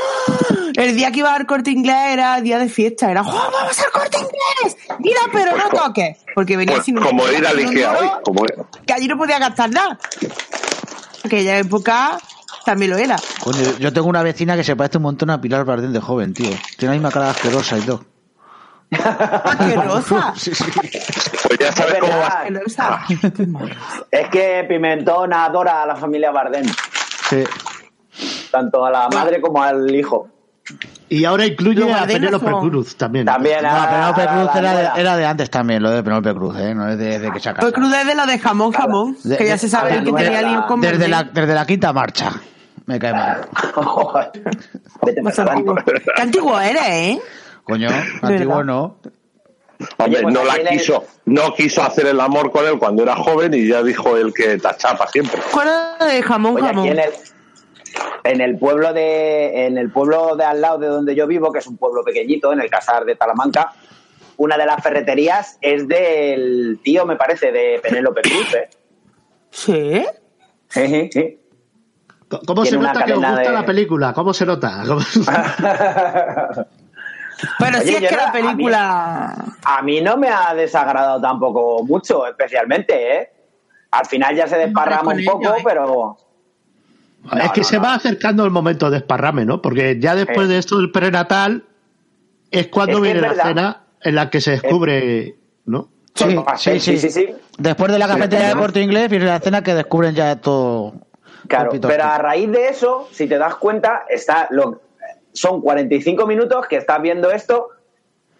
el 0.76 0.96
día 0.96 1.12
que 1.12 1.20
iba 1.20 1.34
al 1.34 1.46
corte 1.46 1.72
inglés 1.72 1.96
era 2.12 2.40
día 2.42 2.58
de 2.60 2.70
fiesta, 2.70 3.10
era 3.12 3.22
¡Oh, 3.22 3.26
vamos 3.26 3.80
al 3.80 3.92
corte 3.92 4.18
inglés! 4.18 4.78
Mira, 5.00 5.20
pero 5.32 5.56
no 5.58 5.70
toques, 5.70 6.18
porque 6.36 6.58
venía 6.58 6.76
Pues 6.76 6.86
sin 6.86 6.98
un- 6.98 7.04
como 7.04 7.28
ir 7.30 7.46
al 7.46 7.58
Ikea 7.58 7.92
hoy. 8.00 8.10
Como... 8.24 8.44
que 8.86 8.94
allí 8.94 9.08
no 9.08 9.18
podía 9.18 9.40
gastar 9.40 9.70
nada. 9.70 9.98
Aquella 11.24 11.58
época 11.58 12.18
también 12.66 12.92
lo 12.92 12.98
era. 12.98 13.16
Coño, 13.42 13.78
yo 13.80 13.92
tengo 13.94 14.08
una 14.08 14.24
vecina 14.24 14.56
que 14.56 14.64
se 14.64 14.76
parece 14.76 14.98
un 14.98 15.04
montón 15.04 15.30
a 15.30 15.40
Pilar 15.42 15.66
Bardem 15.66 15.92
de 15.92 16.00
joven, 16.00 16.34
tío. 16.34 16.50
Tiene 16.78 16.94
la 16.96 17.00
misma 17.00 17.12
cara 17.12 17.30
asquerosa 17.32 17.78
y 17.78 17.82
todo. 17.82 18.06
Asquerosa. 18.92 20.34
Sí, 20.38 20.54
sí. 20.56 20.64
Pues 21.48 21.60
ya 21.60 21.72
sabes 21.74 21.94
Es 21.96 22.00
cómo 22.00 22.18
va. 22.18 22.28
Asquerosa. 22.28 23.00
Es 24.12 24.30
que 24.30 24.66
Pimentón 24.68 25.34
adora 25.34 25.84
a 25.84 25.86
la 25.86 25.96
familia 25.96 26.32
Bardem, 26.32 26.66
Sí. 27.30 27.44
tanto 28.52 28.86
a 28.86 28.92
la 28.92 29.08
madre 29.10 29.40
como 29.42 29.62
al 29.62 29.94
hijo. 29.94 30.28
Y 31.08 31.26
ahora 31.26 31.46
incluye 31.48 31.92
a 31.92 32.06
Penélope 32.06 32.46
son- 32.50 32.70
Cruz 32.70 32.96
también. 32.96 33.26
También 33.26 33.64
No, 33.64 33.70
a, 33.70 34.14
Penélope 34.16 34.28
Cruz 34.28 34.56
era 34.56 34.74
de, 34.94 35.02
era 35.02 35.18
de 35.18 35.26
antes 35.26 35.50
también, 35.50 35.82
lo 35.82 35.90
de 35.90 36.04
Penélope 36.04 36.34
Cruz, 36.36 36.58
¿eh? 36.60 36.76
No 36.76 36.88
es 36.90 36.98
de, 37.00 37.18
de 37.20 37.32
que 37.32 37.40
se 37.40 37.50
Pues 37.52 37.56
casado. 37.56 37.74
cruz 37.74 37.92
de 37.92 38.16
lo 38.16 38.26
de 38.28 38.38
jamón, 38.40 38.72
jamón, 38.72 39.18
De- 39.24 39.38
que 39.38 39.46
ya 39.46 39.54
de- 39.54 39.58
se 39.58 39.70
sabe 39.70 40.04
que 40.04 40.12
tenía 40.12 40.42
lío 40.44 40.66
con 40.68 40.82
Desde 40.82 41.08
la, 41.08 41.24
desde 41.24 41.54
la 41.56 41.66
quinta 41.66 41.92
marcha. 41.94 42.32
Me 42.86 43.00
cae 43.00 43.14
mal. 43.14 43.48
Vete 45.06 45.22
Más 45.22 45.36
para 45.36 45.52
antiguo. 45.54 45.74
adelante. 45.78 46.12
Qué 46.16 46.22
antiguo 46.22 46.60
eres, 46.60 46.82
¿eh? 46.88 47.22
Coño, 47.64 47.88
antiguo 48.22 48.64
no. 48.64 48.98
Hombre, 49.98 50.18
Oye, 50.18 50.22
pues 50.24 50.34
no 50.34 50.44
la 50.44 50.56
el- 50.56 50.68
quiso, 50.68 51.06
no 51.26 51.54
quiso 51.54 51.82
hacer 51.82 52.08
el 52.08 52.20
amor 52.20 52.52
con 52.52 52.66
él 52.66 52.78
cuando 52.78 53.02
era 53.04 53.16
joven 53.16 53.54
y 53.54 53.68
ya 53.68 53.82
dijo 53.82 54.18
él 54.18 54.34
que 54.34 54.58
tachapa 54.58 55.08
siempre. 55.08 55.42
¿Cuál 55.54 55.70
es 56.02 56.08
de 56.08 56.22
jamón, 56.24 56.56
Oye, 56.58 56.66
jamón? 56.68 56.80
aquí 56.90 56.90
en 56.90 57.00
el, 57.00 57.12
en 58.26 58.42
el 58.42 58.58
pueblo 58.60 58.92
de 58.94 59.68
en 59.68 59.78
el 59.78 59.90
pueblo 59.92 60.36
de 60.36 60.44
al 60.44 60.60
lado 60.60 60.80
de 60.80 60.88
donde 60.88 61.16
yo 61.16 61.28
vivo, 61.28 61.52
que 61.54 61.60
es 61.60 61.68
un 61.68 61.78
pueblo 61.78 62.04
pequeñito, 62.04 62.52
en 62.52 62.60
el 62.60 62.70
Casar 62.70 63.06
de 63.06 63.16
Talamanca, 63.16 63.72
una 64.36 64.58
de 64.58 64.66
las 64.66 64.84
ferreterías 64.84 65.58
es 65.62 65.88
del 65.88 66.80
tío, 66.84 67.06
me 67.06 67.16
parece, 67.16 67.52
de 67.54 67.80
Penélope 67.82 68.22
Cruz. 68.22 68.54
¿eh? 68.56 68.70
Sí. 69.52 70.06
Sí, 70.68 70.88
sí, 70.88 71.10
sí. 71.12 71.40
¿Cómo 72.46 72.64
se 72.66 72.72
Tiene 72.72 72.86
nota 72.86 73.06
que 73.06 73.14
os 73.14 73.20
gusta 73.20 73.40
de- 73.40 73.50
la 73.52 73.66
película? 73.66 74.14
¿Cómo 74.14 74.34
se 74.34 74.46
nota? 74.46 74.84
¿Cómo- 74.86 75.02
Pero 77.60 77.78
Oye, 77.80 77.88
sí 77.88 77.96
es 77.96 78.10
que 78.10 78.16
no- 78.16 78.22
la 78.22 78.28
a 78.30 78.34
mí- 78.34 78.42
película... 78.42 79.36
A 79.66 79.82
mí 79.82 80.02
no 80.02 80.18
me 80.18 80.30
ha 80.30 80.54
desagradado 80.54 81.22
tampoco 81.22 81.84
mucho, 81.86 82.26
especialmente, 82.28 83.18
¿eh? 83.22 83.30
Al 83.92 84.06
final 84.06 84.36
ya 84.36 84.48
se 84.48 84.58
desparrama 84.58 85.14
un 85.14 85.20
ello, 85.20 85.32
poco, 85.34 85.56
¿eh? 85.56 85.62
pero 85.64 86.18
es 87.42 87.52
que 87.52 87.62
no, 87.62 87.68
se 87.68 87.76
no. 87.78 87.84
va 87.84 87.94
acercando 87.96 88.46
el 88.46 88.52
momento 88.52 88.90
de 88.90 88.98
esparrame, 88.98 89.46
¿no? 89.46 89.62
Porque 89.62 89.98
ya 90.00 90.16
después 90.16 90.48
Sí. 90.48 90.54
de 90.54 90.58
esto 90.60 90.78
del 90.78 90.92
prenatal 90.92 91.64
es 92.52 92.68
cuando 92.68 92.98
Es 92.98 93.04
viene 93.04 93.22
la 93.22 93.32
escena 93.34 93.84
en 94.02 94.16
la 94.16 94.30
que 94.30 94.42
se 94.42 94.52
descubre, 94.52 95.36
¿no? 95.66 95.90
Sí, 96.16 96.36
Ah, 96.46 96.58
sí, 96.58 96.80
sí, 96.80 96.98
sí, 96.98 97.10
sí, 97.10 97.10
sí. 97.28 97.36
Después 97.58 97.92
de 97.92 98.00
la 98.00 98.08
cafetería 98.08 98.50
de 98.50 98.56
corte 98.56 98.82
inglés 98.82 99.10
viene 99.10 99.26
la 99.26 99.38
escena 99.38 99.64
que 99.64 99.74
descubren 99.74 100.16
ya 100.16 100.36
todo. 100.38 100.94
Claro, 101.48 101.72
pero 101.82 102.04
a 102.04 102.18
raíz 102.18 102.50
de 102.52 102.68
eso, 102.70 103.08
si 103.12 103.28
te 103.28 103.38
das 103.38 103.56
cuenta, 103.56 104.04
está 104.10 104.48
lo, 104.52 104.82
son 105.40 105.62
45 105.62 106.26
minutos 106.28 106.68
que 106.68 106.76
estás 106.76 107.02
viendo 107.02 107.32
esto 107.32 107.70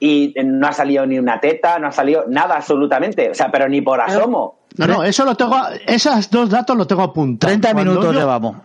y 0.02 0.34
no 0.44 0.68
ha 0.68 0.74
salido 0.74 1.06
ni 1.06 1.18
una 1.18 1.40
teta, 1.40 1.80
no 1.80 1.88
ha 1.88 1.92
salido 1.92 2.26
nada 2.28 2.58
absolutamente, 2.58 3.30
o 3.30 3.34
sea, 3.34 3.50
pero 3.52 3.68
ni 3.70 3.82
por 3.82 4.02
asomo. 4.02 4.60
No, 4.78 4.86
no, 4.88 5.04
eso 5.04 5.24
lo 5.26 5.36
tengo, 5.36 5.56
esos 5.88 6.30
dos 6.30 6.50
datos 6.50 6.76
los 6.78 6.88
tengo 6.88 7.02
apuntados. 7.04 7.52
30 7.52 7.72
Cuando 7.74 7.92
minutos 7.92 8.16
llevamos. 8.16 8.56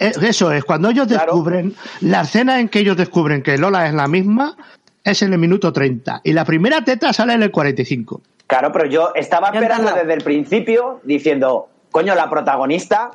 eh, 0.00 0.12
Eso 0.22 0.52
es, 0.52 0.64
cuando 0.64 0.90
ellos 0.90 1.06
Claro. 1.08 1.32
descubren, 1.32 1.74
la 2.02 2.20
escena 2.22 2.60
en 2.60 2.68
que 2.68 2.80
ellos 2.80 2.96
descubren 2.96 3.42
que 3.42 3.56
Lola 3.58 3.86
es 3.86 3.94
la 3.94 4.06
misma 4.06 4.54
es 5.02 5.22
en 5.22 5.32
el 5.32 5.38
minuto 5.38 5.72
30 5.72 6.20
y 6.24 6.32
la 6.34 6.44
primera 6.44 6.82
teta 6.84 7.12
sale 7.14 7.32
en 7.32 7.42
el 7.42 7.50
45. 7.50 8.20
Claro, 8.46 8.70
pero 8.72 8.84
yo 8.86 9.12
estaba 9.14 9.48
esperando 9.48 9.92
desde 9.94 10.12
el 10.14 10.22
principio 10.22 11.00
diciendo, 11.04 11.68
coño, 11.90 12.14
la 12.14 12.28
protagonista 12.30 13.10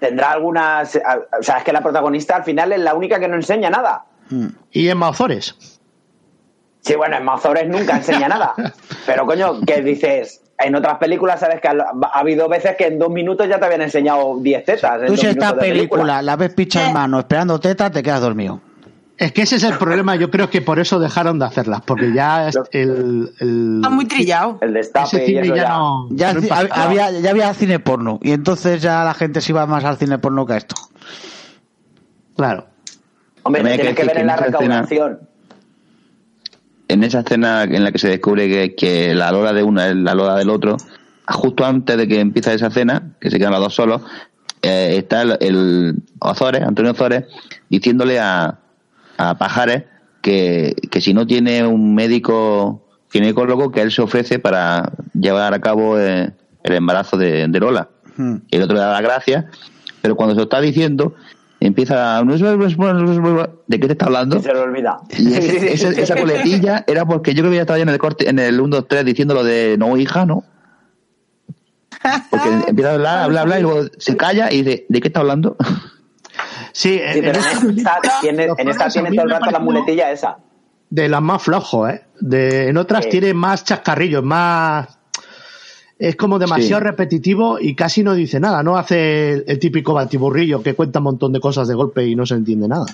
tendrá 0.00 0.32
algunas, 0.32 0.96
o 0.96 1.42
sea, 1.42 1.58
es 1.58 1.64
que 1.64 1.72
la 1.72 1.82
protagonista 1.82 2.36
al 2.36 2.44
final 2.44 2.72
es 2.72 2.80
la 2.80 2.94
única 2.94 3.20
que 3.20 3.28
no 3.28 3.36
enseña 3.36 3.70
nada. 3.70 4.04
Y 4.72 4.88
en 4.88 4.98
Mazores. 4.98 5.78
Sí, 6.80 6.94
bueno, 6.94 7.16
en 7.16 7.24
Mazores 7.24 7.68
nunca 7.68 7.96
enseña 7.96 8.28
nada. 8.28 8.54
Pero 9.06 9.26
coño, 9.26 9.60
que 9.66 9.82
dices, 9.82 10.42
en 10.58 10.74
otras 10.74 10.98
películas 10.98 11.40
sabes 11.40 11.60
que 11.60 11.68
ha, 11.68 11.72
ha 11.72 12.18
habido 12.18 12.48
veces 12.48 12.76
que 12.76 12.86
en 12.86 12.98
dos 12.98 13.10
minutos 13.10 13.48
ya 13.48 13.58
te 13.58 13.66
habían 13.66 13.82
enseñado 13.82 14.38
10 14.40 14.64
tetas. 14.64 15.02
en 15.02 15.06
Tú 15.06 15.16
si 15.16 15.26
esta 15.26 15.52
de 15.52 15.60
película 15.60 16.22
la 16.22 16.36
ves 16.36 16.54
picha 16.54 16.86
en 16.86 16.94
mano 16.94 17.18
esperando 17.18 17.60
teta, 17.60 17.90
te 17.90 18.02
quedas 18.02 18.20
dormido. 18.20 18.60
Es 19.20 19.32
que 19.32 19.42
ese 19.42 19.56
es 19.56 19.64
el 19.64 19.76
problema, 19.76 20.16
yo 20.16 20.30
creo 20.30 20.48
que 20.48 20.62
por 20.62 20.78
eso 20.80 20.98
dejaron 20.98 21.38
de 21.38 21.44
hacerlas, 21.44 21.82
porque 21.82 22.10
ya 22.12 22.48
es 22.48 22.56
el, 22.72 23.30
el- 23.38 23.76
Está 23.76 23.90
muy 23.90 24.06
trillado. 24.06 24.56
El 24.62 24.72
destape 24.72 25.22
y 25.22 25.26
cine 25.26 25.40
eso 25.42 25.54
ya, 25.56 25.62
ya. 25.62 25.68
no... 25.68 26.08
Ya, 26.10 26.32
no 26.32 26.40
había, 26.72 27.10
ya 27.20 27.30
había 27.30 27.52
cine 27.52 27.78
porno 27.80 28.18
y 28.22 28.32
entonces 28.32 28.80
ya 28.80 29.04
la 29.04 29.12
gente 29.12 29.42
se 29.42 29.52
iba 29.52 29.66
más 29.66 29.84
al 29.84 29.98
cine 29.98 30.16
porno 30.18 30.46
que 30.46 30.54
a 30.54 30.56
esto. 30.56 30.74
Claro. 32.34 32.66
Hombre, 33.42 33.62
tienes 33.62 33.88
que 33.88 33.94
que 33.94 34.04
ver 34.06 34.18
en 34.20 34.26
la 34.26 34.36
escena- 34.36 34.58
recaudación. 34.58 35.20
en 36.88 37.04
esa 37.04 37.20
escena 37.20 37.64
en 37.64 37.84
la 37.84 37.92
que 37.92 37.98
se 37.98 38.08
descubre 38.08 38.48
que, 38.48 38.74
que 38.74 39.14
la 39.14 39.30
Lola 39.32 39.52
de 39.52 39.62
uno 39.62 39.82
es 39.82 39.94
la 39.96 40.14
Lola 40.14 40.36
del 40.36 40.48
otro, 40.48 40.78
justo 41.28 41.64
antes 41.66 41.96
de 41.98 42.08
que 42.08 42.20
empiece 42.20 42.54
esa 42.54 42.68
escena, 42.68 43.12
que 43.20 43.30
se 43.30 43.36
quedan 43.38 43.52
los 43.52 43.60
dos 43.60 43.74
solos, 43.74 44.00
eh, 44.62 44.94
está 44.96 45.20
el, 45.22 45.36
el 45.40 45.94
Ozores, 46.20 46.62
Antonio 46.62 46.92
Ozores, 46.92 47.24
diciéndole 47.68 48.18
a, 48.18 48.59
a 49.20 49.34
Pajares 49.36 49.84
que, 50.22 50.74
que 50.90 51.00
si 51.00 51.14
no 51.14 51.26
tiene 51.26 51.66
un 51.66 51.94
médico 51.94 52.86
ginecólogo, 53.12 53.70
que 53.70 53.82
él 53.82 53.90
se 53.90 54.02
ofrece 54.02 54.38
para 54.38 54.92
llevar 55.14 55.52
a 55.54 55.60
cabo 55.60 55.98
eh, 55.98 56.32
el 56.62 56.72
embarazo 56.72 57.16
de, 57.16 57.46
de 57.48 57.60
Lola. 57.60 57.88
Hmm. 58.16 58.36
Y 58.50 58.56
el 58.56 58.62
otro 58.62 58.74
le 58.76 58.80
da 58.82 58.92
las 58.92 59.02
gracias, 59.02 59.44
pero 60.00 60.16
cuando 60.16 60.34
se 60.34 60.38
lo 60.38 60.44
está 60.44 60.60
diciendo, 60.60 61.14
empieza 61.58 62.18
a... 62.18 62.24
¿De 62.24 63.80
qué 63.80 63.86
te 63.86 63.92
está 63.92 64.06
hablando? 64.06 64.40
Se 64.40 64.52
lo 64.52 64.62
olvida. 64.62 64.98
Y 65.18 65.34
ese- 65.34 65.72
esa, 65.72 65.88
esa 65.90 66.16
coletilla 66.16 66.84
era 66.86 67.04
porque 67.04 67.34
yo 67.34 67.42
creo 67.42 67.50
que 67.50 67.56
ya 67.56 67.62
estaba 67.62 67.78
ya 67.78 67.82
en 67.82 67.88
el 67.88 67.98
corte, 67.98 68.28
en 68.28 68.38
el 68.38 68.60
1, 68.60 68.76
2, 68.76 68.88
3 68.88 69.04
diciendo 69.04 69.34
lo 69.34 69.44
de 69.44 69.76
no 69.78 69.96
hija, 69.96 70.24
¿no? 70.24 70.44
Porque 72.30 72.48
empieza 72.68 72.92
a 72.92 72.94
hablar, 72.94 73.18
hablar, 73.24 73.42
hablar 73.42 73.58
y 73.58 73.62
luego 73.62 73.88
se 73.98 74.16
calla 74.16 74.52
y 74.52 74.62
dice, 74.62 74.86
¿de 74.88 75.00
qué 75.00 75.08
está 75.08 75.20
hablando? 75.20 75.56
Sí, 76.72 76.94
Sí, 76.94 77.00
en, 77.02 77.24
pero 77.24 77.38
en 77.40 77.78
esta 77.78 77.98
tiene, 78.20 78.48
en 78.56 78.68
esta 78.68 78.88
tiene 78.88 79.10
todo 79.10 79.24
el 79.24 79.30
rato 79.30 79.50
la 79.50 79.58
muletilla 79.58 80.10
esa. 80.10 80.38
de 80.90 81.08
las 81.08 81.22
más 81.22 81.42
flojos, 81.42 81.90
¿eh? 81.90 82.02
De, 82.20 82.68
en 82.68 82.76
otras 82.76 83.04
Sí. 83.04 83.10
tiene 83.10 83.34
más 83.34 83.64
chascarrillos, 83.64 84.22
más... 84.24 84.98
Es 85.98 86.16
como 86.16 86.38
demasiado 86.38 86.80
Sí. 86.80 86.86
repetitivo 86.86 87.58
y 87.60 87.74
casi 87.74 88.02
no 88.02 88.14
dice 88.14 88.40
nada, 88.40 88.62
no 88.62 88.76
hace 88.76 89.32
el, 89.34 89.44
el 89.46 89.58
típico 89.58 89.92
batiburrillo 89.92 90.62
que 90.62 90.74
cuenta 90.74 90.98
un 91.00 91.04
montón 91.04 91.32
de 91.32 91.40
cosas 91.40 91.68
de 91.68 91.74
golpe 91.74 92.06
y 92.06 92.14
no 92.16 92.24
se 92.24 92.34
entiende 92.34 92.66
nada. 92.68 92.86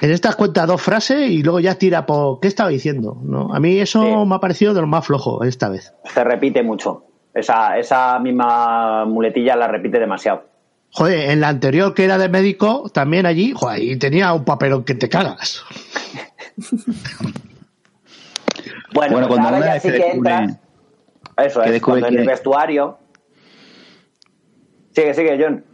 En 0.00 0.10
estas 0.10 0.34
cuenta 0.34 0.66
dos 0.66 0.82
frases 0.82 1.30
y 1.30 1.42
luego 1.44 1.60
ya 1.60 1.76
tira 1.76 2.04
por... 2.04 2.40
¿Qué 2.40 2.48
estaba 2.48 2.68
diciendo? 2.68 3.16
¿No? 3.22 3.54
A 3.54 3.60
mí 3.60 3.78
eso 3.78 4.02
Sí. 4.02 4.26
me 4.28 4.34
ha 4.34 4.40
parecido 4.40 4.74
de 4.74 4.80
lo 4.80 4.88
más 4.88 5.06
flojo 5.06 5.44
esta 5.44 5.68
vez. 5.68 5.94
Se 6.12 6.24
repite 6.24 6.62
mucho. 6.64 7.04
Esa, 7.32 7.78
esa 7.78 8.18
misma 8.18 9.04
muletilla 9.06 9.54
la 9.56 9.68
repite 9.68 9.98
demasiado. 10.00 10.42
Joder, 10.96 11.30
en 11.30 11.40
la 11.40 11.48
anterior 11.48 11.92
que 11.92 12.04
era 12.04 12.18
de 12.18 12.28
médico, 12.28 12.88
también 12.88 13.26
allí, 13.26 13.52
joder, 13.52 13.82
y 13.82 13.96
tenía 13.96 14.32
un 14.32 14.44
papelón 14.44 14.84
que 14.84 14.94
te 14.94 15.08
cagas. 15.08 15.62
Bueno, 18.94 19.14
Bueno, 19.14 19.26
cuando 19.26 19.48
ahora 19.48 19.74
ya 19.74 19.80
sí 19.80 19.88
que 19.88 20.10
entras. 20.12 20.56
Eso 21.36 21.60
que 21.62 21.66
es, 21.66 21.72
descubre 21.72 22.00
cuando 22.00 22.06
en 22.16 22.18
el 22.20 22.26
vestuario. 22.28 22.96
Sigue, 24.94 25.14
sigue, 25.14 25.36
John. 25.36 25.64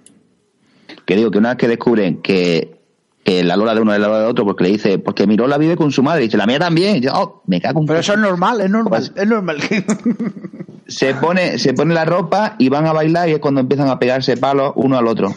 Que 1.05 1.17
digo 1.17 1.31
que 1.31 1.37
una 1.37 1.51
vez 1.51 1.59
que 1.59 1.69
descubren 1.69 2.23
que, 2.23 2.81
que 3.23 3.45
la 3.45 3.57
Lola 3.57 3.75
de 3.75 3.83
uno 3.83 3.93
es 3.93 4.01
la 4.01 4.09
Lola 4.09 4.21
de 4.21 4.27
otro, 4.27 4.47
porque 4.47 4.65
le 4.65 4.71
dice, 4.71 4.99
porque 4.99 5.27
mi 5.27 5.37
Lola 5.37 5.59
vive 5.59 5.77
con 5.77 5.93
su 5.93 6.03
madre, 6.03 6.23
y 6.23 6.29
dice, 6.29 6.39
la 6.39 6.47
mía 6.47 6.59
también. 6.59 6.97
Y 6.97 7.01
yo, 7.01 7.13
oh, 7.13 7.43
me 7.47 7.61
cago 7.61 7.81
en 7.81 7.87
Pero 7.87 7.99
eso 8.01 8.15
es 8.15 8.21
normal, 8.21 8.63
es 8.63 8.71
normal, 8.71 9.13
es 9.15 9.29
normal. 9.29 9.59
se 10.91 11.15
pone, 11.15 11.59
se 11.59 11.73
pone 11.73 11.95
la 11.95 12.05
ropa 12.05 12.57
y 12.59 12.69
van 12.69 12.87
a 12.87 12.93
bailar 12.93 13.29
y 13.29 13.33
es 13.33 13.39
cuando 13.39 13.61
empiezan 13.61 13.89
a 13.89 13.99
pegarse 13.99 14.37
palos 14.37 14.73
uno 14.77 14.99
al 14.99 15.07
otro. 15.07 15.33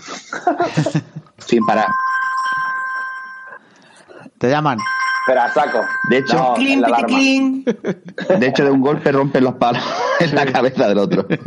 Sin 1.38 1.66
parar. 1.66 1.88
Te 4.38 4.50
llaman. 4.50 4.78
Pero 5.26 5.42
a 5.42 5.50
saco. 5.54 5.80
De 6.10 6.18
hecho- 6.18 6.36
No, 6.36 6.54
Clean, 6.56 6.84
clean. 7.08 7.64
De 7.64 8.48
hecho, 8.48 8.66
de 8.66 8.72
un 8.72 8.82
golpe 8.82 9.12
rompen 9.12 9.44
los 9.46 9.54
palos 9.56 9.82
en 10.20 10.36
la 10.36 10.46
cabeza 10.46 10.88
del 10.90 10.98
otro. 10.98 11.26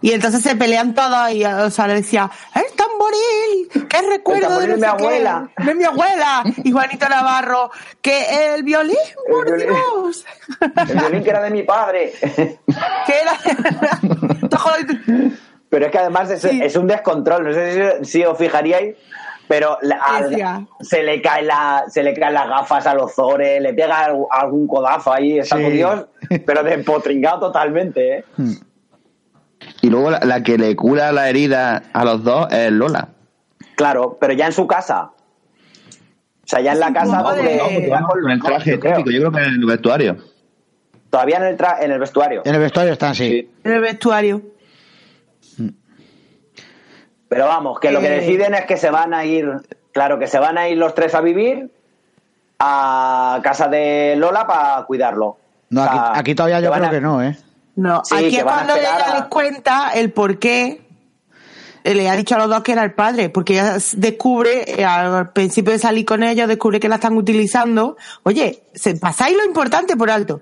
Y 0.00 0.12
entonces 0.12 0.42
se 0.42 0.54
pelean 0.56 0.94
todos 0.94 1.30
y 1.32 1.44
o 1.44 1.70
sea, 1.70 1.86
le 1.88 1.94
decía, 1.94 2.30
el 2.54 2.64
tamboril, 2.76 3.86
qué 3.88 4.02
recuerdo 4.08 4.46
El 4.46 4.50
de, 4.52 4.58
no 4.58 4.60
de 4.60 4.66
mi 4.68 4.74
sé 4.74 4.80
qué, 4.80 4.86
abuela". 4.86 5.50
de 5.56 5.74
mi 5.74 5.84
abuela. 5.84 6.44
Y 6.64 6.70
Juanito 6.72 7.08
Navarro, 7.08 7.70
que 8.00 8.54
el 8.54 8.62
violín, 8.62 8.96
por 9.28 9.44
violín. 9.46 9.68
Dios. 9.68 10.24
El 10.88 10.96
violín 10.98 11.22
que 11.24 11.30
era 11.30 11.42
de 11.42 11.50
mi 11.50 11.62
padre. 11.64 12.12
que 12.22 13.12
era... 13.20 13.32
Joder, 14.58 14.86
Pero 15.68 15.86
es 15.86 15.92
que 15.92 15.98
además 15.98 16.30
es, 16.30 16.42
Sí. 16.42 16.60
es 16.62 16.76
un 16.76 16.86
descontrol. 16.86 17.44
No 17.44 17.52
sé 17.52 17.98
si, 18.02 18.04
si 18.20 18.24
os 18.24 18.38
fijaríais, 18.38 18.96
pero 19.48 19.78
la- 19.82 19.98
se 20.80 21.02
le 21.02 21.20
cae 21.20 21.42
la, 21.42 21.84
se 21.88 22.02
le 22.02 22.14
caen 22.14 22.34
las 22.34 22.48
gafas 22.48 22.86
a 22.86 22.94
los 22.94 23.14
zores, 23.14 23.60
le 23.60 23.74
pega 23.74 24.04
al- 24.04 24.26
algún 24.30 24.66
codazo 24.66 25.12
ahí, 25.12 25.38
está 25.38 25.56
Sí. 25.56 25.62
con 25.62 25.72
Dios, 25.72 26.06
pero 26.46 26.62
despotringado 26.62 27.40
totalmente, 27.40 28.18
¿eh? 28.18 28.24
Y 29.82 29.90
luego 29.90 30.10
la, 30.10 30.20
la 30.20 30.42
que 30.42 30.56
le 30.58 30.74
cura 30.76 31.12
la 31.12 31.28
herida 31.28 31.82
a 31.92 32.04
los 32.04 32.22
dos 32.24 32.52
es 32.52 32.70
Lola. 32.72 33.08
Claro, 33.76 34.16
pero 34.20 34.32
ya 34.32 34.46
en 34.46 34.52
su 34.52 34.66
casa. 34.66 35.10
O 35.10 36.50
sea, 36.50 36.60
ya 36.60 36.72
en 36.72 36.80
la 36.80 36.92
casa 36.92 37.18
poco 37.18 37.34
donde 37.36 37.42
de- 37.52 37.56
No, 37.88 37.90
van 37.90 38.04
con 38.04 38.30
el 38.30 38.40
traje 38.42 38.78
típico, 38.78 39.10
yo 39.10 39.18
creo 39.20 39.32
que 39.32 39.38
en 39.40 39.54
el 39.54 39.66
vestuario. 39.66 40.16
Todavía 41.10 41.36
en 41.38 41.44
el, 41.44 41.56
tra- 41.58 41.76
en 41.80 41.90
el 41.92 41.98
vestuario. 41.98 42.42
En 42.44 42.54
el 42.54 42.60
vestuario 42.60 42.92
están, 42.92 43.14
sí. 43.14 43.28
Sí. 43.28 43.50
en 43.64 43.72
el 43.72 43.80
vestuario. 43.80 44.42
Pero 47.28 47.46
vamos, 47.46 47.78
que 47.80 47.90
lo 47.92 48.00
que 48.00 48.06
Eh. 48.06 48.20
deciden 48.20 48.54
es 48.54 48.64
que 48.64 48.76
se 48.76 48.90
van 48.90 49.12
a 49.12 49.24
ir, 49.24 49.50
claro, 49.92 50.18
que 50.18 50.26
se 50.26 50.38
van 50.38 50.56
a 50.56 50.68
ir 50.68 50.78
los 50.78 50.94
tres 50.94 51.14
a 51.14 51.20
vivir 51.20 51.70
a 52.58 53.40
casa 53.42 53.68
de 53.68 54.14
Lola 54.16 54.46
para 54.46 54.84
cuidarlo. 54.86 55.36
No, 55.70 55.82
O 55.82 55.84
sea, 55.84 56.10
aquí, 56.10 56.20
aquí 56.20 56.34
todavía 56.34 56.60
yo 56.60 56.72
creo 56.72 56.86
a- 56.86 56.90
que 56.90 57.00
no, 57.00 57.22
¿eh? 57.22 57.36
No, 57.78 58.02
Sí, 58.04 58.14
aquí 58.16 58.36
es 58.38 58.42
cuando 58.42 58.74
ella 58.74 58.96
a- 58.96 59.14
les 59.20 59.24
cuenta 59.28 59.90
el 59.94 60.10
por 60.12 60.38
qué 60.40 60.82
le 61.84 62.10
ha 62.10 62.16
dicho 62.16 62.34
a 62.34 62.38
los 62.38 62.48
dos 62.48 62.62
que 62.64 62.72
era 62.72 62.82
el 62.82 62.92
padre, 62.92 63.30
porque 63.30 63.52
ella 63.54 63.76
descubre, 63.96 64.64
eh, 64.80 64.84
al 64.84 65.30
principio 65.30 65.72
de 65.72 65.78
salir 65.78 66.04
con 66.04 66.22
ellos, 66.24 66.48
descubre 66.48 66.80
que 66.80 66.88
la 66.88 66.96
están 66.96 67.16
utilizando. 67.16 67.96
Oye, 68.24 68.64
se 68.74 68.96
pasáis 68.96 69.36
lo 69.36 69.44
importante 69.44 69.96
por 69.96 70.10
alto. 70.10 70.40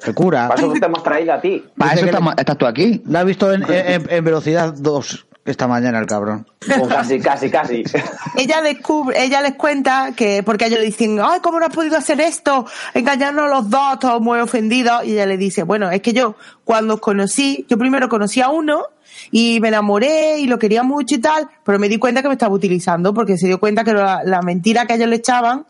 Se 0.00 0.12
cura. 0.14 0.48
Para 0.48 0.60
eso 0.60 0.72
te 0.72 0.84
hemos 0.86 1.02
traído 1.02 1.32
a 1.32 1.40
ti. 1.40 1.64
Para 1.76 1.94
eso 1.94 2.06
estás 2.36 2.58
tú 2.58 2.66
aquí. 2.66 3.02
La 3.06 3.22
he 3.22 3.24
visto 3.24 3.50
en, 3.52 3.62
en- 3.70 4.06
en 4.10 4.24
velocidad 4.24 4.74
2 4.76 5.26
esta 5.44 5.66
mañana 5.66 5.98
el 5.98 6.06
cabrón. 6.06 6.46
O 6.80 6.86
casi, 6.88 7.18
casi, 7.18 7.50
casi. 7.50 7.82
Ella 8.36 8.62
descubre, 8.62 9.22
ella 9.22 9.40
les 9.40 9.54
cuenta 9.54 10.12
que, 10.16 10.42
porque 10.42 10.66
ellos 10.66 10.78
le 10.78 10.86
dicen, 10.86 11.18
ay, 11.20 11.40
¿cómo 11.42 11.58
no 11.58 11.66
has 11.66 11.74
podido 11.74 11.96
hacer 11.96 12.20
esto? 12.20 12.64
Engañarnos 12.94 13.50
los 13.50 13.68
dos, 13.68 13.98
todos 13.98 14.20
muy 14.20 14.38
ofendidos. 14.38 15.04
Y 15.04 15.12
ella 15.12 15.26
le 15.26 15.36
dice, 15.36 15.64
bueno, 15.64 15.90
es 15.90 16.00
que 16.00 16.12
yo, 16.12 16.36
cuando 16.64 16.94
os 16.94 17.00
conocí, 17.00 17.66
yo 17.68 17.76
primero 17.76 18.08
conocí 18.08 18.40
a 18.40 18.50
uno, 18.50 18.84
y 19.30 19.60
me 19.60 19.68
enamoré 19.68 20.38
y 20.38 20.46
lo 20.46 20.58
quería 20.58 20.82
mucho 20.82 21.16
y 21.16 21.18
tal, 21.18 21.48
pero 21.64 21.78
me 21.78 21.88
di 21.88 21.98
cuenta 21.98 22.22
que 22.22 22.28
me 22.28 22.34
estaba 22.34 22.54
utilizando 22.54 23.12
porque 23.12 23.36
se 23.36 23.46
dio 23.46 23.60
cuenta 23.60 23.84
que 23.84 23.92
la, 23.92 24.22
la 24.24 24.42
mentira 24.42 24.86
que 24.86 24.94
ellos 24.94 25.08
le 25.08 25.16
echaban 25.16 25.66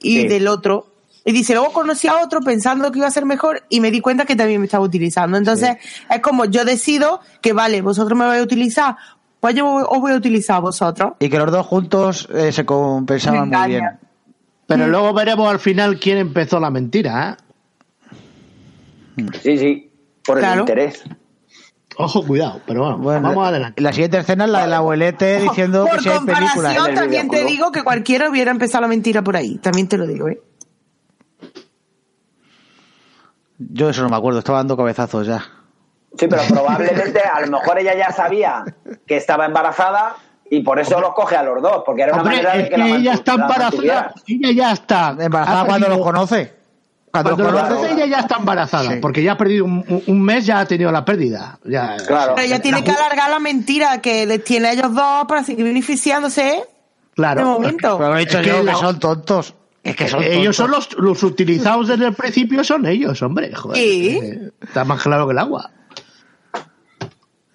y 0.00 0.22
Sí. 0.22 0.28
del 0.28 0.48
otro. 0.48 0.86
Y 1.28 1.32
dice, 1.32 1.52
luego 1.52 1.74
conocí 1.74 2.08
a 2.08 2.16
otro 2.24 2.40
pensando 2.40 2.90
que 2.90 3.00
iba 3.00 3.06
a 3.06 3.10
ser 3.10 3.26
mejor 3.26 3.62
y 3.68 3.80
me 3.80 3.90
di 3.90 4.00
cuenta 4.00 4.24
que 4.24 4.34
también 4.34 4.60
me 4.60 4.64
estaba 4.64 4.82
utilizando. 4.82 5.36
Entonces, 5.36 5.76
es 6.08 6.20
como 6.20 6.46
yo 6.46 6.64
decido 6.64 7.20
que, 7.42 7.52
vale, 7.52 7.82
vosotros 7.82 8.18
me 8.18 8.24
vais 8.24 8.40
a 8.40 8.44
utilizar, 8.44 8.96
pues 9.38 9.54
yo 9.54 9.66
os 9.70 10.00
voy 10.00 10.12
a 10.12 10.16
utilizar 10.16 10.56
a 10.56 10.60
vosotros. 10.60 11.12
Y 11.18 11.28
que 11.28 11.36
los 11.38 11.52
dos 11.52 11.66
juntos 11.66 12.26
eh, 12.32 12.50
se 12.50 12.64
compensaban 12.64 13.50
muy 13.50 13.68
bien. 13.68 13.84
Pero 14.66 14.86
luego 14.86 15.12
veremos 15.12 15.50
al 15.50 15.58
final 15.58 15.98
quién 16.00 16.16
empezó 16.16 16.58
la 16.60 16.70
mentira. 16.70 17.36
¿eh? 19.18 19.26
Sí, 19.42 19.58
sí, 19.58 19.90
por 20.24 20.38
el 20.38 20.44
Claro. 20.44 20.60
interés. 20.60 21.04
Ojo, 21.98 22.24
cuidado, 22.24 22.60
pero 22.66 22.80
bueno, 22.84 22.98
Bueno, 22.98 23.20
vamos 23.28 23.42
la- 23.42 23.48
adelante. 23.50 23.82
La 23.82 23.92
siguiente 23.92 24.18
escena 24.18 24.44
es 24.46 24.50
la 24.50 24.62
del 24.62 24.72
abuelete 24.72 25.40
diciendo 25.40 25.84
Por 25.84 25.96
que 25.96 26.02
si 26.04 26.08
hay 26.08 26.18
películas. 26.20 26.52
comparación, 26.54 26.88
el 26.90 26.94
también 26.94 27.28
te 27.28 27.44
digo 27.44 27.70
que 27.72 27.82
cualquiera 27.82 28.30
hubiera 28.30 28.50
empezado 28.50 28.82
la 28.82 28.88
mentira 28.88 29.20
por 29.22 29.36
ahí. 29.36 29.58
También 29.58 29.88
te 29.88 29.98
lo 29.98 30.06
digo, 30.06 30.28
¿eh? 30.28 30.40
Yo 33.58 33.90
eso 33.90 34.02
no 34.02 34.08
me 34.08 34.16
acuerdo, 34.16 34.38
estaba 34.38 34.58
dando 34.58 34.76
cabezazos 34.76 35.26
ya. 35.26 35.44
Sí, 36.16 36.26
pero 36.28 36.42
probablemente 36.48 37.20
a 37.20 37.40
lo 37.40 37.48
mejor 37.58 37.78
ella 37.78 37.94
ya 37.96 38.12
sabía 38.12 38.64
que 39.06 39.16
estaba 39.16 39.46
embarazada 39.46 40.16
y 40.50 40.60
por 40.62 40.78
eso 40.78 41.00
los 41.00 41.12
coge 41.14 41.36
a 41.36 41.42
los 41.42 41.60
dos, 41.62 41.82
porque 41.84 42.02
era 42.02 42.12
una 42.14 42.22
Hombre, 42.22 42.36
manera 42.36 42.54
de 42.54 42.62
es 42.62 42.68
que, 42.68 42.74
que 42.74 42.78
la 42.78 42.86
ella 42.96 43.12
está 43.14 43.32
embarazada. 43.34 44.14
Ella 44.26 44.52
ya 44.52 44.72
está. 44.72 45.16
Embarazada 45.18 45.64
cuando 45.66 45.88
los 45.88 45.98
conoce. 45.98 46.58
Cuando, 47.10 47.30
Cuando 47.36 47.52
los 47.52 47.62
lo 47.62 47.68
conoce. 47.76 47.92
ella 47.94 48.06
ya 48.06 48.18
está 48.20 48.36
embarazada, 48.36 48.90
Sí. 48.92 48.98
porque 49.00 49.22
ya 49.22 49.32
ha 49.32 49.36
perdido 49.36 49.64
un, 49.64 50.02
un- 50.06 50.22
mes, 50.22 50.44
ya 50.46 50.60
ha 50.60 50.66
tenido 50.66 50.92
la 50.92 51.04
pérdida. 51.04 51.58
Ya, 51.64 51.96
Claro. 52.06 52.34
Pero 52.36 52.46
ella 52.46 52.60
tiene 52.60 52.84
que 52.84 52.90
alargar 52.90 53.30
la 53.30 53.38
mentira 53.38 54.00
que 54.00 54.24
les 54.26 54.44
tiene 54.44 54.68
a 54.68 54.72
ellos 54.72 54.94
dos 54.94 55.24
para 55.26 55.42
seguir 55.42 55.64
beneficiándose 55.64 56.48
¿eh? 56.50 56.64
Claro. 57.14 57.40
de 57.40 57.44
momento. 57.46 57.96
Pero 57.98 58.10
lo 58.10 58.16
he 58.16 58.20
dicho 58.20 58.38
Es 58.38 58.44
que 58.44 58.50
yo, 58.52 58.58
que 58.58 58.64
la- 58.64 58.74
son 58.76 58.98
tontos. 59.00 59.54
Es 59.84 59.96
que 59.96 60.08
son 60.08 60.22
ellos 60.22 60.56
son 60.56 60.70
los, 60.70 60.92
los 60.98 61.22
utilizados 61.22 61.88
desde 61.88 62.06
el 62.08 62.14
principio, 62.14 62.62
son 62.64 62.84
ellos, 62.86 63.22
hombre. 63.22 63.54
Joder, 63.54 63.78
eh, 63.82 64.50
está 64.60 64.84
más 64.84 65.02
claro 65.02 65.26
que 65.26 65.32
el 65.32 65.38
agua. 65.38 65.70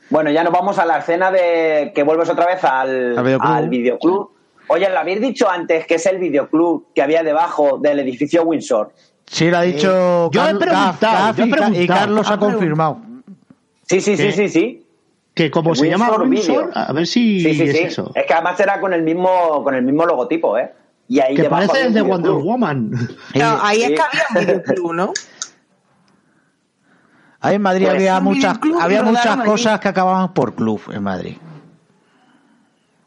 Bueno, 0.09 0.29
ya 0.31 0.43
nos 0.43 0.53
vamos 0.53 0.77
a 0.79 0.85
la 0.85 0.99
escena 0.99 1.31
de 1.31 1.91
que 1.93 2.03
vuelves 2.03 2.29
otra 2.29 2.45
vez 2.45 2.63
al, 2.63 3.17
Al 3.17 3.23
videoclub. 3.23 3.51
al 3.51 3.69
videoclub. 3.69 4.31
Oye, 4.67 4.89
¿lo 4.89 4.99
habéis 4.99 5.21
dicho 5.21 5.49
antes 5.49 5.85
que 5.85 5.95
es 5.95 6.05
el 6.05 6.19
videoclub 6.19 6.87
que 6.93 7.01
había 7.01 7.23
debajo 7.23 7.77
del 7.79 7.99
edificio 7.99 8.43
Windsor? 8.43 8.93
Sí, 9.25 9.49
lo 9.49 9.57
ha 9.57 9.61
dicho 9.63 10.29
yo 10.31 10.47
he 10.47 10.55
preguntado, 10.55 10.93
Gaf- 10.93 10.99
Gaf 11.01 11.37
yo 11.37 11.43
he 11.43 11.47
y 11.47 11.51
Ca- 11.51 11.57
y 11.57 11.61
preguntado. 11.71 11.99
Carlos 11.99 12.27
ha 12.27 12.33
Ah, 12.33 12.37
preguntado. 12.37 12.51
confirmado. 12.59 12.97
Sí, 13.87 14.01
sí, 14.01 14.17
sí, 14.17 14.31
sí, 14.31 14.49
sí. 14.49 14.85
Que 15.33 15.49
como 15.49 15.73
se 15.73 15.89
llama 15.89 16.05
Windsor 16.11 16.27
Windsor, 16.29 16.67
Video. 16.67 16.71
a 16.87 16.93
ver 16.93 17.07
si 17.07 17.39
Sí, 17.39 17.53
sí, 17.55 17.63
es 17.63 17.71
sí. 17.77 17.83
eso. 17.83 18.11
Es 18.13 18.25
que 18.27 18.33
además 18.33 18.59
era 18.59 18.79
con 18.79 18.93
el 18.93 19.01
mismo, 19.01 19.63
con 19.63 19.73
el 19.73 19.81
mismo 19.83 20.05
logotipo, 20.05 20.57
¿eh? 20.57 20.71
Y 21.07 21.19
ahí 21.19 21.35
Que 21.35 21.43
parece 21.45 21.81
el 21.87 21.93
de 21.93 22.01
Wonder. 22.01 22.31
Woman. 22.31 22.91
No, 23.35 23.59
ahí 23.61 23.81
sí. 23.81 23.83
es 23.83 23.89
que 23.91 24.01
había 24.01 24.23
un 24.29 24.45
videoclub, 24.47 24.93
¿no? 24.95 25.13
Ahí 27.41 27.55
en 27.55 27.61
Madrid 27.61 27.85
Pues, 27.85 27.95
había 27.95 28.19
muchas, 28.21 28.57
había 28.81 29.03
muchas 29.03 29.43
cosas 29.43 29.79
que 29.81 29.87
acababan 29.89 30.33
por 30.33 30.55
club 30.55 30.81
en 30.93 31.03
Madrid. 31.03 31.35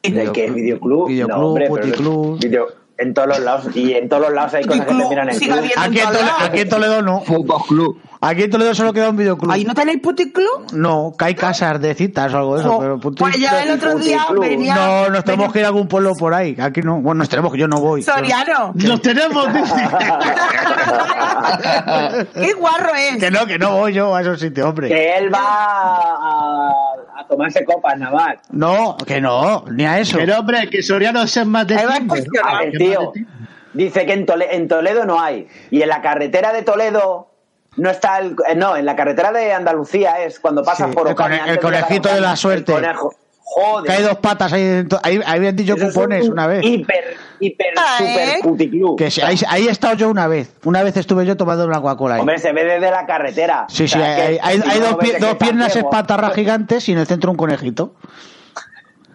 ¿De 0.03 0.31
qué? 0.33 0.51
¿Videoclub? 0.51 1.09
Videoclub, 1.09 1.39
no, 1.39 1.47
hombre, 1.49 1.67
pero 1.71 1.81
puticlub. 1.83 2.39
video- 2.41 2.67
en 2.99 3.15
todos 3.15 3.29
los 3.29 3.39
lados. 3.41 3.77
Y 3.77 3.93
en 3.95 4.09
todos 4.09 4.23
los 4.23 4.33
lados 4.33 4.55
hay 4.55 4.65
cosas 4.65 4.81
que 4.81 4.87
Puticlub, 4.87 5.09
terminan 5.09 5.29
en 5.31 5.39
sigue 5.39 5.53
club. 5.53 5.71
Aquí 5.77 5.99
en, 6.01 6.07
Tole- 6.09 6.31
aquí 6.41 6.61
en 6.61 6.69
Toledo 6.69 7.03
no. 7.03 7.21
Fútbol 7.23 7.63
Club. 7.69 8.01
Aquí 8.19 8.45
en 8.45 8.51
Toledo 8.51 8.75
solo 8.75 8.93
queda 8.95 9.11
un 9.11 9.17
videoclub. 9.17 9.53
¿Ahí 9.53 9.65
no 9.65 9.75
tenéis 9.75 10.01
puticlub? 10.01 10.73
No, 10.73 11.15
que 11.19 11.27
hay 11.27 11.35
casas 11.35 11.79
de 11.81 11.95
citas 11.95 12.33
o 12.33 12.39
algo 12.39 12.55
de 12.57 12.63
eso. 12.63 12.79
Pero 12.81 12.99
puti- 12.99 13.19
pues 13.19 13.39
ya 13.39 13.63
el 13.63 13.73
otro 13.73 13.95
día 13.99 14.21
puticlub. 14.27 14.41
venía... 14.49 14.75
No, 14.75 15.11
nos 15.11 15.23
tenemos 15.25 15.49
venía- 15.49 15.53
que 15.53 15.59
ir 15.59 15.65
a 15.67 15.69
algún 15.69 15.87
pueblo 15.87 16.15
por 16.15 16.33
ahí. 16.33 16.57
Aquí 16.59 16.81
no. 16.81 17.01
Bueno, 17.03 17.19
nos 17.21 17.29
tenemos 17.29 17.53
que 17.53 17.59
yo 17.59 17.69
no 17.69 17.79
voy. 17.81 18.03
Soriano. 18.03 18.73
Los 18.75 19.03
tenemos. 19.03 19.47
Qué 22.35 22.53
guarro 22.55 22.95
es. 22.95 23.19
Que 23.19 23.31
no, 23.31 23.47
que 23.47 23.59
no 23.59 23.77
voy 23.77 23.93
yo 23.93 24.15
a 24.15 24.23
esos 24.23 24.41
sitios, 24.41 24.67
hombre. 24.67 24.89
Que 24.89 25.19
él 25.19 25.33
va 25.33 25.45
a, 25.45 26.73
a 27.19 27.27
tomarse 27.27 27.65
copas, 27.65 27.99
nada 27.99 28.13
más. 28.15 28.35
No, 28.51 28.97
que 29.07 29.21
no, 29.21 29.65
ni 29.71 29.85
a 29.85 29.99
eso. 30.01 30.19
Pero 30.19 30.39
hombre, 30.41 30.69
que 30.71 30.83
Soriano 30.83 31.23
es 31.23 31.47
más 31.47 31.67
de 31.67 31.77
Ahí 31.77 31.85
va 31.87 31.93
a 31.95 31.99
Tinder. 31.99 32.09
cuestionar. 32.09 32.55
A 32.55 32.59
ver, 32.61 32.73
que 32.73 32.79
tío, 32.79 33.13
de 33.15 33.27
dice 33.73 34.07
que 34.07 34.13
en, 34.13 34.27
Tole- 34.27 34.49
en 34.51 34.69
Toledo 34.69 35.05
no 35.05 35.21
hay. 35.21 35.49
Y 35.71 35.83
en 35.83 35.89
la 35.89 36.01
carretera 36.03 36.53
de 36.53 36.63
Toledo 36.63 37.29
no 37.77 37.91
está 37.91 38.19
el. 38.19 38.37
eh, 38.49 38.55
No, 38.55 38.77
en 38.77 38.85
la 38.87 38.97
carretera 38.97 39.33
de 39.33 39.53
Andalucía 39.53 40.23
es 40.25 40.41
cuando 40.41 40.63
pasas 40.63 40.89
Sí, 40.91 40.95
por 40.97 41.07
el 41.09 41.13
Ocaña, 41.13 41.45
el 41.47 41.57
de 41.57 41.61
conejito 41.61 42.09
de 42.09 42.15
la 42.15 42.29
Ocaña, 42.29 42.37
suerte. 42.37 42.73
el 42.73 42.79
conejo. 42.81 43.15
Joder. 43.49 43.85
Que 43.91 43.97
hay 43.99 44.03
dos 44.03 44.17
patas 44.19 44.53
ahí. 44.53 44.65
dentro. 44.65 44.99
Ahí, 45.05 45.17
ahí 45.25 45.39
habían 45.39 45.55
dicho 45.55 45.75
Eso 45.77 45.87
cupones 45.87 46.25
un 46.27 46.33
una 46.33 46.49
vez. 46.49 46.65
Hiper, 46.65 47.17
hiper, 47.39 47.67
Ah, 47.79 47.95
super 47.99 48.29
¿eh? 48.29 48.39
puticlub. 48.43 48.99
Que 48.99 49.09
sí, 49.11 49.21
ahí, 49.23 49.39
ahí 49.49 49.69
he 49.69 49.71
estado 49.71 49.95
yo 49.95 50.11
una 50.11 50.27
vez. 50.27 50.51
Una 50.65 50.83
vez 50.83 50.97
estuve 50.97 51.25
yo 51.25 51.37
tomando 51.37 51.65
una 51.65 51.81
Coca-Cola 51.81 52.17
ahí. 52.17 52.21
Hombre, 52.21 52.39
se 52.41 52.53
ve 52.53 52.65
desde 52.65 52.91
la 52.91 53.07
carretera. 53.07 53.67
Sí, 53.69 53.85
O 53.85 53.89
sí, 53.89 53.99
hay, 53.99 54.59
dos, 54.81 54.97
pie- 54.99 55.19
dos 55.21 55.37
piernas 55.37 55.73
ciego. 55.73 55.89
espatarras 55.89 56.35
gigantes 56.35 56.89
y 56.89 56.93
en 56.93 56.99
el 56.99 57.07
centro 57.07 57.31
un 57.31 57.37
conejito. 57.37 57.95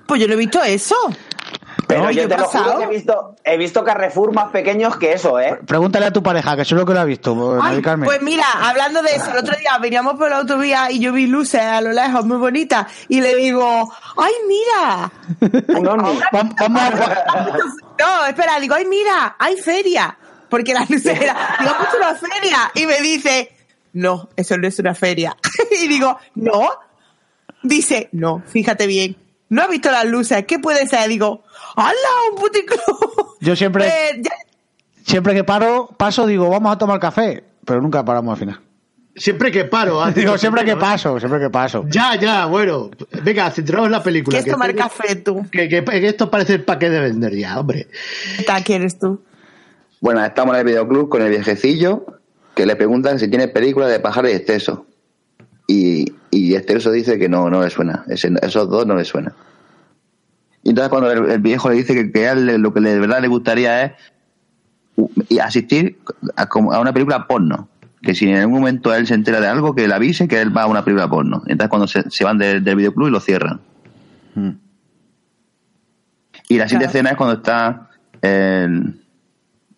Pues 0.07 0.21
yo 0.21 0.27
no 0.27 0.33
he 0.33 0.37
visto 0.37 0.63
eso. 0.63 0.95
Pero 1.93 2.07
¿Qué 2.07 2.13
yo 2.15 2.27
te 2.27 2.37
lo 2.37 2.43
juro 2.45 2.63
pasado? 2.63 2.77
que 2.79 2.83
he 2.85 2.87
visto, 2.89 3.35
he 3.43 3.57
visto 3.57 3.83
Carrefour 3.83 4.33
más 4.33 4.51
pequeños 4.51 4.97
que 4.97 5.13
eso, 5.13 5.39
¿eh? 5.39 5.59
Pregúntale 5.65 6.05
a 6.07 6.11
tu 6.13 6.21
pareja, 6.23 6.55
que 6.55 6.65
seguro 6.65 6.85
que 6.85 6.93
lo 6.93 6.99
ha 7.01 7.05
visto, 7.05 7.59
Ay, 7.61 7.81
Carmen. 7.81 8.05
pues 8.05 8.21
mira, 8.21 8.45
hablando 8.61 9.01
de 9.01 9.09
eso, 9.15 9.31
el 9.31 9.37
otro 9.37 9.55
día 9.57 9.77
veníamos 9.79 10.15
por 10.15 10.29
la 10.29 10.37
autovía 10.37 10.89
y 10.91 10.99
yo 10.99 11.11
vi 11.13 11.27
luces 11.27 11.61
a 11.61 11.81
lo 11.81 11.91
lejos 11.91 12.25
muy 12.25 12.37
bonitas 12.37 12.87
y 13.07 13.21
le 13.21 13.35
digo, 13.35 13.91
¡ay, 14.17 14.33
mira! 14.47 15.11
Ovni. 15.91 16.19
Vam- 16.31 16.55
Vamos 16.59 16.81
a... 16.81 17.57
No, 17.99 18.25
espera, 18.25 18.59
digo, 18.59 18.73
¡ay, 18.75 18.85
mira! 18.85 19.35
¡Hay 19.37 19.57
feria! 19.57 20.17
Porque 20.49 20.73
la 20.73 20.81
luces 20.89 21.19
era, 21.21 21.55
digo, 21.59 21.71
¿has 21.79 21.93
una 21.93 22.15
feria? 22.15 22.71
Y 22.75 22.85
me 22.85 22.99
dice, 22.99 23.55
no, 23.93 24.27
eso 24.35 24.57
no 24.57 24.67
es 24.67 24.79
una 24.79 24.93
feria. 24.95 25.37
y 25.83 25.87
digo, 25.87 26.17
¿no? 26.35 26.69
Dice, 27.63 28.09
no, 28.11 28.41
fíjate 28.47 28.87
bien. 28.87 29.15
No 29.49 29.61
ha 29.61 29.67
visto 29.67 29.91
las 29.91 30.05
luces, 30.05 30.45
¿qué 30.45 30.59
puede 30.59 30.87
ser? 30.87 31.07
Digo, 31.09 31.43
¡hala, 31.75 31.95
un 32.31 32.37
puticlub! 32.39 33.35
Yo 33.39 33.55
siempre- 33.55 33.87
Eh, 33.87 34.21
ya- 34.21 34.31
Siempre 35.05 35.33
que 35.33 35.43
paro, 35.43 35.89
paso, 35.97 36.27
digo, 36.27 36.47
vamos 36.49 36.71
a 36.73 36.77
tomar 36.77 36.99
café. 36.99 37.43
Pero 37.65 37.81
nunca 37.81 38.05
paramos 38.05 38.33
al 38.33 38.39
final. 38.39 38.59
Siempre 39.15 39.51
que 39.51 39.65
paro. 39.65 40.01
antes 40.03 40.23
Digo, 40.23 40.37
siempre 40.37 40.63
que 40.63 40.75
paso, 40.77 41.19
siempre 41.19 41.39
que 41.39 41.49
paso. 41.49 41.83
Ya, 41.89 42.15
ya, 42.15 42.45
bueno. 42.45 42.91
Venga, 43.23 43.49
centraos 43.51 43.87
en 43.87 43.91
la 43.93 44.03
película. 44.03 44.35
¿Quieres 44.35 44.45
que 44.45 44.51
tomar 44.51 44.69
esto- 44.69 44.83
café 44.83 45.15
tú? 45.17 45.45
Que, 45.51 45.67
que- 45.67 45.83
que 45.83 46.07
esto 46.07 46.29
parece 46.29 46.53
el 46.53 46.63
paquete 46.63 46.91
de 46.93 46.99
vender 47.01 47.35
ya, 47.35 47.59
hombre. 47.59 47.87
¿Qué 48.37 48.43
tal 48.43 48.63
quieres 48.63 48.97
tú? 48.99 49.21
Bueno, 49.99 50.23
estamos 50.23 50.53
en 50.55 50.59
el 50.61 50.65
videoclub 50.65 51.09
con 51.09 51.21
el 51.23 51.29
viejecillo 51.29 52.05
que 52.55 52.65
le 52.65 52.75
preguntan 52.75 53.19
si 53.19 53.27
tiene 53.27 53.47
película 53.47 53.87
de 53.87 53.99
pájaro 53.99 54.29
y 54.29 54.33
exceso. 54.33 54.85
Y, 55.67 56.13
y 56.31 56.55
exceso 56.55 56.91
dice 56.91 57.17
que 57.17 57.27
no, 57.29 57.49
no 57.49 57.61
le 57.63 57.69
suena. 57.69 58.05
Ese- 58.07 58.31
esos 58.41 58.69
dos 58.69 58.85
no 58.85 58.95
le 58.95 59.05
suena. 59.05 59.33
Y 60.63 60.69
entonces 60.69 60.89
cuando 60.89 61.11
el, 61.11 61.31
el 61.31 61.39
viejo 61.41 61.69
le 61.69 61.75
dice 61.75 61.93
que, 61.93 62.11
que 62.11 62.27
a 62.27 62.33
él 62.33 62.61
lo 62.61 62.73
que 62.73 62.81
de 62.81 62.99
verdad 62.99 63.21
le 63.21 63.27
gustaría 63.27 63.83
es 63.83 63.91
y 65.29 65.39
asistir 65.39 65.99
a, 66.35 66.47
una 66.79 66.93
película 66.93 67.27
porno. 67.27 67.67
Que 68.03 68.13
si 68.15 68.29
en 68.29 68.37
algún 68.37 68.59
momento 68.59 68.93
él 68.93 69.07
se 69.07 69.13
entera 69.13 69.39
de 69.39 69.47
algo, 69.47 69.73
que 69.75 69.87
le 69.87 69.93
avise 69.93 70.27
que 70.27 70.41
él 70.41 70.55
va 70.55 70.63
a 70.63 70.67
una 70.67 70.83
película 70.83 71.09
porno. 71.09 71.43
Entonces 71.47 71.69
cuando 71.69 71.87
se, 71.87 72.09
se 72.09 72.23
van 72.23 72.37
del- 72.37 72.63
del 72.63 72.75
videoclub 72.75 73.07
y 73.07 73.11
lo 73.11 73.19
cierran. 73.19 73.61
Mm. 74.35 74.49
Y 76.49 76.57
la 76.57 76.67
siguiente 76.67 76.85
Claro. 76.85 76.89
escena 76.89 77.09
es 77.11 77.17
cuando 77.17 77.35
está 77.37 77.89
el 78.21 78.97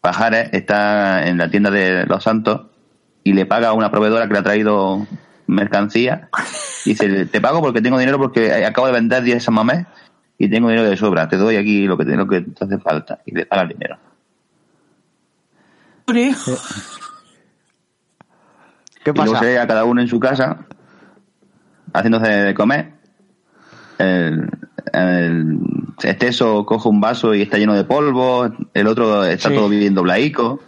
Pajares, 0.01 0.49
está 0.51 1.27
en 1.27 1.38
la 1.38 1.49
tienda 1.49 1.71
de 1.71 2.05
Los 2.05 2.23
Santos 2.23 2.63
y 3.23 3.31
le 3.34 3.45
paga 3.45 3.69
a 3.69 3.73
una 3.73 3.89
proveedora 3.89 4.27
que 4.27 4.34
le 4.34 4.39
ha 4.39 4.43
traído 4.43 5.07
mercancía. 5.47 6.27
Dice, 6.84 7.25
te 7.27 7.39
pago 7.39 7.61
porque 7.61 7.81
tengo 7.81 7.97
dinero 7.97 8.17
porque 8.17 8.51
acabo 8.65 8.88
de 8.88 8.93
vender 8.93 9.23
10 9.23 9.49
mamés 9.51 9.86
y 10.44 10.50
tengo 10.50 10.70
dinero 10.70 10.89
de 10.89 10.98
sobra. 10.98 11.28
Te 11.28 11.38
doy 11.38 11.56
aquí 11.58 11.86
lo 11.86 11.98
que, 11.98 12.06
te- 12.06 12.16
lo 12.16 12.28
que 12.28 12.41
te 12.41 12.66
hace 12.66 12.78
falta. 12.80 13.20
Y 13.26 13.36
le 13.36 13.46
paga 13.46 13.64
el 13.64 13.70
dinero. 13.70 13.98
¿Qué 19.04 19.12
Y 19.12 19.14
luego 19.14 19.32
pasa? 19.34 19.39
se 19.39 19.46
ve 19.46 19.60
a 19.60 19.68
cada 19.68 19.86
uno 19.86 20.02
en 20.02 20.08
su 20.08 20.20
casa 20.20 20.66
haciéndose 21.94 22.30
de 22.30 22.54
comer. 22.54 22.94
El, 24.00 24.50
el 24.94 25.60
exceso 26.04 26.66
coge 26.66 26.89
un 26.89 27.00
vaso 27.00 27.34
y 27.36 27.41
está 27.44 27.58
lleno 27.58 27.74
de 27.76 27.84
polvo. 27.84 28.50
El 28.74 28.88
otro 28.88 29.24
está 29.26 29.50
Sí. 29.50 29.56
todo 29.56 29.70
bien 29.70 29.94
doblaico. 29.94 30.62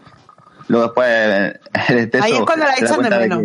Luego 0.68 0.86
después 0.88 1.60
el 1.90 1.98
exceso 2.00 2.24
Ahí 2.24 2.32
es 2.34 2.40
cuando 2.42 2.66
la 2.66 2.74
echan 2.74 3.02
de 3.02 3.10
menos. 3.10 3.44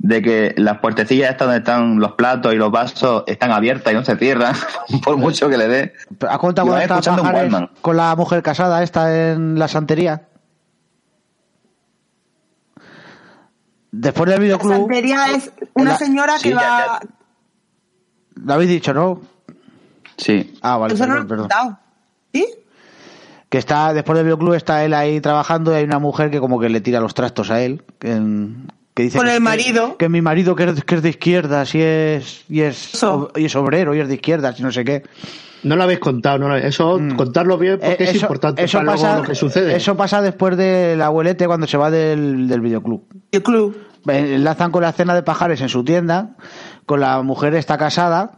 De 0.00 0.22
que 0.22 0.54
las 0.56 0.78
puertecillas 0.78 1.30
estas 1.30 1.46
donde 1.48 1.58
están 1.58 1.98
los 1.98 2.12
platos 2.12 2.54
y 2.54 2.56
los 2.56 2.70
vasos 2.70 3.24
están 3.26 3.50
abiertas 3.50 3.92
y 3.92 3.96
no 3.96 4.04
se 4.04 4.16
cierran 4.16 4.54
por 5.04 5.16
mucho 5.16 5.48
que 5.48 5.56
le 5.58 5.66
dé. 5.68 5.92
¿Has 6.28 6.38
contado 6.38 6.68
con 7.82 7.96
la 7.96 8.14
mujer 8.16 8.42
casada 8.42 8.82
esta 8.82 9.32
en 9.32 9.58
la 9.58 9.66
santería? 9.68 10.22
Después 13.90 14.26
del 14.30 14.38
La 14.38 14.42
videoclub... 14.44 14.72
santería 14.76 15.26
es 15.34 15.50
una 15.74 15.92
La- 15.92 15.96
señora 15.98 16.34
que 16.34 16.40
sí, 16.40 16.54
ya-. 16.54 17.00
Lo 18.44 18.54
habéis 18.54 18.70
dicho, 18.70 18.94
¿no? 18.94 19.20
Sí. 20.16 20.54
Ah, 20.62 20.76
vale, 20.76 20.94
Eso 20.94 21.06
no 21.06 21.14
lo 21.16 21.20
perdón, 21.20 21.26
he 21.26 21.28
perdón. 21.28 21.48
contado. 21.48 21.78
¿Sí? 22.32 22.46
Que 23.48 23.58
está, 23.58 23.92
después 23.94 24.16
del 24.16 24.26
videoclub 24.26 24.54
está 24.54 24.84
él 24.84 24.92
ahí 24.94 25.20
trabajando 25.20 25.72
y 25.72 25.76
hay 25.76 25.84
una 25.84 25.98
mujer 25.98 26.30
que 26.30 26.38
como 26.38 26.60
que 26.60 26.68
le 26.68 26.80
tira 26.80 27.00
los 27.00 27.14
trastos 27.14 27.50
a 27.50 27.60
él. 27.62 27.82
Que, 27.98 28.12
que 28.98 29.04
dice 29.04 29.16
Con 29.18 29.28
el 29.28 29.34
que- 29.34 29.40
marido. 29.40 29.96
Que, 29.96 30.08
mi 30.08 30.20
marido 30.20 30.56
que 30.56 30.64
es, 30.64 30.82
que 30.84 30.96
es 30.96 31.02
de 31.02 31.10
izquierdas 31.10 31.72
y 31.76 31.80
es, 31.80 32.44
y 32.48 32.62
es, 32.62 32.94
Eso. 32.94 33.30
y 33.36 33.44
es 33.44 33.54
obrero 33.54 33.94
y 33.94 34.00
es 34.00 34.08
de 34.08 34.14
izquierdas 34.14 34.58
y 34.58 34.64
no 34.64 34.72
sé 34.72 34.84
qué. 34.84 35.04
No 35.62 35.76
lo 35.76 35.84
habéis 35.84 36.00
contado, 36.00 36.38
no 36.38 36.48
lo- 36.48 36.56
eso 36.56 36.98
Mm. 36.98 37.14
contarlo 37.14 37.58
bien 37.58 37.78
porque 37.78 38.02
Eh, 38.04 38.10
es 38.10 38.20
importante 38.20 38.64
eso 38.64 38.78
para 38.78 38.92
pasa, 38.92 39.18
lo 39.18 39.22
que 39.22 39.34
sucede. 39.36 39.76
Eso 39.76 39.96
pasa 39.96 40.20
después 40.20 40.56
del 40.56 41.00
abuelete 41.00 41.46
cuando 41.46 41.68
se 41.68 41.76
va 41.76 41.90
del, 41.92 42.48
del 42.48 42.60
videoclub. 42.60 43.04
El 43.30 43.42
club. 43.44 43.76
Enlazan 44.08 44.70
con 44.72 44.82
la 44.82 44.92
cena 44.92 45.14
de 45.14 45.22
pajares 45.22 45.60
en 45.60 45.68
su 45.68 45.84
tienda, 45.84 46.30
con 46.86 46.98
la 47.00 47.22
mujer 47.22 47.54
está 47.54 47.78
casada, 47.78 48.32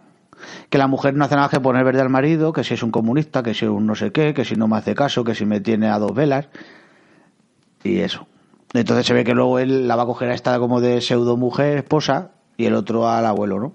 que 0.68 0.76
la 0.78 0.88
mujer 0.88 1.14
no 1.14 1.24
hace 1.24 1.36
nada 1.36 1.48
que 1.48 1.60
poner 1.60 1.84
verde 1.84 2.00
al 2.00 2.08
marido, 2.10 2.52
que 2.52 2.64
si 2.64 2.74
es 2.74 2.82
un 2.82 2.90
comunista, 2.90 3.42
que 3.42 3.54
si 3.54 3.64
es 3.66 3.70
un 3.70 3.86
no 3.86 3.94
sé 3.94 4.12
qué, 4.12 4.34
que 4.34 4.44
si 4.44 4.56
no 4.56 4.68
me 4.68 4.76
hace 4.76 4.94
caso, 4.94 5.22
que 5.24 5.34
si 5.34 5.46
me 5.46 5.60
tiene 5.60 5.88
a 5.88 5.98
dos 5.98 6.14
velas, 6.14 6.48
y 7.84 8.00
eso. 8.00 8.26
Entonces 8.72 9.06
se 9.06 9.14
ve 9.14 9.24
que 9.24 9.34
luego 9.34 9.58
él 9.58 9.88
la 9.88 9.96
va 9.96 10.04
a 10.04 10.06
coger 10.06 10.30
a 10.30 10.34
esta 10.34 10.58
como 10.58 10.80
de 10.80 11.00
pseudo 11.00 11.36
mujer, 11.36 11.78
esposa, 11.78 12.30
y 12.56 12.66
el 12.66 12.74
otro 12.74 13.08
al 13.08 13.26
abuelo, 13.26 13.58
¿no? 13.58 13.72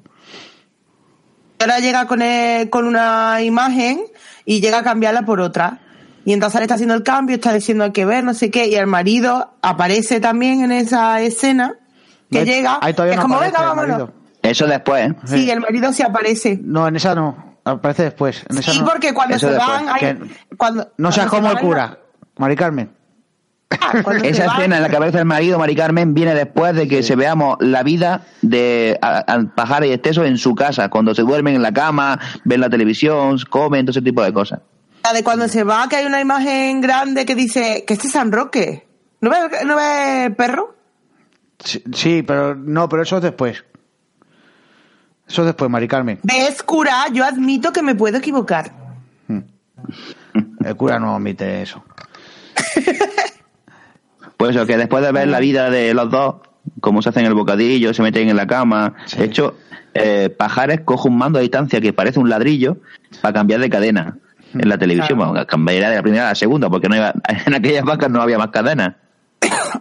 Ahora 1.59 1.79
llega 1.79 2.05
con, 2.07 2.21
el- 2.21 2.69
con 2.69 2.85
una 2.85 3.41
imagen 3.41 4.01
y 4.45 4.61
llega 4.61 4.79
a 4.79 4.83
cambiarla 4.83 5.23
por 5.23 5.39
otra. 5.41 5.79
Y 6.25 6.33
entonces 6.33 6.59
le 6.59 6.63
está 6.65 6.75
haciendo 6.75 6.95
el 6.95 7.03
cambio, 7.03 7.35
está 7.35 7.53
diciendo 7.53 7.83
hay 7.83 7.91
que 7.91 8.05
ver, 8.05 8.23
no 8.23 8.33
sé 8.33 8.49
qué, 8.49 8.67
y 8.67 8.75
el 8.75 8.87
marido 8.87 9.53
aparece 9.61 10.19
también 10.19 10.63
en 10.63 10.71
esa 10.71 11.21
escena 11.21 11.75
que 12.31 12.43
llega. 12.45 12.79
ahí 12.81 12.93
todavía 12.93 13.13
es 13.13 13.17
no 13.17 13.21
como, 13.23 13.35
aparece 13.35 13.53
venga, 13.57 13.63
el 13.71 13.75
vámonos. 13.77 13.97
marido. 13.99 14.13
Eso 14.41 14.67
después, 14.67 15.09
¿eh? 15.11 15.15
Sí, 15.25 15.49
el 15.51 15.59
marido 15.59 15.93
se 15.93 16.03
aparece. 16.03 16.59
No, 16.63 16.87
en 16.87 16.95
esa 16.95 17.13
no, 17.15 17.57
aparece 17.63 18.03
después. 18.03 18.43
En 18.49 18.57
esa 18.57 18.71
Sí, 18.71 18.79
no. 18.79 18.85
porque 18.85 19.13
cuando 19.13 19.35
Eso 19.35 19.47
se 19.47 19.53
después. 19.53 19.85
van... 19.85 19.89
hay- 19.89 20.19
cuando, 20.57 20.91
No 20.97 21.11
seas 21.11 21.27
cuando 21.29 21.49
como 21.49 21.59
se 21.59 21.61
el 21.63 21.67
cura, 21.69 21.99
Mari 22.37 22.55
Carmen. 22.55 22.89
Esa 24.23 24.45
escena 24.45 24.77
en 24.77 24.83
la 24.83 24.89
que 24.89 24.95
aparece 24.95 25.19
el 25.19 25.25
marido, 25.25 25.59
Mari 25.59 25.75
Carmen, 25.75 26.13
viene 26.13 26.33
después 26.33 26.75
de 26.75 26.87
que 26.87 27.03
se 27.03 27.15
veamos 27.15 27.57
la 27.59 27.83
vida 27.83 28.25
de 28.41 28.99
Pajares 29.55 29.89
y 29.89 29.93
Esteso 29.93 30.25
en 30.25 30.37
su 30.37 30.55
casa, 30.55 30.89
cuando 30.89 31.13
se 31.15 31.21
duermen 31.21 31.55
en 31.55 31.61
la 31.61 31.71
cama, 31.71 32.19
ven 32.43 32.61
la 32.61 32.69
televisión, 32.69 33.37
comen, 33.49 33.85
todo 33.85 33.91
ese 33.91 34.01
tipo 34.01 34.23
de 34.23 34.33
cosas. 34.33 34.59
La 35.03 35.13
de 35.13 35.23
cuando 35.23 35.47
se 35.47 35.63
va, 35.63 35.87
que 35.87 35.97
hay 35.97 36.05
una 36.05 36.19
imagen 36.19 36.81
grande 36.81 37.25
que 37.25 37.35
dice 37.35 37.83
que 37.85 37.93
este 37.93 38.07
es 38.07 38.13
San 38.13 38.31
Roque. 38.31 38.87
¿No 39.21 39.29
ves, 39.29 39.65
¿no 39.65 39.75
ves 39.75 40.25
el 40.25 40.35
perro? 40.35 40.75
Sí, 41.63 41.83
sí, 41.93 42.23
pero 42.23 42.55
no, 42.55 42.89
pero 42.89 43.03
eso 43.03 43.17
es 43.17 43.23
después. 43.23 43.63
Eso 45.27 45.41
es 45.41 45.45
después, 45.47 45.69
Mari 45.69 45.87
Carmen. 45.87 46.19
¿Ves, 46.23 46.61
cura? 46.63 47.05
Yo 47.11 47.23
admito 47.23 47.71
que 47.71 47.81
me 47.81 47.95
puedo 47.95 48.17
equivocar. 48.17 48.71
El 50.63 50.75
cura 50.75 50.99
no 50.99 51.15
admite 51.15 51.61
eso. 51.61 51.83
Pues 54.37 54.55
eso, 54.55 54.65
que 54.65 54.77
después 54.77 55.03
de 55.03 55.11
ver 55.11 55.27
la 55.27 55.39
vida 55.39 55.69
de 55.69 55.93
los 55.93 56.09
dos, 56.09 56.35
cómo 56.81 57.01
se 57.01 57.09
hacen 57.09 57.25
el 57.25 57.33
bocadillo, 57.33 57.93
se 57.93 58.01
meten 58.01 58.29
en 58.29 58.35
la 58.35 58.47
cama, 58.47 58.93
Sí. 59.05 59.17
de 59.17 59.25
hecho, 59.25 59.55
eh, 59.93 60.29
Pajares 60.29 60.81
coge 60.83 61.07
un 61.07 61.17
mando 61.17 61.39
a 61.39 61.41
distancia 61.41 61.79
que 61.79 61.93
parece 61.93 62.19
un 62.19 62.29
ladrillo 62.29 62.77
para 63.21 63.33
cambiar 63.33 63.61
de 63.61 63.69
cadena 63.69 64.17
en 64.53 64.67
la 64.69 64.77
televisión. 64.77 65.17
Claro. 65.17 65.31
Bueno, 65.31 65.47
cambiaría 65.47 65.89
de 65.89 65.95
la 65.97 66.01
primera 66.01 66.25
a 66.25 66.29
la 66.29 66.35
segunda, 66.35 66.69
porque 66.69 66.89
no 66.89 66.95
iba, 66.95 67.13
en 67.45 67.53
aquellas 67.53 67.83
vacas 67.85 68.09
no 68.09 68.21
había 68.21 68.37
más 68.37 68.49
cadenas. 68.49 68.95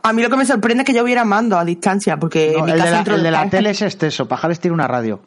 A 0.03 0.13
mí 0.13 0.23
lo 0.23 0.29
que 0.31 0.37
me 0.37 0.45
sorprende 0.45 0.83
es 0.83 0.87
que 0.87 0.95
yo 0.95 1.03
hubiera 1.03 1.25
mando 1.25 1.57
a 1.59 1.65
distancia, 1.65 2.19
porque 2.19 2.53
No, 2.53 2.61
en 2.61 2.65
mi 2.67 2.71
el, 2.73 2.79
de 2.83 2.91
la, 2.91 3.01
el 3.01 3.23
de 3.23 3.31
la 3.31 3.49
tele 3.49 3.71
es 3.71 3.81
exceso. 3.83 4.29
Pajares 4.29 4.61
tiene 4.61 4.75
una 4.75 4.87
radio. 4.87 5.21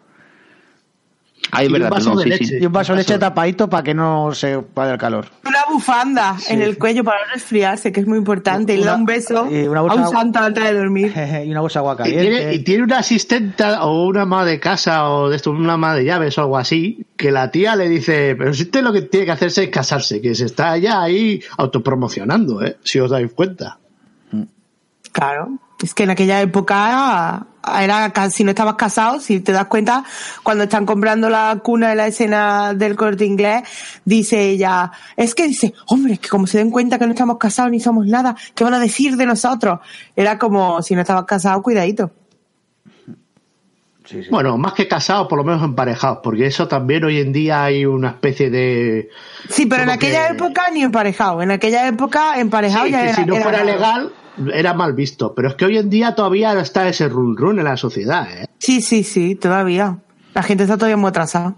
Ahí 1.51 1.65
Y 1.65 1.67
un 1.67 1.73
verdad, 1.73 1.89
vaso 1.89 2.09
perdón, 2.11 2.29
de 2.29 2.37
sí, 2.37 2.45
sí. 2.45 2.51
leche. 2.53 2.63
Y 2.63 2.65
un 2.67 2.71
vaso 2.73 2.93
de 2.93 2.97
Vaso. 2.99 3.09
leche 3.13 3.19
tapadito 3.19 3.69
para 3.69 3.83
que 3.83 3.93
no 3.93 4.33
se 4.33 4.61
vaya 4.75 4.93
el 4.93 4.97
calor. 4.97 5.27
Una 5.45 5.59
bufanda 5.71 6.35
en 6.49 6.61
el 6.61 6.77
cuello 6.77 7.03
para 7.03 7.25
no 7.25 7.33
resfriarse, 7.33 7.91
que 7.91 7.99
es 8.01 8.07
muy 8.07 8.17
importante. 8.17 8.73
Y 8.73 8.77
le 8.77 8.85
da 8.85 8.95
un 8.95 9.05
beso 9.05 9.47
y 9.51 9.67
una 9.67 9.79
a 9.79 9.83
bolsa- 9.83 10.01
un 10.07 10.09
santo 10.11 10.39
antes 10.39 10.63
de 10.63 10.73
dormir. 10.73 11.13
y 11.45 11.51
una 11.51 11.61
bolsa 11.61 11.79
de 11.81 11.87
agua 11.87 12.07
Y 12.07 12.09
tiene, 12.11 12.23
caliente. 12.23 12.55
y 12.55 12.63
tiene 12.63 12.83
una 12.83 12.97
asistenta 12.99 13.85
o 13.85 14.07
una 14.07 14.23
ama 14.23 14.45
de 14.45 14.59
casa 14.59 15.09
o 15.09 15.29
de 15.29 15.35
esto, 15.37 15.51
una 15.51 15.73
ama 15.73 15.95
de 15.95 16.05
llaves 16.05 16.37
o 16.37 16.41
algo 16.41 16.57
así, 16.57 17.05
que 17.15 17.31
la 17.31 17.49
tía 17.51 17.75
le 17.75 17.87
dice, 17.89 18.35
pero 18.37 18.53
si 18.53 18.63
usted 18.63 18.81
lo 18.83 18.91
que 18.93 19.03
tiene 19.03 19.25
que 19.25 19.31
hacerse 19.31 19.63
es 19.63 19.69
casarse, 19.69 20.21
que 20.21 20.35
se 20.35 20.45
está 20.45 20.77
ya 20.77 21.01
ahí 21.01 21.41
autopromocionando, 21.57 22.61
¿eh? 22.63 22.77
si 22.83 22.99
os 22.99 23.09
dais 23.09 23.31
cuenta. 23.33 23.77
Claro. 25.11 25.57
Es 25.81 25.93
que 25.93 26.03
en 26.03 26.09
aquella 26.09 26.41
época 26.41 27.45
era 27.81 28.11
si 28.31 28.43
no 28.43 28.49
estabas 28.51 28.75
casado, 28.75 29.19
si 29.19 29.41
te 29.41 29.51
das 29.51 29.65
cuenta, 29.65 30.03
cuando 30.41 30.63
están 30.63 30.85
comprando 30.87 31.29
la 31.29 31.59
cuna 31.61 31.91
en 31.91 31.97
la 31.97 32.07
escena 32.07 32.73
del 32.73 32.95
corte 32.95 33.25
inglés, 33.25 33.63
dice 34.05 34.41
ella, 34.49 34.91
es 35.15 35.35
que 35.35 35.47
dice, 35.47 35.73
hombre, 35.87 36.13
es 36.13 36.19
que 36.19 36.29
como 36.29 36.47
se 36.47 36.57
den 36.57 36.71
cuenta 36.71 36.97
que 36.97 37.05
no 37.05 37.11
estamos 37.11 37.37
casados 37.37 37.71
ni 37.71 37.79
somos 37.79 38.07
nada, 38.07 38.35
¿qué 38.55 38.63
van 38.63 38.73
a 38.73 38.79
decir 38.79 39.17
de 39.17 39.25
nosotros? 39.27 39.79
Era 40.15 40.39
como, 40.39 40.81
si 40.81 40.95
no 40.95 41.01
estabas 41.01 41.25
casado, 41.25 41.61
cuidadito. 41.61 42.09
Sí, 44.05 44.23
sí. 44.23 44.29
Bueno, 44.31 44.57
más 44.57 44.71
que 44.73 44.87
casados, 44.87 45.27
por 45.27 45.37
lo 45.37 45.43
menos 45.43 45.61
emparejados, 45.61 46.19
porque 46.23 46.45
eso 46.47 46.67
también 46.69 47.03
hoy 47.03 47.19
en 47.19 47.33
día 47.33 47.65
hay 47.65 47.85
una 47.85 48.07
especie 48.11 48.49
de... 48.49 49.09
Sí, 49.49 49.65
pero 49.65 49.83
en 49.83 49.89
aquella 49.89 50.27
que- 50.29 50.33
época 50.35 50.63
ni 50.73 50.81
emparejado. 50.83 51.41
En 51.41 51.51
aquella 51.51 51.85
época 51.87 52.39
emparejado 52.39 52.85
Sí, 52.85 52.91
ya 52.93 52.99
que 53.01 53.07
era, 53.09 53.15
si 53.15 53.25
no 53.25 53.33
era 53.35 53.43
fuera 53.43 53.57
raro. 53.59 53.69
legal, 53.71 54.13
era 54.53 54.73
mal 54.73 54.93
visto. 54.93 55.33
Pero 55.35 55.49
es 55.49 55.55
que 55.55 55.65
hoy 55.65 55.77
en 55.77 55.89
día 55.89 56.15
todavía 56.15 56.59
está 56.59 56.87
ese 56.87 57.07
run 57.09 57.35
run 57.37 57.59
en 57.59 57.65
la 57.65 57.77
sociedad, 57.77 58.27
¿eh? 58.31 58.47
Sí, 58.59 58.81
sí, 58.81 59.03
sí, 59.03 59.35
todavía. 59.35 59.99
La 60.33 60.43
gente 60.43 60.63
está 60.63 60.75
todavía 60.77 60.97
muy 60.97 61.09
atrasada. 61.09 61.55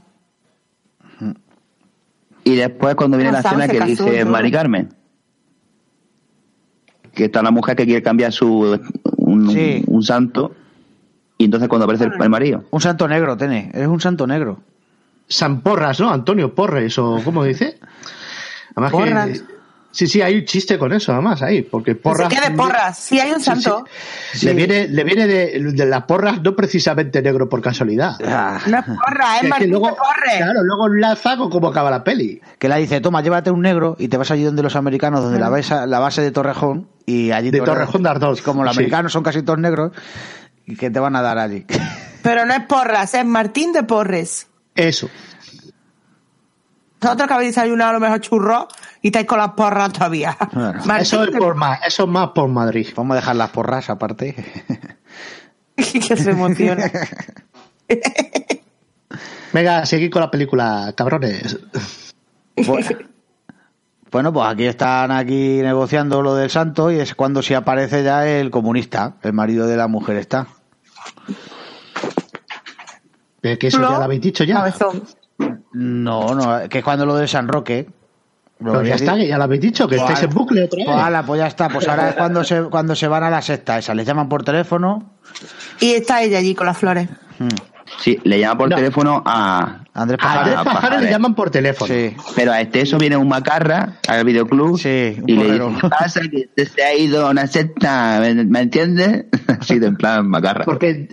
Y 2.43 2.55
después 2.55 2.95
cuando 2.95 3.17
viene 3.17 3.31
la 3.31 3.39
escena 3.39 3.67
que 3.67 3.79
dice. 3.81 4.25
Mari 4.25 4.51
Carmen. 4.51 4.89
Que 7.13 7.25
está 7.25 7.41
la 7.41 7.51
mujer 7.51 7.75
que 7.75 7.85
quiere 7.85 8.01
cambiar 8.01 8.31
su 8.31 8.79
un, 9.17 9.51
Sí. 9.51 9.83
un 9.87 10.03
santo. 10.03 10.53
Y 11.37 11.45
entonces 11.45 11.69
cuando 11.69 11.85
aparece 11.85 12.05
el, 12.05 12.13
el 12.21 12.29
marido. 12.29 12.63
Un 12.71 12.81
santo 12.81 13.07
negro, 13.07 13.37
Tene. 13.37 13.71
Es 13.73 13.87
un 13.87 13.99
santo 14.01 14.25
negro. 14.27 14.59
San 15.27 15.61
Porras, 15.61 15.99
¿no? 15.99 16.09
Antonio 16.11 16.55
Porres, 16.55 16.97
o 16.97 17.21
¿cómo 17.23 17.43
dice? 17.43 17.77
Además 18.75 18.91
que-. 19.37 19.58
Sí, 19.99 20.07
sí, 20.07 20.21
hay 20.21 20.37
un 20.37 20.45
chiste 20.45 20.77
con 20.77 20.93
eso, 20.93 21.11
además, 21.11 21.41
ahí, 21.41 21.61
porque 21.61 21.95
Porras... 21.95 22.31
Se 22.31 22.39
quede 22.39 22.51
porras. 22.55 22.97
Sí, 22.97 23.19
hay 23.19 23.31
un 23.31 23.39
Sí, 23.39 23.45
santo. 23.45 23.85
sí. 24.33 24.45
Le 24.45 24.53
viene, 24.53 24.87
le 24.87 25.03
viene 25.03 25.27
de, 25.27 25.59
de 25.73 25.85
las 25.85 26.03
porras, 26.03 26.41
no 26.41 26.55
precisamente 26.55 27.21
negro 27.21 27.49
por 27.49 27.61
casualidad. 27.61 28.15
Ah, 28.25 28.59
No 28.67 28.77
es 28.79 28.85
porra, 28.85 29.35
es 29.35 29.41
Que- 29.41 29.41
que 29.41 29.47
Martín 29.49 29.69
luego, 29.71 29.87
de 29.87 29.93
Porres. 29.93 30.37
claro, 30.37 30.63
luego 30.63 30.87
enlaza 30.87 31.37
con 31.37 31.49
cómo 31.49 31.67
acaba 31.67 31.89
la 31.91 32.03
peli. 32.03 32.41
que 32.57 32.69
la 32.69 32.77
dice, 32.77 33.01
toma, 33.01 33.21
llévate 33.21 33.51
un 33.51 33.61
negro 33.61 33.95
y 33.99 34.07
te 34.07 34.17
vas 34.17 34.31
allí 34.31 34.43
donde 34.43 34.63
los 34.63 34.75
americanos, 34.75 35.21
donde 35.23 35.39
la 35.39 35.49
base, 35.49 35.85
la 35.87 35.99
base 35.99 36.21
de 36.21 36.31
Torrejón, 36.31 36.87
y 37.05 37.31
allí 37.31 37.51
De 37.51 37.59
Torrejón 37.61 38.03
de 38.03 38.09
Ardoz, 38.09 38.41
Como 38.41 38.63
los 38.63 38.73
sí. 38.73 38.79
americanos 38.79 39.11
son 39.11 39.23
casi 39.23 39.41
todos 39.43 39.59
negros, 39.59 39.91
y 40.65 40.75
que 40.75 40.89
te 40.89 40.99
van 40.99 41.15
a 41.15 41.21
dar 41.21 41.37
allí. 41.39 41.65
Pero 42.21 42.45
no 42.45 42.53
es 42.53 42.61
porras, 42.65 43.13
es 43.15 43.25
Martín 43.25 43.73
de 43.73 43.83
Porres. 43.83 44.47
Eso. 44.75 45.09
Vosotros 47.01 47.27
que 47.27 47.33
habéis 47.33 47.55
desayunado 47.55 47.91
a 47.91 47.93
lo 47.93 47.99
mejor 47.99 48.19
churros 48.19 48.65
y 49.01 49.07
estáis 49.07 49.25
con 49.25 49.37
las 49.37 49.51
porras 49.51 49.93
todavía. 49.93 50.37
Bueno, 50.51 50.73
Martín 50.85 51.01
Eso 51.01 51.23
es 51.23 51.31
por 51.31 51.55
más, 51.55 51.79
eso 51.85 52.03
es 52.03 52.09
más 52.09 52.29
por 52.29 52.49
Madrid. 52.49 52.87
Vamos 52.95 53.13
a 53.13 53.19
dejar 53.19 53.35
las 53.37 53.49
porras 53.51 53.89
aparte. 53.89 54.35
que 55.75 56.17
se 56.17 56.31
emociona. 56.31 56.91
Venga, 59.53 59.85
seguid 59.85 60.11
con 60.11 60.21
la 60.21 60.29
película, 60.29 60.93
cabrones. 60.95 61.57
Bueno, 62.55 62.87
bueno, 64.11 64.33
pues 64.33 64.47
aquí 64.47 64.65
están 64.65 65.11
aquí 65.11 65.61
negociando 65.61 66.21
lo 66.21 66.35
del 66.35 66.49
santo 66.49 66.91
y 66.91 66.99
es 66.99 67.15
cuando 67.15 67.41
se 67.41 67.55
aparece 67.55 68.03
ya 68.03 68.27
el 68.27 68.51
comunista, 68.51 69.15
el 69.23 69.33
marido 69.33 69.67
de 69.67 69.77
la 69.77 69.87
mujer 69.87 70.17
está. 70.17 70.47
Eh, 73.41 73.57
Que 73.57 73.67
eso 73.67 73.81
ya 73.81 73.89
lo 73.89 74.03
habéis 74.03 74.21
dicho 74.21 74.43
ya. 74.43 74.55
Cabezón. 74.55 75.03
No, 75.73 76.33
no, 76.35 76.67
que 76.69 76.79
es 76.79 76.83
cuando 76.83 77.05
lo 77.05 77.15
del 77.15 77.27
San 77.27 77.47
Roque. 77.47 77.87
Lo 78.59 78.73
Pero 78.73 78.83
ya 78.85 78.95
está, 78.95 79.15
que 79.15 79.27
ya 79.27 79.37
lo 79.37 79.45
habéis 79.45 79.61
dicho, 79.61 79.87
que 79.87 79.95
Pues 79.97 80.09
estáis 80.09 80.29
en 80.29 80.35
bucle 80.35 80.63
otra 80.63 80.77
vez. 80.77 80.85
Pues, 80.85 80.97
ala, 80.97 81.23
pues 81.23 81.39
ya 81.39 81.47
está, 81.47 81.69
pues 81.69 81.87
ahora 81.87 82.09
es 82.09 82.15
cuando 82.15 82.43
se, 82.43 82.63
cuando 82.63 82.93
se 82.95 83.07
van 83.07 83.23
a 83.23 83.29
la 83.29 83.41
sexta 83.41 83.77
esa, 83.77 83.93
les 83.95 84.05
llaman 84.05 84.27
por 84.27 84.43
teléfono. 84.43 85.11
Y 85.79 85.91
está 85.93 86.21
ella 86.23 86.39
allí 86.39 86.53
con 86.55 86.65
las 86.67 86.77
flores. 86.77 87.07
Hmm. 87.37 87.47
Sí, 87.99 88.19
le 88.23 88.39
llama 88.39 88.57
por 88.57 88.69
No. 88.69 88.75
teléfono 88.75 89.23
a 89.25 89.79
Andrés 90.01 90.19
A 90.21 90.23
Pajares. 90.23 90.53
Andrés 90.55 90.57
Ah, 90.59 90.63
Pajares 90.81 91.01
le 91.01 91.09
llaman 91.09 91.35
por 91.35 91.49
teléfono. 91.49 91.93
Sí. 91.93 92.15
Pero 92.35 92.51
a 92.51 92.61
este 92.61 92.81
eso 92.81 92.97
viene 92.97 93.17
un 93.17 93.27
macarra 93.27 93.93
al 94.07 94.23
videoclub 94.25 94.77
Sí, 94.79 95.17
un 95.21 95.29
y 95.29 95.35
le 95.35 95.51
dice, 95.53 95.63
¿qué 95.81 95.89
pasa? 95.89 96.21
Que 96.21 96.37
este 96.55 96.65
se 96.65 96.83
ha 96.83 96.95
ido 96.95 97.27
a 97.27 97.31
una 97.31 97.47
secta, 97.47 98.19
¿me, 98.21 98.33
me 98.45 98.61
entiendes? 98.61 99.25
Así 99.59 99.79
de 99.79 99.87
en 99.87 99.95
plan 99.95 100.27
macarra. 100.27 100.65
Porque 100.65 101.09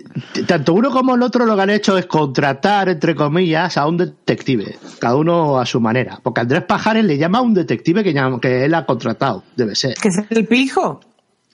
tanto 0.47 0.75
uno 0.75 0.91
como 0.91 1.15
el 1.15 1.23
otro 1.23 1.47
lo 1.47 1.57
que 1.57 1.63
han 1.63 1.71
hecho 1.71 1.97
es 1.99 2.07
contratar, 2.07 2.89
entre 2.89 3.15
comillas, 3.15 3.77
a 3.77 3.87
un 3.87 3.97
detective. 3.97 4.77
Cada 5.01 5.17
uno 5.17 5.59
a 5.59 5.67
su 5.67 5.81
manera. 5.81 6.19
Porque 6.23 6.41
Andrés 6.43 6.63
Pajares 6.65 7.05
le 7.05 7.19
llama 7.19 7.39
a 7.39 7.43
un 7.43 7.55
detective 7.55 8.03
que, 8.05 8.13
llama- 8.13 8.41
que 8.41 8.65
él 8.65 8.75
ha 8.75 8.85
contratado, 8.87 9.43
debe 9.57 9.75
ser. 9.75 9.95
Que 9.95 10.09
es 10.09 10.19
el 10.31 10.47
pijo. 10.47 11.01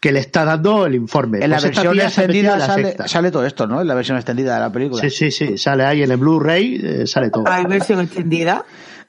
Que 0.03 0.11
le 0.11 0.19
está 0.19 0.45
dando 0.45 0.85
el 0.85 0.97
informe. 0.97 1.39
En 1.45 1.51
la 1.51 1.59
Pues 1.59 1.67
versión 1.67 1.97
extendida 2.01 2.59
sale, 3.07 3.31
todo 3.31 3.47
esto, 3.47 3.69
¿no? 3.69 3.81
En 3.83 3.87
la 3.87 3.95
versión 3.95 4.17
extendida 4.17 4.55
de 4.55 4.61
la 4.61 4.73
película. 4.73 5.01
Sí, 5.01 5.11
sí, 5.11 5.31
sí. 5.31 5.57
Sale 5.57 5.85
ahí 5.85 6.03
en 6.03 6.11
el 6.11 6.17
Blu-ray, 6.17 6.81
eh, 6.83 7.07
sale 7.07 7.31
todo. 7.31 7.45
Hay 7.47 7.65
versión 7.67 8.01
extendida. 8.01 8.65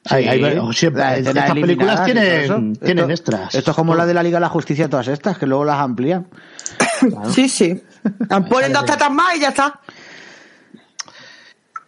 Ahí- 0.05 0.27
ahí- 0.27 0.51
Sí. 0.51 0.57
oh, 0.61 0.71
siempre, 0.71 1.01
Las 1.01 1.19
estas 1.19 1.51
películas 1.53 2.05
tienen, 2.05 2.73
Esto- 2.79 3.09
extras. 3.09 3.55
Esto 3.55 3.71
es 3.71 3.75
como 3.75 3.95
la 3.95 4.05
de 4.05 4.13
la 4.13 4.21
Liga 4.21 4.35
de 4.37 4.41
la 4.41 4.49
Justicia, 4.49 4.87
todas 4.87 5.07
estas, 5.07 5.37
que 5.39 5.47
luego 5.47 5.65
las 5.65 5.79
amplían. 5.79 6.27
Sí, 7.33 7.49
sí. 7.49 7.81
Ponen 8.49 8.71
dos 8.71 8.85
tetas 8.85 9.09
más 9.11 9.35
y 9.35 9.39
ya 9.39 9.49
está. 9.49 9.79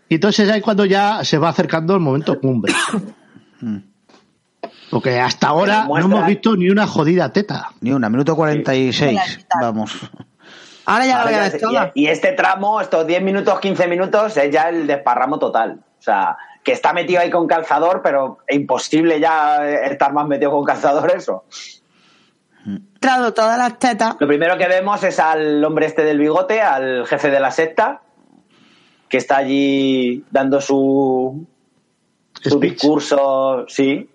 Y 0.10 0.16
entonces 0.16 0.50
ahí 0.50 0.62
cuando 0.62 0.84
ya 0.86 1.24
se 1.24 1.38
va 1.38 1.50
acercando 1.50 1.94
el 1.94 2.00
momento 2.02 2.40
cumbre. 2.40 2.74
Porque 4.92 5.20
hasta 5.20 5.48
ahora 5.48 5.86
no 5.88 5.98
hemos 5.98 6.26
visto 6.28 6.56
ni 6.56 6.70
una 6.70 6.88
jodida 6.88 7.32
teta. 7.34 7.70
Ni 7.82 7.92
una, 7.92 8.10
minuto 8.10 8.36
46. 8.36 9.46
Vamos. 9.62 9.94
Ahora 10.86 11.06
ya 11.06 11.16
la 11.16 11.22
Ahora 11.22 11.32
voy 11.32 11.40
a 11.40 11.50
ver 11.50 11.60
toda. 11.62 11.92
y, 11.96 12.04
y 12.04 12.08
este 12.08 12.34
tramo, 12.34 12.80
estos 12.80 13.08
10 13.08 13.24
minutos, 13.24 13.60
15 13.60 13.88
minutos, 13.88 14.38
es 14.38 14.52
ya 14.52 14.70
el 14.70 14.86
desparramo 14.86 15.40
total. 15.40 15.80
O 16.00 16.02
sea, 16.02 16.38
que 16.64 16.72
está 16.72 16.94
metido 16.94 17.22
ahí 17.22 17.32
con 17.32 17.48
calzador, 17.48 18.02
pero 18.04 18.38
es 18.46 18.56
imposible 18.56 19.20
ya 19.20 19.68
estar 19.68 20.14
más 20.14 20.28
metido 20.28 20.52
con 20.52 20.64
calzador 20.64 21.12
eso. 21.16 21.46
Trado 23.00 23.34
todas 23.34 23.58
las 23.58 23.78
tetas. 23.78 24.16
Lo 24.20 24.28
primero 24.28 24.58
que 24.58 24.68
vemos 24.68 25.04
es 25.04 25.20
al 25.20 25.64
hombre 25.64 25.86
este 25.86 26.04
del 26.04 26.18
bigote, 26.20 26.62
al 26.62 27.06
jefe 27.06 27.30
de 27.30 27.40
la 27.40 27.52
secta, 27.52 28.02
que 29.10 29.18
está 29.18 29.38
allí 29.38 30.24
dando 30.32 30.60
su, 30.60 31.46
su 32.42 32.50
Speech. 32.50 32.74
discurso, 32.74 33.66
sí. 33.68 34.10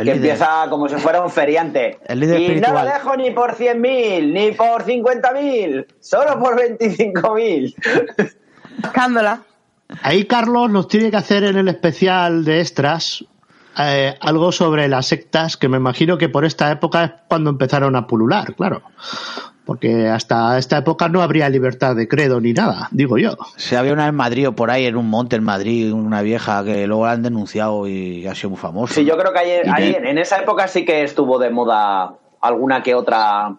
El 0.00 0.06
que 0.06 0.14
líder. 0.14 0.30
empieza 0.30 0.66
como 0.68 0.88
si 0.88 0.96
fuera 0.96 1.22
un 1.22 1.30
feriante. 1.30 1.98
El 2.06 2.20
líder 2.20 2.40
y 2.40 2.60
no 2.60 2.72
lo 2.72 2.84
dejo 2.84 3.16
ni 3.16 3.30
por 3.30 3.56
100.000, 3.56 4.32
ni 4.32 4.52
por 4.52 4.84
50.000, 4.84 5.86
solo 6.00 6.38
por 6.38 6.60
25.000. 6.60 8.34
Buscándola. 8.82 9.42
Ahí 10.02 10.24
Carlos 10.24 10.70
nos 10.70 10.88
tiene 10.88 11.10
que 11.10 11.16
hacer 11.16 11.44
en 11.44 11.56
el 11.56 11.68
especial 11.68 12.44
de 12.44 12.60
extras 12.60 13.24
eh, 13.78 14.16
algo 14.20 14.52
sobre 14.52 14.88
las 14.88 15.06
sectas, 15.06 15.56
que 15.56 15.68
me 15.68 15.76
imagino 15.76 16.18
que 16.18 16.28
por 16.28 16.44
esta 16.44 16.70
época 16.70 17.04
es 17.04 17.10
cuando 17.28 17.50
empezaron 17.50 17.96
a 17.96 18.06
pulular, 18.06 18.54
claro. 18.54 18.82
Porque 19.70 20.08
hasta 20.08 20.58
esta 20.58 20.78
época 20.78 21.08
no 21.08 21.22
habría 21.22 21.48
libertad 21.48 21.94
de 21.94 22.08
credo 22.08 22.40
ni 22.40 22.52
nada, 22.52 22.88
digo 22.90 23.18
yo. 23.18 23.36
Si 23.56 23.76
había 23.76 23.92
una 23.92 24.08
en 24.08 24.16
Madrid 24.16 24.48
o 24.48 24.52
por 24.56 24.68
ahí, 24.68 24.84
en 24.86 24.96
un 24.96 25.08
monte 25.08 25.36
en 25.36 25.44
Madrid, 25.44 25.92
una 25.92 26.22
vieja 26.22 26.64
que 26.64 26.88
luego 26.88 27.06
la 27.06 27.12
han 27.12 27.22
denunciado 27.22 27.86
y 27.86 28.26
ha 28.26 28.34
sido 28.34 28.50
muy 28.50 28.58
famosa. 28.58 28.94
Sí, 28.94 29.04
yo 29.04 29.16
creo 29.16 29.32
que 29.32 29.38
de- 29.62 29.96
en 30.10 30.18
esa 30.18 30.38
época 30.40 30.66
sí 30.66 30.84
que 30.84 31.04
estuvo 31.04 31.38
de 31.38 31.50
moda 31.50 32.14
alguna 32.40 32.82
que 32.82 32.96
otra. 32.96 33.54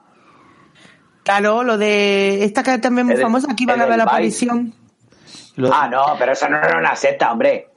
Claro, 1.23 1.63
lo 1.63 1.77
de 1.77 2.43
esta 2.43 2.61
que 2.61 2.77
también 2.79 3.07
muy 3.07 3.15
El- 3.15 3.21
famosa, 3.21 3.47
aquí 3.49 3.65
van 3.65 3.79
a 3.79 3.85
ver 3.85 3.95
la 3.95 4.03
aparición. 4.03 4.73
Ah, 5.71 5.87
no, 5.89 6.03
pero 6.19 6.33
eso 6.33 6.49
no 6.49 6.57
era 6.57 6.77
una 6.77 6.93
secta, 6.97 7.31
hombre. 7.31 7.69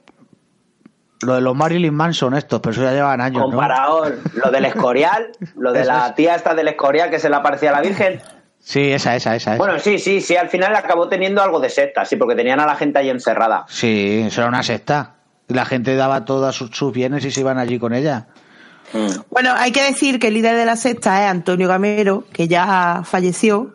Lo 1.25 1.35
de 1.35 1.41
los 1.41 1.55
Marilyn 1.55 1.95
Manson 1.95 2.35
estos, 2.35 2.61
pero 2.61 2.73
eso 2.73 2.83
ya 2.83 2.93
llevan 2.93 3.21
años, 3.21 3.43
¿no? 3.43 3.51
Comparado 3.51 4.13
lo 4.35 4.51
del 4.51 4.65
Escorial, 4.67 5.31
lo 5.57 5.73
de 5.73 5.85
la 5.85 6.09
es. 6.09 6.15
tía 6.15 6.35
esta 6.35 6.55
del 6.55 6.69
Escorial 6.69 7.11
que 7.11 7.19
se 7.19 7.29
le 7.29 7.37
aparecía 7.37 7.71
a 7.71 7.73
la 7.73 7.81
Virgen. 7.81 8.21
Sí, 8.61 8.93
esa, 8.93 9.15
esa, 9.15 9.37
esa. 9.37 9.57
Bueno, 9.57 9.79
sí, 9.79 9.99
sí, 9.99 10.21
sí, 10.21 10.37
al 10.37 10.49
final 10.49 10.75
acabó 10.75 11.09
teniendo 11.09 11.43
algo 11.43 11.61
de 11.61 11.69
secta, 11.69 12.05
sí, 12.05 12.17
porque 12.17 12.35
tenían 12.35 12.61
a 12.61 12.67
la 12.67 12.77
gente 12.77 12.99
ahí 12.99 13.11
encerrada. 13.11 13.67
Sí, 13.69 14.23
eso 14.27 14.41
era 14.41 14.49
una 14.49 14.63
secta. 14.63 15.17
Y 15.49 15.55
la 15.55 15.67
gente 15.67 15.95
daba 15.97 16.25
todos 16.25 16.57
sus, 16.57 16.71
sus 16.71 16.93
bienes 16.93 17.25
y 17.25 17.31
se 17.31 17.41
iban 17.41 17.59
allí 17.59 17.79
con 17.79 17.93
ella. 17.93 18.27
Bueno, 19.31 19.53
hay 19.57 19.73
que 19.73 19.83
decir 19.83 20.19
que 20.19 20.29
el 20.29 20.35
líder 20.35 20.57
de 20.57 20.65
la 20.65 20.77
secta 20.77 21.25
es 21.25 21.31
Antonio 21.31 21.69
Gamero, 21.69 22.25
que 22.33 22.49
ya 22.49 23.03
falleció. 23.05 23.73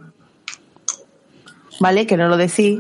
¿Vale? 1.80 2.08
Que 2.08 2.18
no 2.18 2.28
lo 2.28 2.38
decís. 2.38 2.80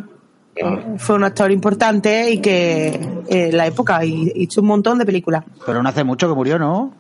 Eh, 0.56 0.95
Fue 0.97 1.16
un 1.16 1.24
actor 1.24 1.52
importante 1.52 2.32
y 2.32 2.39
que 2.41 2.88
eh, 2.88 3.50
en 3.50 3.58
la 3.58 3.68
época 3.68 4.04
y- 4.04 4.32
hizo 4.36 4.62
un 4.62 4.68
montón 4.68 4.97
de 5.00 5.06
películas. 5.06 5.43
Pero 5.66 5.82
no 5.84 5.89
hace 5.89 6.04
mucho 6.04 6.28
que 6.28 6.36
murió, 6.36 6.60
¿no? 6.60 6.93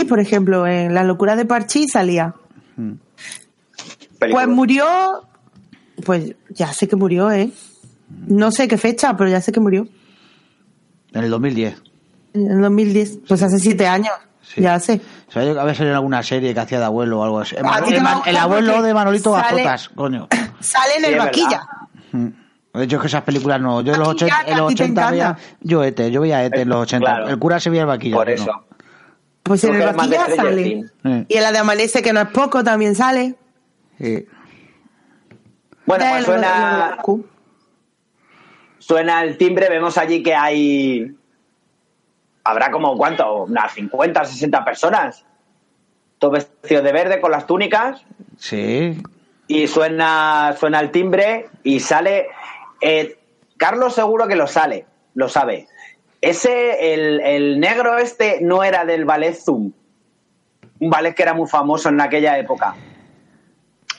Y, 0.00 0.04
por 0.04 0.18
ejemplo, 0.18 0.66
en 0.66 0.94
La 0.94 1.04
locura 1.04 1.36
de 1.36 1.44
Parchi 1.44 1.86
salía. 1.88 2.34
Película. 4.18 4.44
Pues 4.44 4.48
murió. 4.48 4.84
Pues 6.04 6.34
ya 6.50 6.72
sé 6.72 6.88
que 6.88 6.96
murió, 6.96 7.30
¿eh? 7.30 7.50
No 8.26 8.50
sé 8.50 8.66
qué 8.68 8.76
fecha, 8.78 9.16
pero 9.16 9.30
ya 9.30 9.40
sé 9.40 9.52
que 9.52 9.60
murió. 9.60 9.86
En 11.12 11.24
el 11.24 11.30
2010. 11.30 11.80
En 12.34 12.50
el 12.50 12.60
2010. 12.60 13.18
Pues 13.28 13.42
hace 13.42 13.58
siete 13.60 13.86
años. 13.86 14.12
Sí. 14.42 14.60
Ya 14.60 14.78
sé. 14.80 15.00
Yo 15.32 15.40
había 15.40 15.74
salido 15.74 15.90
en 15.92 15.94
alguna 15.96 16.22
serie 16.22 16.52
que 16.52 16.60
hacía 16.60 16.78
de 16.78 16.84
abuelo 16.84 17.20
o 17.20 17.24
algo 17.24 17.40
así. 17.40 17.54
El, 17.56 17.64
A 17.64 17.80
te 17.82 17.96
el- 18.30 18.36
a 18.36 18.42
abuelo 18.42 18.82
de 18.82 18.92
Manolito 18.92 19.32
Gazotas, 19.32 19.88
coño. 19.90 20.28
Sale 20.60 20.96
en 20.98 21.04
Sí, 21.04 21.10
el 21.12 21.18
vaquilla. 21.18 21.66
Hecho, 22.82 22.96
es 22.96 23.02
que 23.02 23.06
esas 23.08 23.22
películas 23.22 23.60
no. 23.60 23.80
Yo 23.82 23.94
en 23.94 24.00
los 24.00 24.08
A 24.08 24.14
ti 24.14 24.24
80, 24.24 24.44
ya, 24.44 24.52
en 24.52 24.58
los 24.58 24.66
a 24.66 24.68
ti 24.68 24.74
te 24.74 24.82
80 24.84 25.10
veía. 25.10 25.36
Yo 25.60 25.84
ETE, 25.84 26.10
yo 26.10 26.20
veía 26.20 26.44
ETE 26.44 26.62
en 26.62 26.68
los 26.68 26.82
80. 26.82 27.06
Claro. 27.06 27.28
El 27.28 27.38
cura 27.38 27.60
se 27.60 27.70
veía 27.70 27.82
el 27.82 27.88
vaquilla. 27.88 28.16
Por 28.16 28.28
yo 28.28 28.34
eso. 28.34 28.46
no. 28.46 28.64
Pues 29.42 29.62
en 29.64 29.74
el 29.74 29.94
vaquilla 29.94 30.26
sale. 30.34 30.64
Sí. 30.64 31.26
Y 31.28 31.36
en 31.36 31.42
la 31.42 31.52
de 31.52 31.58
Amanece, 31.58 32.02
que 32.02 32.12
no 32.12 32.20
es 32.20 32.28
poco, 32.28 32.64
también 32.64 32.94
sale. 32.94 33.34
Sí. 33.98 34.26
Bueno, 35.86 36.04
pues 36.10 36.24
suena, 36.24 36.98
suena 38.78 39.22
el 39.22 39.36
timbre, 39.36 39.68
vemos 39.68 39.98
allí 39.98 40.22
que 40.22 40.34
hay. 40.34 41.14
Habrá 42.42 42.70
como, 42.70 42.96
¿cuánto? 42.96 43.44
Unas 43.44 43.72
50, 43.74 44.24
60 44.24 44.64
personas. 44.64 45.24
Todos 46.18 46.34
vestidos 46.34 46.84
de 46.84 46.92
verde 46.92 47.20
con 47.20 47.30
las 47.30 47.46
túnicas. 47.46 48.02
Sí. 48.38 49.02
Y 49.46 49.66
suena, 49.66 50.54
suena 50.58 50.80
el 50.80 50.90
timbre 50.90 51.48
y 51.62 51.80
sale. 51.80 52.28
eh, 52.80 53.18
Carlos 53.56 53.94
seguro 53.94 54.26
que 54.26 54.36
lo 54.36 54.46
sale, 54.46 54.86
lo 55.14 55.28
sabe. 55.28 55.68
Ese, 56.20 56.94
el, 56.94 57.20
el 57.20 57.60
negro 57.60 57.98
este 57.98 58.38
no 58.40 58.64
era 58.64 58.84
del 58.84 59.04
ballet 59.04 59.34
Zoom. 59.34 59.72
Un 60.80 60.90
ballet 60.90 61.14
que 61.14 61.22
era 61.22 61.34
muy 61.34 61.48
famoso 61.48 61.88
en 61.90 62.00
aquella 62.00 62.38
época. 62.38 62.74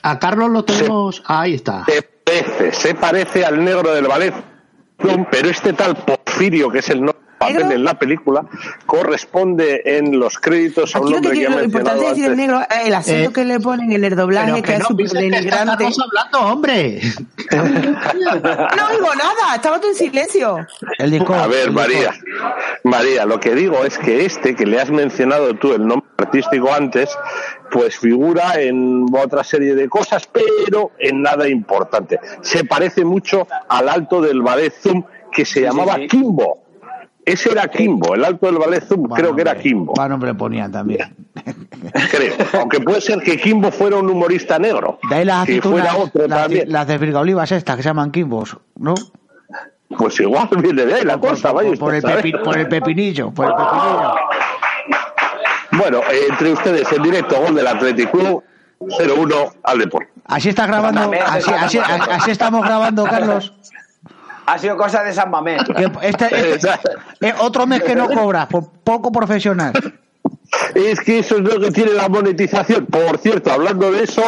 A 0.02 0.18
Carlos 0.18 0.50
lo 0.50 0.64
tenemos. 0.64 1.22
Ahí 1.26 1.54
está. 1.54 1.84
Se 1.86 2.02
parece, 2.02 2.72
se 2.72 2.94
parece 2.94 3.44
al 3.44 3.64
negro 3.64 3.94
del 3.94 4.06
ballet, 4.06 4.34
pero 5.30 5.48
este 5.48 5.72
tal 5.72 5.96
Porfirio, 5.96 6.70
que 6.70 6.80
es 6.80 6.90
el 6.90 6.98
nombre 7.00 7.25
papel 7.46 7.56
¿Negro? 7.62 7.76
en 7.76 7.84
la 7.84 7.98
película, 7.98 8.44
corresponde 8.86 9.82
en 9.84 10.18
los 10.18 10.38
créditos 10.38 10.94
a 10.94 11.00
un 11.00 11.08
que 11.08 11.14
hombre 11.16 11.32
que 11.38 11.46
ha 11.46 11.50
lo 11.50 11.64
importante 11.64 12.00
mencionado 12.00 12.02
es 12.02 12.08
decir 12.10 12.24
el 12.24 12.30
antes. 12.32 12.46
negro, 12.46 12.60
el 12.86 12.94
acento 12.94 13.30
Eh, 13.30 13.32
que 13.32 13.44
le 13.44 13.60
ponen 13.60 13.92
en 13.92 14.04
el 14.04 14.16
doblaje, 14.16 14.50
Pero 14.52 14.62
que, 14.62 14.72
es 14.74 14.78
no, 14.80 14.86
súper 14.86 15.06
que 15.10 15.18
denigrante. 15.18 15.72
estamos 15.84 15.98
hablando, 16.00 16.52
hombre. 16.52 17.00
No 17.50 18.88
oigo 18.90 19.14
nada, 19.14 19.54
estaba 19.56 19.78
todo 19.80 19.90
en 19.90 19.94
silencio. 19.96 20.66
El 20.98 21.10
disco. 21.12 21.34
A 21.34 21.46
ver, 21.46 21.68
el. 21.68 21.72
María, 21.72 22.12
María, 22.84 23.24
lo 23.26 23.38
que 23.40 23.54
digo 23.54 23.84
es 23.84 23.98
que 23.98 24.24
este 24.24 24.54
que 24.54 24.66
le 24.66 24.80
has 24.80 24.90
mencionado 24.90 25.54
tú 25.54 25.72
el 25.72 25.86
nombre 25.86 26.06
artístico 26.18 26.72
antes, 26.72 27.10
pues 27.70 27.98
figura 27.98 28.60
en 28.60 29.06
otra 29.12 29.44
serie 29.44 29.74
de 29.74 29.88
cosas, 29.88 30.28
pero 30.32 30.92
en 30.98 31.22
nada 31.22 31.48
importante. 31.48 32.18
Se 32.40 32.64
parece 32.64 33.04
mucho 33.04 33.46
al 33.68 33.88
alto 33.88 34.20
del 34.20 34.42
ballet 34.42 34.72
Zoom 34.72 35.04
que 35.32 35.44
se 35.44 35.60
llamaba 35.62 35.96
sí. 35.96 36.08
Kimbo. 36.08 36.62
Ese 37.26 37.50
era 37.50 37.66
Kimbo, 37.68 38.14
el 38.14 38.24
alto 38.24 38.46
del 38.46 38.56
ballet 38.56 38.84
Zoom 38.86 39.08
creo 39.10 39.34
que 39.34 39.42
era. 39.42 39.54
Kimbo, 39.58 39.92
Buen 39.94 40.08
nombre 40.08 40.32
ponían 40.32 40.70
también. 40.70 41.14
creo. 42.10 42.34
Aunque 42.60 42.80
puede 42.80 43.00
ser 43.00 43.18
que 43.20 43.36
Kimbo 43.36 43.70
fuera 43.72 43.96
un 43.96 44.08
humorista 44.08 44.58
negro. 44.60 44.98
De 45.10 45.16
ahí 45.16 45.24
las 45.24 45.44
si 45.46 45.60
fuera 45.60 45.90
aceitunas, 45.90 46.08
otro 46.08 46.28
las, 46.28 46.42
también. 46.42 46.72
las 46.72 46.86
de 46.86 47.16
Olivas 47.16 47.50
estas 47.52 47.76
que 47.76 47.82
se 47.82 47.88
llaman 47.88 48.12
Kimbos, 48.12 48.56
¿no? 48.76 48.94
Pues 49.98 50.18
igual 50.20 50.48
viene 50.58 50.84
de 50.86 50.94
ahí 50.94 51.04
la 51.04 51.18
Por, 51.18 51.30
cosa, 51.30 51.52
por- 51.52 51.64
vaya 51.64 51.76
por 51.78 51.94
el 51.94 51.98
usted, 51.98 52.10
¿sabe? 52.16 52.22
pepi- 52.22 52.42
por 52.44 52.58
el 52.58 52.68
pepinillo, 52.68 53.30
por 53.32 53.46
el 53.46 53.52
pepinillo. 53.54 54.14
Bueno, 55.72 55.98
eh, 56.10 56.26
entre 56.30 56.52
ustedes 56.52 56.90
en 56.92 57.02
directo, 57.02 57.40
gol 57.40 57.54
del 57.54 57.66
Athletic 57.66 58.10
Club, 58.10 58.42
0-1 58.80 59.52
al 59.64 59.78
Deport. 59.78 60.08
Así 60.26 60.48
está 60.48 60.66
grabando, 60.66 61.10
así, 61.26 61.50
así, 61.50 61.78
así 61.78 62.30
estamos 62.30 62.62
grabando, 62.64 63.04
Carlos. 63.04 63.52
Ha 64.46 64.58
sido 64.58 64.76
cosa 64.76 65.02
de 65.02 65.12
San 65.12 65.30
Mamés. 65.30 65.62
Este, 66.02 66.54
este- 66.54 67.34
otro 67.40 67.66
mes 67.66 67.82
que 67.82 67.94
no 67.94 68.08
cobras, 68.08 68.46
por 68.46 68.68
poco 68.84 69.10
profesional. 69.10 69.72
Es 70.74 71.00
que 71.00 71.18
eso 71.20 71.36
es 71.36 71.42
lo 71.42 71.60
que 71.60 71.70
tiene 71.70 71.92
la 71.92 72.08
monetización. 72.08 72.86
Por 72.86 73.18
cierto, 73.18 73.50
hablando 73.50 73.90
de 73.90 74.04
eso, 74.04 74.22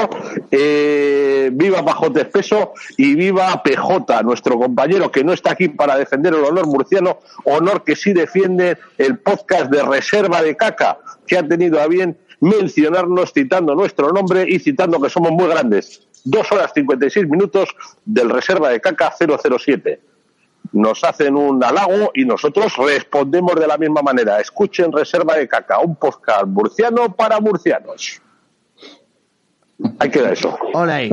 eh, 0.50 1.50
viva 1.52 1.84
Pajote 1.84 2.22
Espeso 2.22 2.72
y 2.96 3.14
viva 3.14 3.62
PJ, 3.62 4.22
nuestro 4.22 4.58
compañero 4.58 5.10
que 5.10 5.24
no 5.24 5.32
está 5.32 5.52
aquí 5.52 5.68
para 5.68 5.96
defender 5.96 6.34
el 6.34 6.44
honor 6.44 6.66
murciano, 6.66 7.18
honor 7.44 7.84
que 7.84 7.96
sí 7.96 8.12
defiende 8.12 8.78
el 8.96 9.18
podcast 9.18 9.70
de 9.70 9.82
Reserva 9.82 10.42
de 10.42 10.56
Caca, 10.56 10.98
que 11.26 11.38
ha 11.38 11.46
tenido 11.46 11.80
a 11.80 11.86
bien 11.86 12.16
mencionarnos 12.40 13.32
citando 13.32 13.74
nuestro 13.74 14.12
nombre 14.12 14.44
y 14.48 14.58
citando 14.58 15.00
que 15.00 15.10
somos 15.10 15.32
muy 15.32 15.48
grandes. 15.48 16.07
Dos 16.30 16.52
horas 16.52 16.72
56 16.74 17.26
minutos 17.26 17.70
del 18.04 18.28
Reserva 18.28 18.68
de 18.68 18.82
Caca 18.82 19.14
007 19.18 20.00
nos 20.72 21.02
hacen 21.02 21.34
un 21.36 21.64
halago 21.64 22.10
y 22.14 22.26
nosotros 22.26 22.76
respondemos 22.76 23.58
de 23.58 23.66
la 23.66 23.78
misma 23.78 24.02
manera. 24.02 24.38
Escuchen 24.38 24.92
Reserva 24.92 25.36
de 25.36 25.48
Caca, 25.48 25.78
un 25.78 25.96
podcast 25.96 26.44
murciano 26.44 27.16
para 27.16 27.40
murcianos. 27.40 28.20
Ahí 29.98 30.10
queda 30.10 30.32
eso. 30.32 30.58
Hola. 30.74 31.00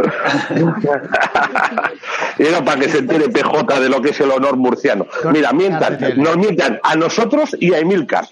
Era 2.38 2.66
para 2.66 2.82
que 2.82 2.90
se 2.90 2.98
entere 2.98 3.30
PJ 3.30 3.80
de 3.80 3.88
lo 3.88 4.02
que 4.02 4.10
es 4.10 4.20
el 4.20 4.32
honor 4.32 4.58
murciano. 4.58 5.08
Mira, 5.32 5.54
mientan, 5.54 5.98
nos 6.18 6.36
mientan 6.36 6.82
a 6.84 6.98
nosotros 6.98 7.56
y 7.58 7.74
a 7.74 7.80
Emilcar. 7.80 8.28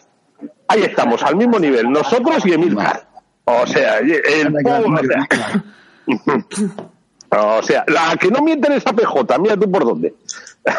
Ahí 0.67 0.81
estamos, 0.81 1.23
al 1.23 1.38
mismo 1.38 1.59
nivel, 1.59 1.89
nosotros 1.89 2.45
y 2.45 2.51
Emilcar. 2.51 3.07
O 3.45 3.65
sea, 3.67 3.99
el 3.99 4.51
pueblo, 4.51 4.99
o 4.99 5.03
sea, 5.05 5.63
o 7.30 7.64
sea, 7.64 7.84
la 7.88 8.16
que 8.18 8.30
no 8.30 8.41
mienten 8.41 8.74
es 8.74 8.84
PJ, 8.84 9.38
mira 9.39 9.58
tú 9.58 9.70
por 9.72 9.86
dónde. 9.86 10.14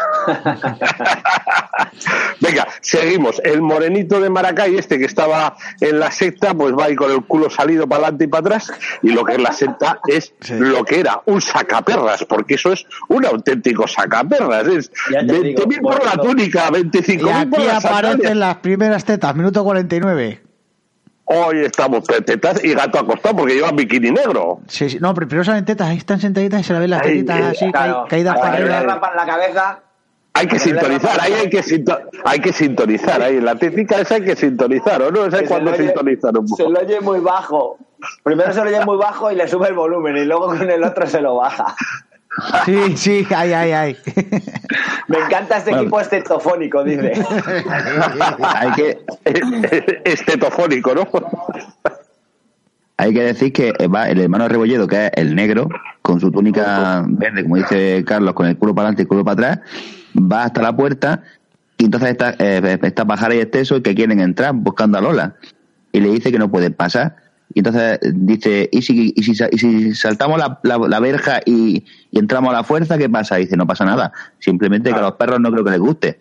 Venga, 2.41 2.67
seguimos. 2.81 3.39
El 3.43 3.61
morenito 3.61 4.19
de 4.19 4.29
Maracay, 4.31 4.75
este 4.77 4.97
que 4.97 5.05
estaba 5.05 5.55
en 5.79 5.99
la 5.99 6.09
secta, 6.11 6.53
pues 6.55 6.73
va 6.73 6.85
ahí 6.85 6.95
con 6.95 7.11
el 7.11 7.23
culo 7.25 7.49
salido 7.51 7.87
para 7.87 8.03
adelante 8.03 8.23
y 8.25 8.27
para 8.27 8.41
atrás. 8.41 8.71
Y 9.03 9.09
lo 9.11 9.23
que 9.23 9.33
es 9.33 9.41
la 9.41 9.51
secta 9.51 9.99
es 10.07 10.33
Sí. 10.41 10.55
lo 10.57 10.83
que 10.83 10.99
era 11.01 11.21
un 11.25 11.39
sacaperras, 11.41 12.25
porque 12.25 12.55
eso 12.55 12.73
es 12.73 12.85
un 13.09 13.25
auténtico 13.25 13.87
sacaperras. 13.87 14.65
Es 14.67 14.91
Ya 15.11 15.19
te 15.25 15.33
20.000 15.39 15.67
digo, 15.67 15.89
por 15.91 16.03
la 16.03 16.13
túnica, 16.13 16.67
Y 16.69 16.71
25.000 16.71 17.19
por 17.21 17.29
aquí 17.59 17.67
las 17.67 17.85
aparecen 17.85 18.11
sandalias. 18.17 18.37
las 18.37 18.55
primeras 18.57 19.05
tetas, 19.05 19.35
minuto 19.35 19.63
49. 19.63 20.41
Hoy 21.27 21.61
estamos 21.65 22.03
tetas 22.03 22.63
y 22.63 22.73
gato 22.75 22.99
acostado 22.99 23.37
porque 23.37 23.55
lleva 23.55 23.71
bikini 23.71 24.11
negro. 24.11 24.59
Sí, 24.67 24.89
sí. 24.89 24.97
No, 25.01 25.13
pero 25.15 25.27
primero 25.27 25.43
salen 25.43 25.65
tetas, 25.65 25.89
ahí 25.89 25.97
están 25.97 26.19
sentaditas 26.19 26.61
y 26.61 26.63
se 26.63 26.73
la 26.73 26.79
ven 26.79 26.91
las 26.91 27.01
Ay, 27.01 27.07
tetitas 27.13 27.39
eh, 27.39 27.43
así, 27.45 27.71
Claro, 27.71 28.03
ca- 28.03 28.07
caídas 28.09 28.35
hasta 28.35 28.45
para 28.45 28.57
que 28.57 28.61
no 28.63 28.69
le 28.69 28.75
arriba. 28.75 28.93
rapan 28.93 29.15
la 29.15 29.25
cabeza. 29.25 29.79
Hay 30.37 30.47
que 30.47 30.57
Pero 30.57 30.65
le 30.75 30.81
sintonizar, 30.81 31.21
ahí 31.21 31.33
hay 31.33 31.49
que, 31.49 31.63
sinto- 31.63 31.99
hay 32.25 32.39
que 32.41 32.51
sintonizar, 32.53 33.21
ahí 33.21 33.37
en 33.37 33.45
la 33.45 33.55
técnica 33.55 33.99
esa 34.01 34.15
hay 34.15 34.21
que 34.23 34.35
sintonizar, 34.35 35.01
¿o 35.01 35.09
no? 35.09 35.25
Esa 35.25 35.37
es 35.37 35.43
se 35.43 35.47
cuando 35.47 35.73
sintonizar 35.73 36.37
un 36.37 36.47
Se 36.47 36.63
poco. 36.63 36.73
lo 36.73 36.79
oye 36.81 36.99
muy 37.01 37.19
bajo. 37.21 37.77
Primero 38.21 38.51
se 38.53 38.61
lo 38.63 38.69
oye 38.69 38.85
muy 38.85 38.97
bajo 38.97 39.31
y 39.31 39.35
le 39.35 39.47
sube 39.47 39.69
el 39.69 39.73
volumen 39.73 40.17
y 40.17 40.25
luego 40.25 40.47
con 40.47 40.69
el 40.69 40.83
otro 40.83 41.07
se 41.07 41.21
lo 41.21 41.35
baja. 41.37 41.73
Sí, 42.65 42.97
sí, 42.97 43.27
ay, 43.35 43.53
ay, 43.53 43.71
ay. 43.71 43.97
Me 45.07 45.19
encanta 45.19 45.57
este 45.57 45.71
equipo 45.71 45.99
estetofónico, 45.99 46.83
dice. 46.83 47.13
Hay 48.55 48.71
que, 48.71 49.05
Estetofónico, 50.03 50.93
¿no? 50.95 51.07
hay 52.97 53.13
que 53.13 53.23
decir 53.23 53.51
que 53.51 53.73
va 53.87 54.09
el 54.09 54.21
hermano 54.21 54.47
Rebolledo, 54.47 54.87
que 54.87 55.07
es 55.07 55.11
el 55.15 55.35
negro, 55.35 55.67
con 56.01 56.19
su 56.19 56.31
túnica 56.31 57.03
verde, 57.07 57.43
como 57.43 57.57
dice 57.57 58.03
Carlos, 58.05 58.33
con 58.33 58.47
el 58.47 58.57
culo 58.57 58.73
para 58.73 58.87
adelante 58.87 59.01
y 59.01 59.03
el 59.03 59.07
culo 59.09 59.25
para 59.25 59.33
atrás, 59.33 59.59
va 60.17 60.43
hasta 60.43 60.61
la 60.61 60.75
puerta 60.75 61.21
y 61.77 61.85
entonces 61.85 62.11
está, 62.11 62.35
eh, 62.39 62.79
está 62.83 63.05
Pajara 63.05 63.35
y 63.35 63.39
Esteso 63.39 63.81
que 63.81 63.95
quieren 63.95 64.21
entrar 64.21 64.53
buscando 64.53 64.97
a 64.97 65.01
Lola 65.01 65.35
y 65.91 65.99
le 65.99 66.09
dice 66.09 66.31
que 66.31 66.39
no 66.39 66.49
pueden 66.49 66.73
pasar. 66.73 67.17
Y 67.55 67.59
entonces 67.59 67.99
dice, 68.13 68.69
¿y 68.71 68.81
si, 68.83 69.13
y 69.15 69.23
si, 69.23 69.33
sa- 69.33 69.47
y 69.49 69.57
si 69.57 69.95
saltamos 69.95 70.37
la, 70.37 70.59
la, 70.63 70.77
la 70.77 70.99
verja 70.99 71.39
y, 71.45 71.85
y 72.11 72.19
entramos 72.19 72.51
a 72.53 72.57
la 72.57 72.63
fuerza, 72.63 72.97
qué 72.97 73.09
pasa? 73.09 73.39
Y 73.39 73.45
dice, 73.45 73.55
no 73.57 73.65
pasa 73.65 73.85
nada, 73.85 74.11
simplemente 74.39 74.89
que 74.91 74.95
a 74.99 75.01
los 75.01 75.13
perros 75.13 75.39
no 75.39 75.49
creo 75.51 75.63
que 75.63 75.71
les 75.71 75.79
guste. 75.79 76.19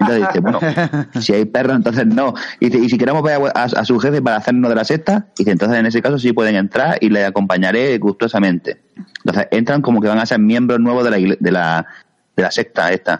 Entonces 0.00 0.26
dice, 0.26 0.40
bueno, 0.40 0.58
si 1.20 1.34
hay 1.34 1.44
perros, 1.44 1.76
entonces 1.76 2.06
no. 2.06 2.32
Y 2.58 2.70
dice, 2.70 2.78
y 2.82 2.88
si 2.88 2.96
queremos 2.96 3.22
ver 3.22 3.34
a, 3.54 3.60
a- 3.60 3.64
a 3.64 3.84
su 3.84 3.98
jefe 3.98 4.22
para 4.22 4.36
hacernos 4.38 4.70
de 4.70 4.74
la 4.74 4.84
secta, 4.84 5.26
dice, 5.36 5.50
entonces 5.50 5.78
en 5.78 5.84
ese 5.84 6.00
caso 6.00 6.18
sí 6.18 6.32
pueden 6.32 6.56
entrar 6.56 6.96
y 7.02 7.10
le 7.10 7.26
acompañaré 7.26 7.98
gustosamente. 7.98 8.80
Entonces 9.18 9.48
entran 9.50 9.82
como 9.82 10.00
que 10.00 10.08
van 10.08 10.18
a 10.18 10.24
ser 10.26 10.38
miembros 10.38 10.80
nuevos 10.80 11.04
de 11.04 11.10
la, 11.10 11.36
de 11.38 11.52
la, 11.52 11.86
de 12.34 12.42
la 12.42 12.50
secta 12.50 12.90
esta. 12.92 13.18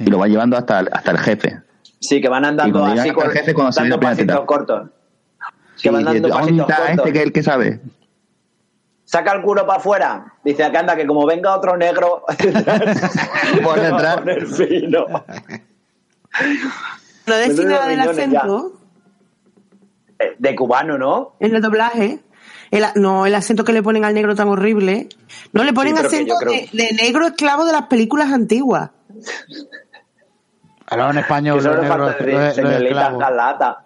Y 0.00 0.06
lo 0.10 0.18
van 0.18 0.30
llevando 0.30 0.56
hasta, 0.56 0.80
el- 0.80 0.88
hasta 0.92 1.12
el 1.12 1.18
jefe. 1.18 1.60
Sí, 2.00 2.20
que 2.20 2.28
van 2.28 2.44
andando 2.44 2.80
así 3.02 3.10
con 3.14 3.30
jefe, 3.30 3.54
cuando 3.54 3.70
dando 3.82 4.00
pasitos 4.00 4.44
cortos. 4.46 4.90
Sí, 5.80 5.88
Que 5.88 5.90
van 5.90 6.04
dando 6.04 6.28
¿dónde 6.28 6.42
pasitos 6.42 6.66
cortos. 6.66 6.88
este 6.98 7.12
que 7.12 7.18
es 7.18 7.24
el 7.24 7.32
que 7.32 7.42
sabe? 7.42 7.80
Saca 9.04 9.32
el 9.32 9.42
culo 9.42 9.66
para 9.66 9.78
afuera. 9.78 10.34
Dice 10.44 10.62
acá 10.62 10.80
anda 10.80 10.94
que 10.94 11.06
como 11.06 11.26
venga 11.26 11.56
otro 11.56 11.76
negro. 11.76 12.24
A 12.28 14.16
poner 14.16 14.46
fino. 14.46 15.06
No 17.26 17.36
decís 17.36 17.64
nada 17.64 17.86
del 17.88 18.00
acento 18.00 18.72
Eh, 20.18 20.36
De 20.38 20.54
cubano, 20.54 20.98
¿no? 20.98 21.32
en 21.40 21.54
el 21.56 21.62
doblaje. 21.62 22.20
El 22.70 22.84
no, 22.96 23.26
el 23.26 23.34
acento 23.34 23.64
que 23.64 23.72
le 23.72 23.82
ponen 23.82 24.04
al 24.04 24.14
negro 24.14 24.34
tan 24.36 24.46
horrible. 24.48 25.08
No, 25.52 25.64
le 25.64 25.72
ponen 25.72 25.96
Sí, 25.96 26.06
acento 26.06 26.34
creo- 26.38 26.52
de, 26.52 26.68
de 26.72 26.92
negro 26.92 27.26
esclavo 27.26 27.64
de 27.64 27.72
las 27.72 27.86
películas 27.86 28.30
antiguas. 28.32 28.90
Ahora 30.86 31.06
en 31.06 31.12
Que 31.14 31.20
español, 31.20 31.54
los 31.56 31.64
solo 31.64 31.82
negros, 31.82 31.98
falta 31.98 32.04
los- 32.24 32.32
los 32.32 32.40
decir, 32.44 32.54
señorita 32.64 32.88
esclavos. 33.08 33.76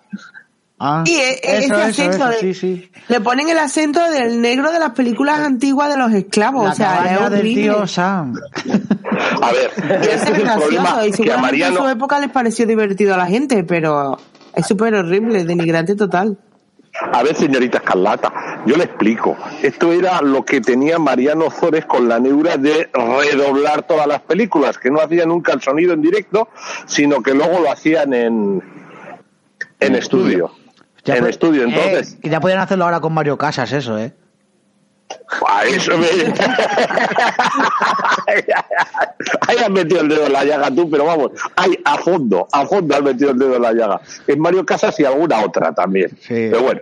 Ah, 0.79 1.05
Y 1.07 1.13
e- 1.15 1.31
e- 1.43 1.59
eso, 1.59 1.59
ese 1.59 1.67
eso, 1.67 1.75
acento 1.77 2.17
eso, 2.17 2.29
de- 2.29 2.39
sí, 2.41 2.55
sí. 2.55 2.91
Le 3.09 3.21
ponen 3.21 3.49
el 3.49 3.59
acento 3.59 4.01
del 4.11 4.41
negro 4.41 4.73
de 4.73 4.79
las 4.81 4.91
películas 4.91 5.39
antiguas 5.41 5.89
de 5.89 5.97
los 5.97 6.13
esclavos. 6.13 6.65
La 6.65 6.71
o 6.73 6.75
sea, 6.75 7.05
es 7.05 7.31
del 7.31 7.39
horrible. 7.41 7.63
tío 7.63 7.87
Sam. 7.87 8.35
A 9.41 9.53
ver, 9.53 9.71
Y 9.77 9.93
este 9.93 10.15
es 10.15 10.23
es 10.23 10.29
el 10.31 10.43
problema 10.43 11.07
y 11.07 11.13
que 11.13 11.33
a 11.33 11.69
en 11.69 11.75
su 11.77 11.89
época 11.89 12.19
les 12.19 12.31
pareció 12.31 12.67
divertido 12.67 13.15
a 13.15 13.17
la 13.17 13.27
gente, 13.27 13.63
pero 13.65 14.19
es 14.55 14.67
súper 14.67 14.95
horrible, 14.97 15.45
denigrante 15.45 15.95
total. 15.95 16.37
A 17.13 17.23
ver, 17.23 17.35
señorita 17.35 17.79
Escarlata, 17.79 18.63
yo 18.67 18.77
le 18.77 18.85
explico. 18.85 19.37
Esto 19.63 19.93
era 19.93 20.21
lo 20.23 20.45
que 20.45 20.61
tenía 20.61 20.99
Mariano 20.99 21.51
Zores 21.51 21.87
con 21.87 22.09
la 22.09 22.19
neura 22.21 22.57
de 22.57 22.89
redoblar 22.93 23.83
todas 23.87 24.07
las 24.07 24.21
películas, 24.23 24.79
que 24.79 24.91
no 24.91 25.01
hacían 25.01 25.29
nunca 25.29 25.53
el 25.53 25.61
sonido 25.63 25.93
en 25.93 26.03
directo, 26.03 26.49
sino 26.87 27.21
que 27.23 27.35
luego 27.35 27.61
lo 27.61 27.71
hacían 27.73 28.13
en, 28.15 28.63
en 29.81 29.95
estudio. 29.97 30.53
Ya 31.05 31.17
en 31.17 31.27
estudio, 31.27 31.63
eh, 31.63 31.69
entonces. 31.69 32.17
y 32.23 32.31
ya 32.31 32.41
podían 32.41 32.61
hacerlo 32.61 32.85
ahora 32.85 33.01
con 33.01 33.13
Mario 33.13 33.37
Casas, 33.37 33.73
eso, 33.73 33.99
¿eh? 33.99 34.13
A 35.47 35.65
eso 35.65 35.99
me... 35.99 36.07
Ahí 39.47 39.57
has 39.59 39.71
metido 39.71 40.01
el 40.01 40.09
dedo 40.09 40.27
en 40.27 40.33
la 40.33 40.45
llaga 40.45 40.71
tú, 40.71 40.91
pero 40.91 41.05
vamos, 41.05 41.33
ahí 41.57 41.79
a 41.85 41.99
fondo, 41.99 42.49
a 42.51 42.67
fondo 42.67 42.95
has 42.95 43.03
metido 43.03 43.31
el 43.31 43.39
dedo 43.39 43.57
en 43.57 43.63
la 43.63 43.73
llaga. 43.73 44.01
En 44.27 44.41
Mario 44.41 44.65
Casas 44.65 44.99
y 45.01 45.05
alguna 45.05 45.45
otra 45.45 45.75
también. 45.75 46.11
Sí. 46.21 46.49
Pero 46.51 46.63
bueno, 46.63 46.81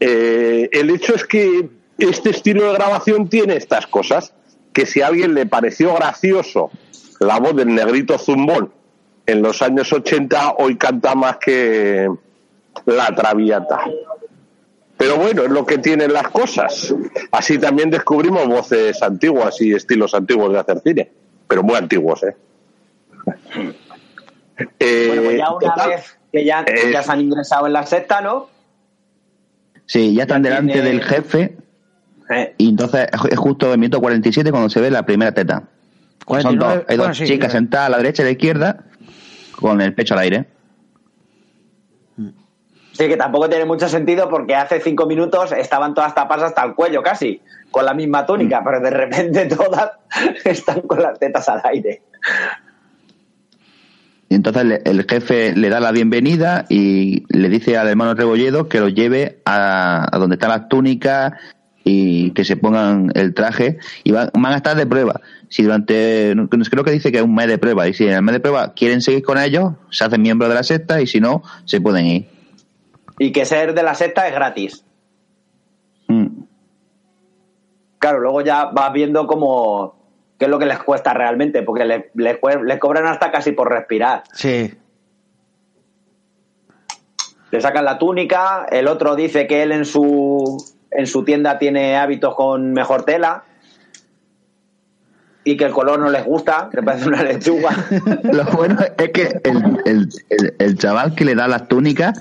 eh, 0.00 0.68
el 0.72 0.90
hecho 0.90 1.14
es 1.14 1.24
que 1.24 1.68
este 1.98 2.30
estilo 2.30 2.66
de 2.66 2.74
grabación 2.74 3.28
tiene 3.28 3.56
estas 3.56 3.86
cosas, 3.86 4.34
que 4.72 4.86
si 4.86 5.00
a 5.02 5.08
alguien 5.08 5.34
le 5.34 5.46
pareció 5.46 5.94
gracioso 5.94 6.70
la 7.20 7.38
voz 7.38 7.56
del 7.56 7.74
negrito 7.74 8.18
zumbón 8.18 8.72
en 9.26 9.42
los 9.42 9.62
años 9.62 9.92
80, 9.92 10.56
hoy 10.58 10.76
canta 10.76 11.14
más 11.14 11.38
que 11.38 12.10
la 12.86 13.14
traviata. 13.14 13.80
Pero 14.96 15.16
bueno, 15.16 15.42
es 15.42 15.50
lo 15.50 15.66
que 15.66 15.78
tienen 15.78 16.12
las 16.12 16.28
cosas. 16.28 16.94
Así 17.32 17.58
también 17.58 17.90
descubrimos 17.90 18.46
voces 18.46 19.02
antiguas 19.02 19.60
y 19.60 19.72
estilos 19.74 20.14
antiguos 20.14 20.52
de 20.52 20.58
hacer 20.60 20.80
cine, 20.80 21.10
pero 21.48 21.62
muy 21.62 21.74
antiguos, 21.76 22.22
¿eh? 22.22 22.36
Eh, 24.78 25.06
Bueno, 25.08 25.22
pues 25.24 25.38
ya 25.38 25.50
una 25.50 25.58
total, 25.74 25.90
vez 25.90 26.18
que 26.32 26.44
ya, 26.44 26.60
eh, 26.66 26.90
ya 26.92 27.02
se 27.02 27.12
han 27.12 27.20
ingresado 27.20 27.66
en 27.66 27.72
la 27.72 27.84
secta, 27.86 28.20
¿no? 28.20 28.48
Sí, 29.86 30.14
ya 30.14 30.22
están 30.22 30.42
Ya 30.42 30.50
delante 30.50 30.72
tiene- 30.74 30.88
del 30.88 31.02
jefe 31.02 31.56
Eh, 32.30 32.54
y 32.56 32.70
entonces 32.70 33.06
es 33.30 33.38
justo 33.38 33.72
en 33.74 33.80
minuto 33.80 34.00
47 34.00 34.50
cuando 34.50 34.70
se 34.70 34.80
ve 34.80 34.90
la 34.90 35.04
primera 35.04 35.32
teta. 35.32 35.54
Son 35.60 35.66
49, 36.26 36.74
dos, 36.76 36.84
hay 36.88 36.96
dos 36.96 37.04
bueno, 37.06 37.14
sí, 37.14 37.24
chicas 37.26 37.52
sentadas 37.52 37.88
a 37.88 37.90
la 37.90 37.96
derecha 37.98 38.22
y 38.22 38.24
a 38.24 38.26
la 38.26 38.32
izquierda 38.32 38.84
con 39.60 39.80
el 39.82 39.92
pecho 39.92 40.14
al 40.14 40.20
aire. 40.20 40.46
Sí, 42.94 43.08
que 43.08 43.16
tampoco 43.16 43.48
tiene 43.48 43.64
mucho 43.64 43.88
sentido 43.88 44.30
porque 44.30 44.54
hace 44.54 44.80
cinco 44.80 45.06
minutos 45.06 45.50
estaban 45.50 45.94
todas 45.94 46.14
tapadas 46.14 46.50
hasta 46.50 46.64
el 46.64 46.74
cuello 46.74 47.02
casi, 47.02 47.40
con 47.72 47.84
la 47.84 47.92
misma 47.92 48.24
túnica, 48.24 48.62
pero 48.64 48.80
de 48.80 48.90
repente 48.90 49.46
todas 49.56 49.90
están 50.44 50.82
con 50.82 51.02
las 51.02 51.18
tetas 51.18 51.48
al 51.48 51.60
aire. 51.64 52.02
Y 54.28 54.36
entonces 54.36 54.80
el 54.84 55.04
jefe 55.08 55.56
le 55.56 55.68
da 55.70 55.80
la 55.80 55.90
bienvenida 55.90 56.66
y 56.68 57.24
le 57.36 57.48
dice 57.48 57.76
al 57.76 57.88
hermano 57.88 58.14
Rebolledo 58.14 58.68
que 58.68 58.78
lo 58.78 58.88
lleve 58.88 59.40
a, 59.44 60.06
a 60.10 60.18
donde 60.18 60.36
están 60.36 60.50
las 60.50 60.68
túnicas 60.68 61.32
y 61.82 62.30
que 62.30 62.44
se 62.44 62.56
pongan 62.56 63.10
el 63.14 63.34
traje 63.34 63.78
y 64.04 64.12
van, 64.12 64.30
van 64.32 64.52
a 64.52 64.56
estar 64.56 64.76
de 64.76 64.86
prueba. 64.86 65.20
Si 65.48 65.64
durante, 65.64 66.34
creo 66.70 66.84
que 66.84 66.92
dice 66.92 67.10
que 67.10 67.18
es 67.18 67.24
un 67.24 67.34
mes 67.34 67.48
de 67.48 67.58
prueba 67.58 67.88
y 67.88 67.94
si 67.94 68.06
en 68.06 68.14
el 68.14 68.22
mes 68.22 68.34
de 68.34 68.40
prueba 68.40 68.72
quieren 68.72 69.02
seguir 69.02 69.22
con 69.24 69.36
ellos, 69.36 69.72
se 69.90 70.04
hacen 70.04 70.22
miembros 70.22 70.48
de 70.48 70.54
la 70.54 70.62
secta 70.62 71.02
y 71.02 71.08
si 71.08 71.20
no, 71.20 71.42
se 71.64 71.80
pueden 71.80 72.06
ir. 72.06 72.33
Y 73.18 73.32
que 73.32 73.44
ser 73.44 73.74
de 73.74 73.82
la 73.82 73.94
secta 73.94 74.26
es 74.26 74.34
gratis. 74.34 74.84
Mm. 76.08 76.44
Claro, 77.98 78.20
luego 78.20 78.40
ya 78.40 78.66
vas 78.66 78.92
viendo 78.92 79.26
cómo 79.26 79.96
qué 80.38 80.46
es 80.46 80.50
lo 80.50 80.58
que 80.58 80.66
les 80.66 80.78
cuesta 80.82 81.14
realmente, 81.14 81.62
porque 81.62 81.84
les, 81.84 82.04
les, 82.14 82.38
les 82.64 82.78
cobran 82.78 83.06
hasta 83.06 83.30
casi 83.30 83.52
por 83.52 83.70
respirar. 83.70 84.24
Sí. 84.32 84.74
Le 87.50 87.60
sacan 87.60 87.84
la 87.84 87.98
túnica, 87.98 88.66
el 88.70 88.88
otro 88.88 89.14
dice 89.14 89.46
que 89.46 89.62
él 89.62 89.70
en 89.70 89.84
su, 89.84 90.62
en 90.90 91.06
su 91.06 91.24
tienda 91.24 91.58
tiene 91.58 91.96
hábitos 91.96 92.34
con 92.34 92.72
mejor 92.72 93.04
tela 93.04 93.44
y 95.44 95.56
que 95.56 95.64
el 95.64 95.72
color 95.72 95.98
no 96.00 96.10
les 96.10 96.24
gusta, 96.24 96.68
que 96.72 96.82
parece 96.82 97.08
una 97.08 97.22
lechuga. 97.22 97.70
Lo 98.32 98.44
bueno 98.46 98.78
es 98.96 99.10
que 99.10 99.40
el, 99.44 99.78
el, 99.84 100.08
el, 100.30 100.54
el 100.58 100.78
chaval 100.78 101.14
que 101.14 101.24
le 101.24 101.34
da 101.34 101.46
las 101.48 101.68
túnicas, 101.68 102.18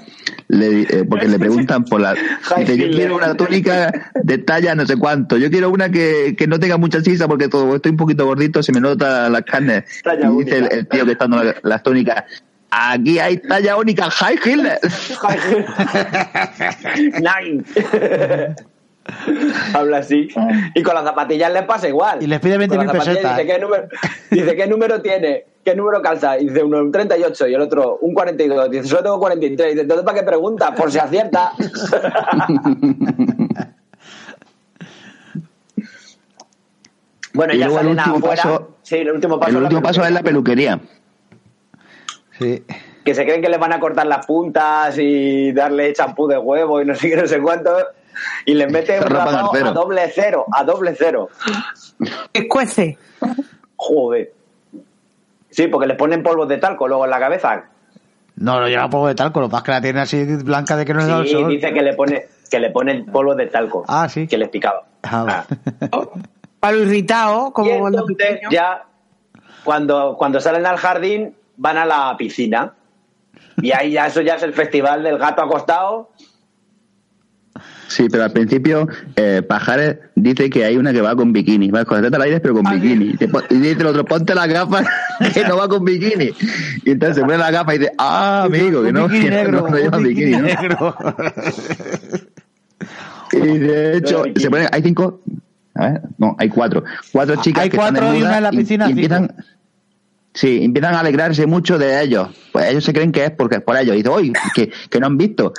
le, 0.50 0.82
eh, 0.82 1.06
porque 1.10 1.28
le 1.28 1.40
preguntan 1.40 1.86
por 1.86 2.02
la... 2.02 2.14
Dice, 2.58 2.78
yo 2.78 2.90
quiero 2.92 3.16
una 3.16 3.34
túnica 3.36 4.12
de 4.22 4.38
talla 4.40 4.76
no 4.76 4.86
sé 4.86 4.98
cuánto, 4.98 5.38
yo 5.38 5.50
quiero 5.50 5.70
una 5.70 5.90
que, 5.90 6.36
que 6.38 6.48
no 6.48 6.60
tenga 6.60 6.78
mucha 6.78 7.02
sisa 7.02 7.28
porque 7.28 7.48
todo, 7.48 7.76
estoy 7.76 7.92
un 7.92 7.98
poquito 7.98 8.26
gordito, 8.26 8.62
se 8.62 8.72
me 8.74 8.82
nota 8.82 9.30
las 9.30 9.44
carnes. 9.44 9.86
Talla 10.04 10.30
y 10.30 10.44
dice 10.44 10.58
el, 10.58 10.88
tío 10.88 11.06
que 11.06 11.14
está 11.14 11.26
dando 11.28 11.44
la- 11.44 11.56
las 11.64 11.82
túnicas, 11.82 12.24
aquí 12.70 13.20
hay 13.20 13.38
talla 13.38 13.78
única, 13.78 14.10
High 14.12 14.40
Hitler. 14.44 14.80
Nine. 17.22 17.64
Habla 19.74 19.98
así. 19.98 20.28
Y 20.76 20.82
con 20.84 20.96
las 20.96 21.04
zapatillas 21.04 21.52
les 21.52 21.64
pasa 21.64 21.88
igual. 21.90 22.24
Y 22.24 22.28
les 22.28 22.40
pide 22.40 22.58
20.000 22.58 22.68
Con 22.70 22.78
las 22.78 22.86
zapatillas 22.88 23.08
pesetas. 23.18 23.38
Dice, 23.38 23.48
¿qué 23.54 23.60
número, 23.60 23.88
dice, 24.32 24.56
¿qué 24.56 24.68
número 24.68 25.02
tiene? 25.02 25.46
¿Qué 25.64 25.76
número 25.76 26.02
calza? 26.02 26.38
Y 26.40 26.48
dice 26.48 26.64
uno 26.64 26.80
un 26.80 26.92
38 26.92 27.48
y 27.48 27.54
el 27.54 27.62
otro 27.62 27.98
un 28.02 28.14
42. 28.14 28.70
Dice, 28.72 28.88
solo 28.88 29.04
tengo 29.04 29.20
43. 29.20 29.70
Dice, 29.72 29.82
entonces 29.82 30.06
¿para 30.06 30.20
qué 30.20 30.26
pregunta? 30.26 30.74
Por 30.76 30.92
si 30.92 31.00
acierta. 31.00 31.52
bueno, 37.34 37.54
Y 37.54 37.58
ya 37.60 37.66
luego 37.68 37.82
el 37.82 37.88
último 37.88 38.16
afuera. 38.18 38.36
paso- 38.44 38.76
sí, 38.84 38.96
el 38.98 39.12
último 39.12 39.40
paso, 39.40 39.50
El 39.52 39.56
es 39.56 39.62
la 39.62 39.68
último 39.68 39.82
paso 39.82 40.06
es 40.06 40.12
la 40.12 40.22
peluquería. 40.24 40.80
Sí. 42.40 42.64
que 43.06 43.14
se 43.16 43.26
creen 43.26 43.42
que 43.42 43.50
les 43.50 43.60
van 43.60 43.74
a 43.74 43.80
cortar 43.80 44.08
las 44.08 44.26
puntas 44.26 44.98
y 44.98 45.52
darle 45.52 45.94
champú 45.94 46.28
de 46.28 46.38
huevo 46.38 46.82
y 46.82 46.86
no 46.86 46.96
sé 46.96 47.10
qué, 47.10 47.16
no 47.18 47.28
sé 47.28 47.40
cuánto. 47.42 47.70
Y 48.46 48.54
les 48.54 48.72
meten 48.72 49.00
Se 49.02 49.06
un 49.08 49.12
rapado 49.12 49.52
a 49.54 49.72
doble 49.72 50.12
cero, 50.14 50.46
a 50.52 50.64
doble 50.64 50.96
cero. 50.98 51.30
Escuece. 52.34 52.98
Joder. 53.76 54.34
Sí, 55.50 55.68
porque 55.68 55.88
les 55.88 55.98
ponen 55.98 56.24
polvos 56.24 56.48
de 56.48 56.58
talco 56.58 56.88
luego 56.88 57.06
en 57.06 57.12
la 57.12 57.20
cabeza. 57.20 57.66
No, 58.36 58.60
lo 58.60 58.68
lleva 58.68 58.90
polvo 58.90 59.08
de 59.08 59.16
talco, 59.16 59.40
lo 59.40 59.48
que 59.48 59.52
pasa 59.52 59.62
es 59.62 59.66
que 59.66 59.72
la 59.72 59.82
tiene 59.82 60.00
así 60.02 60.24
blanca 60.44 60.76
de 60.76 60.86
que 60.86 60.94
no 60.94 61.02
es 61.02 61.08
del 61.08 61.28
Sí, 61.28 61.34
sol. 61.34 61.50
dice 61.50 61.72
que 61.74 61.82
le 61.84 61.94
pone 61.94 62.26
que 62.50 62.60
le 62.60 62.70
ponen 62.72 63.06
polvos 63.06 63.38
de 63.38 63.48
talco. 63.48 63.84
Ah, 63.88 64.08
sí. 64.10 64.28
Que 64.28 64.38
les 64.38 64.50
picaba. 64.50 64.84
Ah, 65.04 65.46
Para 66.60 66.78
lo 66.78 66.84
irritado, 66.84 67.50
Y 67.50 67.52
como 67.52 67.88
entonces 67.88 68.16
pequeño. 68.18 68.50
ya 68.52 68.86
cuando, 69.64 70.16
cuando 70.18 70.40
salen 70.40 70.66
al 70.66 70.78
jardín 70.78 71.36
van 71.58 71.78
a 71.78 71.86
la 71.86 72.16
piscina. 72.18 72.74
Y 73.58 73.72
ahí 73.72 73.92
ya 73.94 74.08
eso 74.08 74.22
ya 74.22 74.36
es 74.36 74.44
el 74.44 74.54
festival 74.54 75.04
del 75.04 75.18
gato 75.20 75.42
acostado. 75.44 76.10
Sí, 77.94 78.08
pero 78.10 78.24
al 78.24 78.32
principio 78.32 78.88
eh, 79.16 79.44
Pajares 79.48 79.98
dice 80.16 80.50
que 80.50 80.66
hay 80.66 80.78
una 80.78 80.92
que 80.94 81.02
va 81.02 81.16
con 81.16 81.32
bikini, 81.32 81.70
va 81.70 81.86
con 81.86 81.98
la 81.98 82.04
teta 82.04 82.16
al 82.18 82.24
aire 82.24 82.40
pero 82.40 82.56
con 82.56 82.64
bikini. 82.64 83.12
Y 83.12 83.18
te 83.18 83.30
Y 83.52 83.56
dice 83.56 83.82
el 83.82 83.86
otro, 83.88 84.04
ponte 84.04 84.34
las 84.34 84.48
gafas 84.48 84.88
que 85.34 85.44
no 85.46 85.58
va 85.58 85.68
con 85.68 85.86
bikini. 85.86 86.32
Y 86.86 86.92
entonces 86.92 87.18
se 87.18 87.22
pone 87.22 87.38
la 87.38 87.52
gafa 87.52 87.76
y 87.76 87.78
dice, 87.78 87.92
ah, 88.00 88.44
amigo, 88.46 88.82
que 88.84 88.92
no, 88.92 89.08
que 89.08 89.20
no- 89.20 89.30
negro, 89.30 89.62
no, 89.62 89.68
no 89.70 89.78
lleva 89.78 89.98
bikini. 90.00 90.26
bikini 90.26 90.38
¿no? 90.38 90.42
negro. 90.48 90.96
Y 93.34 93.58
de 93.58 93.98
hecho, 93.98 94.24
se 94.36 94.50
pone, 94.50 94.68
hay 94.72 94.82
cinco, 94.84 95.22
a 95.76 95.86
ver, 95.90 96.02
no, 96.20 96.36
hay 96.38 96.50
cuatro. 96.50 96.84
Cuatro 97.12 97.36
chicas 97.42 97.64
Hay 97.64 97.70
que 97.70 97.78
están 97.78 97.94
cuatro 97.96 98.10
y 98.10 98.12
desnudas 98.20 98.30
una 98.30 98.38
en 98.38 98.44
la 98.44 98.54
y- 98.54 98.58
piscina, 98.58 98.88
y 98.88 98.92
empiezan, 98.92 99.28
cinco. 99.36 99.44
Sí, 100.34 100.64
empiezan 100.64 100.96
a 100.96 101.02
alegrarse 101.02 101.46
mucho 101.46 101.78
de 101.78 102.02
ellos. 102.02 102.30
Pues 102.52 102.66
ellos 102.66 102.84
se 102.84 102.92
creen 102.92 103.12
que 103.12 103.24
es 103.26 103.32
porque 103.32 103.58
es 103.58 103.62
por 103.62 103.78
ellos. 103.78 103.94
Y 103.94 103.98
dicen, 103.98 104.12
oye, 104.12 104.34
que, 104.56 104.72
que 104.90 105.00
no 105.00 105.06
han 105.06 105.18
visto. 105.18 105.54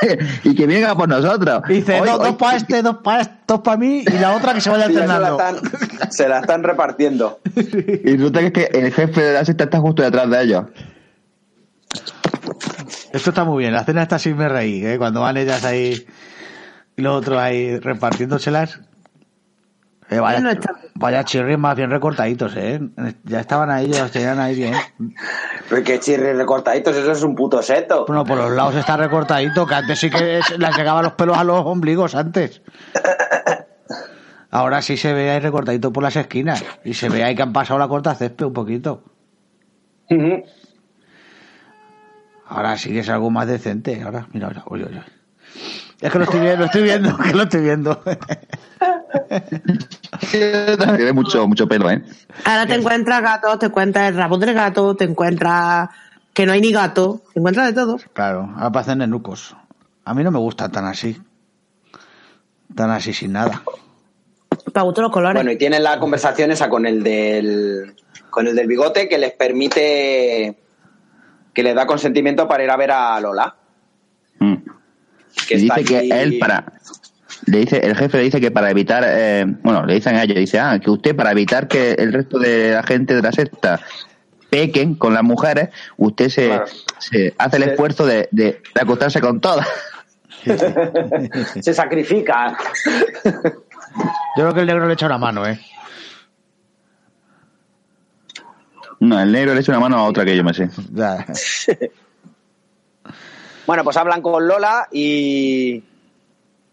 y 0.44 0.54
que 0.54 0.66
vengan 0.66 0.96
por 0.96 1.08
nosotros. 1.08 1.62
Y 1.68 1.74
dice, 1.74 2.00
Oy, 2.00 2.08
dos, 2.08 2.36
para 2.36 2.56
este, 2.56 2.80
dos 2.82 2.98
para 3.02 3.22
este, 3.22 3.34
dos 3.48 3.60
para 3.60 3.76
mí 3.76 4.04
y 4.06 4.18
la 4.18 4.36
otra 4.36 4.54
que 4.54 4.60
se 4.60 4.70
vaya 4.70 4.86
se 4.86 4.92
la 4.92 5.00
alternando. 5.16 5.40
están, 5.40 6.12
se 6.12 6.28
la 6.28 6.38
están 6.40 6.62
repartiendo. 6.62 7.40
Y 7.56 8.16
resulta 8.16 8.40
que, 8.40 8.46
es 8.46 8.52
que 8.52 8.78
el 8.78 8.92
jefe 8.92 9.20
de 9.20 9.34
la 9.34 9.44
secta 9.44 9.64
está 9.64 9.80
justo 9.80 10.02
detrás 10.02 10.30
de 10.30 10.42
ellos. 10.42 10.64
Esto 13.12 13.30
está 13.30 13.44
muy 13.44 13.64
bien, 13.64 13.72
la 13.72 13.84
cena 13.84 14.02
está 14.02 14.18
sin 14.18 14.36
me 14.36 14.48
reí, 14.48 14.84
¿eh? 14.86 14.96
cuando 14.96 15.20
van 15.20 15.36
ellas 15.36 15.64
ahí 15.64 16.06
y 16.96 17.02
los 17.02 17.18
otros 17.18 17.38
ahí 17.38 17.78
repartiéndoselas. 17.78 18.80
Eh, 20.10 20.18
vaya, 20.18 20.40
No 20.40 20.50
está- 20.50 20.74
vaya 20.94 21.24
chirris 21.24 21.56
más 21.56 21.76
bien 21.76 21.88
recortaditos, 21.90 22.52
¿eh? 22.56 22.80
Ya 23.24 23.40
estaban 23.40 23.70
ahí, 23.70 23.88
ya 23.92 24.02
los 24.02 24.10
tenían 24.10 24.40
ahí 24.40 24.56
bien. 24.56 24.74
Pero 25.68 25.84
que 25.84 26.00
chirri 26.00 26.32
recortaditos, 26.32 26.96
eso 26.96 27.12
es 27.12 27.22
un 27.22 27.36
puto 27.36 27.62
seto. 27.62 28.04
Bueno, 28.06 28.24
por 28.24 28.36
los 28.36 28.50
lados 28.50 28.74
está 28.74 28.96
recortadito, 28.96 29.66
que 29.66 29.74
antes 29.74 29.98
sí 30.00 30.10
que 30.10 30.40
le 30.58 30.70
llegaba 30.76 31.00
los 31.02 31.12
pelos 31.12 31.38
a 31.38 31.44
los 31.44 31.64
ombligos 31.64 32.14
antes. 32.16 32.60
Ahora 34.50 34.82
sí 34.82 34.96
se 34.96 35.12
ve 35.12 35.30
ahí 35.30 35.38
recortadito 35.38 35.92
por 35.92 36.02
las 36.02 36.16
esquinas. 36.16 36.64
Y 36.84 36.94
se 36.94 37.08
ve 37.08 37.22
ahí 37.22 37.36
que 37.36 37.42
han 37.42 37.52
pasado 37.52 37.78
la 37.78 37.86
corta 37.86 38.12
césped 38.16 38.46
un 38.46 38.52
poquito. 38.52 39.04
Ahora 42.46 42.76
sí 42.76 42.90
que 42.90 42.98
es 42.98 43.08
algo 43.08 43.30
más 43.30 43.46
decente. 43.46 44.02
Ahora, 44.02 44.26
mira, 44.32 44.48
mira, 44.48 44.62
oye, 44.66 44.84
oye. 44.86 45.02
Es 46.00 46.10
que 46.10 46.18
lo 46.18 46.24
estoy 46.24 46.40
viendo, 46.40 46.58
lo 46.60 46.64
estoy 46.64 46.82
viendo, 46.82 47.16
que 47.22 47.32
lo 47.32 47.42
estoy 47.44 47.60
viendo. 47.62 48.02
Tiene 50.30 51.12
mucho, 51.12 51.46
mucho 51.46 51.66
pelo, 51.66 51.90
¿eh? 51.90 52.02
Ahora 52.44 52.66
te 52.66 52.74
encuentras 52.74 53.22
gatos, 53.22 53.58
te 53.58 53.66
encuentras 53.66 54.08
el 54.08 54.16
rabo 54.16 54.38
del 54.38 54.54
gato, 54.54 54.94
te 54.94 55.04
encuentras 55.04 55.88
que 56.32 56.46
no 56.46 56.52
hay 56.52 56.60
ni 56.60 56.72
gato, 56.72 57.22
te 57.32 57.40
encuentras 57.40 57.66
de 57.66 57.72
todo. 57.72 57.98
Claro, 58.12 58.50
ahora 58.56 58.70
parecen 58.70 58.98
nenucos. 58.98 59.56
A 60.04 60.14
mí 60.14 60.24
no 60.24 60.30
me 60.30 60.38
gusta 60.38 60.68
tan 60.68 60.86
así. 60.86 61.20
Tan 62.74 62.90
así 62.90 63.12
sin 63.12 63.32
nada. 63.32 63.62
Te 64.72 64.80
gustan 64.80 65.02
los 65.02 65.12
colores. 65.12 65.34
Bueno, 65.34 65.50
y 65.50 65.58
tienen 65.58 65.82
la 65.82 65.98
conversación 65.98 66.50
esa 66.50 66.68
con 66.68 66.86
el 66.86 67.02
del 67.02 67.94
con 68.30 68.46
el 68.46 68.54
del 68.54 68.68
bigote 68.68 69.08
que 69.08 69.18
les 69.18 69.32
permite 69.32 70.56
que 71.52 71.62
les 71.62 71.74
da 71.74 71.86
consentimiento 71.86 72.46
para 72.46 72.62
ir 72.62 72.70
a 72.70 72.76
ver 72.76 72.90
a 72.92 73.20
Lola. 73.20 73.56
Mm. 74.38 74.54
Que 75.48 75.56
Y 75.56 75.62
dice 75.62 75.84
que 75.84 75.98
él 76.08 76.38
para 76.38 76.74
le 77.50 77.58
dice 77.58 77.78
el 77.78 77.96
jefe 77.96 78.18
le 78.18 78.24
dice 78.24 78.40
que 78.40 78.50
para 78.50 78.70
evitar 78.70 79.04
eh, 79.06 79.44
bueno 79.62 79.84
le 79.86 79.94
dicen 79.94 80.16
a 80.16 80.22
ellos 80.24 80.36
dice 80.36 80.58
ah 80.60 80.78
que 80.78 80.90
usted 80.90 81.14
para 81.16 81.32
evitar 81.32 81.68
que 81.68 81.92
el 81.92 82.12
resto 82.12 82.38
de 82.38 82.72
la 82.72 82.82
gente 82.82 83.14
de 83.14 83.22
la 83.22 83.32
secta 83.32 83.80
pequen 84.50 84.94
con 84.94 85.14
las 85.14 85.22
mujeres 85.22 85.70
usted 85.96 86.28
se, 86.28 86.46
Claro. 86.46 86.66
se 86.98 87.34
hace 87.38 87.56
el 87.56 87.64
Se- 87.64 87.70
esfuerzo 87.70 88.06
de, 88.06 88.28
de- 88.30 88.62
de 88.74 88.80
acostarse 88.80 89.20
con 89.20 89.40
todas 89.40 89.66
se 91.60 91.74
sacrifica. 91.74 92.56
Yo 93.24 93.32
creo 94.44 94.54
que 94.54 94.60
el 94.60 94.66
negro 94.66 94.86
le 94.88 94.94
echa 94.94 95.04
una 95.04 95.18
mano, 95.18 95.46
¿eh? 95.46 95.60
no 99.00 99.20
el 99.20 99.30
negro 99.32 99.52
le 99.54 99.60
echa 99.60 99.72
una 99.72 99.80
mano 99.80 99.98
a 99.98 100.04
otra 100.04 100.24
que 100.24 100.34
yo 100.36 100.42
me 100.44 100.54
sé. 100.54 100.68
Bueno, 103.66 103.84
pues 103.84 103.96
hablan 103.98 104.20
con 104.20 104.48
Lola 104.48 104.88
y, 104.90 105.80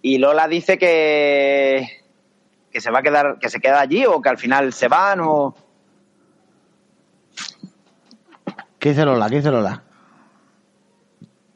y 0.02 0.18
Lola 0.20 0.48
dice 0.48 0.78
que, 0.78 1.88
que 2.72 2.82
se 2.82 2.92
va 2.92 3.00
a 3.00 3.04
quedar, 3.04 3.38
que 3.40 3.50
se 3.50 3.60
queda 3.60 3.80
allí 3.82 4.06
o 4.06 4.22
que 4.22 4.30
al 4.30 4.38
final 4.38 4.74
se 4.74 4.88
van 4.88 5.20
o 5.22 5.56
¿Qué 8.80 8.90
dice 8.90 9.06
Lola? 9.06 9.30
¿Qué 9.30 9.38
dice 9.38 9.52
Lola? 9.52 9.84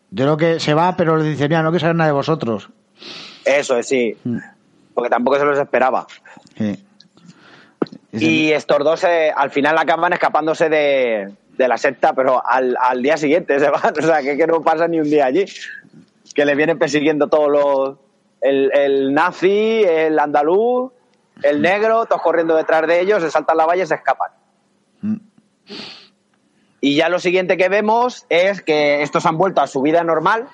Yo 0.09 0.25
creo 0.25 0.37
que 0.37 0.59
se 0.59 0.73
va, 0.73 0.95
pero 0.97 1.17
le 1.17 1.23
dice, 1.29 1.47
mira, 1.47 1.61
no 1.61 1.69
quiero 1.69 1.81
saber 1.81 1.95
nada 1.95 2.09
de 2.09 2.13
vosotros. 2.13 2.69
eso 3.45 3.77
es 3.77 3.87
sí, 3.87 4.17
Mm. 4.23 4.37
porque 4.93 5.09
tampoco 5.09 5.37
se 5.39 5.45
los 5.45 5.57
esperaba. 5.59 6.05
Sí. 6.57 6.83
Y 8.13 8.51
estos 8.51 8.79
dos 8.79 9.03
eh, 9.05 9.31
al 9.33 9.51
final 9.51 9.77
acaban 9.77 10.11
escapándose 10.11 10.67
de, 10.67 11.31
de 11.57 11.67
la 11.67 11.77
secta, 11.77 12.13
pero 12.13 12.45
al, 12.45 12.75
al 12.77 13.01
día 13.01 13.15
siguiente 13.15 13.57
se 13.59 13.69
van, 13.69 13.93
o 13.97 14.01
sea 14.01 14.21
que, 14.21 14.35
que 14.35 14.47
no 14.47 14.61
pasa 14.61 14.87
ni 14.87 14.99
un 14.99 15.09
día 15.09 15.25
allí, 15.27 15.45
que 16.35 16.43
le 16.45 16.55
vienen 16.55 16.77
persiguiendo 16.77 17.27
todos 17.29 17.49
los 17.49 17.97
el, 18.41 18.71
el 18.73 19.13
nazi, 19.13 19.83
el 19.83 20.19
andaluz, 20.19 20.91
el 21.43 21.61
negro, 21.61 22.05
todos 22.05 22.21
corriendo 22.21 22.55
detrás 22.55 22.85
de 22.87 22.99
ellos, 22.99 23.21
se 23.21 23.31
saltan 23.31 23.57
la 23.57 23.65
valla 23.65 23.83
y 23.83 23.87
se 23.87 23.95
escapan. 23.95 24.31
Mm. 25.01 25.17
Y 26.81 26.95
ya 26.95 27.09
lo 27.09 27.19
siguiente 27.19 27.57
que 27.57 27.69
vemos 27.69 28.25
es 28.29 28.61
que 28.61 29.03
estos 29.03 29.25
han 29.25 29.37
vuelto 29.37 29.61
a 29.61 29.67
su 29.67 29.81
vida 29.81 30.03
normal, 30.03 30.47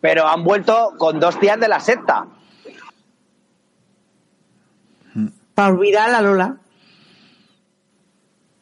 pero 0.00 0.26
han 0.26 0.42
vuelto 0.42 0.94
con 0.98 1.20
dos 1.20 1.38
tías 1.38 1.58
de 1.58 1.68
la 1.68 1.80
secta. 1.80 2.26
Para 5.54 5.72
olvidar 5.72 6.10
a 6.10 6.20
Lola. 6.20 6.56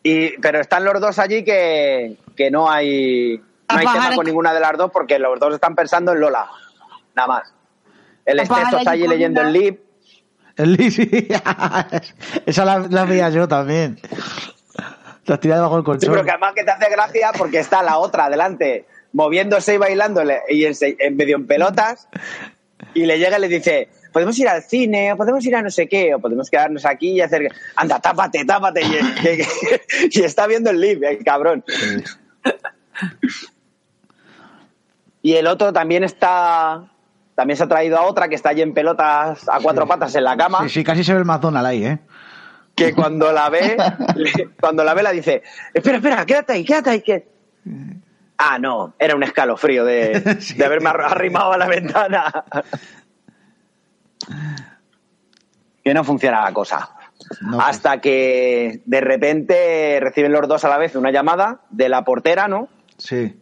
Y, 0.03 0.39
pero 0.39 0.61
están 0.61 0.85
los 0.85 1.01
dos 1.01 1.19
allí 1.19 1.43
que, 1.43 2.19
que 2.37 2.51
no 2.51 2.71
hay, 2.71 3.39
no 3.39 3.77
hay 3.79 3.87
tema 3.87 4.15
con 4.15 4.27
ninguna 4.27 4.53
de 4.53 4.61
las 4.61 4.77
dos 4.77 4.91
porque 4.93 5.19
los 5.19 5.41
dos 5.41 5.55
están 5.55 5.75
pensando 5.75 6.13
en 6.13 6.21
Lola. 6.21 6.47
Nada 7.15 7.29
más. 7.29 7.54
El 8.25 8.41
exceso 8.41 8.79
está 8.79 8.91
allí 8.93 9.07
leyendo 9.07 9.41
el 9.43 9.53
lib. 9.53 9.81
El 10.57 10.75
Lizzy. 10.75 11.09
Esa 12.47 12.65
la, 12.65 12.79
la 12.89 13.05
veía 13.05 13.29
yo 13.31 13.49
también. 13.49 13.99
La 15.27 15.39
tiré 15.41 15.55
debajo 15.55 15.75
del 15.77 15.83
Sí, 15.83 15.87
colchón. 15.87 16.13
pero 16.13 16.25
que 16.25 16.31
además 16.31 16.53
que 16.55 16.65
te 16.65 16.71
hace 16.71 16.91
gracia 16.91 17.33
porque 17.37 17.59
está 17.59 17.83
la 17.83 17.99
otra 17.99 18.27
adelante 18.27 18.87
moviéndose 19.13 19.75
y 19.75 19.79
bailándole 19.79 20.41
y 20.49 20.65
en, 20.65 21.17
medio 21.17 21.37
en 21.37 21.47
pelotas 21.47 22.09
y 22.95 23.07
le 23.07 23.19
llega 23.19 23.39
y 23.39 23.41
le 23.41 23.49
dice 23.49 23.89
podemos 24.13 24.39
ir 24.39 24.49
al 24.49 24.63
cine 24.63 25.13
o 25.13 25.17
podemos 25.17 25.45
ir 25.47 25.55
a 25.57 25.63
no 25.63 25.71
sé 25.71 25.89
qué 25.89 26.15
o 26.15 26.19
podemos 26.21 26.51
quedarnos 26.51 26.85
aquí 26.85 27.13
y 27.13 27.21
hacer 27.21 27.49
anda 27.77 27.99
tápate 28.01 28.45
tápate 28.45 28.83
y, 28.83 28.85
y- 30.07 30.21
y 30.21 30.23
está 30.23 30.47
viendo 30.47 30.71
el 30.71 30.81
lib 30.81 31.03
el 31.05 31.23
cabrón 31.25 31.65
y 35.23 35.35
el 35.35 35.47
otro 35.47 35.73
también 35.73 36.05
está 36.05 36.91
también 37.35 37.57
se 37.57 37.65
ha 37.65 37.69
traído 37.69 37.99
a 37.99 38.03
otra 38.03 38.29
que 38.29 38.35
está 38.35 38.51
allí 38.51 38.63
en 38.63 38.75
pelotas 38.75 39.49
a 39.49 39.59
cuatro 39.61 39.87
patas 39.87 40.15
en 40.15 40.25
la 40.25 40.37
cama 40.37 40.61
Sí, 40.65 40.69
sí, 40.69 40.85
casi 40.85 41.03
se 41.05 41.13
ve 41.13 41.19
el 41.21 41.25
McDonald's 41.25 41.69
ahí, 41.69 41.85
¿eh? 41.87 41.99
que 42.75 42.93
cuando 42.95 43.33
la 43.33 43.49
ve, 43.51 43.77
le- 44.17 44.51
cuando 44.61 44.83
la 44.85 44.95
ve 44.95 45.03
la 45.03 45.11
dice, 45.13 45.43
espera, 45.73 45.99
espera, 45.99 46.27
quédate 46.27 46.53
ahí, 46.55 46.65
quédate 46.65 46.91
ahí, 46.91 47.01
que... 47.03 47.29
Ah, 48.37 48.59
no, 48.59 48.95
era 48.99 49.15
un 49.15 49.23
escalofrío 49.23 49.85
de, 49.85 50.37
Sí. 50.41 50.55
de 50.55 50.65
haberme 50.65 50.91
arr- 50.91 51.05
arrimado 51.11 51.53
a 51.53 51.57
la 51.59 51.69
ventana. 51.69 52.45
que 55.83 55.95
no 55.95 56.03
funciona 56.05 56.43
la 56.43 56.53
cosa. 56.53 56.91
No, 57.43 57.61
Hasta 57.61 58.01
que 58.01 58.83
de 58.85 59.01
repente 59.01 59.99
reciben 60.01 60.33
los 60.33 60.47
dos 60.49 60.65
a 60.65 60.69
la 60.69 60.79
vez 60.79 60.97
una 60.97 61.11
llamada 61.11 61.61
de 61.71 61.89
la 61.89 62.03
portera, 62.05 62.49
¿no? 62.49 62.69
Sí. 62.99 63.39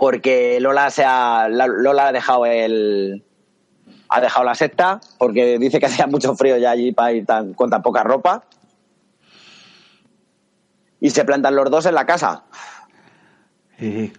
Porque 0.00 0.58
Lola 0.60 0.90
se 0.90 1.04
ha, 1.04 1.46
la- 1.48 1.66
Lola 1.68 2.08
ha 2.08 2.12
dejado 2.12 2.46
el 2.46 3.24
ha 4.08 4.20
dejado 4.20 4.44
la 4.44 4.56
secta 4.56 5.00
porque 5.18 5.58
dice 5.58 5.78
que 5.78 5.86
hacía 5.86 6.06
mucho 6.08 6.34
frío 6.34 6.56
ya 6.56 6.70
allí 6.72 6.90
para 6.90 7.12
ir 7.12 7.24
tan, 7.26 7.54
con 7.54 7.70
tan 7.70 7.82
poca 7.82 8.02
ropa. 8.02 8.42
Y 11.00 11.10
se 11.10 11.24
plantan 11.24 11.54
los 11.54 11.70
dos 11.70 11.86
en 11.86 11.94
la 11.94 12.06
casa. 12.06 12.44
Sí, 13.78 13.92
sí. 13.92 14.12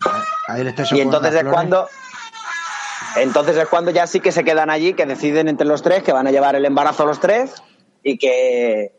Ahí 0.48 0.64
le 0.64 0.70
está 0.72 0.84
y 0.96 1.02
entonces 1.02 1.36
es 1.36 1.44
cuando 1.52 1.88
entonces 3.18 3.58
es 3.58 3.68
cuando 3.68 3.92
ya 3.92 4.08
sí 4.08 4.20
que 4.20 4.32
se 4.32 4.44
quedan 4.44 4.70
allí 4.70 4.94
que 4.94 5.06
deciden 5.06 5.48
entre 5.48 5.68
los 5.68 5.82
tres 5.82 6.02
que 6.04 6.14
van 6.14 6.28
a 6.28 6.32
llevar 6.32 6.56
el 6.56 6.66
embarazo 6.66 7.06
los 7.06 7.20
tres 7.20 7.62
y 8.04 8.18
que 8.18 8.94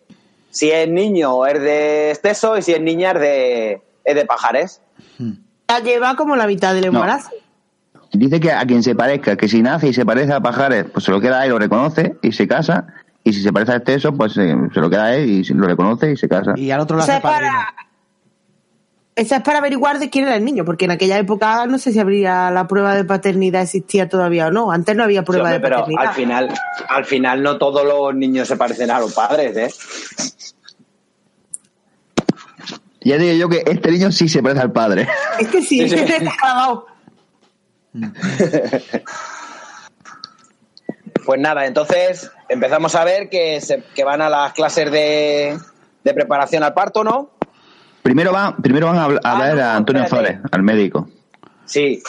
si 0.50 0.70
es 0.70 0.88
niño 0.88 1.46
es 1.46 1.60
de 1.60 2.10
exceso 2.10 2.58
y 2.58 2.62
si 2.62 2.72
es 2.74 2.80
niña 2.80 3.12
es 3.12 3.20
de 3.20 3.82
es 4.04 4.14
de 4.14 4.26
pajares 4.26 4.82
La 5.72 5.80
lleva 5.80 6.14
como 6.16 6.36
la 6.36 6.46
mitad 6.46 6.74
del 6.74 6.82
No. 6.84 6.98
embarazo. 6.98 7.30
dice 8.12 8.40
que 8.40 8.52
a 8.52 8.64
quien 8.66 8.82
se 8.82 8.94
parezca 8.94 9.36
que 9.36 9.48
si 9.48 9.62
nace 9.62 9.88
y 9.88 9.92
se 9.94 10.04
parece 10.04 10.32
a 10.32 10.40
Pajares 10.40 10.84
pues 10.92 11.04
se 11.04 11.10
lo 11.10 11.20
queda 11.20 11.40
ahí 11.40 11.48
lo 11.48 11.58
reconoce 11.58 12.16
y 12.22 12.32
se 12.32 12.46
casa 12.46 12.86
y 13.24 13.32
si 13.32 13.40
se 13.42 13.52
parece 13.52 13.72
a 13.72 13.76
Esteso 13.76 14.12
pues 14.12 14.36
eh, 14.36 14.54
se 14.74 14.80
lo 14.80 14.90
queda 14.90 15.14
él 15.14 15.30
y 15.30 15.44
lo 15.54 15.66
reconoce 15.66 16.12
y 16.12 16.16
se 16.16 16.28
casa 16.28 16.52
Y 16.56 16.70
al 16.70 16.80
otro 16.80 16.96
lo 16.98 17.02
Esa 17.04 17.16
es 17.16 17.22
para, 17.22 17.74
esa 19.14 19.36
es 19.36 19.42
para 19.42 19.58
averiguar 19.58 19.98
de 19.98 20.10
quién 20.10 20.24
era 20.26 20.36
el 20.36 20.44
niño, 20.44 20.64
porque 20.64 20.84
en 20.86 20.90
aquella 20.90 21.18
época 21.18 21.64
no 21.66 21.78
sé 21.78 21.92
si 21.92 21.98
habría 22.00 22.50
la 22.50 22.66
prueba 22.66 22.94
de 22.94 23.04
paternidad 23.04 23.62
existía 23.62 24.08
todavía 24.08 24.48
o 24.48 24.50
no. 24.50 24.72
Antes 24.72 24.94
no 24.96 25.04
había 25.04 25.20
Sí, 25.20 25.26
prueba 25.26 25.44
hombre, 25.44 25.58
de 25.58 25.60
pero 25.62 25.76
paternidad. 25.80 26.06
al 26.08 26.14
final 26.14 26.54
al 26.88 27.04
final 27.06 27.42
no 27.42 27.56
todos 27.58 27.84
los 27.86 28.14
niños 28.14 28.46
se 28.48 28.56
parecen 28.56 28.90
a 28.90 28.98
los 29.00 29.14
padres 29.14 29.56
¿eh? 29.56 29.70
Ya 33.04 33.18
digo 33.18 33.32
yo 33.34 33.48
que 33.48 33.62
este 33.70 33.90
niño 33.90 34.10
sí 34.12 34.28
se 34.28 34.42
parece 34.42 34.60
al 34.62 34.72
padre 34.72 35.08
Es 35.38 35.48
que 35.48 35.62
sí, 35.62 35.88
Sí, 35.88 35.96
sí. 35.96 36.04
está 36.08 36.18
grabado. 36.42 36.86
Pues 41.24 41.40
nada, 41.40 41.66
entonces 41.66 42.30
empezamos 42.48 42.94
a 42.94 43.04
ver 43.04 43.28
que, 43.28 43.60
se- 43.60 43.82
que 43.94 44.02
van 44.04 44.20
a 44.22 44.28
las 44.28 44.52
clases 44.54 44.90
de, 44.90 45.56
de 46.02 46.14
preparación 46.14 46.62
al 46.64 46.74
parto, 46.74 47.04
¿no? 47.04 47.30
primero 48.02 48.32
van 48.32 48.56
primero 48.56 48.88
van 48.88 48.96
a, 48.98 49.04
a 49.04 49.20
Ah, 49.22 49.42
ver 49.42 49.54
no, 49.54 49.62
a 49.62 49.76
Antonio 49.76 50.02
espérate. 50.02 50.32
Flores 50.32 50.50
al 50.52 50.62
médico 50.64 51.08
Sí. 51.66 52.02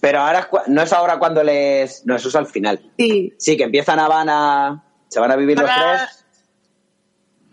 Pero 0.00 0.20
ahora 0.20 0.48
no 0.68 0.82
es 0.82 0.92
ahora 0.92 1.18
cuando 1.18 1.42
les... 1.42 2.04
No, 2.06 2.14
eso 2.14 2.28
es 2.28 2.36
al 2.36 2.46
final. 2.46 2.92
Sí. 2.98 3.34
Sí, 3.38 3.56
que 3.56 3.64
empiezan 3.64 3.98
a 3.98 4.06
van 4.06 4.28
a... 4.28 4.84
Se 5.08 5.18
van 5.18 5.32
a 5.32 5.36
vivir 5.36 5.58
los 5.58 5.68
tres. 5.68 6.17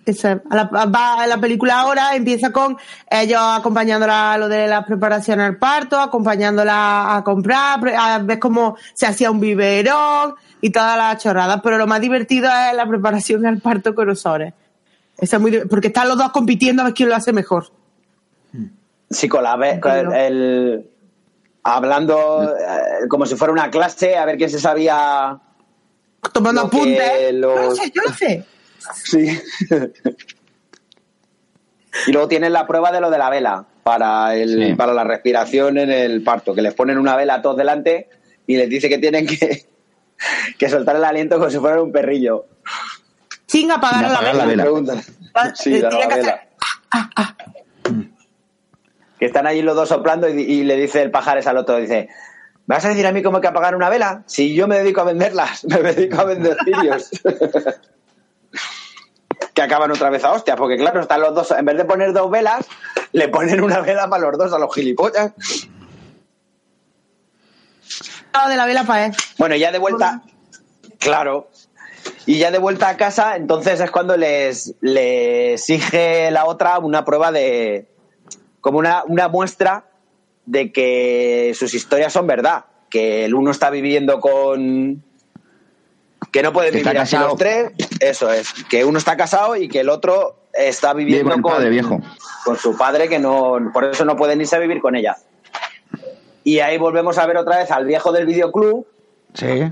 Esa- 0.06 0.41
a 0.51 0.56
la, 0.56 0.64
va- 0.66 1.26
la 1.26 1.38
película 1.39 1.80
ahora 1.80 2.16
empieza 2.16 2.51
con 2.51 2.78
ellos 3.10 3.41
acompañándola 3.41 4.34
a 4.34 4.38
lo 4.38 4.47
de 4.47 4.68
la 4.68 4.86
preparación 4.86 5.39
al 5.39 5.58
parto, 5.58 5.99
acompañándola 5.99 7.16
a 7.16 7.24
comprar, 7.24 7.79
a 7.97 8.20
ver 8.20 8.38
cómo 8.38 8.78
se 8.93 9.08
hacía 9.08 9.32
un 9.32 9.39
biberón 9.39 10.36
y 10.62 10.70
todas 10.70 10.96
las 10.96 11.24
chorradas. 11.24 11.59
Pero 11.63 11.78
lo 11.79 11.88
más 11.88 12.01
divertido 12.01 12.47
es 12.70 12.75
la 12.75 12.86
preparación 12.88 13.46
al 13.47 13.59
parto 13.62 13.96
con 13.96 14.08
Osores. 14.09 14.54
Es 15.17 15.39
muy, 15.39 15.66
porque 15.67 15.88
están 15.88 16.08
los 16.08 16.17
dos 16.17 16.29
compitiendo 16.32 16.84
a 16.84 16.86
ver 16.86 16.93
quién 16.93 17.09
lo 17.09 17.16
hace 17.16 17.34
mejor. 17.34 17.71
Sí, 19.09 19.28
con 19.28 19.43
la... 19.43 19.55
ve- 19.55 19.79
con 19.79 19.92
el, 19.92 20.13
el- 20.13 20.89
hablando 21.63 22.43
eh, 22.59 23.08
como 23.09 23.25
si 23.25 23.36
fuera 23.36 23.51
una 23.54 23.71
clase, 23.71 24.16
a 24.17 24.25
ver 24.25 24.38
quién 24.38 24.50
se 24.51 24.59
sabía... 24.59 25.39
Tomando 26.32 26.62
apuntes. 26.62 27.34
los- 27.34 27.55
Yo 27.55 27.62
lo 27.70 27.75
sé, 27.75 27.92
yo 27.96 28.01
lo 28.04 28.13
sé. 28.13 28.46
Sí. 29.03 29.39
y 32.07 32.12
luego 32.12 32.28
tienen 32.28 32.53
la 32.53 32.67
prueba 32.67 32.91
de 32.91 33.01
lo 33.01 33.09
de 33.09 33.17
la 33.17 33.29
vela 33.29 33.66
para, 33.83 34.36
el, 34.36 34.67
Sí. 34.70 34.74
para 34.75 34.93
la 34.93 35.03
respiración 35.03 35.78
en 35.78 35.91
el 35.91 36.24
parto, 36.24 36.53
que 36.53 36.62
les 36.62 36.74
ponen 36.74 36.97
una 36.97 37.16
vela 37.16 37.36
a 37.36 37.41
todos 37.41 37.57
delante 37.57 38.09
y 38.47 38.57
les 38.57 38.70
dice 38.70 38.89
que 38.89 38.97
tienen 38.97 39.25
que, 39.25 39.66
que 40.59 40.70
soltar 40.70 40.95
el 40.95 41.03
aliento 41.03 41.37
como 41.37 41.49
si 41.49 41.57
fuera 41.59 41.82
un 41.82 41.91
perrillo. 41.91 42.45
Sin 43.47 43.71
apagar, 43.71 43.99
Sin 44.05 44.07
la 44.09 44.13
apagar 44.16 44.47
vela. 44.47 44.66
la 44.66 44.71
vela. 44.71 45.03
Sí, 45.55 45.75
eh, 45.75 45.82
la 45.82 45.89
vela. 45.89 46.05
hacer- 46.16 46.39
ah, 46.91 47.09
ah. 47.16 47.36
Que 47.83 48.09
que 49.20 49.25
están 49.28 49.47
allí 49.47 49.62
los 49.62 49.75
dos 49.75 49.87
soplando 49.87 50.28
y, 50.28 50.41
y 50.41 50.63
le 50.63 50.75
dice 50.75 51.01
el 51.01 51.09
pajares 51.09 51.47
al 51.47 51.57
otro, 51.57 51.78
dice, 51.78 52.09
¿me 52.67 52.75
vas 52.75 52.83
a 52.86 52.89
decir 52.89 53.07
a 53.07 53.13
mí 53.13 53.24
cómo 53.24 53.37
hay 53.37 53.41
que 53.41 53.47
apagar 53.47 53.74
una 53.75 53.89
vela? 53.89 54.24
Si 54.25 54.53
yo 54.53 54.67
me 54.67 54.78
dedico 54.79 55.01
a 55.01 55.05
venderlas, 55.05 55.63
me 55.70 55.82
dedico 55.82 56.20
a 56.20 56.25
vender 56.25 56.57
cirios. 56.66 57.09
que 59.55 59.61
acaban 59.61 59.89
otra 59.89 60.09
vez 60.09 60.23
a 60.25 60.33
hostias, 60.33 60.57
porque 60.57 60.77
claro, 60.77 60.99
están 60.99 61.21
los 61.21 61.33
dos, 61.33 61.49
en 61.51 61.63
vez 61.63 61.77
de 61.77 61.86
poner 61.86 62.11
dos 62.11 62.29
velas, 62.29 62.65
le 63.13 63.29
ponen 63.29 63.63
una 63.63 63.79
vela 63.79 64.09
para 64.09 64.29
los 64.29 64.37
dos 64.37 64.53
a 64.53 64.59
los 64.59 64.73
gilipollas. 64.75 65.32
No, 68.33 68.49
de 68.49 68.57
la 68.57 68.65
vela 68.65 68.83
para 68.83 69.05
él. 69.07 69.13
Bueno, 69.37 69.55
ya 69.55 69.71
de 69.71 69.79
vuelta, 69.79 70.21
claro, 70.99 71.49
y 72.25 72.37
ya 72.37 72.51
de 72.51 72.57
vuelta 72.57 72.89
a 72.89 72.97
casa, 72.97 73.37
entonces 73.37 73.79
es 73.79 73.89
cuando 73.91 74.17
les, 74.17 74.75
les 74.82 75.69
exige 75.69 76.29
la 76.32 76.45
otra 76.45 76.77
una 76.79 77.05
prueba 77.05 77.32
de, 77.32 77.87
como 78.59 78.77
una, 78.77 79.03
una 79.07 79.29
muestra 79.29 79.86
de 80.45 80.73
que 80.73 81.53
sus 81.57 81.73
historias 81.73 82.11
son 82.11 82.27
verdad, 82.27 82.65
que 82.89 83.23
el 83.23 83.33
uno 83.33 83.51
está 83.51 83.69
viviendo 83.69 84.19
con, 84.19 85.01
que 86.32 86.43
no 86.43 86.51
puede 86.51 86.71
Que 86.71 86.79
está 86.79 86.89
vivir 86.89 87.01
así 87.01 87.15
casado. 87.15 87.29
los 87.29 87.37
tres, 87.37 87.71
eso 88.00 88.32
es, 88.32 88.54
que 88.70 88.84
uno 88.86 88.97
está 88.97 89.16
casado 89.17 89.55
y 89.55 89.67
que 89.67 89.80
el 89.82 89.89
otro 89.89 90.36
está 90.54 90.93
viviendo 90.93 91.42
con 91.42 91.70
viejo. 91.70 92.00
con 92.43 92.58
su 92.58 92.78
padre 92.78 93.08
que 93.09 93.20
no, 93.20 93.58
por 93.74 93.86
eso 93.86 94.05
no 94.05 94.16
pueden 94.16 94.39
irse 94.42 94.55
a 94.55 94.59
vivir 94.59 94.80
con 94.82 94.96
ella. 94.96 95.16
Y 96.43 96.59
ahí 96.59 96.78
volvemos 96.78 97.17
a 97.17 97.26
ver 97.26 97.38
otra 97.38 97.58
vez 97.58 97.72
al 97.72 97.86
viejo 97.86 98.12
del 98.12 98.26
videoclub 98.26 98.86
Sí. 99.34 99.72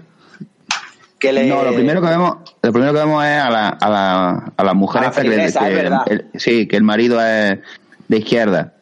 que 1.19 1.31
le 1.31 1.45
No, 1.47 1.63
lo 1.63 1.73
primero 1.73 2.01
que 2.01 2.07
vemos, 2.07 2.37
lo 2.61 2.71
primero 2.73 2.93
que 2.93 2.99
vemos 2.99 3.23
es 3.23 3.39
a 3.41 3.49
la, 3.49 3.69
a 3.69 3.89
la, 3.89 4.53
a 4.57 4.63
la 4.63 4.73
mujer 4.73 4.99
A 4.99 5.03
la 5.05 5.09
esta 5.09 5.21
que, 5.21 5.27
le- 5.29 5.33
feligresa, 5.35 5.59
que 5.61 5.67
es 5.69 5.75
verdad. 5.75 6.01
el- 6.07 6.25
sí, 6.39 6.67
que 6.67 6.75
el 6.75 6.83
marido 6.83 7.21
es 7.25 7.59
de 8.07 8.17
izquierda. 8.17 8.73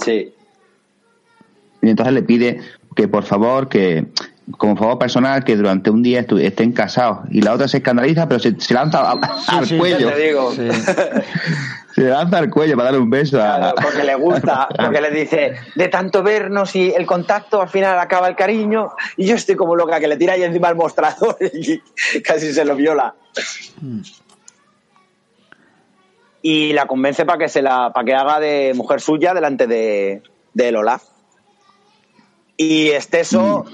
sí, 0.00 0.34
Y 1.82 1.88
entonces 1.88 2.12
le 2.14 2.22
pide 2.22 2.60
que 2.96 3.08
por 3.08 3.22
favor, 3.24 3.68
que 3.68 4.06
como 4.56 4.76
favor 4.76 4.98
personal, 4.98 5.44
que 5.44 5.56
durante 5.56 5.90
un 5.90 6.02
día 6.02 6.24
estén 6.40 6.72
casados. 6.72 7.20
Y 7.30 7.42
la 7.42 7.52
otra 7.54 7.68
se 7.68 7.78
escandaliza, 7.78 8.28
pero 8.28 8.40
se, 8.40 8.58
se 8.60 8.74
lanza 8.74 9.10
al, 9.10 9.20
al 9.46 9.66
sí, 9.66 9.78
cuello. 9.78 10.10
ya 10.10 10.14
te 10.14 10.20
digo. 10.20 10.52
Sí. 10.52 10.68
Se 11.94 12.02
lanza 12.02 12.38
al 12.38 12.50
cuello 12.50 12.76
para 12.76 12.84
darle 12.84 13.00
un 13.00 13.10
beso 13.10 13.42
a... 13.42 13.74
Porque 13.74 14.04
le 14.04 14.14
gusta, 14.14 14.68
porque 14.76 15.00
le 15.00 15.10
dice, 15.10 15.54
de 15.74 15.88
tanto 15.88 16.22
vernos 16.22 16.74
y 16.76 16.92
el 16.94 17.04
contacto, 17.04 17.60
al 17.60 17.68
final 17.68 17.98
acaba 17.98 18.28
el 18.28 18.36
cariño, 18.36 18.92
y 19.16 19.26
yo 19.26 19.34
estoy 19.34 19.56
como 19.56 19.74
loca, 19.74 19.98
que 19.98 20.06
le 20.06 20.16
tira 20.16 20.34
ahí 20.34 20.42
encima 20.42 20.68
el 20.68 20.76
mostrador 20.76 21.36
y 21.40 21.80
casi 22.22 22.52
se 22.52 22.64
lo 22.64 22.76
viola. 22.76 23.14
Y 26.42 26.72
la 26.72 26.86
convence 26.86 27.24
para 27.24 27.38
que 27.38 27.48
se 27.48 27.60
la, 27.60 27.92
para 27.92 28.04
que 28.04 28.14
haga 28.14 28.40
de 28.40 28.72
mujer 28.74 29.00
suya 29.00 29.34
delante 29.34 29.66
de, 29.66 30.22
de 30.54 30.72
Lola. 30.72 31.00
Y 32.56 32.88
Esteso, 32.90 33.66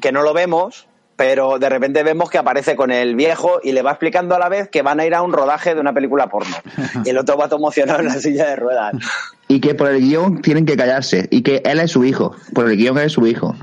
que 0.00 0.12
no 0.12 0.22
lo 0.22 0.32
vemos, 0.32 0.88
pero 1.16 1.58
de 1.58 1.68
repente 1.68 2.02
vemos 2.02 2.30
que 2.30 2.38
aparece 2.38 2.76
con 2.76 2.90
el 2.90 3.14
viejo 3.14 3.60
y 3.62 3.72
le 3.72 3.82
va 3.82 3.90
explicando 3.90 4.34
a 4.34 4.38
la 4.38 4.48
vez 4.48 4.70
que 4.70 4.80
van 4.80 5.00
a 5.00 5.06
ir 5.06 5.14
a 5.14 5.20
un 5.20 5.32
rodaje 5.32 5.74
de 5.74 5.80
una 5.80 5.92
película 5.92 6.28
porno. 6.28 6.56
Y 7.04 7.10
el 7.10 7.18
otro 7.18 7.36
va 7.36 7.46
todo 7.46 7.58
emocionado 7.58 8.00
en 8.00 8.06
la 8.06 8.14
silla 8.14 8.48
de 8.48 8.56
ruedas. 8.56 8.94
Y 9.46 9.60
que 9.60 9.74
por 9.74 9.88
el 9.88 10.00
guion 10.00 10.40
tienen 10.40 10.64
que 10.64 10.76
callarse. 10.76 11.28
Y 11.30 11.42
que 11.42 11.62
él 11.64 11.78
es 11.80 11.90
su 11.90 12.04
hijo. 12.04 12.34
Por 12.54 12.70
el 12.70 12.76
guion 12.76 12.96
él 12.98 13.04
es 13.06 13.12
su 13.12 13.26
hijo. 13.26 13.54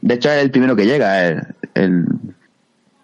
De 0.00 0.14
hecho, 0.14 0.30
es 0.30 0.42
el 0.42 0.50
primero 0.50 0.74
que 0.74 0.86
llega, 0.86 1.26
el, 1.26 1.42
el, 1.74 2.06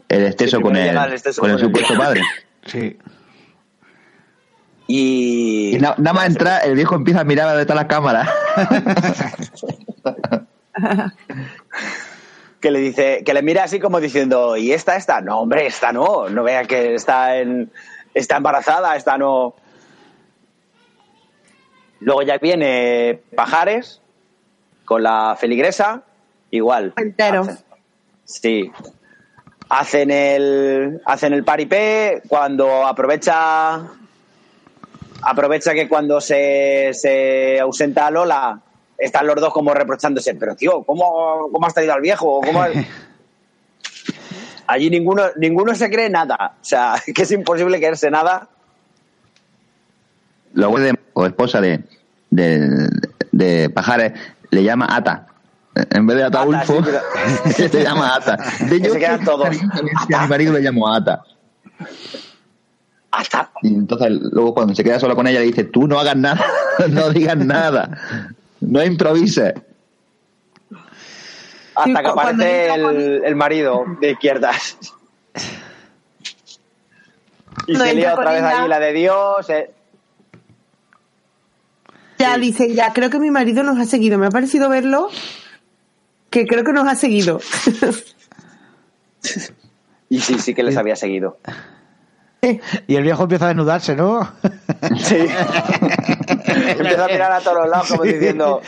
el 0.08 0.24
exceso 0.24 0.56
Sí, 0.56 0.62
con 0.62 0.74
llega 0.74 1.04
el 1.04 1.12
exceso 1.12 1.42
con 1.42 1.50
el 1.50 1.56
con 1.56 1.64
el 1.64 1.66
supuesto 1.66 1.94
padre. 1.98 2.22
Sí. 2.64 2.96
Y, 4.88 5.76
Y 5.76 5.80
na- 5.80 5.94
nada 5.98 6.12
más 6.14 6.26
entrar, 6.26 6.64
el 6.64 6.74
viejo 6.76 6.94
empieza 6.94 7.20
a 7.20 7.24
mirar 7.24 7.46
a 7.46 7.50
donde 7.50 7.62
está 7.62 7.74
la 7.74 7.88
cámara. 7.88 8.28
que 12.60 12.70
le 12.70 12.78
dice, 12.80 13.22
que 13.24 13.34
le 13.34 13.42
mira 13.42 13.64
así 13.64 13.80
como 13.80 14.00
diciendo, 14.00 14.56
¿y 14.56 14.72
esta, 14.72 14.96
esta? 14.96 15.20
No, 15.20 15.40
hombre, 15.40 15.66
esta 15.66 15.92
no, 15.92 16.28
no 16.28 16.42
vea 16.42 16.64
que 16.64 16.94
está 16.94 17.36
en, 17.38 17.70
está 18.14 18.36
embarazada, 18.36 18.96
esta 18.96 19.18
no. 19.18 19.54
Luego 22.00 22.22
ya 22.22 22.38
viene 22.38 23.20
Pajares 23.34 24.00
con 24.84 25.02
la 25.02 25.36
feligresa, 25.38 26.02
igual. 26.50 26.92
Entero. 26.96 27.42
Hacen- 27.42 27.64
sí. 28.24 28.70
Hacen 29.68 30.12
el, 30.12 31.02
hacen 31.06 31.32
el 31.32 31.42
paripé 31.42 32.22
cuando 32.28 32.86
aprovecha, 32.86 33.80
aprovecha 35.26 35.74
que 35.74 35.88
cuando 35.88 36.20
se, 36.20 36.90
se 36.92 37.58
ausenta 37.60 38.10
Lola, 38.10 38.60
están 38.98 39.26
los 39.26 39.36
dos 39.36 39.52
como 39.52 39.74
reprochándose, 39.74 40.34
pero 40.34 40.54
tío, 40.56 40.82
¿cómo, 40.84 41.48
cómo 41.52 41.66
has 41.66 41.74
traído 41.74 41.92
al 41.94 42.00
viejo? 42.00 42.40
¿Cómo 42.44 42.62
has-?" 42.62 42.72
Allí 44.68 44.90
ninguno, 44.90 45.22
ninguno 45.36 45.74
se 45.74 45.88
cree 45.90 46.10
nada. 46.10 46.54
O 46.60 46.64
sea, 46.64 46.94
que 47.14 47.22
es 47.22 47.30
imposible 47.32 47.78
creerse 47.78 48.10
nada. 48.10 48.48
La 50.54 50.66
abuela 50.66 50.86
de- 50.86 50.98
o 51.12 51.24
esposa 51.26 51.60
de, 51.60 51.84
de, 52.30 52.88
de 53.32 53.70
Pajares 53.70 54.12
le 54.50 54.62
llama 54.64 54.86
Ata. 54.90 55.26
En 55.90 56.06
vez 56.06 56.16
de 56.16 56.24
Ataulfo, 56.24 56.82
sí, 57.54 57.68
se 57.68 57.82
llama 57.84 58.16
Ata. 58.16 58.36
De 58.68 58.80
Que 58.80 58.90
se 58.90 58.98
quedan 58.98 59.22
todos. 59.24 59.46
A 59.48 60.22
mi 60.22 60.28
marido 60.28 60.52
le 60.54 60.60
llamo 60.60 60.92
Ata. 60.92 61.22
Hasta 63.18 63.50
Y 63.62 63.68
entonces 63.68 64.10
luego 64.10 64.52
cuando 64.52 64.74
se 64.74 64.84
queda 64.84 65.00
solo 65.00 65.16
con 65.16 65.26
ella 65.26 65.40
le 65.40 65.46
dice, 65.46 65.64
tú 65.64 65.88
no 65.88 65.98
hagas 65.98 66.16
nada, 66.16 66.44
no 66.90 67.08
digas 67.08 67.38
nada, 67.38 68.28
no 68.60 68.84
improvises. 68.84 69.54
hasta 71.74 72.02
que 72.02 72.08
aparece 72.08 72.74
el, 72.74 73.24
el 73.24 73.36
marido 73.36 73.84
de 74.00 74.10
izquierdas. 74.10 74.76
Y 77.66 77.74
se 77.74 77.94
lía 77.94 78.12
otra 78.14 78.32
vez 78.32 78.42
allí 78.42 78.68
la 78.68 78.78
de 78.78 78.92
Dios. 78.92 79.48
eh. 79.50 79.70
Ya 82.18 82.36
dice, 82.38 82.74
ya 82.74 82.92
creo 82.92 83.08
que 83.10 83.18
mi 83.18 83.30
marido 83.30 83.62
nos 83.62 83.78
ha 83.78 83.86
seguido. 83.86 84.18
Me 84.18 84.26
ha 84.26 84.30
parecido 84.30 84.68
verlo 84.68 85.08
que 86.30 86.46
creo 86.46 86.64
que 86.64 86.72
nos 86.72 86.86
ha 86.86 86.94
seguido. 86.94 87.40
Y 90.08 90.20
sí, 90.20 90.38
sí 90.38 90.54
que 90.54 90.62
les 90.62 90.76
había 90.76 90.94
seguido. 90.94 91.38
Y 92.86 92.96
el 92.96 93.02
viejo 93.02 93.22
empieza 93.24 93.44
a 93.46 93.48
desnudarse, 93.48 93.94
¿no? 93.96 94.30
Sí. 94.98 95.16
Empieza 96.46 97.04
a 97.04 97.08
mirar 97.08 97.32
a 97.32 97.40
todos 97.40 97.58
los 97.58 97.68
lados 97.68 97.88
como 97.88 98.02
diciendo, 98.04 98.60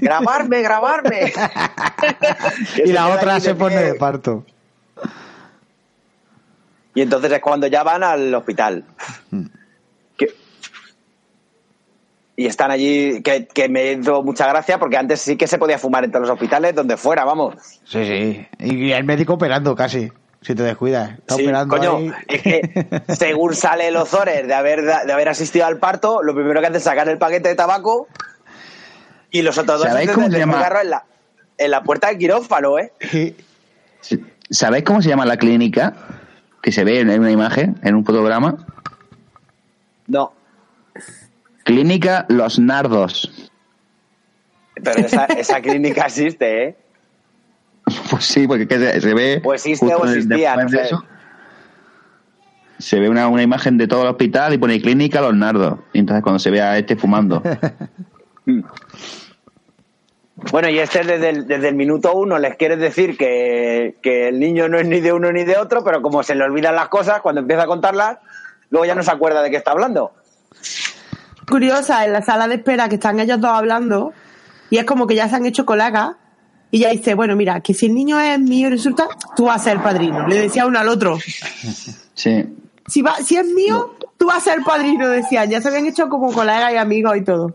grabarme, 0.00 0.62
grabarme. 0.62 1.32
Y 2.84 2.92
la 2.92 3.08
otra 3.08 3.40
se 3.40 3.48
de 3.50 3.54
pone 3.54 3.76
pie. 3.76 3.84
de 3.86 3.94
parto. 3.94 4.44
Y 6.94 7.02
entonces 7.02 7.32
es 7.32 7.40
cuando 7.40 7.66
ya 7.66 7.82
van 7.82 8.02
al 8.02 8.34
hospital. 8.34 8.84
Que- 10.16 10.34
Y 12.36 12.46
están 12.46 12.70
allí, 12.70 13.20
que, 13.22 13.46
que 13.46 13.68
me 13.68 13.92
hizo 13.92 14.22
mucha 14.22 14.46
gracia 14.48 14.78
porque 14.78 14.96
antes 14.96 15.20
sí 15.20 15.36
que 15.36 15.46
se 15.46 15.58
podía 15.58 15.78
fumar 15.78 16.04
entre 16.04 16.20
los 16.20 16.30
hospitales, 16.30 16.74
donde 16.74 16.96
fuera, 16.96 17.24
vamos. 17.24 17.54
Sí, 17.84 18.04
sí. 18.04 18.46
Y 18.60 18.92
el 18.92 19.04
médico 19.04 19.34
operando 19.34 19.74
casi, 19.74 20.10
si 20.44 20.54
te 20.54 20.62
descuidas. 20.62 21.18
Está 21.18 21.36
Sí, 21.36 21.42
operando 21.42 21.76
coño, 21.76 21.96
ahí. 21.96 22.12
es 22.28 22.42
que 22.42 23.02
según 23.14 23.54
sale 23.54 23.90
los 23.90 24.12
Ozores 24.12 24.46
de 24.46 24.54
haber, 24.54 24.82
de 24.82 25.12
haber 25.12 25.28
asistido 25.28 25.66
al 25.66 25.78
parto, 25.78 26.22
lo 26.22 26.34
primero 26.34 26.60
que 26.60 26.66
hace 26.66 26.76
es 26.78 26.84
sacar 26.84 27.08
el 27.08 27.18
paquete 27.18 27.48
de 27.48 27.54
tabaco 27.54 28.06
y 29.30 29.42
los 29.42 29.56
otros 29.58 29.78
dos 29.80 29.88
¿Sabéis 29.88 30.10
encienden 30.10 30.14
cómo 30.30 30.32
se 30.32 30.38
llama? 30.38 30.54
cigarro 30.58 30.80
en 30.82 30.90
la, 30.90 31.04
en 31.58 31.70
la 31.70 31.82
puerta 31.82 32.08
del 32.08 32.18
quirófano, 32.18 32.78
¿eh? 32.78 32.92
¿Sabéis 34.50 34.84
cómo 34.84 35.00
se 35.02 35.08
llama 35.08 35.24
la 35.24 35.36
clínica? 35.38 35.94
Que 36.62 36.70
se 36.72 36.84
ve 36.84 37.00
en 37.00 37.10
una 37.18 37.30
imagen, 37.30 37.78
en 37.82 37.94
un 37.94 38.04
fotograma. 38.04 38.66
No, 40.06 40.34
Clínica 41.64 42.26
Los 42.28 42.58
Nardos. 42.58 43.50
pero 44.74 45.00
esa, 45.06 45.24
esa 45.24 45.60
clínica 45.62 46.02
existe, 46.06 46.64
¿eh? 46.68 46.76
Pues 48.14 48.26
sí, 48.26 48.46
porque 48.46 48.68
que 48.68 48.78
se, 48.78 49.00
se 49.00 49.12
ve. 49.12 49.42
O 49.44 49.52
existe 49.54 49.86
justo 49.86 50.02
o 50.02 50.06
existía, 50.06 50.56
después 50.56 50.72
no 50.72 50.78
de 50.78 50.84
sé. 50.84 50.94
eso, 50.94 51.04
se 52.78 53.00
ve 53.00 53.08
una, 53.08 53.26
una 53.26 53.42
imagen 53.42 53.76
de 53.76 53.88
todo 53.88 54.02
el 54.02 54.08
hospital 54.08 54.54
y 54.54 54.58
pone 54.58 54.80
Clínica 54.80 55.20
Los 55.20 55.34
Nardos. 55.34 55.80
Y 55.92 55.98
entonces 55.98 56.22
cuando 56.22 56.38
se 56.38 56.52
ve 56.52 56.62
a 56.62 56.78
este 56.78 56.94
fumando. 56.94 57.42
Bueno, 60.50 60.68
y 60.68 60.78
este 60.78 61.04
desde 61.04 61.30
el, 61.30 61.46
desde 61.46 61.68
el 61.68 61.74
minuto 61.74 62.12
uno 62.12 62.38
les 62.38 62.56
quiere 62.56 62.76
decir 62.76 63.16
que, 63.16 63.96
que 64.02 64.28
el 64.28 64.38
niño 64.38 64.68
no 64.68 64.78
es 64.78 64.86
ni 64.86 65.00
de 65.00 65.12
uno 65.12 65.32
ni 65.32 65.44
de 65.44 65.56
otro, 65.56 65.82
pero 65.82 66.02
como 66.02 66.22
se 66.22 66.34
le 66.34 66.44
olvidan 66.44 66.74
las 66.74 66.88
cosas, 66.88 67.20
cuando 67.22 67.40
empieza 67.40 67.62
a 67.62 67.66
contarlas, 67.66 68.18
luego 68.68 68.84
ya 68.84 68.94
no 68.94 69.02
se 69.02 69.10
acuerda 69.10 69.42
de 69.42 69.50
qué 69.50 69.56
está 69.56 69.70
hablando. 69.70 70.12
Curiosa, 71.48 72.04
en 72.04 72.12
la 72.12 72.20
sala 72.20 72.46
de 72.48 72.56
espera 72.56 72.88
que 72.88 72.96
están 72.96 73.20
ellos 73.20 73.40
dos 73.40 73.52
hablando, 73.52 74.12
y 74.68 74.76
es 74.78 74.84
como 74.84 75.06
que 75.06 75.14
ya 75.14 75.28
se 75.28 75.36
han 75.36 75.46
hecho 75.46 75.64
colegas, 75.64 76.16
y 76.74 76.80
ya 76.80 76.90
dice, 76.90 77.14
bueno, 77.14 77.36
mira, 77.36 77.60
que 77.60 77.72
si 77.72 77.86
el 77.86 77.94
niño 77.94 78.18
es 78.18 78.36
mío, 78.40 78.68
resulta, 78.68 79.06
tú 79.36 79.44
vas 79.44 79.60
a 79.60 79.70
ser 79.70 79.80
padrino. 79.80 80.26
Le 80.26 80.40
decía 80.40 80.66
uno 80.66 80.80
al 80.80 80.88
otro. 80.88 81.16
Sí. 82.14 82.46
si, 82.88 83.00
va, 83.00 83.14
si 83.18 83.36
es 83.36 83.46
mío, 83.46 83.94
tú 84.18 84.26
vas 84.26 84.38
a 84.38 84.52
ser 84.52 84.64
padrino, 84.64 85.08
decían. 85.08 85.48
Ya 85.48 85.60
se 85.60 85.68
habían 85.68 85.86
hecho 85.86 86.08
como 86.08 86.32
colegas 86.32 86.72
y 86.72 86.76
amigos 86.76 87.16
y 87.16 87.20
todo. 87.22 87.54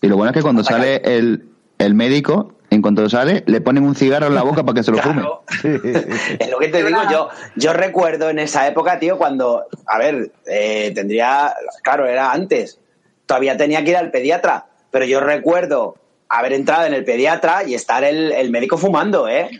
Y 0.00 0.06
lo 0.06 0.16
bueno 0.16 0.30
es 0.30 0.36
que 0.36 0.42
cuando 0.42 0.62
sale 0.62 1.02
el, 1.04 1.48
el 1.78 1.94
médico, 1.94 2.54
en 2.70 2.82
cuanto 2.82 3.10
sale, 3.10 3.42
le 3.48 3.60
ponen 3.60 3.82
un 3.82 3.96
cigarro 3.96 4.28
en 4.28 4.36
la 4.36 4.44
boca 4.44 4.62
para 4.62 4.76
que 4.76 4.84
se 4.84 4.92
lo 4.92 4.98
fume. 4.98 5.24
Es 6.38 6.50
lo 6.52 6.60
que 6.60 6.68
te 6.68 6.84
digo 6.84 7.00
yo. 7.10 7.30
Yo 7.56 7.72
recuerdo 7.72 8.30
en 8.30 8.38
esa 8.38 8.68
época, 8.68 9.00
tío, 9.00 9.18
cuando, 9.18 9.64
a 9.88 9.98
ver, 9.98 10.30
eh, 10.46 10.92
tendría, 10.94 11.52
claro, 11.82 12.06
era 12.06 12.30
antes. 12.30 12.78
Todavía 13.26 13.56
tenía 13.56 13.82
que 13.82 13.90
ir 13.90 13.96
al 13.96 14.12
pediatra, 14.12 14.66
pero 14.92 15.04
yo 15.04 15.18
recuerdo 15.18 15.96
haber 16.38 16.52
entrado 16.54 16.86
en 16.86 16.94
el 16.94 17.04
pediatra 17.04 17.64
y 17.64 17.74
estar 17.74 18.02
el, 18.04 18.32
el 18.32 18.50
médico 18.50 18.78
fumando, 18.78 19.28
¿eh? 19.28 19.50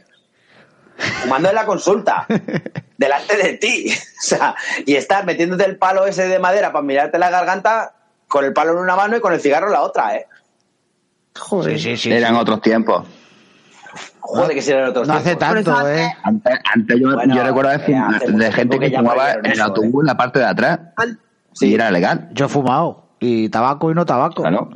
Fumando 1.22 1.48
en 1.48 1.54
la 1.54 1.66
consulta, 1.66 2.26
delante 2.96 3.36
de 3.36 3.54
ti. 3.58 3.92
O 4.22 4.24
sea, 4.24 4.54
y 4.86 4.94
estar 4.94 5.26
metiéndote 5.26 5.64
el 5.64 5.76
palo 5.76 6.06
ese 6.06 6.28
de 6.28 6.38
madera 6.38 6.70
para 6.72 6.84
mirarte 6.84 7.18
la 7.18 7.28
garganta 7.28 7.92
con 8.28 8.44
el 8.44 8.52
palo 8.52 8.70
en 8.70 8.78
una 8.78 8.94
mano 8.94 9.16
y 9.16 9.20
con 9.20 9.32
el 9.32 9.40
cigarro 9.40 9.66
en 9.66 9.72
la 9.72 9.82
otra, 9.82 10.14
¿eh? 10.16 10.26
Joder. 11.36 11.76
Sí, 11.76 11.96
sí, 11.96 11.96
sí. 11.96 12.12
Eran 12.12 12.36
otros 12.36 12.62
tiempos. 12.62 13.04
Joder, 14.20 14.54
que 14.54 14.62
si 14.62 14.70
eran 14.70 14.90
otros 14.90 15.08
No 15.08 15.14
hace 15.14 15.34
tiempos. 15.34 15.48
tanto, 15.64 15.72
Por 15.80 15.90
eso 15.90 16.00
¿eh? 16.04 16.16
Antes, 16.22 16.54
antes 16.72 17.00
yo, 17.00 17.14
Bueno, 17.14 17.34
yo 17.34 17.42
recuerdo 17.42 17.70
de, 17.70 17.92
eh, 17.92 17.96
hace 17.96 18.30
de 18.30 18.52
gente 18.52 18.78
que 18.78 18.90
fumaba 18.96 19.32
en 19.32 19.46
el 19.46 19.52
eso, 19.52 19.64
autobús 19.64 20.02
en 20.04 20.06
la 20.06 20.16
parte 20.16 20.38
de 20.38 20.44
atrás. 20.46 20.78
An- 20.94 21.18
Y 21.60 21.74
era 21.74 21.90
legal. 21.90 22.28
Yo 22.32 22.46
he 22.46 22.48
fumado. 22.48 23.08
Y 23.18 23.48
tabaco 23.48 23.90
y 23.90 23.94
no 23.94 24.06
tabaco. 24.06 24.42
Claro. 24.42 24.70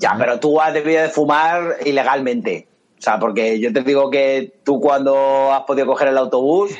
Ya, 0.00 0.14
pero 0.18 0.40
tú 0.40 0.60
has 0.60 0.72
debido 0.72 1.02
de 1.02 1.08
fumar 1.10 1.76
ilegalmente. 1.84 2.66
O 2.98 3.02
sea, 3.02 3.18
porque 3.18 3.60
yo 3.60 3.72
te 3.72 3.82
digo 3.82 4.10
que 4.10 4.60
tú 4.64 4.80
cuando 4.80 5.52
has 5.52 5.62
podido 5.62 5.86
coger 5.86 6.08
el 6.08 6.18
autobús 6.18 6.72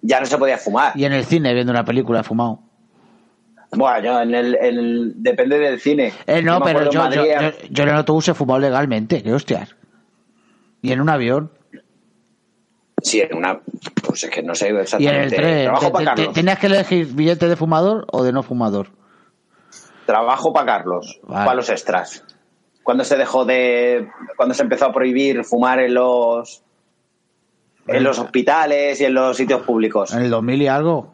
ya 0.00 0.20
no 0.20 0.26
se 0.26 0.38
podía 0.38 0.56
fumar. 0.56 0.92
Y 0.94 1.04
en 1.04 1.12
el 1.12 1.24
cine 1.24 1.52
viendo 1.54 1.72
una 1.72 1.84
película 1.84 2.22
fumado. 2.22 2.60
Bueno, 3.72 4.00
yo 4.04 4.20
en 4.20 4.34
el, 4.34 4.54
en 4.54 4.78
el- 4.78 5.12
depende 5.16 5.58
del 5.58 5.80
cine. 5.80 6.12
Eh, 6.26 6.40
no, 6.42 6.60
Yo 6.60 6.64
pero 6.64 6.90
yo, 6.90 7.04
en 7.06 7.52
yo, 7.70 7.82
en 7.82 7.88
el 7.88 7.96
autobús 7.96 8.28
he 8.28 8.34
fumado 8.34 8.60
legalmente, 8.60 9.22
qué 9.24 9.32
hostias. 9.32 9.74
Y 10.82 10.92
en 10.92 11.00
un 11.00 11.08
avión. 11.10 11.50
Sí, 13.02 13.20
en 13.20 13.36
una... 13.36 13.60
Pues 14.06 14.22
es 14.24 14.30
que 14.30 14.42
no 14.42 14.54
sé 14.54 14.68
Y 14.68 14.70
en 14.70 14.76
exactamente. 14.78 15.24
el 15.24 15.34
tren. 15.34 15.64
Trabajo 15.64 15.92
para 15.92 16.04
Carlos. 16.14 16.32
¿Tenías 16.32 16.58
que 16.58 16.66
elegir 16.68 17.06
billete 17.14 17.48
de 17.48 17.56
fumador 17.56 18.06
o 18.12 18.22
de 18.22 18.32
no 18.32 18.42
fumador? 18.42 18.88
Trabajo 20.06 20.52
para 20.52 20.66
Carlos. 20.66 21.20
Vale. 21.24 21.44
Para 21.44 21.54
los 21.56 21.68
extras. 21.68 22.24
Cuando 22.86 23.02
se 23.02 23.16
dejó 23.16 23.44
de... 23.44 24.08
Cuando 24.36 24.54
se 24.54 24.62
empezó 24.62 24.84
a 24.84 24.92
prohibir 24.92 25.42
fumar 25.42 25.80
en 25.80 25.94
los... 25.94 26.62
En 27.88 28.04
los 28.04 28.16
hospitales 28.20 29.00
y 29.00 29.04
en 29.06 29.14
los 29.14 29.36
sitios 29.36 29.62
públicos. 29.62 30.14
¿En 30.14 30.22
el 30.22 30.30
2000 30.30 30.62
y 30.62 30.68
algo? 30.68 31.12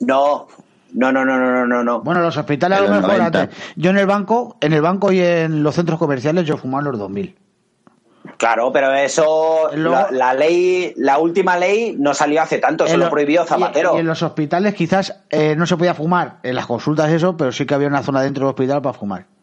No, 0.00 0.48
no, 0.92 1.12
no, 1.12 1.24
no, 1.24 1.38
no, 1.38 1.52
no, 1.52 1.66
no, 1.66 1.84
no. 1.84 2.00
Bueno, 2.00 2.20
los 2.20 2.36
hospitales 2.36 2.80
a 2.80 2.82
lo 2.82 2.88
mejor 2.88 3.10
90. 3.16 3.40
antes. 3.42 3.58
Yo 3.76 3.90
en 3.90 3.98
el 3.98 4.06
banco, 4.06 4.56
en 4.60 4.72
el 4.72 4.82
banco 4.82 5.12
y 5.12 5.20
en 5.20 5.62
los 5.62 5.76
centros 5.76 6.00
comerciales 6.00 6.44
yo 6.46 6.56
fumaba 6.56 6.80
en 6.80 6.90
los 6.90 6.98
2000. 6.98 7.36
Claro, 8.36 8.72
pero 8.72 8.92
eso, 8.92 9.70
Luego- 9.76 10.08
la, 10.10 10.10
la 10.10 10.34
ley, 10.34 10.94
la 10.96 11.18
última 11.18 11.56
ley 11.56 11.94
no 11.96 12.12
salió 12.12 12.42
hace 12.42 12.58
tanto, 12.58 12.86
eso 12.86 12.94
En 12.94 13.00
lo 13.00 13.08
prohibió 13.10 13.44
Zapatero. 13.44 13.94
Y, 13.94 14.00
en 14.00 14.06
los 14.08 14.20
hospitales 14.24 14.74
quizás 14.74 15.22
eh, 15.30 15.54
no 15.54 15.64
se 15.64 15.76
podía 15.76 15.94
fumar 15.94 16.38
en 16.42 16.56
las 16.56 16.66
consultas 16.66 17.08
eso, 17.12 17.36
pero 17.36 17.52
sí 17.52 17.66
que 17.66 17.74
había 17.74 17.86
una 17.86 18.02
zona 18.02 18.20
dentro 18.20 18.46
del 18.46 18.50
hospital 18.50 18.82
para 18.82 18.98
fumar. 18.98 19.37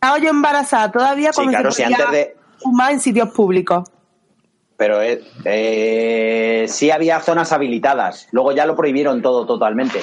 Estaba 0.00 0.18
yo 0.18 0.30
embarazada 0.30 0.92
todavía 0.92 1.32
Sí, 1.32 1.36
cuando 1.36 1.50
claro, 1.52 1.72
se 1.72 1.76
sí, 1.76 1.82
podía 1.92 1.96
antes 2.06 2.12
de- 2.12 2.36
fumar 2.60 2.92
en 2.92 3.00
sitios 3.00 3.30
públicos. 3.30 3.88
Pero 4.76 5.02
eh, 5.02 5.24
eh, 5.44 6.66
sí 6.68 6.92
había 6.92 7.18
zonas 7.18 7.52
habilitadas, 7.52 8.28
luego 8.30 8.52
ya 8.52 8.64
lo 8.64 8.76
prohibieron 8.76 9.20
todo 9.22 9.44
totalmente. 9.44 9.98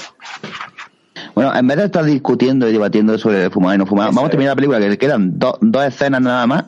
Bueno, 1.33 1.55
en 1.55 1.65
vez 1.65 1.77
de 1.77 1.85
estar 1.85 2.03
discutiendo 2.03 2.67
y 2.67 2.73
debatiendo 2.73 3.17
sobre 3.17 3.49
fumar 3.49 3.75
y 3.75 3.77
no 3.77 3.85
fumar, 3.85 4.09
Eso 4.09 4.15
vamos 4.15 4.23
a 4.23 4.27
es. 4.27 4.31
terminar 4.31 4.51
la 4.51 4.55
película, 4.55 4.79
que 4.81 4.97
quedan 4.97 5.39
do- 5.39 5.57
dos 5.61 5.85
escenas 5.85 6.21
nada 6.21 6.45
más 6.45 6.65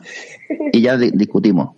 y 0.72 0.80
ya 0.80 0.96
di- 0.96 1.10
discutimos. 1.12 1.76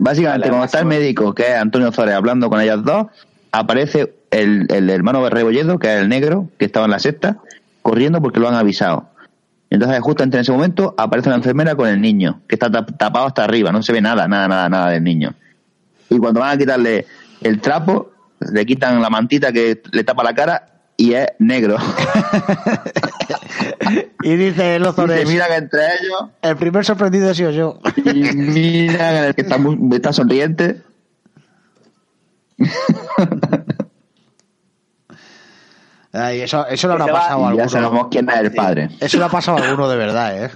Básicamente, 0.00 0.48
cuando 0.48 0.64
está 0.64 0.80
el 0.80 0.86
médico, 0.86 1.32
que 1.32 1.42
es 1.44 1.54
Antonio 1.54 1.92
Zores, 1.92 2.14
hablando 2.14 2.48
con 2.50 2.60
ellas 2.60 2.82
dos, 2.82 3.06
aparece 3.52 4.14
el, 4.32 4.66
el 4.68 4.90
hermano 4.90 5.22
de 5.22 5.30
Rebolledo, 5.30 5.78
que 5.78 5.94
es 5.94 6.00
el 6.00 6.08
negro, 6.08 6.48
que 6.58 6.64
estaba 6.64 6.86
en 6.86 6.90
la 6.92 6.98
secta, 6.98 7.36
corriendo 7.82 8.20
porque 8.20 8.40
lo 8.40 8.48
han 8.48 8.54
avisado. 8.56 9.09
Entonces, 9.70 10.00
justamente 10.00 10.36
en 10.36 10.40
ese 10.42 10.52
momento, 10.52 10.94
aparece 10.98 11.30
la 11.30 11.36
enfermera 11.36 11.74
con 11.76 11.88
el 11.88 12.00
niño, 12.00 12.42
que 12.48 12.56
está 12.56 12.68
tap- 12.68 12.96
tapado 12.98 13.26
hasta 13.26 13.44
arriba, 13.44 13.70
no 13.70 13.82
se 13.82 13.92
ve 13.92 14.00
nada, 14.00 14.26
nada, 14.28 14.48
nada, 14.48 14.68
nada 14.68 14.90
del 14.90 15.04
niño. 15.04 15.32
Y 16.08 16.18
cuando 16.18 16.40
van 16.40 16.56
a 16.56 16.58
quitarle 16.58 17.06
el 17.40 17.60
trapo, 17.60 18.10
le 18.52 18.66
quitan 18.66 19.00
la 19.00 19.08
mantita 19.10 19.52
que 19.52 19.80
le 19.92 20.02
tapa 20.04 20.24
la 20.24 20.34
cara 20.34 20.66
y 20.96 21.12
es 21.14 21.28
negro. 21.38 21.76
Y 24.22 24.36
dice 24.36 24.78
los 24.78 24.92
y 24.92 24.96
se 24.96 25.00
Zores, 25.02 25.28
miran 25.28 25.50
entre 25.54 25.80
ellos 25.80 26.28
el 26.42 26.54
primer 26.56 26.84
sorprendido 26.84 27.30
he 27.30 27.34
sido 27.34 27.50
yo. 27.50 27.80
y 28.04 28.88
el 28.88 29.34
que 29.34 29.40
está, 29.40 29.56
muy- 29.56 29.78
está 29.96 30.12
sonriente. 30.12 30.82
Ay, 36.12 36.40
eso, 36.40 36.66
eso 36.66 36.88
le 36.88 36.94
habrá 36.94 37.06
pasado 37.06 37.46
a 37.46 37.54
Y 37.54 37.56
ya 37.56 37.62
alguno. 37.64 37.68
sabemos 37.68 38.08
quién 38.10 38.28
es 38.28 38.38
el 38.38 38.52
padre. 38.54 38.88
Eso 39.00 39.18
le 39.18 39.24
ha 39.24 39.28
pasado 39.28 39.58
a 39.58 39.62
alguno 39.64 39.88
de 39.88 39.96
verdad, 39.96 40.44
¿eh? 40.44 40.50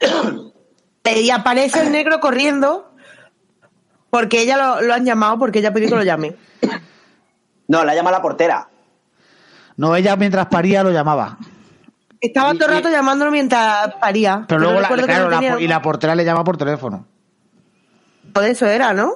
Y 1.22 1.30
aparece 1.30 1.82
el 1.82 1.92
negro 1.92 2.18
corriendo 2.18 2.90
porque 4.10 4.42
ella 4.42 4.56
lo, 4.56 4.80
lo 4.82 4.92
han 4.94 5.04
llamado, 5.04 5.38
porque 5.38 5.60
ella 5.60 5.72
pidió 5.72 5.88
que 5.88 5.94
lo 5.96 6.02
llame. 6.04 6.34
No, 7.68 7.84
la 7.84 7.94
llama 7.96 8.10
la 8.12 8.22
portera. 8.22 8.68
No, 9.76 9.94
ella 9.96 10.14
mientras 10.16 10.46
paría 10.46 10.82
lo 10.84 10.92
llamaba. 10.92 11.36
Estaba 12.20 12.54
todo 12.54 12.66
el 12.66 12.70
rato 12.76 12.88
llamándolo 12.90 13.30
mientras 13.32 13.92
paría. 14.00 14.44
Pero 14.48 14.60
luego, 14.60 14.80
la, 14.80 14.88
claro, 14.88 15.24
no 15.24 15.30
la 15.30 15.36
tenía- 15.38 15.52
por- 15.54 15.62
y 15.62 15.66
la 15.68 15.82
portera 15.82 16.14
le 16.14 16.24
llama 16.24 16.44
por 16.44 16.56
teléfono. 16.56 17.06
De 18.22 18.50
eso 18.50 18.66
era, 18.66 18.92
¿no? 18.94 19.14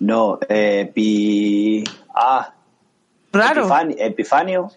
No, 0.00 0.38
eh, 0.48 0.90
pi... 0.94 1.82
Ah, 2.14 2.52
Raro. 3.32 3.66
Epifani- 3.68 3.96
Epifanio. 3.98 4.70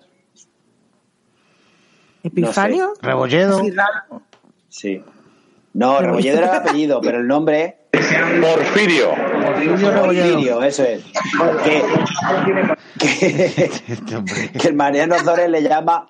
¿Epifanio? 2.24 2.94
Rebolledo. 3.02 3.60
Sí, 3.60 3.72
raro. 3.72 4.22
Sí. 4.70 5.04
No, 5.74 6.00
Rebolledo 6.00 6.38
era 6.40 6.52
el 6.52 6.58
apellido, 6.58 7.02
pero 7.02 7.20
el 7.20 7.28
nombre... 7.28 7.78
Porfirio. 7.92 9.10
Porfirio. 9.10 10.02
Porfirio, 10.02 10.64
eso 10.64 10.84
es. 10.84 11.04
Que, 11.64 11.84
que, 13.00 13.66
Este 13.66 14.60
que 14.60 14.68
el 14.68 14.76
Mariano 14.76 15.18
Zores 15.20 15.50
le 15.50 15.62
llama, 15.64 16.08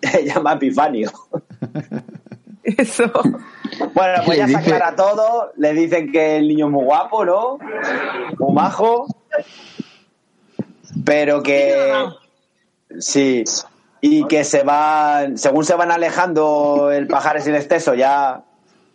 le 0.00 0.24
llama 0.26 0.52
Epifanio. 0.54 1.10
Eso. 2.62 3.10
Bueno, 3.94 4.22
pues 4.24 4.38
ya 4.38 4.46
se 4.46 4.56
dice- 4.58 4.72
aclara 4.74 4.94
todo. 4.96 5.52
Le 5.56 5.72
dicen 5.74 6.10
que 6.12 6.36
el 6.38 6.48
niño 6.48 6.66
es 6.66 6.72
muy 6.72 6.84
guapo, 6.84 7.24
¿no? 7.24 7.58
Muy 8.38 8.52
majo. 8.54 9.06
Pero 11.04 11.42
que. 11.42 11.74
Sí. 12.98 13.44
Y 14.00 14.26
que 14.26 14.44
se 14.44 14.62
van. 14.62 15.38
Según 15.38 15.64
se 15.64 15.74
van 15.74 15.90
alejando 15.90 16.90
el 16.92 17.06
Pajares 17.06 17.46
y 17.46 17.50
el 17.50 17.56
Esteso, 17.56 17.94
ya 17.94 18.42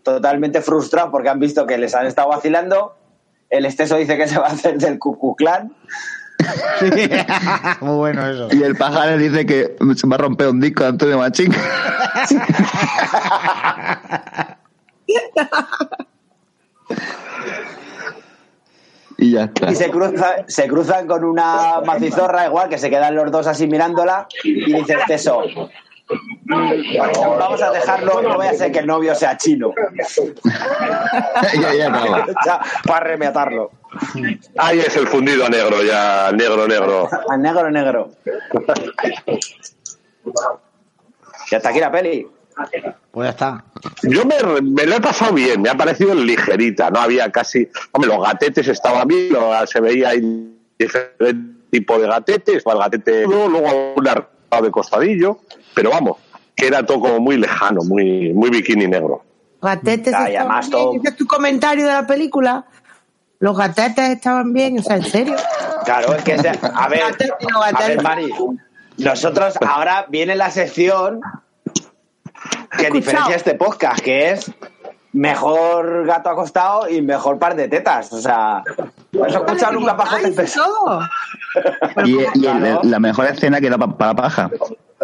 totalmente 0.04 0.62
frustrados 0.62 1.12
porque 1.12 1.30
han 1.30 1.40
visto 1.40 1.66
que 1.66 1.78
les 1.78 1.96
han 1.96 2.06
estado 2.06 2.30
vacilando. 2.30 2.96
El 3.50 3.66
Esteso 3.66 3.98
dice 3.98 4.18
que 4.18 4.28
se 4.28 4.38
va 4.38 4.48
a 4.48 4.52
hacer 4.52 4.78
del 4.78 5.00
Cucuclán. 5.00 5.74
Muy 7.82 7.96
bueno 7.96 8.30
eso. 8.30 8.48
Y 8.52 8.64
el 8.64 8.76
pájaro 8.76 9.18
dice 9.18 9.46
que 9.46 9.76
se 9.96 10.08
va 10.08 10.16
a 10.16 10.20
romper 10.20 10.48
un 10.48 10.62
disco 10.62 10.84
de 10.84 10.90
Antonio 10.90 11.18
Machín. 11.18 11.52
y 19.20 19.32
ya 19.32 19.46
está. 19.46 19.72
Y 19.72 19.76
se, 19.76 19.90
cruza, 19.90 20.36
se 20.48 20.68
cruzan 20.68 21.08
con 21.08 21.24
una 21.24 21.82
macizorra 21.86 22.46
igual, 22.46 22.70
que 22.70 22.78
se 22.78 22.90
quedan 22.90 23.16
los 23.16 23.32
dos 23.32 23.48
así 23.48 23.68
mirándola. 23.68 24.28
Y 24.44 24.74
dice 24.74 24.98
Teso. 25.08 25.42
Vamos 26.46 27.62
a 27.62 27.72
dejarlo, 27.72 28.22
no 28.22 28.36
voy 28.36 28.48
a 28.48 28.54
ser 28.54 28.72
que 28.72 28.80
el 28.80 28.88
novio 28.88 29.14
sea 29.14 29.38
chino. 29.38 29.74
ya, 31.62 31.74
ya. 31.74 31.90
Ya, 32.46 32.62
para 32.86 33.06
rematarlo. 33.06 33.72
Ahí 34.58 34.80
es 34.80 34.96
el 34.96 35.08
fundido 35.08 35.46
a 35.46 35.50
negro, 35.50 35.84
ya, 35.84 36.32
negro, 36.32 36.68
negro. 36.68 37.10
Al 37.30 37.42
negro, 37.42 37.70
negro. 37.70 38.10
Y 41.52 41.56
hasta 41.56 41.70
aquí 41.70 41.80
la 41.80 41.92
peli. 41.92 42.28
Pues 43.12 43.26
ya 43.28 43.30
está. 43.32 43.64
Yo 44.04 44.24
me, 44.26 44.36
me 44.62 44.86
lo 44.86 44.96
he 44.96 45.02
pasado 45.02 45.34
bien, 45.34 45.62
me 45.62 45.70
ha 45.70 45.76
parecido 45.76 46.14
ligerita, 46.14 46.90
no 46.90 47.00
había 47.00 47.32
casi. 47.32 47.68
Hombre, 47.92 48.10
los 48.10 48.22
gatetes 48.26 48.68
estaban 48.68 49.08
bien, 49.08 49.34
lo- 49.34 49.66
se 49.68 49.80
veía 49.82 50.10
ahí 50.10 50.56
diferente 50.78 51.60
tipo 51.72 52.00
de 52.00 52.08
gatetes, 52.08 52.64
el 52.66 52.78
gatete 52.80 53.26
luego 53.28 53.94
un 53.96 54.08
arcado 54.08 54.64
de 54.64 54.72
costadillo, 54.72 55.40
pero 55.76 55.92
vamos, 55.92 56.18
que 56.56 56.66
era 56.68 56.84
todo 56.84 57.00
como 57.02 57.20
muy 57.20 57.38
lejano, 57.38 57.82
muy, 57.84 58.34
muy 58.34 58.50
bikini 58.50 58.88
negro. 58.88 59.24
Gatetes 59.62 60.14
Ah, 60.16 60.28
estaban 60.30 60.60
bien. 60.62 60.72
todo- 60.72 60.96
Ese 60.96 61.08
es 61.10 61.16
tu 61.16 61.28
comentario 61.28 61.86
de 61.86 61.94
la 61.94 62.08
película. 62.08 62.66
Los 63.40 63.56
gatetes 63.58 64.10
estaban 64.10 64.52
bien, 64.52 64.80
o 64.80 64.82
sea, 64.82 64.96
en 64.98 65.04
serio. 65.06 65.36
Claro, 65.86 66.14
es 66.16 66.24
que, 66.24 66.34
a 66.34 66.88
ver, 66.90 67.02
a 67.04 67.88
ver, 67.88 68.02
Mari, 68.02 68.34
nosotros 68.98 69.54
ahora 69.62 70.06
viene 70.10 70.36
la 70.36 70.50
sección 70.50 71.22
que 72.78 72.90
diferencia 72.92 73.36
este 73.36 73.56
podcast, 73.56 74.00
que 74.02 74.32
es 74.32 74.52
mejor 75.12 76.06
gato 76.06 76.30
acostado 76.30 76.88
y 76.90 77.02
mejor 77.02 77.40
par 77.40 77.56
de 77.56 77.68
tetas. 77.68 78.14
O 78.14 78.20
sea, 78.22 78.58
¿has 79.26 79.34
escuchado 79.34 79.74
nunca 79.74 79.98
pajote 79.98 80.28
Ay, 80.28 80.34
peso? 80.34 80.64
todo. 80.64 81.02
Y, 82.06 82.12
y 82.16 82.20
el- 82.24 82.32
Claro. 82.34 82.82
la 82.84 83.00
mejor 83.00 83.26
escena 83.26 83.60
que 83.60 83.70
da 83.70 83.78
pa- 83.78 83.98
para 83.98 84.14
paja. 84.14 84.50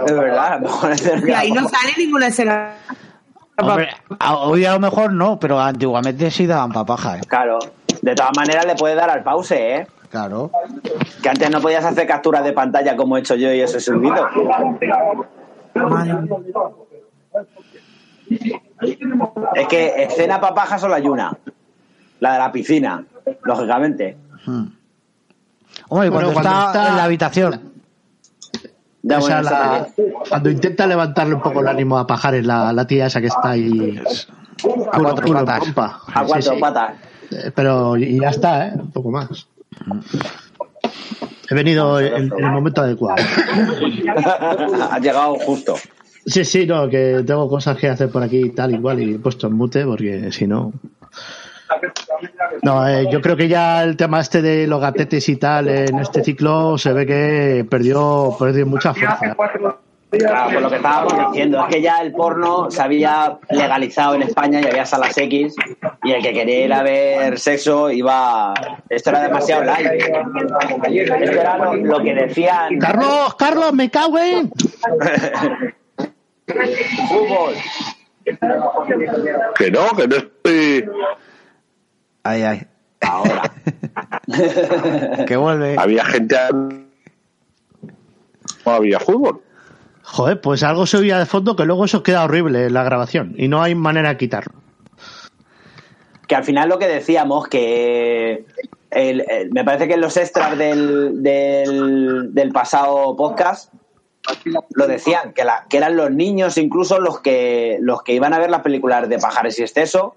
Es 0.05 0.13
verdad, 0.15 0.47
a 0.53 0.55
lo 0.57 0.61
mejor 0.61 0.91
es 0.91 1.11
Y 1.27 1.31
ahí 1.31 1.51
no 1.51 1.67
sale 1.67 1.93
ninguna 1.97 2.27
escena. 2.27 2.73
Hombre, 3.57 3.89
hoy 4.41 4.65
a 4.65 4.73
lo 4.73 4.79
mejor 4.81 5.13
no, 5.13 5.39
pero 5.39 5.59
antiguamente 5.59 6.29
sí 6.29 6.45
daban 6.45 6.71
papaja, 6.71 7.17
¿eh? 7.17 7.21
Claro. 7.27 7.57
De 8.01 8.13
todas 8.13 8.31
maneras 8.35 8.65
le 8.65 8.75
puedes 8.75 8.97
dar 8.97 9.09
al 9.09 9.23
pause, 9.23 9.51
¿eh? 9.53 9.87
Claro. 10.09 10.51
Que 11.23 11.29
antes 11.29 11.49
no 11.49 11.61
podías 11.61 11.83
hacer 11.85 12.05
capturas 12.05 12.43
de 12.43 12.51
pantalla 12.53 12.95
como 12.97 13.15
he 13.17 13.21
hecho 13.21 13.35
yo 13.35 13.51
y 13.53 13.61
eso 13.61 13.77
es 13.77 13.87
olvido. 13.89 14.27
Es 19.55 19.67
que 19.67 20.03
escena 20.03 20.39
papaja 20.41 20.77
solo 20.77 20.95
hay 20.95 21.07
una. 21.07 21.35
La 22.19 22.33
de 22.33 22.39
la 22.39 22.51
piscina, 22.51 23.03
lógicamente. 23.43 24.17
Hmm. 24.45 24.65
Hombre, 25.89 26.07
y 26.07 26.09
Bueno, 26.09 26.31
cuando, 26.31 26.33
cuando 26.33 26.49
está, 26.49 26.67
está- 26.67 26.89
en 26.89 26.95
la 26.97 27.03
habitación. 27.03 27.61
Esa 29.07 29.41
la- 29.43 29.87
cuando 30.29 30.49
intenta 30.49 30.87
levantarle 30.87 31.35
un 31.35 31.41
poco 31.41 31.61
el 31.61 31.67
ánimo 31.67 31.97
a 31.99 32.07
Pajares, 32.07 32.43
la, 32.45 32.73
la 32.73 32.87
tía 32.87 33.05
esa 33.05 33.21
que 33.21 33.27
está 33.27 33.51
ahí. 33.51 34.01
A 34.91 34.99
cuatro 34.99 35.33
patas. 35.33 35.61
A 36.13 36.23
cuatro 36.25 36.53
sí. 36.53 36.59
patas. 36.59 36.93
Eh, 37.31 37.51
Pero 37.53 37.97
y 37.97 38.19
ya 38.19 38.29
está, 38.29 38.67
¿eh? 38.67 38.71
Un 38.75 38.91
poco 38.91 39.11
más. 39.11 39.47
He 41.49 41.53
venido 41.53 41.99
en, 41.99 42.31
en 42.33 42.43
el 42.45 42.51
momento 42.51 42.81
adecuado. 42.81 43.21
ha 44.91 44.99
llegado 44.99 45.35
justo. 45.35 45.75
Sí, 46.25 46.43
sí, 46.43 46.65
no, 46.65 46.89
que 46.89 47.23
tengo 47.25 47.47
cosas 47.47 47.77
que 47.77 47.87
hacer 47.87 48.09
por 48.09 48.23
aquí 48.23 48.49
tal 48.49 48.73
igual 48.73 49.01
y 49.01 49.15
he 49.15 49.19
puesto 49.19 49.47
en 49.47 49.53
mute 49.53 49.85
porque 49.85 50.31
si 50.31 50.47
no... 50.47 50.73
No, 52.63 52.87
eh, 52.87 53.07
yo 53.11 53.21
creo 53.21 53.35
que 53.35 53.47
ya 53.47 53.83
el 53.83 53.95
tema 53.95 54.21
este 54.21 54.41
de 54.41 54.65
los 54.65 54.81
gatetes 54.81 55.27
y 55.29 55.35
tal 55.35 55.67
en 55.67 55.99
este 55.99 56.23
ciclo 56.23 56.77
se 56.77 56.93
ve 56.93 57.05
que 57.05 57.65
perdió, 57.69 58.35
perdió 58.39 58.65
mucha 58.65 58.93
fuerza. 58.93 59.35
Claro, 60.09 60.53
por 60.53 60.61
lo 60.61 60.69
que 60.69 60.75
estábamos 60.77 61.31
diciendo, 61.31 61.59
es 61.67 61.75
que 61.75 61.81
ya 61.81 61.97
el 62.01 62.13
porno 62.13 62.71
se 62.71 62.81
había 62.81 63.37
legalizado 63.49 64.15
en 64.15 64.21
España 64.23 64.61
y 64.61 64.65
había 64.65 64.85
salas 64.85 65.17
X 65.17 65.55
y 66.03 66.11
el 66.11 66.23
que 66.23 66.31
quería 66.31 66.65
ir 66.65 66.73
a 66.73 66.83
ver 66.83 67.37
sexo 67.37 67.91
iba... 67.91 68.53
Esto 68.89 69.09
era 69.09 69.21
demasiado 69.21 69.63
light. 69.63 69.87
Esto 69.91 71.39
era 71.39 71.57
lo, 71.57 71.75
lo 71.75 72.01
que 72.01 72.13
decían... 72.13 72.79
Carlos, 72.79 73.35
Carlos, 73.35 73.73
me 73.73 73.89
cago 73.89 74.17
en... 74.19 74.51
Fútbol. 76.47 77.53
Que 78.23 79.71
no, 79.71 79.89
que 79.95 80.07
no 80.07 80.15
estoy. 80.15 80.85
Ay, 82.23 82.41
ay. 82.43 82.61
Ahora. 83.01 83.51
que 85.27 85.35
vuelve. 85.37 85.75
Había 85.77 86.05
gente. 86.05 86.35
No 88.65 88.71
había 88.71 88.99
fútbol. 88.99 89.41
Joder, 90.03 90.39
pues 90.41 90.63
algo 90.63 90.85
se 90.85 90.97
oía 90.97 91.17
de 91.19 91.25
fondo 91.25 91.55
que 91.55 91.65
luego 91.65 91.85
eso 91.85 92.03
queda 92.03 92.23
horrible 92.23 92.65
en 92.67 92.73
la 92.73 92.83
grabación 92.83 93.33
y 93.37 93.47
no 93.47 93.61
hay 93.61 93.73
manera 93.75 94.09
de 94.09 94.17
quitarlo. 94.17 94.53
que 96.27 96.35
al 96.35 96.43
final 96.43 96.69
lo 96.69 96.79
que 96.79 96.87
decíamos, 96.87 97.47
que 97.47 98.45
el- 98.89 99.23
el- 99.29 99.51
me 99.51 99.63
parece 99.63 99.87
que 99.87 99.93
en 99.93 100.01
los 100.01 100.17
extras 100.17 100.57
del, 100.57 101.21
del, 101.21 102.33
del 102.33 102.51
pasado 102.51 103.15
podcast 103.15 103.71
lo 104.73 104.87
decían, 104.87 105.33
que, 105.33 105.43
la, 105.43 105.65
que 105.69 105.77
eran 105.77 105.95
los 105.95 106.11
niños 106.11 106.57
incluso 106.57 106.99
los 106.99 107.19
que, 107.21 107.77
los 107.81 108.01
que 108.03 108.13
iban 108.13 108.33
a 108.33 108.39
ver 108.39 108.49
las 108.49 108.61
películas 108.61 109.07
de 109.09 109.19
pajares 109.19 109.57
y 109.59 109.63
exceso 109.63 110.15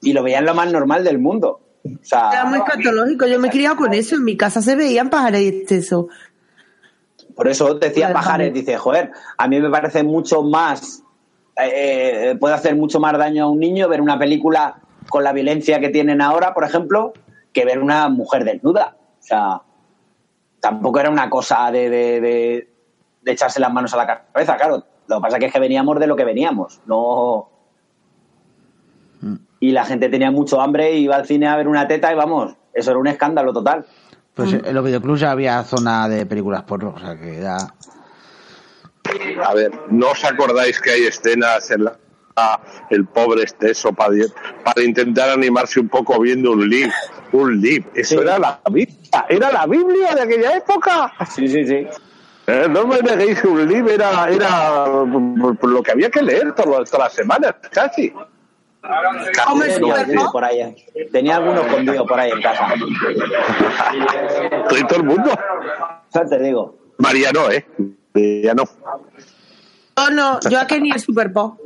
y 0.00 0.12
lo 0.12 0.22
veían 0.22 0.44
lo 0.44 0.54
más 0.54 0.70
normal 0.72 1.04
del 1.04 1.18
mundo. 1.18 1.60
O 1.84 1.88
Era 2.10 2.44
muy 2.46 2.58
sea, 2.60 2.64
catológico. 2.66 3.26
Yo 3.26 3.38
me 3.38 3.48
he 3.48 3.50
criado 3.50 3.76
con 3.76 3.92
eso. 3.92 4.14
En 4.16 4.24
mi 4.24 4.36
casa 4.36 4.62
se 4.62 4.74
veían 4.74 5.10
pajares 5.10 5.40
y 5.42 5.48
exceso. 5.48 6.08
por 7.34 7.48
eso 7.48 7.74
decía 7.74 8.12
pajares, 8.12 8.54
dice, 8.54 8.76
joder, 8.78 9.10
a 9.36 9.48
mí 9.48 9.60
me 9.60 9.68
parece 9.70 10.02
mucho 10.02 10.42
más, 10.42 11.02
eh, 11.56 12.30
eh, 12.30 12.36
puede 12.40 12.54
hacer 12.54 12.74
mucho 12.76 13.00
más 13.00 13.16
daño 13.18 13.44
a 13.44 13.50
un 13.50 13.58
niño 13.60 13.88
ver 13.88 14.00
una 14.00 14.18
película 14.18 14.80
con 15.10 15.22
la 15.24 15.32
violencia 15.32 15.78
que 15.80 15.90
tienen 15.90 16.22
ahora, 16.22 16.54
por 16.54 16.64
ejemplo, 16.64 17.12
que 17.52 17.64
ver 17.66 17.78
una 17.80 18.08
mujer 18.08 18.44
desnuda. 18.44 18.96
O 19.20 19.22
sea, 19.22 19.60
tampoco 20.60 21.00
era 21.00 21.10
una 21.10 21.28
cosa 21.28 21.70
de, 21.70 21.90
de, 21.90 22.20
de- 22.20 22.68
de 23.24 23.32
echarse 23.32 23.58
las 23.60 23.72
manos 23.72 23.92
a 23.94 23.96
la 23.96 24.06
cabeza, 24.32 24.56
claro. 24.56 24.84
Lo 25.08 25.16
que 25.16 25.22
pasa 25.22 25.38
que 25.38 25.46
es 25.46 25.52
que 25.52 25.60
veníamos 25.60 25.98
de 25.98 26.06
lo 26.06 26.16
que 26.16 26.24
veníamos, 26.24 26.80
no... 26.86 27.50
Y 29.60 29.72
la 29.72 29.84
gente 29.86 30.10
tenía 30.10 30.30
mucho 30.30 30.60
hambre 30.60 30.92
y 30.92 31.04
iba 31.04 31.16
al 31.16 31.26
cine 31.26 31.46
a 31.48 31.56
ver 31.56 31.68
una 31.68 31.88
teta 31.88 32.12
y 32.12 32.16
vamos, 32.16 32.54
eso 32.74 32.90
era 32.90 33.00
un 33.00 33.06
escándalo 33.06 33.52
total. 33.52 33.86
Pues 34.34 34.52
en 34.52 34.74
los 34.74 34.84
videoclubs 34.84 35.20
ya 35.20 35.30
había 35.30 35.62
zona 35.64 36.06
de 36.08 36.26
películas 36.26 36.64
porno, 36.64 36.92
o 36.94 36.98
sea 36.98 37.18
que 37.18 37.40
ya. 37.40 37.56
A 39.44 39.54
ver, 39.54 39.70
¿no 39.90 40.10
os 40.10 40.24
acordáis 40.24 40.80
que 40.80 40.90
hay 40.90 41.04
escenas 41.04 41.70
en 41.70 41.84
la 41.84 41.96
el 42.90 43.06
pobre 43.06 43.42
exceso 43.42 43.92
para, 43.92 44.10
para 44.64 44.82
intentar 44.82 45.30
animarse 45.30 45.78
un 45.78 45.88
poco 45.88 46.18
viendo 46.20 46.50
un 46.52 46.68
libro? 46.68 46.92
Un 47.32 47.60
libro. 47.60 47.88
Eso 47.94 48.16
Sí. 48.16 48.20
era 48.22 48.38
la 48.38 48.60
Biblia. 48.70 49.26
Era 49.28 49.52
la 49.52 49.66
Biblia 49.66 50.14
de 50.16 50.20
aquella 50.22 50.56
época. 50.56 51.12
Sí, 51.34 51.46
sí, 51.48 51.64
sí. 51.64 51.86
Eh, 52.46 52.66
no 52.68 52.86
me 52.86 53.00
neguéis 53.00 53.40
que 53.40 53.48
un 53.48 53.66
libro 53.66 53.90
era, 53.90 54.28
era 54.28 54.86
lo 54.86 55.82
que 55.82 55.92
había 55.92 56.10
que 56.10 56.22
leer 56.22 56.54
todas, 56.54 56.90
todas 56.90 57.06
las 57.06 57.12
semanas, 57.14 57.54
casi. 57.70 58.12
¿no? 60.12 60.30
por 60.30 60.44
ahí. 60.44 60.74
Tenía 61.10 61.36
alguno 61.36 61.62
escondido 61.62 62.06
por 62.06 62.20
ahí 62.20 62.30
en 62.30 62.42
casa. 62.42 62.74
Todo, 64.68 64.78
y 64.78 64.86
todo 64.86 64.98
el 64.98 65.04
mundo. 65.04 65.30
Eso 66.12 66.24
te 66.28 66.38
digo. 66.38 66.76
María 66.98 67.32
no, 67.32 67.50
¿eh? 67.50 67.66
María 68.12 68.54
no. 68.54 68.64
No, 69.96 70.10
no, 70.10 70.40
yo 70.50 70.60
aquí 70.60 70.80
ni 70.80 70.90
el 70.90 71.00
Super 71.00 71.32
Pop. 71.32 71.58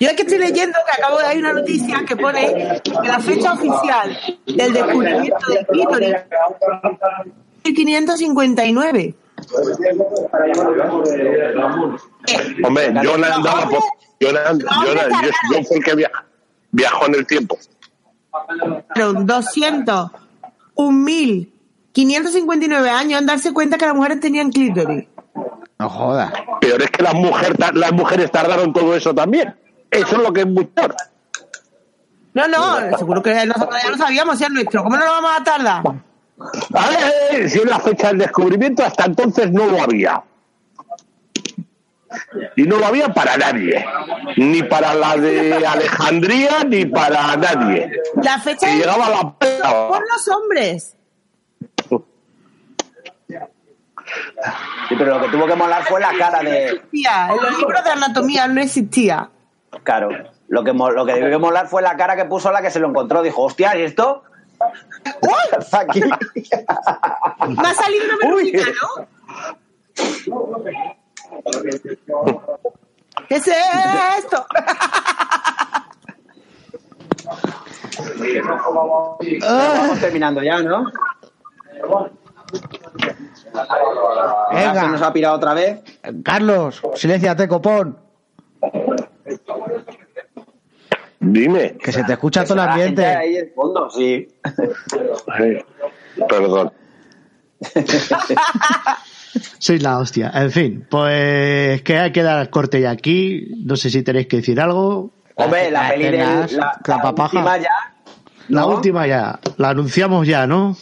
Yo 0.00 0.08
es 0.08 0.14
que 0.14 0.22
estoy 0.22 0.38
leyendo 0.38 0.78
que 0.86 1.02
acabo 1.02 1.18
de 1.18 1.24
dar 1.24 1.36
una 1.36 1.52
noticia 1.52 2.04
que 2.06 2.16
pone 2.16 2.80
que 2.82 3.08
la 3.08 3.18
fecha 3.18 3.52
oficial 3.52 4.16
del 4.46 4.72
descubrimiento 4.72 5.46
del 5.48 5.66
clítoris 5.66 6.14
es 7.64 7.72
1559. 7.74 9.14
Hombre, 12.64 12.94
yo 13.02 13.18
no 13.18 13.26
andaba 13.26 13.68
por... 13.68 13.80
Yo, 14.20 14.28
and- 14.46 14.62
yo, 14.62 14.94
no- 14.94 15.22
yo, 15.22 15.30
yo 15.52 15.62
fui 15.64 15.76
el 15.78 15.84
que 15.84 15.94
via- 15.94 16.10
viajó 16.70 17.06
en 17.06 17.14
el 17.16 17.26
tiempo. 17.26 17.58
Pero 18.94 19.12
200, 19.12 20.10
1559 20.76 22.90
años 22.90 23.20
en 23.20 23.26
darse 23.26 23.52
cuenta 23.52 23.76
que 23.78 23.86
las 23.86 23.94
mujeres 23.94 24.20
tenían 24.20 24.50
clítoris. 24.50 25.06
No 25.78 25.88
jodas. 25.90 26.32
Peor 26.60 26.82
es 26.82 26.90
que 26.90 27.02
las, 27.02 27.14
mujer, 27.14 27.56
ta- 27.56 27.72
las 27.72 27.92
mujeres 27.92 28.30
tardaron 28.30 28.72
todo 28.72 28.94
eso 28.96 29.14
también. 29.14 29.54
Eso 29.90 30.16
es 30.16 30.22
lo 30.22 30.32
que 30.32 30.40
es 30.40 30.46
muy 30.46 30.64
peor. 30.64 30.94
No, 32.34 32.48
no, 32.48 32.96
seguro 32.98 33.22
que 33.22 33.46
nosotros 33.46 33.80
ya 33.82 33.90
lo 33.90 33.96
sabíamos, 33.96 34.38
si 34.38 34.44
es 34.44 34.50
nuestro. 34.50 34.82
¿Cómo 34.82 34.96
no 34.96 35.04
lo 35.04 35.10
vamos 35.10 35.30
a 35.38 35.44
tardar? 35.44 35.82
A 36.38 36.90
ver, 36.90 37.48
si 37.48 37.58
es 37.58 37.64
la 37.64 37.78
fecha 37.80 38.08
del 38.08 38.18
descubrimiento, 38.18 38.84
hasta 38.84 39.04
entonces 39.04 39.50
no 39.50 39.66
lo 39.66 39.80
había. 39.80 40.22
Y 42.56 42.62
no 42.64 42.78
lo 42.78 42.86
había 42.86 43.08
para 43.08 43.36
nadie. 43.36 43.84
Ni 44.36 44.62
para 44.62 44.94
la 44.94 45.16
de 45.16 45.66
Alejandría, 45.66 46.64
ni 46.64 46.84
para 46.84 47.36
nadie. 47.36 47.90
La 48.22 48.38
fecha 48.38 48.66
de 48.66 48.76
llegaba 48.76 49.08
la 49.08 49.88
por 49.88 50.00
los 50.00 50.28
hombres. 50.28 50.96
Sí, 54.88 54.94
pero 54.96 55.18
lo 55.18 55.20
que 55.20 55.28
tuvo 55.28 55.46
que 55.46 55.56
molar 55.56 55.84
fue 55.84 56.00
la 56.00 56.12
cara 56.16 56.42
de. 56.42 56.66
Existía. 56.66 57.28
En 57.30 57.42
los 57.42 57.58
libros 57.58 57.82
de 57.82 57.90
anatomía 57.90 58.46
no 58.46 58.60
existía. 58.60 59.30
Claro. 59.82 60.10
Lo 60.48 60.62
que, 60.62 60.72
lo 60.72 61.06
que 61.06 61.14
debió 61.14 61.30
que 61.30 61.38
molar 61.38 61.66
fue 61.66 61.82
la 61.82 61.96
cara 61.96 62.14
que 62.14 62.24
puso 62.24 62.52
la 62.52 62.62
que 62.62 62.70
se 62.70 62.78
lo 62.78 62.88
encontró. 62.88 63.22
Dijo, 63.22 63.42
hostia, 63.42 63.76
¿y 63.76 63.82
esto? 63.82 64.22
Aquí. 65.72 66.00
Me 66.00 67.68
ha 67.68 67.74
salido 67.74 68.04
una 68.04 68.16
verruguita, 68.22 68.66
¿no? 68.82 68.88
¿Qué 73.28 73.36
es 73.36 73.48
esto? 73.48 74.46
Vamos 79.40 80.00
terminando 80.00 80.42
ya, 80.42 80.60
¿no? 80.60 80.90
Ya 84.52 84.74
se 84.74 84.88
nos 84.88 84.92
Venga, 84.92 85.06
ha 85.06 85.12
pirado 85.12 85.36
otra 85.36 85.54
vez. 85.54 85.80
Carlos, 86.22 86.82
silénciate, 86.94 87.48
copón. 87.48 88.05
Dime. 91.40 91.76
Que 91.78 91.92
se 91.92 92.04
te 92.04 92.12
escucha 92.12 92.44
todo 92.44 92.54
el 92.54 92.66
La 92.66 92.72
gente 92.72 93.04
ambiente. 93.04 93.04
ahí 93.06 93.36
en 93.36 93.52
fondo, 93.54 93.90
sí. 93.90 94.28
Ay, 95.28 95.58
Perdón. 96.28 96.72
Soy 99.58 99.78
la 99.78 99.98
hostia. 99.98 100.30
En 100.34 100.50
fin, 100.50 100.86
pues 100.90 101.82
que 101.82 101.98
hay 101.98 102.12
que 102.12 102.22
dar 102.22 102.48
corte 102.50 102.80
ya 102.80 102.90
aquí. 102.90 103.48
No 103.64 103.76
sé 103.76 103.90
si 103.90 104.02
tenéis 104.02 104.26
que 104.28 104.38
decir 104.38 104.60
algo. 104.60 105.10
Hombre, 105.34 105.70
la 105.70 105.82
Las 105.82 105.92
peli 105.92 106.04
de 106.04 106.12
la, 106.18 106.46
la 106.86 106.96
la 107.02 107.10
última 107.12 107.58
ya. 107.58 107.70
La 108.48 108.66
última 108.66 109.06
ya. 109.06 109.38
La 109.58 109.68
anunciamos 109.70 110.26
ya, 110.26 110.46
¿no? 110.46 110.76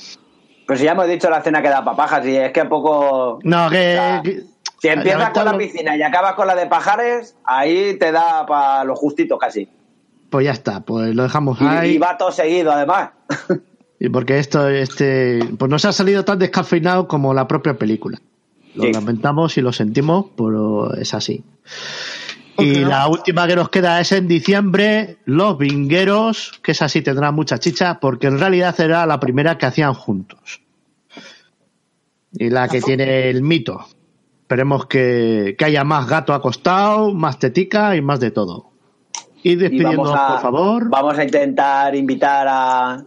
Pues 0.66 0.80
ya 0.80 0.92
hemos 0.92 1.08
dicho 1.08 1.28
la 1.28 1.42
cena 1.42 1.60
que 1.62 1.68
da 1.68 1.84
papajas 1.84 2.24
y 2.26 2.36
es 2.36 2.52
que 2.52 2.60
a 2.60 2.68
poco... 2.68 3.38
No, 3.42 3.68
que. 3.68 3.94
sea, 3.94 4.22
que- 4.22 4.42
Si 4.80 4.88
empiezas 4.88 5.30
con 5.30 5.44
la 5.46 5.56
piscina 5.58 5.96
y 5.96 6.02
acabas 6.02 6.34
con 6.34 6.46
la 6.46 6.54
de 6.54 6.66
pajares, 6.66 7.34
ahí 7.44 7.96
te 7.98 8.12
da 8.12 8.46
para 8.46 8.84
lo 8.84 8.94
justito 8.94 9.36
casi. 9.38 9.68
Pues 10.30 10.44
ya 10.46 10.52
está, 10.52 10.80
pues 10.80 11.14
lo 11.14 11.22
dejamos 11.24 11.60
Y, 11.60 11.64
ahí. 11.64 11.90
y 11.92 11.98
va 11.98 12.16
todo 12.18 12.32
seguido, 12.32 12.72
además. 12.72 13.10
Y 14.00 14.08
porque 14.10 14.38
esto, 14.38 14.68
este, 14.68 15.38
pues 15.56 15.70
nos 15.70 15.84
ha 15.86 15.92
salido 15.92 16.24
tan 16.26 16.38
descafeinado 16.38 17.08
como 17.08 17.32
la 17.32 17.46
propia 17.48 17.78
película. 17.78 18.20
Lo 18.74 18.82
Sí. 18.84 18.92
lamentamos 18.92 19.56
y 19.56 19.62
lo 19.62 19.72
sentimos, 19.72 20.26
pero 20.36 20.92
es 20.94 21.14
así. 21.14 21.42
Y 22.58 22.84
la 22.84 23.06
última 23.08 23.46
que 23.46 23.56
nos 23.56 23.70
queda 23.70 24.00
es 24.00 24.12
en 24.12 24.28
diciembre, 24.28 25.18
Los 25.24 25.56
Vingueros, 25.56 26.60
que 26.62 26.72
esa 26.72 26.88
sí 26.88 27.00
tendrá 27.00 27.30
mucha 27.30 27.58
chicha, 27.58 27.98
porque 28.00 28.26
en 28.26 28.38
realidad 28.38 28.78
era 28.78 29.06
la 29.06 29.20
primera 29.20 29.56
que 29.56 29.66
hacían 29.66 29.94
juntos. 29.94 30.60
Y 32.32 32.50
la 32.50 32.68
que 32.68 32.82
tiene 32.82 33.30
el 33.30 33.42
mito. 33.42 33.86
Esperemos 34.42 34.86
que, 34.86 35.54
que 35.56 35.64
haya 35.64 35.84
más 35.84 36.06
gato 36.06 36.34
acostado, 36.34 37.14
más 37.14 37.38
tetica 37.38 37.96
y 37.96 38.02
más 38.02 38.20
de 38.20 38.32
todo. 38.32 38.72
Y 39.44 39.54
despidiéndonos, 39.56 40.10
vamos 40.12 40.20
a, 40.20 40.32
por 40.32 40.40
favor. 40.42 40.88
Vamos 40.88 41.18
a 41.18 41.22
intentar 41.24 41.94
invitar 41.94 42.46
a, 42.48 43.04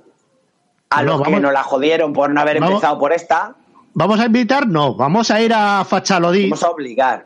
a 0.90 1.04
los 1.04 1.22
que 1.22 1.40
nos 1.40 1.52
la 1.52 1.64
jodieron 1.64 2.14
por 2.14 2.30
no 2.30 2.40
haber 2.40 2.60
vamos- 2.60 2.76
empezado 2.76 2.98
por 3.00 3.12
esta. 3.12 3.56
¿Vamos 3.94 4.20
a 4.20 4.26
invitar? 4.28 4.68
No, 4.68 4.94
vamos 4.96 5.32
a 5.32 5.42
ir 5.42 5.52
a 5.54 5.84
Fachalodí 5.84 6.44
Vamos 6.44 6.64
a 6.64 6.70
obligar. 6.70 7.26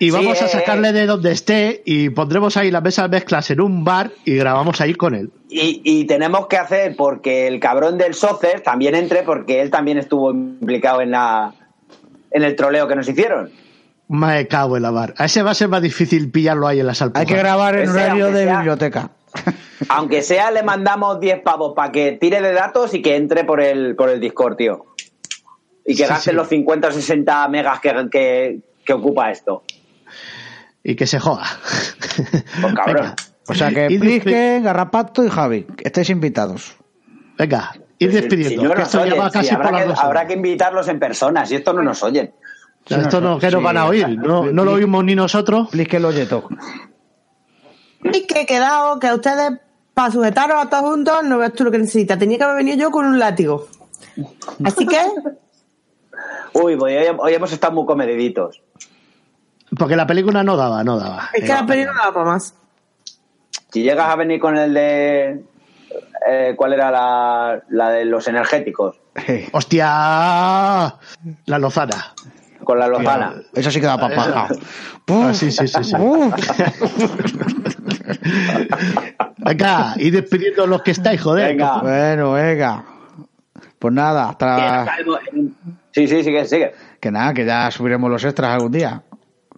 y 0.00 0.06
Sí, 0.06 0.10
vamos 0.10 0.42
a 0.42 0.46
eh, 0.46 0.48
sacarle 0.48 0.92
de 0.92 1.06
donde 1.06 1.30
esté 1.30 1.82
y 1.86 2.10
pondremos 2.10 2.56
ahí 2.56 2.72
las 2.72 2.82
mesas 2.82 3.08
mezclas 3.08 3.48
en 3.52 3.60
un 3.60 3.84
bar 3.84 4.10
y 4.24 4.34
grabamos 4.34 4.80
ahí 4.80 4.94
con 4.94 5.14
él. 5.14 5.30
Y, 5.48 5.80
y 5.84 6.04
tenemos 6.06 6.48
que 6.48 6.56
hacer 6.56 6.96
porque 6.96 7.46
el 7.46 7.60
cabrón 7.60 7.96
del 7.96 8.14
Socer 8.14 8.60
también 8.62 8.96
entre 8.96 9.22
porque 9.22 9.60
él 9.62 9.70
también 9.70 9.98
estuvo 9.98 10.32
implicado 10.32 11.00
en 11.00 11.12
la 11.12 11.54
en 12.32 12.42
el 12.42 12.56
troleo 12.56 12.88
que 12.88 12.96
nos 12.96 13.08
hicieron. 13.08 13.50
Me 14.12 14.46
cago 14.48 14.76
en 14.76 14.82
la 14.82 14.90
bar. 14.90 15.14
A 15.18 15.26
ese 15.26 15.42
va 15.42 15.52
a 15.52 15.54
ser 15.54 15.68
más 15.68 15.82
difícil 15.82 16.30
pillarlo 16.32 16.66
ahí 16.66 16.80
en 16.80 16.86
las 16.86 17.00
Hay 17.00 17.06
alpujas. 17.06 17.26
que 17.26 17.34
grabar 17.36 17.76
en 17.76 17.82
Ese, 17.82 17.92
horario 17.92 18.26
de 18.32 18.44
sea- 18.44 18.56
biblioteca. 18.56 19.10
Aunque 19.88 20.22
sea, 20.22 20.50
le 20.50 20.62
mandamos 20.64 21.20
10 21.20 21.42
pavos 21.42 21.72
para 21.76 21.92
que 21.92 22.12
tire 22.20 22.40
de 22.42 22.52
datos 22.52 22.92
y 22.94 23.02
que 23.02 23.14
entre 23.16 23.44
por 23.44 23.60
el, 23.60 23.94
por 23.94 24.10
el 24.10 24.18
Discord, 24.20 24.56
tío. 24.56 24.84
Y 25.86 25.94
que 25.96 26.02
Sí, 26.04 26.08
gasten 26.08 26.32
sí. 26.32 26.36
los 26.36 26.48
50 26.48 26.88
o 26.88 26.92
60 26.92 27.48
megas 27.48 27.78
que, 27.80 28.08
que, 28.10 28.58
que 28.84 28.92
ocupa 28.92 29.30
esto. 29.30 29.62
Y 30.82 30.96
que 30.96 31.06
se 31.06 31.20
joda. 31.20 31.44
Por 32.60 32.74
cabrón. 32.74 32.96
Venga. 32.96 33.16
O 33.48 33.54
sea 33.54 33.70
que 33.70 33.86
Plisken, 33.98 34.62
Garrapato 34.64 35.24
y 35.24 35.28
Javi, 35.30 35.66
estéis 35.82 36.10
invitados. 36.10 36.76
Venga, 37.38 37.72
ir 37.98 38.12
despidiendo. 38.12 38.62
Si 38.62 38.68
no 38.68 38.74
que 38.74 38.82
esto 38.82 38.98
ya 38.98 39.04
oyen, 39.04 39.20
va 39.20 39.30
si 39.30 39.38
casi 39.38 39.56
por 39.56 39.66
habrá, 39.66 39.70
las 39.72 39.82
que, 39.82 39.88
dos 39.88 39.98
habrá 40.00 40.26
que 40.26 40.34
invitarlos 40.34 40.88
en 40.88 40.98
persona, 41.00 41.46
si 41.46 41.54
esto 41.56 41.72
no 41.72 41.82
nos 41.82 42.02
oyen. 42.02 42.32
Esto 42.86 43.20
no, 43.20 43.38
que 43.38 43.50
nos 43.50 43.62
van 43.62 43.76
a 43.76 43.86
oír. 43.86 44.18
No, 44.18 44.46
no 44.46 44.64
lo 44.64 44.72
oímos 44.72 45.04
ni 45.04 45.14
nosotros. 45.14 45.68
Plisken 45.70 46.02
lo 46.02 46.08
oye 46.08 46.26
todo. 46.26 46.48
Y 48.02 48.26
que 48.26 48.40
he 48.42 48.46
quedado 48.46 48.98
que 48.98 49.06
a 49.08 49.14
ustedes, 49.14 49.52
para 49.94 50.10
sujetaros 50.10 50.56
a 50.64 50.68
todos 50.70 50.84
juntos, 50.90 51.22
no 51.24 51.38
ves 51.38 51.52
tú 51.52 51.64
lo 51.64 51.70
que 51.70 51.78
necesitas. 51.78 52.18
Tenía 52.18 52.38
que 52.38 52.44
haber 52.44 52.56
venido 52.56 52.76
yo 52.78 52.90
con 52.90 53.06
un 53.06 53.18
látigo. 53.18 53.68
Así 54.64 54.86
que, 54.86 54.98
Uy, 56.54 56.76
pues 56.76 56.96
hoy, 57.08 57.16
hoy 57.18 57.34
hemos 57.34 57.52
estado 57.52 57.72
muy 57.74 57.86
comediditos. 57.86 58.60
Porque 59.78 59.94
la 59.94 60.06
película 60.06 60.42
no 60.42 60.56
daba, 60.56 60.82
no 60.82 60.98
daba. 60.98 61.28
es 61.32 61.42
que 61.44 61.48
la 61.48 61.64
peli 61.64 61.84
no 61.84 61.94
daba 61.94 62.12
para 62.12 62.26
más. 62.26 62.54
Si 63.72 63.82
llegas 63.84 64.08
a 64.08 64.16
venir 64.16 64.40
con 64.40 64.56
el 64.58 64.74
de... 64.74 65.44
eh, 66.28 66.54
¿Cuál 66.56 66.72
era 66.72 66.90
la, 66.90 67.62
la 67.68 67.90
de 67.90 68.04
los 68.04 68.26
energéticos? 68.26 68.96
¡Hostia! 69.52 69.86
La 71.46 71.58
lozana. 71.58 72.14
Con 72.64 72.78
la 72.78 72.88
lozana. 72.88 73.34
Eso 73.54 73.70
sí 73.70 73.80
que 73.80 73.86
da 73.86 73.98
papaja. 73.98 74.48
Ah, 75.08 75.34
sí, 75.34 75.50
sí, 75.50 75.66
sí, 75.66 75.84
sí. 75.84 75.96
Venga, 79.38 79.94
y 79.96 80.10
despidiendo 80.10 80.66
los 80.66 80.82
que 80.82 80.90
estáis, 80.92 81.20
joder. 81.20 81.48
Venga. 81.48 81.80
Bueno, 81.80 82.32
venga. 82.32 82.84
Pues 83.78 83.94
nada, 83.94 84.28
hasta... 84.28 84.86
Sí, 85.92 86.06
sí, 86.06 86.22
sigue, 86.22 86.44
sigue. 86.44 86.72
Que 87.00 87.10
nada, 87.10 87.32
que 87.34 87.44
ya 87.44 87.70
subiremos 87.70 88.10
los 88.10 88.22
extras 88.24 88.54
algún 88.54 88.70
día. 88.72 89.02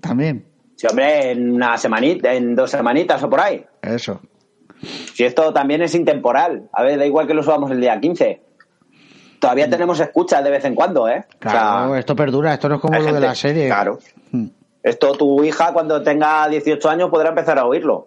También. 0.01 0.47
Sí, 0.77 0.87
hombre, 0.89 1.33
en 1.33 1.53
una 1.53 1.77
semanita, 1.77 2.33
en 2.33 2.55
dos 2.55 2.71
semanitas 2.71 3.23
o 3.23 3.29
por 3.29 3.41
ahí. 3.41 3.65
Eso. 3.83 4.21
Si 5.15 5.25
esto 5.25 5.53
también 5.53 5.83
es 5.83 5.95
intemporal. 5.95 6.69
A 6.73 6.83
ver, 6.83 6.99
da 6.99 7.07
igual 7.07 7.27
que 7.27 7.35
lo 7.35 7.43
subamos 7.43 7.71
el 7.71 7.81
día 7.81 8.01
15. 8.01 8.41
Todavía 9.43 9.69
tenemos 9.69 9.99
escuchas 9.99 10.45
de 10.45 10.51
vez 10.53 10.65
en 10.67 10.77
cuando, 10.77 11.09
¿eh? 11.09 11.19
O 11.19 11.43
sea, 11.43 11.51
Claro, 11.51 11.97
esto 11.97 12.15
perdura, 12.15 12.55
esto 12.55 12.69
no 12.69 12.77
es 12.77 12.81
como 12.81 12.97
lo 12.97 13.13
de 13.13 13.19
la 13.19 13.35
serie. 13.35 13.67
Claro. 13.67 13.99
Hmm. 14.31 14.47
Esto 14.81 15.15
tu 15.15 15.43
hija 15.43 15.73
cuando 15.73 16.01
tenga 16.01 16.47
18 16.47 16.89
años 16.89 17.11
podrá 17.11 17.31
empezar 17.31 17.59
a 17.59 17.67
oírlo. 17.67 18.07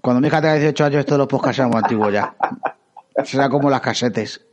Cuando 0.00 0.20
mi 0.20 0.28
hija 0.28 0.40
tenga 0.40 0.54
18 0.54 0.84
años, 0.84 1.00
esto 1.00 1.14
de 1.14 1.18
los 1.18 1.26
podcasts 1.26 1.60
muy 1.66 1.76
antiguo 1.76 2.08
ya. 2.08 2.36
Será 3.24 3.48
como 3.48 3.68
las 3.68 3.80
casetes. 3.80 4.46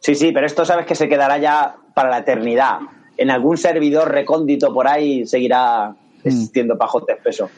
Sí, 0.00 0.14
sí, 0.14 0.32
pero 0.32 0.46
esto 0.46 0.64
sabes 0.64 0.86
que 0.86 0.94
se 0.94 1.06
quedará 1.06 1.36
ya 1.36 1.76
para 1.92 2.08
la 2.08 2.20
eternidad. 2.20 2.78
En 3.18 3.30
algún 3.30 3.58
servidor 3.58 4.10
recóndito 4.10 4.72
por 4.72 4.88
ahí 4.88 5.26
seguirá 5.26 5.94
existiendo 6.24 6.78
pajote 6.78 7.12
espeso. 7.12 7.50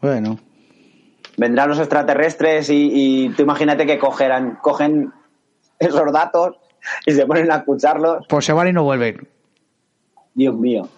Bueno, 0.00 0.38
Vendrán 1.36 1.70
los 1.70 1.80
extraterrestres 1.80 2.70
y, 2.70 2.90
y 2.92 3.28
tú 3.30 3.42
imagínate 3.42 3.84
que 3.84 3.98
cogerán, 3.98 4.60
cogen 4.62 5.12
esos 5.80 6.12
datos 6.12 6.57
y 7.06 7.12
se 7.12 7.26
ponen 7.26 7.50
a 7.50 7.56
escucharlos. 7.56 8.26
pues 8.28 8.44
se 8.44 8.52
van 8.52 8.68
y 8.68 8.72
no 8.72 8.84
vuelven. 8.84 9.28
Dios 10.34 10.54
mío. 10.54 10.88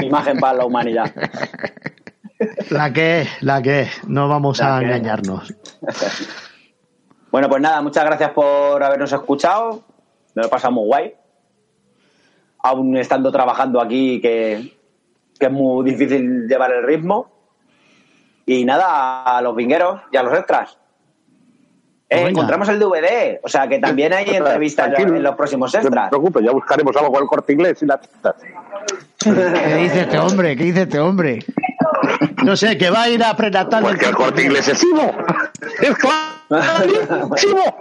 Imagen 0.00 0.38
para 0.38 0.58
la 0.58 0.66
humanidad. 0.66 1.12
La 2.70 2.92
que 2.92 3.22
es, 3.22 3.42
la 3.42 3.62
que 3.62 3.80
es. 3.82 4.08
No 4.08 4.28
vamos 4.28 4.58
La 4.58 4.76
a 4.76 4.80
que 4.80 4.86
engañarnos. 4.86 5.54
Bueno, 7.30 7.48
pues 7.48 7.62
nada, 7.62 7.80
muchas 7.82 8.04
gracias 8.04 8.30
por 8.30 8.82
habernos 8.82 9.12
escuchado. 9.12 9.84
Me 10.34 10.42
lo 10.42 10.48
he 10.48 10.50
pasado 10.50 10.74
muy 10.74 10.86
guay. 10.86 11.14
Aún 12.58 12.96
estando 12.96 13.32
trabajando 13.32 13.80
aquí, 13.80 14.20
que, 14.20 14.76
que 15.38 15.46
es 15.46 15.52
muy 15.52 15.90
difícil 15.90 16.46
llevar 16.46 16.72
el 16.72 16.82
ritmo. 16.84 17.30
Y 18.44 18.64
nada, 18.64 19.38
a 19.38 19.42
los 19.42 19.56
vingueros 19.56 20.02
y 20.12 20.16
a 20.16 20.22
los 20.22 20.38
extras. 20.38 20.78
Eh, 22.08 22.20
Pues 22.20 22.30
encontramos 22.30 22.68
el 22.68 22.78
DVD, 22.78 23.40
o 23.42 23.48
sea 23.48 23.66
que 23.66 23.80
también 23.80 24.12
hay 24.12 24.28
entrevistas 24.30 24.96
en 24.96 25.22
los 25.22 25.34
próximos 25.34 25.74
No 25.74 25.80
te 25.80 25.86
extras. 25.88 26.08
preocupes, 26.08 26.44
ya 26.44 26.52
buscaremos 26.52 26.96
algo 26.96 27.10
con 27.12 27.22
el 27.24 27.28
corte 27.28 27.52
inglés 27.52 27.82
y 27.82 27.86
las 27.86 27.98
citas. 28.00 28.34
¿Qué 29.18 29.74
dice 29.76 30.00
este 30.02 30.18
hombre? 30.18 30.56
¿Qué 30.56 30.64
dice 30.64 30.82
este 30.82 31.00
hombre? 31.00 31.40
No 32.44 32.56
sé, 32.56 32.78
que 32.78 32.90
va 32.90 33.02
a 33.02 33.08
ir 33.08 33.24
a 33.24 33.34
prenatal. 33.34 33.82
Porque 33.82 34.06
el 34.06 34.14
corte 34.14 34.42
inglés 34.44 34.68
es 34.68 34.82
Ivo. 34.84 35.12
Es 35.80 35.96
clarísimo. 35.96 37.74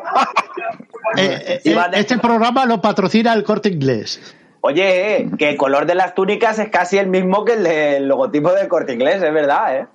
Eh, 1.17 1.43
eh, 1.47 1.61
eh, 1.65 1.75
de- 1.91 1.99
este 1.99 2.17
programa 2.17 2.65
lo 2.65 2.81
patrocina 2.81 3.33
el 3.33 3.43
corte 3.43 3.69
inglés. 3.69 4.19
Oye, 4.61 5.17
eh, 5.17 5.29
que 5.37 5.49
el 5.49 5.57
color 5.57 5.85
de 5.85 5.93
las 5.93 6.15
túnicas 6.15 6.57
es 6.57 6.69
casi 6.69 6.97
el 6.97 7.07
mismo 7.07 7.45
que 7.45 7.53
el 7.53 7.63
del 7.63 8.07
logotipo 8.07 8.51
del 8.53 8.67
corte 8.67 8.93
inglés, 8.93 9.21
es 9.21 9.31
verdad, 9.33 9.75
¿eh? 9.77 9.87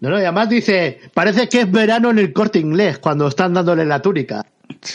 No, 0.00 0.10
no, 0.10 0.18
y 0.18 0.22
además 0.22 0.48
dice, 0.48 1.00
parece 1.12 1.48
que 1.48 1.62
es 1.62 1.70
verano 1.70 2.10
en 2.10 2.18
el 2.18 2.32
corte 2.32 2.58
inglés 2.58 2.98
cuando 2.98 3.26
están 3.26 3.54
dándole 3.54 3.84
la 3.84 4.00
túnica. 4.00 4.44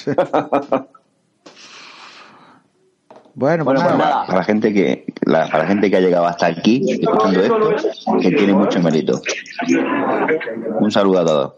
Bueno, 3.35 3.65
pues 3.65 3.81
Bueno, 3.81 3.97
pues. 3.97 4.07
Para 4.27 4.37
la 4.37 4.43
gente 4.43 4.73
que 4.73 5.05
la, 5.25 5.47
para 5.47 5.63
la 5.63 5.67
gente 5.67 5.89
que 5.89 5.97
ha 5.97 5.99
llegado 5.99 6.27
hasta 6.27 6.47
aquí 6.47 6.83
escuchando 6.87 7.41
esto, 7.41 8.19
que 8.21 8.31
tiene 8.31 8.53
mucho 8.53 8.79
mérito. 8.79 9.21
Un 10.79 10.91
saludo 10.91 11.19
a 11.19 11.25
todos. 11.25 11.53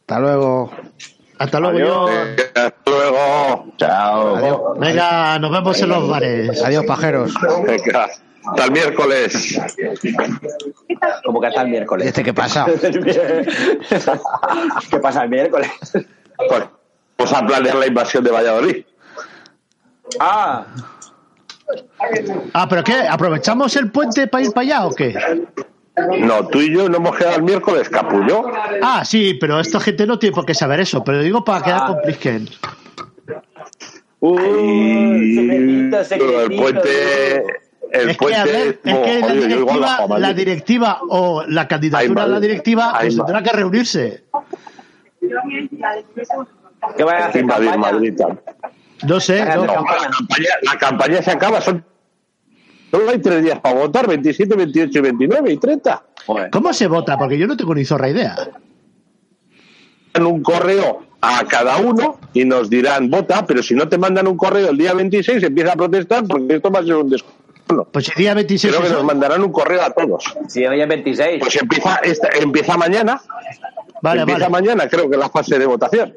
Hasta 0.00 0.20
luego. 0.20 0.70
Hasta 1.38 1.58
luego 1.58 1.78
yo. 1.78 2.06
Hasta 2.54 2.74
luego. 2.86 3.72
Chao. 3.76 4.36
Adiós. 4.36 4.60
Venga, 4.78 5.38
nos 5.40 5.50
vemos 5.50 5.82
en 5.82 5.88
los 5.88 6.08
bares. 6.08 6.62
Adiós, 6.62 6.84
pajeros. 6.86 7.34
Venga, 7.66 8.08
Hasta 8.46 8.64
el 8.64 8.72
miércoles. 8.72 9.58
Como 11.24 11.40
que 11.40 11.46
hasta 11.46 11.62
el 11.62 11.68
¿Y 11.68 11.70
miércoles. 11.70 12.06
este 12.08 12.22
qué 12.24 12.34
pasa? 12.34 12.66
¿Qué 14.90 14.98
pasa 15.00 15.22
el 15.24 15.30
miércoles? 15.30 15.70
Pues, 15.92 16.06
vamos 17.18 17.32
a 17.34 17.46
planear 17.46 17.76
la 17.76 17.86
invasión 17.86 18.24
de 18.24 18.30
Valladolid. 18.30 18.84
Ah, 20.20 20.66
Ah, 22.52 22.68
pero 22.68 22.84
¿qué? 22.84 22.92
¿Aprovechamos 23.08 23.74
el 23.76 23.90
puente 23.90 24.26
para 24.26 24.44
ir 24.44 24.52
para 24.52 24.66
allá 24.66 24.86
o 24.86 24.94
qué? 24.94 25.14
No, 26.18 26.46
tú 26.48 26.58
y 26.60 26.74
yo 26.74 26.86
no 26.88 26.96
hemos 26.98 27.16
quedado 27.16 27.36
el 27.36 27.42
miércoles, 27.44 27.88
capullo. 27.88 28.44
Ah, 28.82 29.04
sí, 29.06 29.34
pero 29.40 29.58
esta 29.60 29.80
gente 29.80 30.06
no 30.06 30.18
tiene 30.18 30.34
por 30.34 30.44
qué 30.44 30.52
saber 30.54 30.80
eso. 30.80 31.02
Pero 31.04 31.20
digo 31.22 31.42
para 31.44 31.64
quedar 31.64 31.80
Ah. 31.82 31.86
con 31.86 32.02
Plisken. 32.02 32.48
Uy, 34.20 35.34
secretito, 35.34 35.98
el 35.98 36.04
secretito. 36.04 36.62
puente. 36.62 37.44
El 37.92 38.08
es 38.10 38.16
que, 38.16 38.24
puente. 38.24 38.40
a 38.40 38.44
ver, 38.44 38.80
es 38.82 38.98
que 38.98 39.20
la, 39.20 39.26
Oye, 39.26 39.46
directiva, 39.46 39.80
bajo 39.80 40.08
Madrid. 40.08 40.22
la 40.22 40.32
directiva 40.32 41.00
o 41.10 41.44
la 41.46 41.68
candidatura 41.68 42.22
a 42.22 42.26
la 42.26 42.40
directiva 42.40 42.96
pues 42.98 43.16
tendrá 43.16 43.42
que 43.42 43.52
reunirse. 43.52 44.24
¿Qué 46.96 47.04
van 47.04 47.22
a 47.22 47.26
hacer 47.26 47.42
Invadir 47.42 47.70
campaña? 47.70 47.92
Madrid, 47.92 48.14
tal. 48.16 48.40
No 49.06 49.20
sé, 49.20 49.44
no, 49.44 49.66
la, 49.66 49.74
campaña, 49.74 50.48
la 50.62 50.78
campaña 50.78 51.22
se 51.22 51.30
acaba. 51.32 51.60
Son, 51.60 51.84
solo 52.90 53.10
hay 53.10 53.18
tres 53.18 53.42
días 53.42 53.60
para 53.60 53.78
votar: 53.78 54.08
27, 54.08 54.56
28, 54.56 54.98
y 54.98 55.02
29 55.02 55.52
y 55.52 55.56
30. 55.58 56.04
Joder. 56.26 56.50
¿cómo 56.50 56.72
se 56.72 56.86
vota? 56.86 57.18
Porque 57.18 57.36
yo 57.36 57.46
no 57.46 57.56
tengo 57.56 57.74
ni 57.74 57.84
zorra 57.84 58.08
idea. 58.08 58.36
mandan 60.14 60.32
un 60.32 60.42
correo 60.42 61.02
a 61.20 61.44
cada 61.44 61.76
uno 61.76 62.18
y 62.32 62.44
nos 62.44 62.70
dirán 62.70 63.10
vota, 63.10 63.46
pero 63.46 63.62
si 63.62 63.74
no 63.74 63.88
te 63.88 63.98
mandan 63.98 64.26
un 64.26 64.36
correo 64.36 64.70
el 64.70 64.78
día 64.78 64.94
26 64.94 65.42
empieza 65.42 65.72
a 65.72 65.76
protestar 65.76 66.24
porque 66.26 66.56
esto 66.56 66.70
va 66.70 66.80
a 66.80 66.84
ser 66.84 66.96
un 66.96 67.10
descontrol. 67.10 67.41
Pues 67.90 68.08
el 68.08 68.14
día 68.16 68.34
26 68.34 68.74
Creo 68.76 68.86
que 68.88 68.92
nos 68.94 69.04
mandarán 69.04 69.42
un 69.42 69.52
correo 69.52 69.82
a 69.82 69.90
todos. 69.90 70.24
Si 70.48 70.64
hoy 70.66 70.80
es 70.80 70.88
26. 70.88 71.40
Pues 71.40 71.56
empieza 71.56 71.96
esta, 72.02 72.28
empieza 72.40 72.76
mañana. 72.76 73.20
Vale, 74.02 74.20
empieza 74.22 74.48
vale, 74.48 74.50
mañana, 74.64 74.88
creo 74.88 75.08
que 75.08 75.16
la 75.16 75.28
fase 75.28 75.58
de 75.58 75.66
votación. 75.66 76.16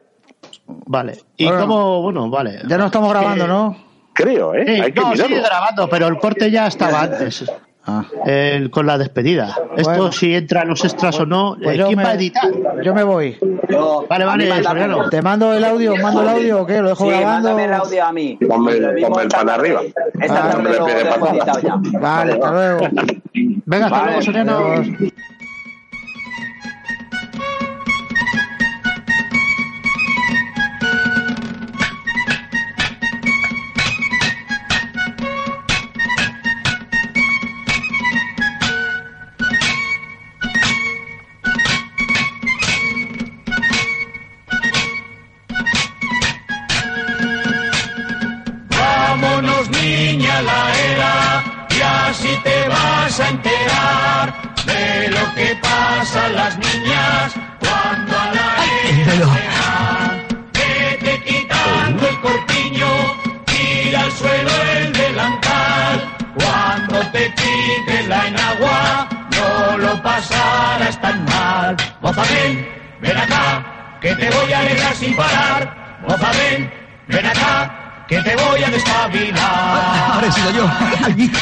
vale. 0.67 1.19
Y 1.38 1.45
Bueno. 1.45 1.61
cómo, 1.61 2.01
bueno, 2.01 2.30
vale. 2.30 2.61
Ya 2.67 2.77
no 2.77 2.88
estamos 2.88 3.09
grabando, 3.09 3.45
Eh, 3.45 3.47
¿no? 3.47 3.77
Creo, 4.13 4.53
¿eh? 4.55 4.63
Sí, 4.65 4.81
Hay 4.81 4.91
que 4.93 4.99
no, 5.01 5.09
mirarlo. 5.11 5.35
sigue 5.35 5.41
grabando, 5.47 5.89
pero 5.89 6.07
el 6.07 6.17
corte 6.17 6.49
ya 6.49 6.67
estaba 6.67 7.01
antes. 7.01 7.45
Ah. 7.88 8.03
el- 8.26 8.70
con 8.72 8.86
la 8.88 8.98
despedida. 8.98 9.56
Esto, 9.78 9.90
Bueno. 9.90 10.12
si 10.12 10.34
entran 10.34 10.68
los 10.68 10.84
extras 10.84 11.20
o 11.20 11.26
no, 11.26 11.56
Pues 11.62 11.76
¿quién 11.86 11.98
me- 11.98 12.03
va 12.03 12.10
a 12.10 12.14
editar? 12.16 12.52
Yo 12.84 12.94
me 12.95 13.03
voy. 13.03 13.38
Yo- 13.70 14.06
Vale, 14.10 14.26
vale, 14.26 14.49
mándame- 14.49 14.64
Soriano. 14.64 15.10
¿Te 15.10 15.22
mando 15.22 15.53
el 15.53 15.64
audio? 15.64 15.95
¿Mando 15.98 16.22
el 16.24 16.30
audio 16.30 16.62
o 16.62 16.66
qué? 16.66 16.82
¿Lo 16.82 16.90
dejo 16.90 17.03
Sí, 17.06 17.10
grabando? 17.12 17.60
el 17.60 17.74
audio 17.74 18.06
a 18.06 18.12
mí. 18.12 18.38
Ponme 18.48 18.72
el- 18.74 19.02
Lo 19.02 19.10
pan 19.12 19.49
arriba. 19.49 19.82
Esta 20.20 20.45
Ah, 20.45 20.52
tarde 20.52 20.64
lo 20.64 20.86
patata. 20.86 21.30
editado 21.32 21.60
ya. 21.62 21.99
Vale, 21.99 22.34
hasta 22.34 22.52
luego. 22.52 22.88
Venga, 23.66 23.86
hasta 23.86 23.98
Vale, 23.98 24.06
luego, 24.07 24.22
Soriano. 24.22 24.60
Sin 75.06 75.15
parar. 75.15 75.99
Moza, 76.02 76.32
ven, 76.32 76.72
ven 77.07 77.26
acá, 77.26 78.06
que 78.07 78.22
te 78.22 78.36
voy 78.36 78.64
a 78.64 78.69
despabilar. 78.69 79.41
Ahora 80.14 80.27
he 80.27 80.32
sido 80.32 80.52
yo. 80.52 80.72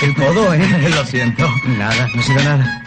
El 0.02 0.16
codo, 0.16 0.54
¿eh? 0.54 0.90
Lo 0.90 1.06
siento. 1.06 1.50
Nada, 1.78 2.08
no 2.14 2.20
ha 2.20 2.24
sido 2.24 2.44
nada. 2.44 2.82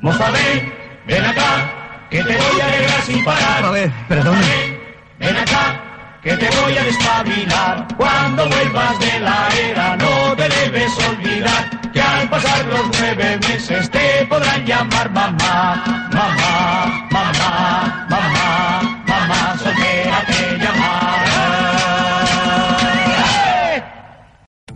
Moza, 0.00 0.30
ven, 0.30 0.72
ven 1.06 1.24
acá, 1.24 2.08
que 2.10 2.24
te 2.24 2.36
voy 2.36 2.60
a 2.60 2.66
alegrar 2.66 3.02
sin 3.02 3.24
parar. 3.24 3.64
A 3.64 3.70
ver, 3.70 3.92
perdone. 4.08 4.61
Te 6.42 6.60
voy 6.60 6.76
a 6.76 6.82
despabilar. 6.82 7.86
Cuando 7.96 8.48
vuelvas 8.48 8.98
de 8.98 9.20
la 9.20 9.48
era, 9.68 9.96
no 9.96 10.34
te 10.36 10.48
debes 10.48 10.92
olvidar 11.08 11.62
que 11.92 12.00
al 12.00 12.28
pasar 12.28 12.64
los 12.66 12.86
nueve 12.98 13.38
meses 13.48 13.90
te 13.90 14.26
podrán 14.26 14.64
llamar 14.64 15.10
mamá, 15.10 16.08
mamá, 16.12 17.08
mamá, 17.10 17.81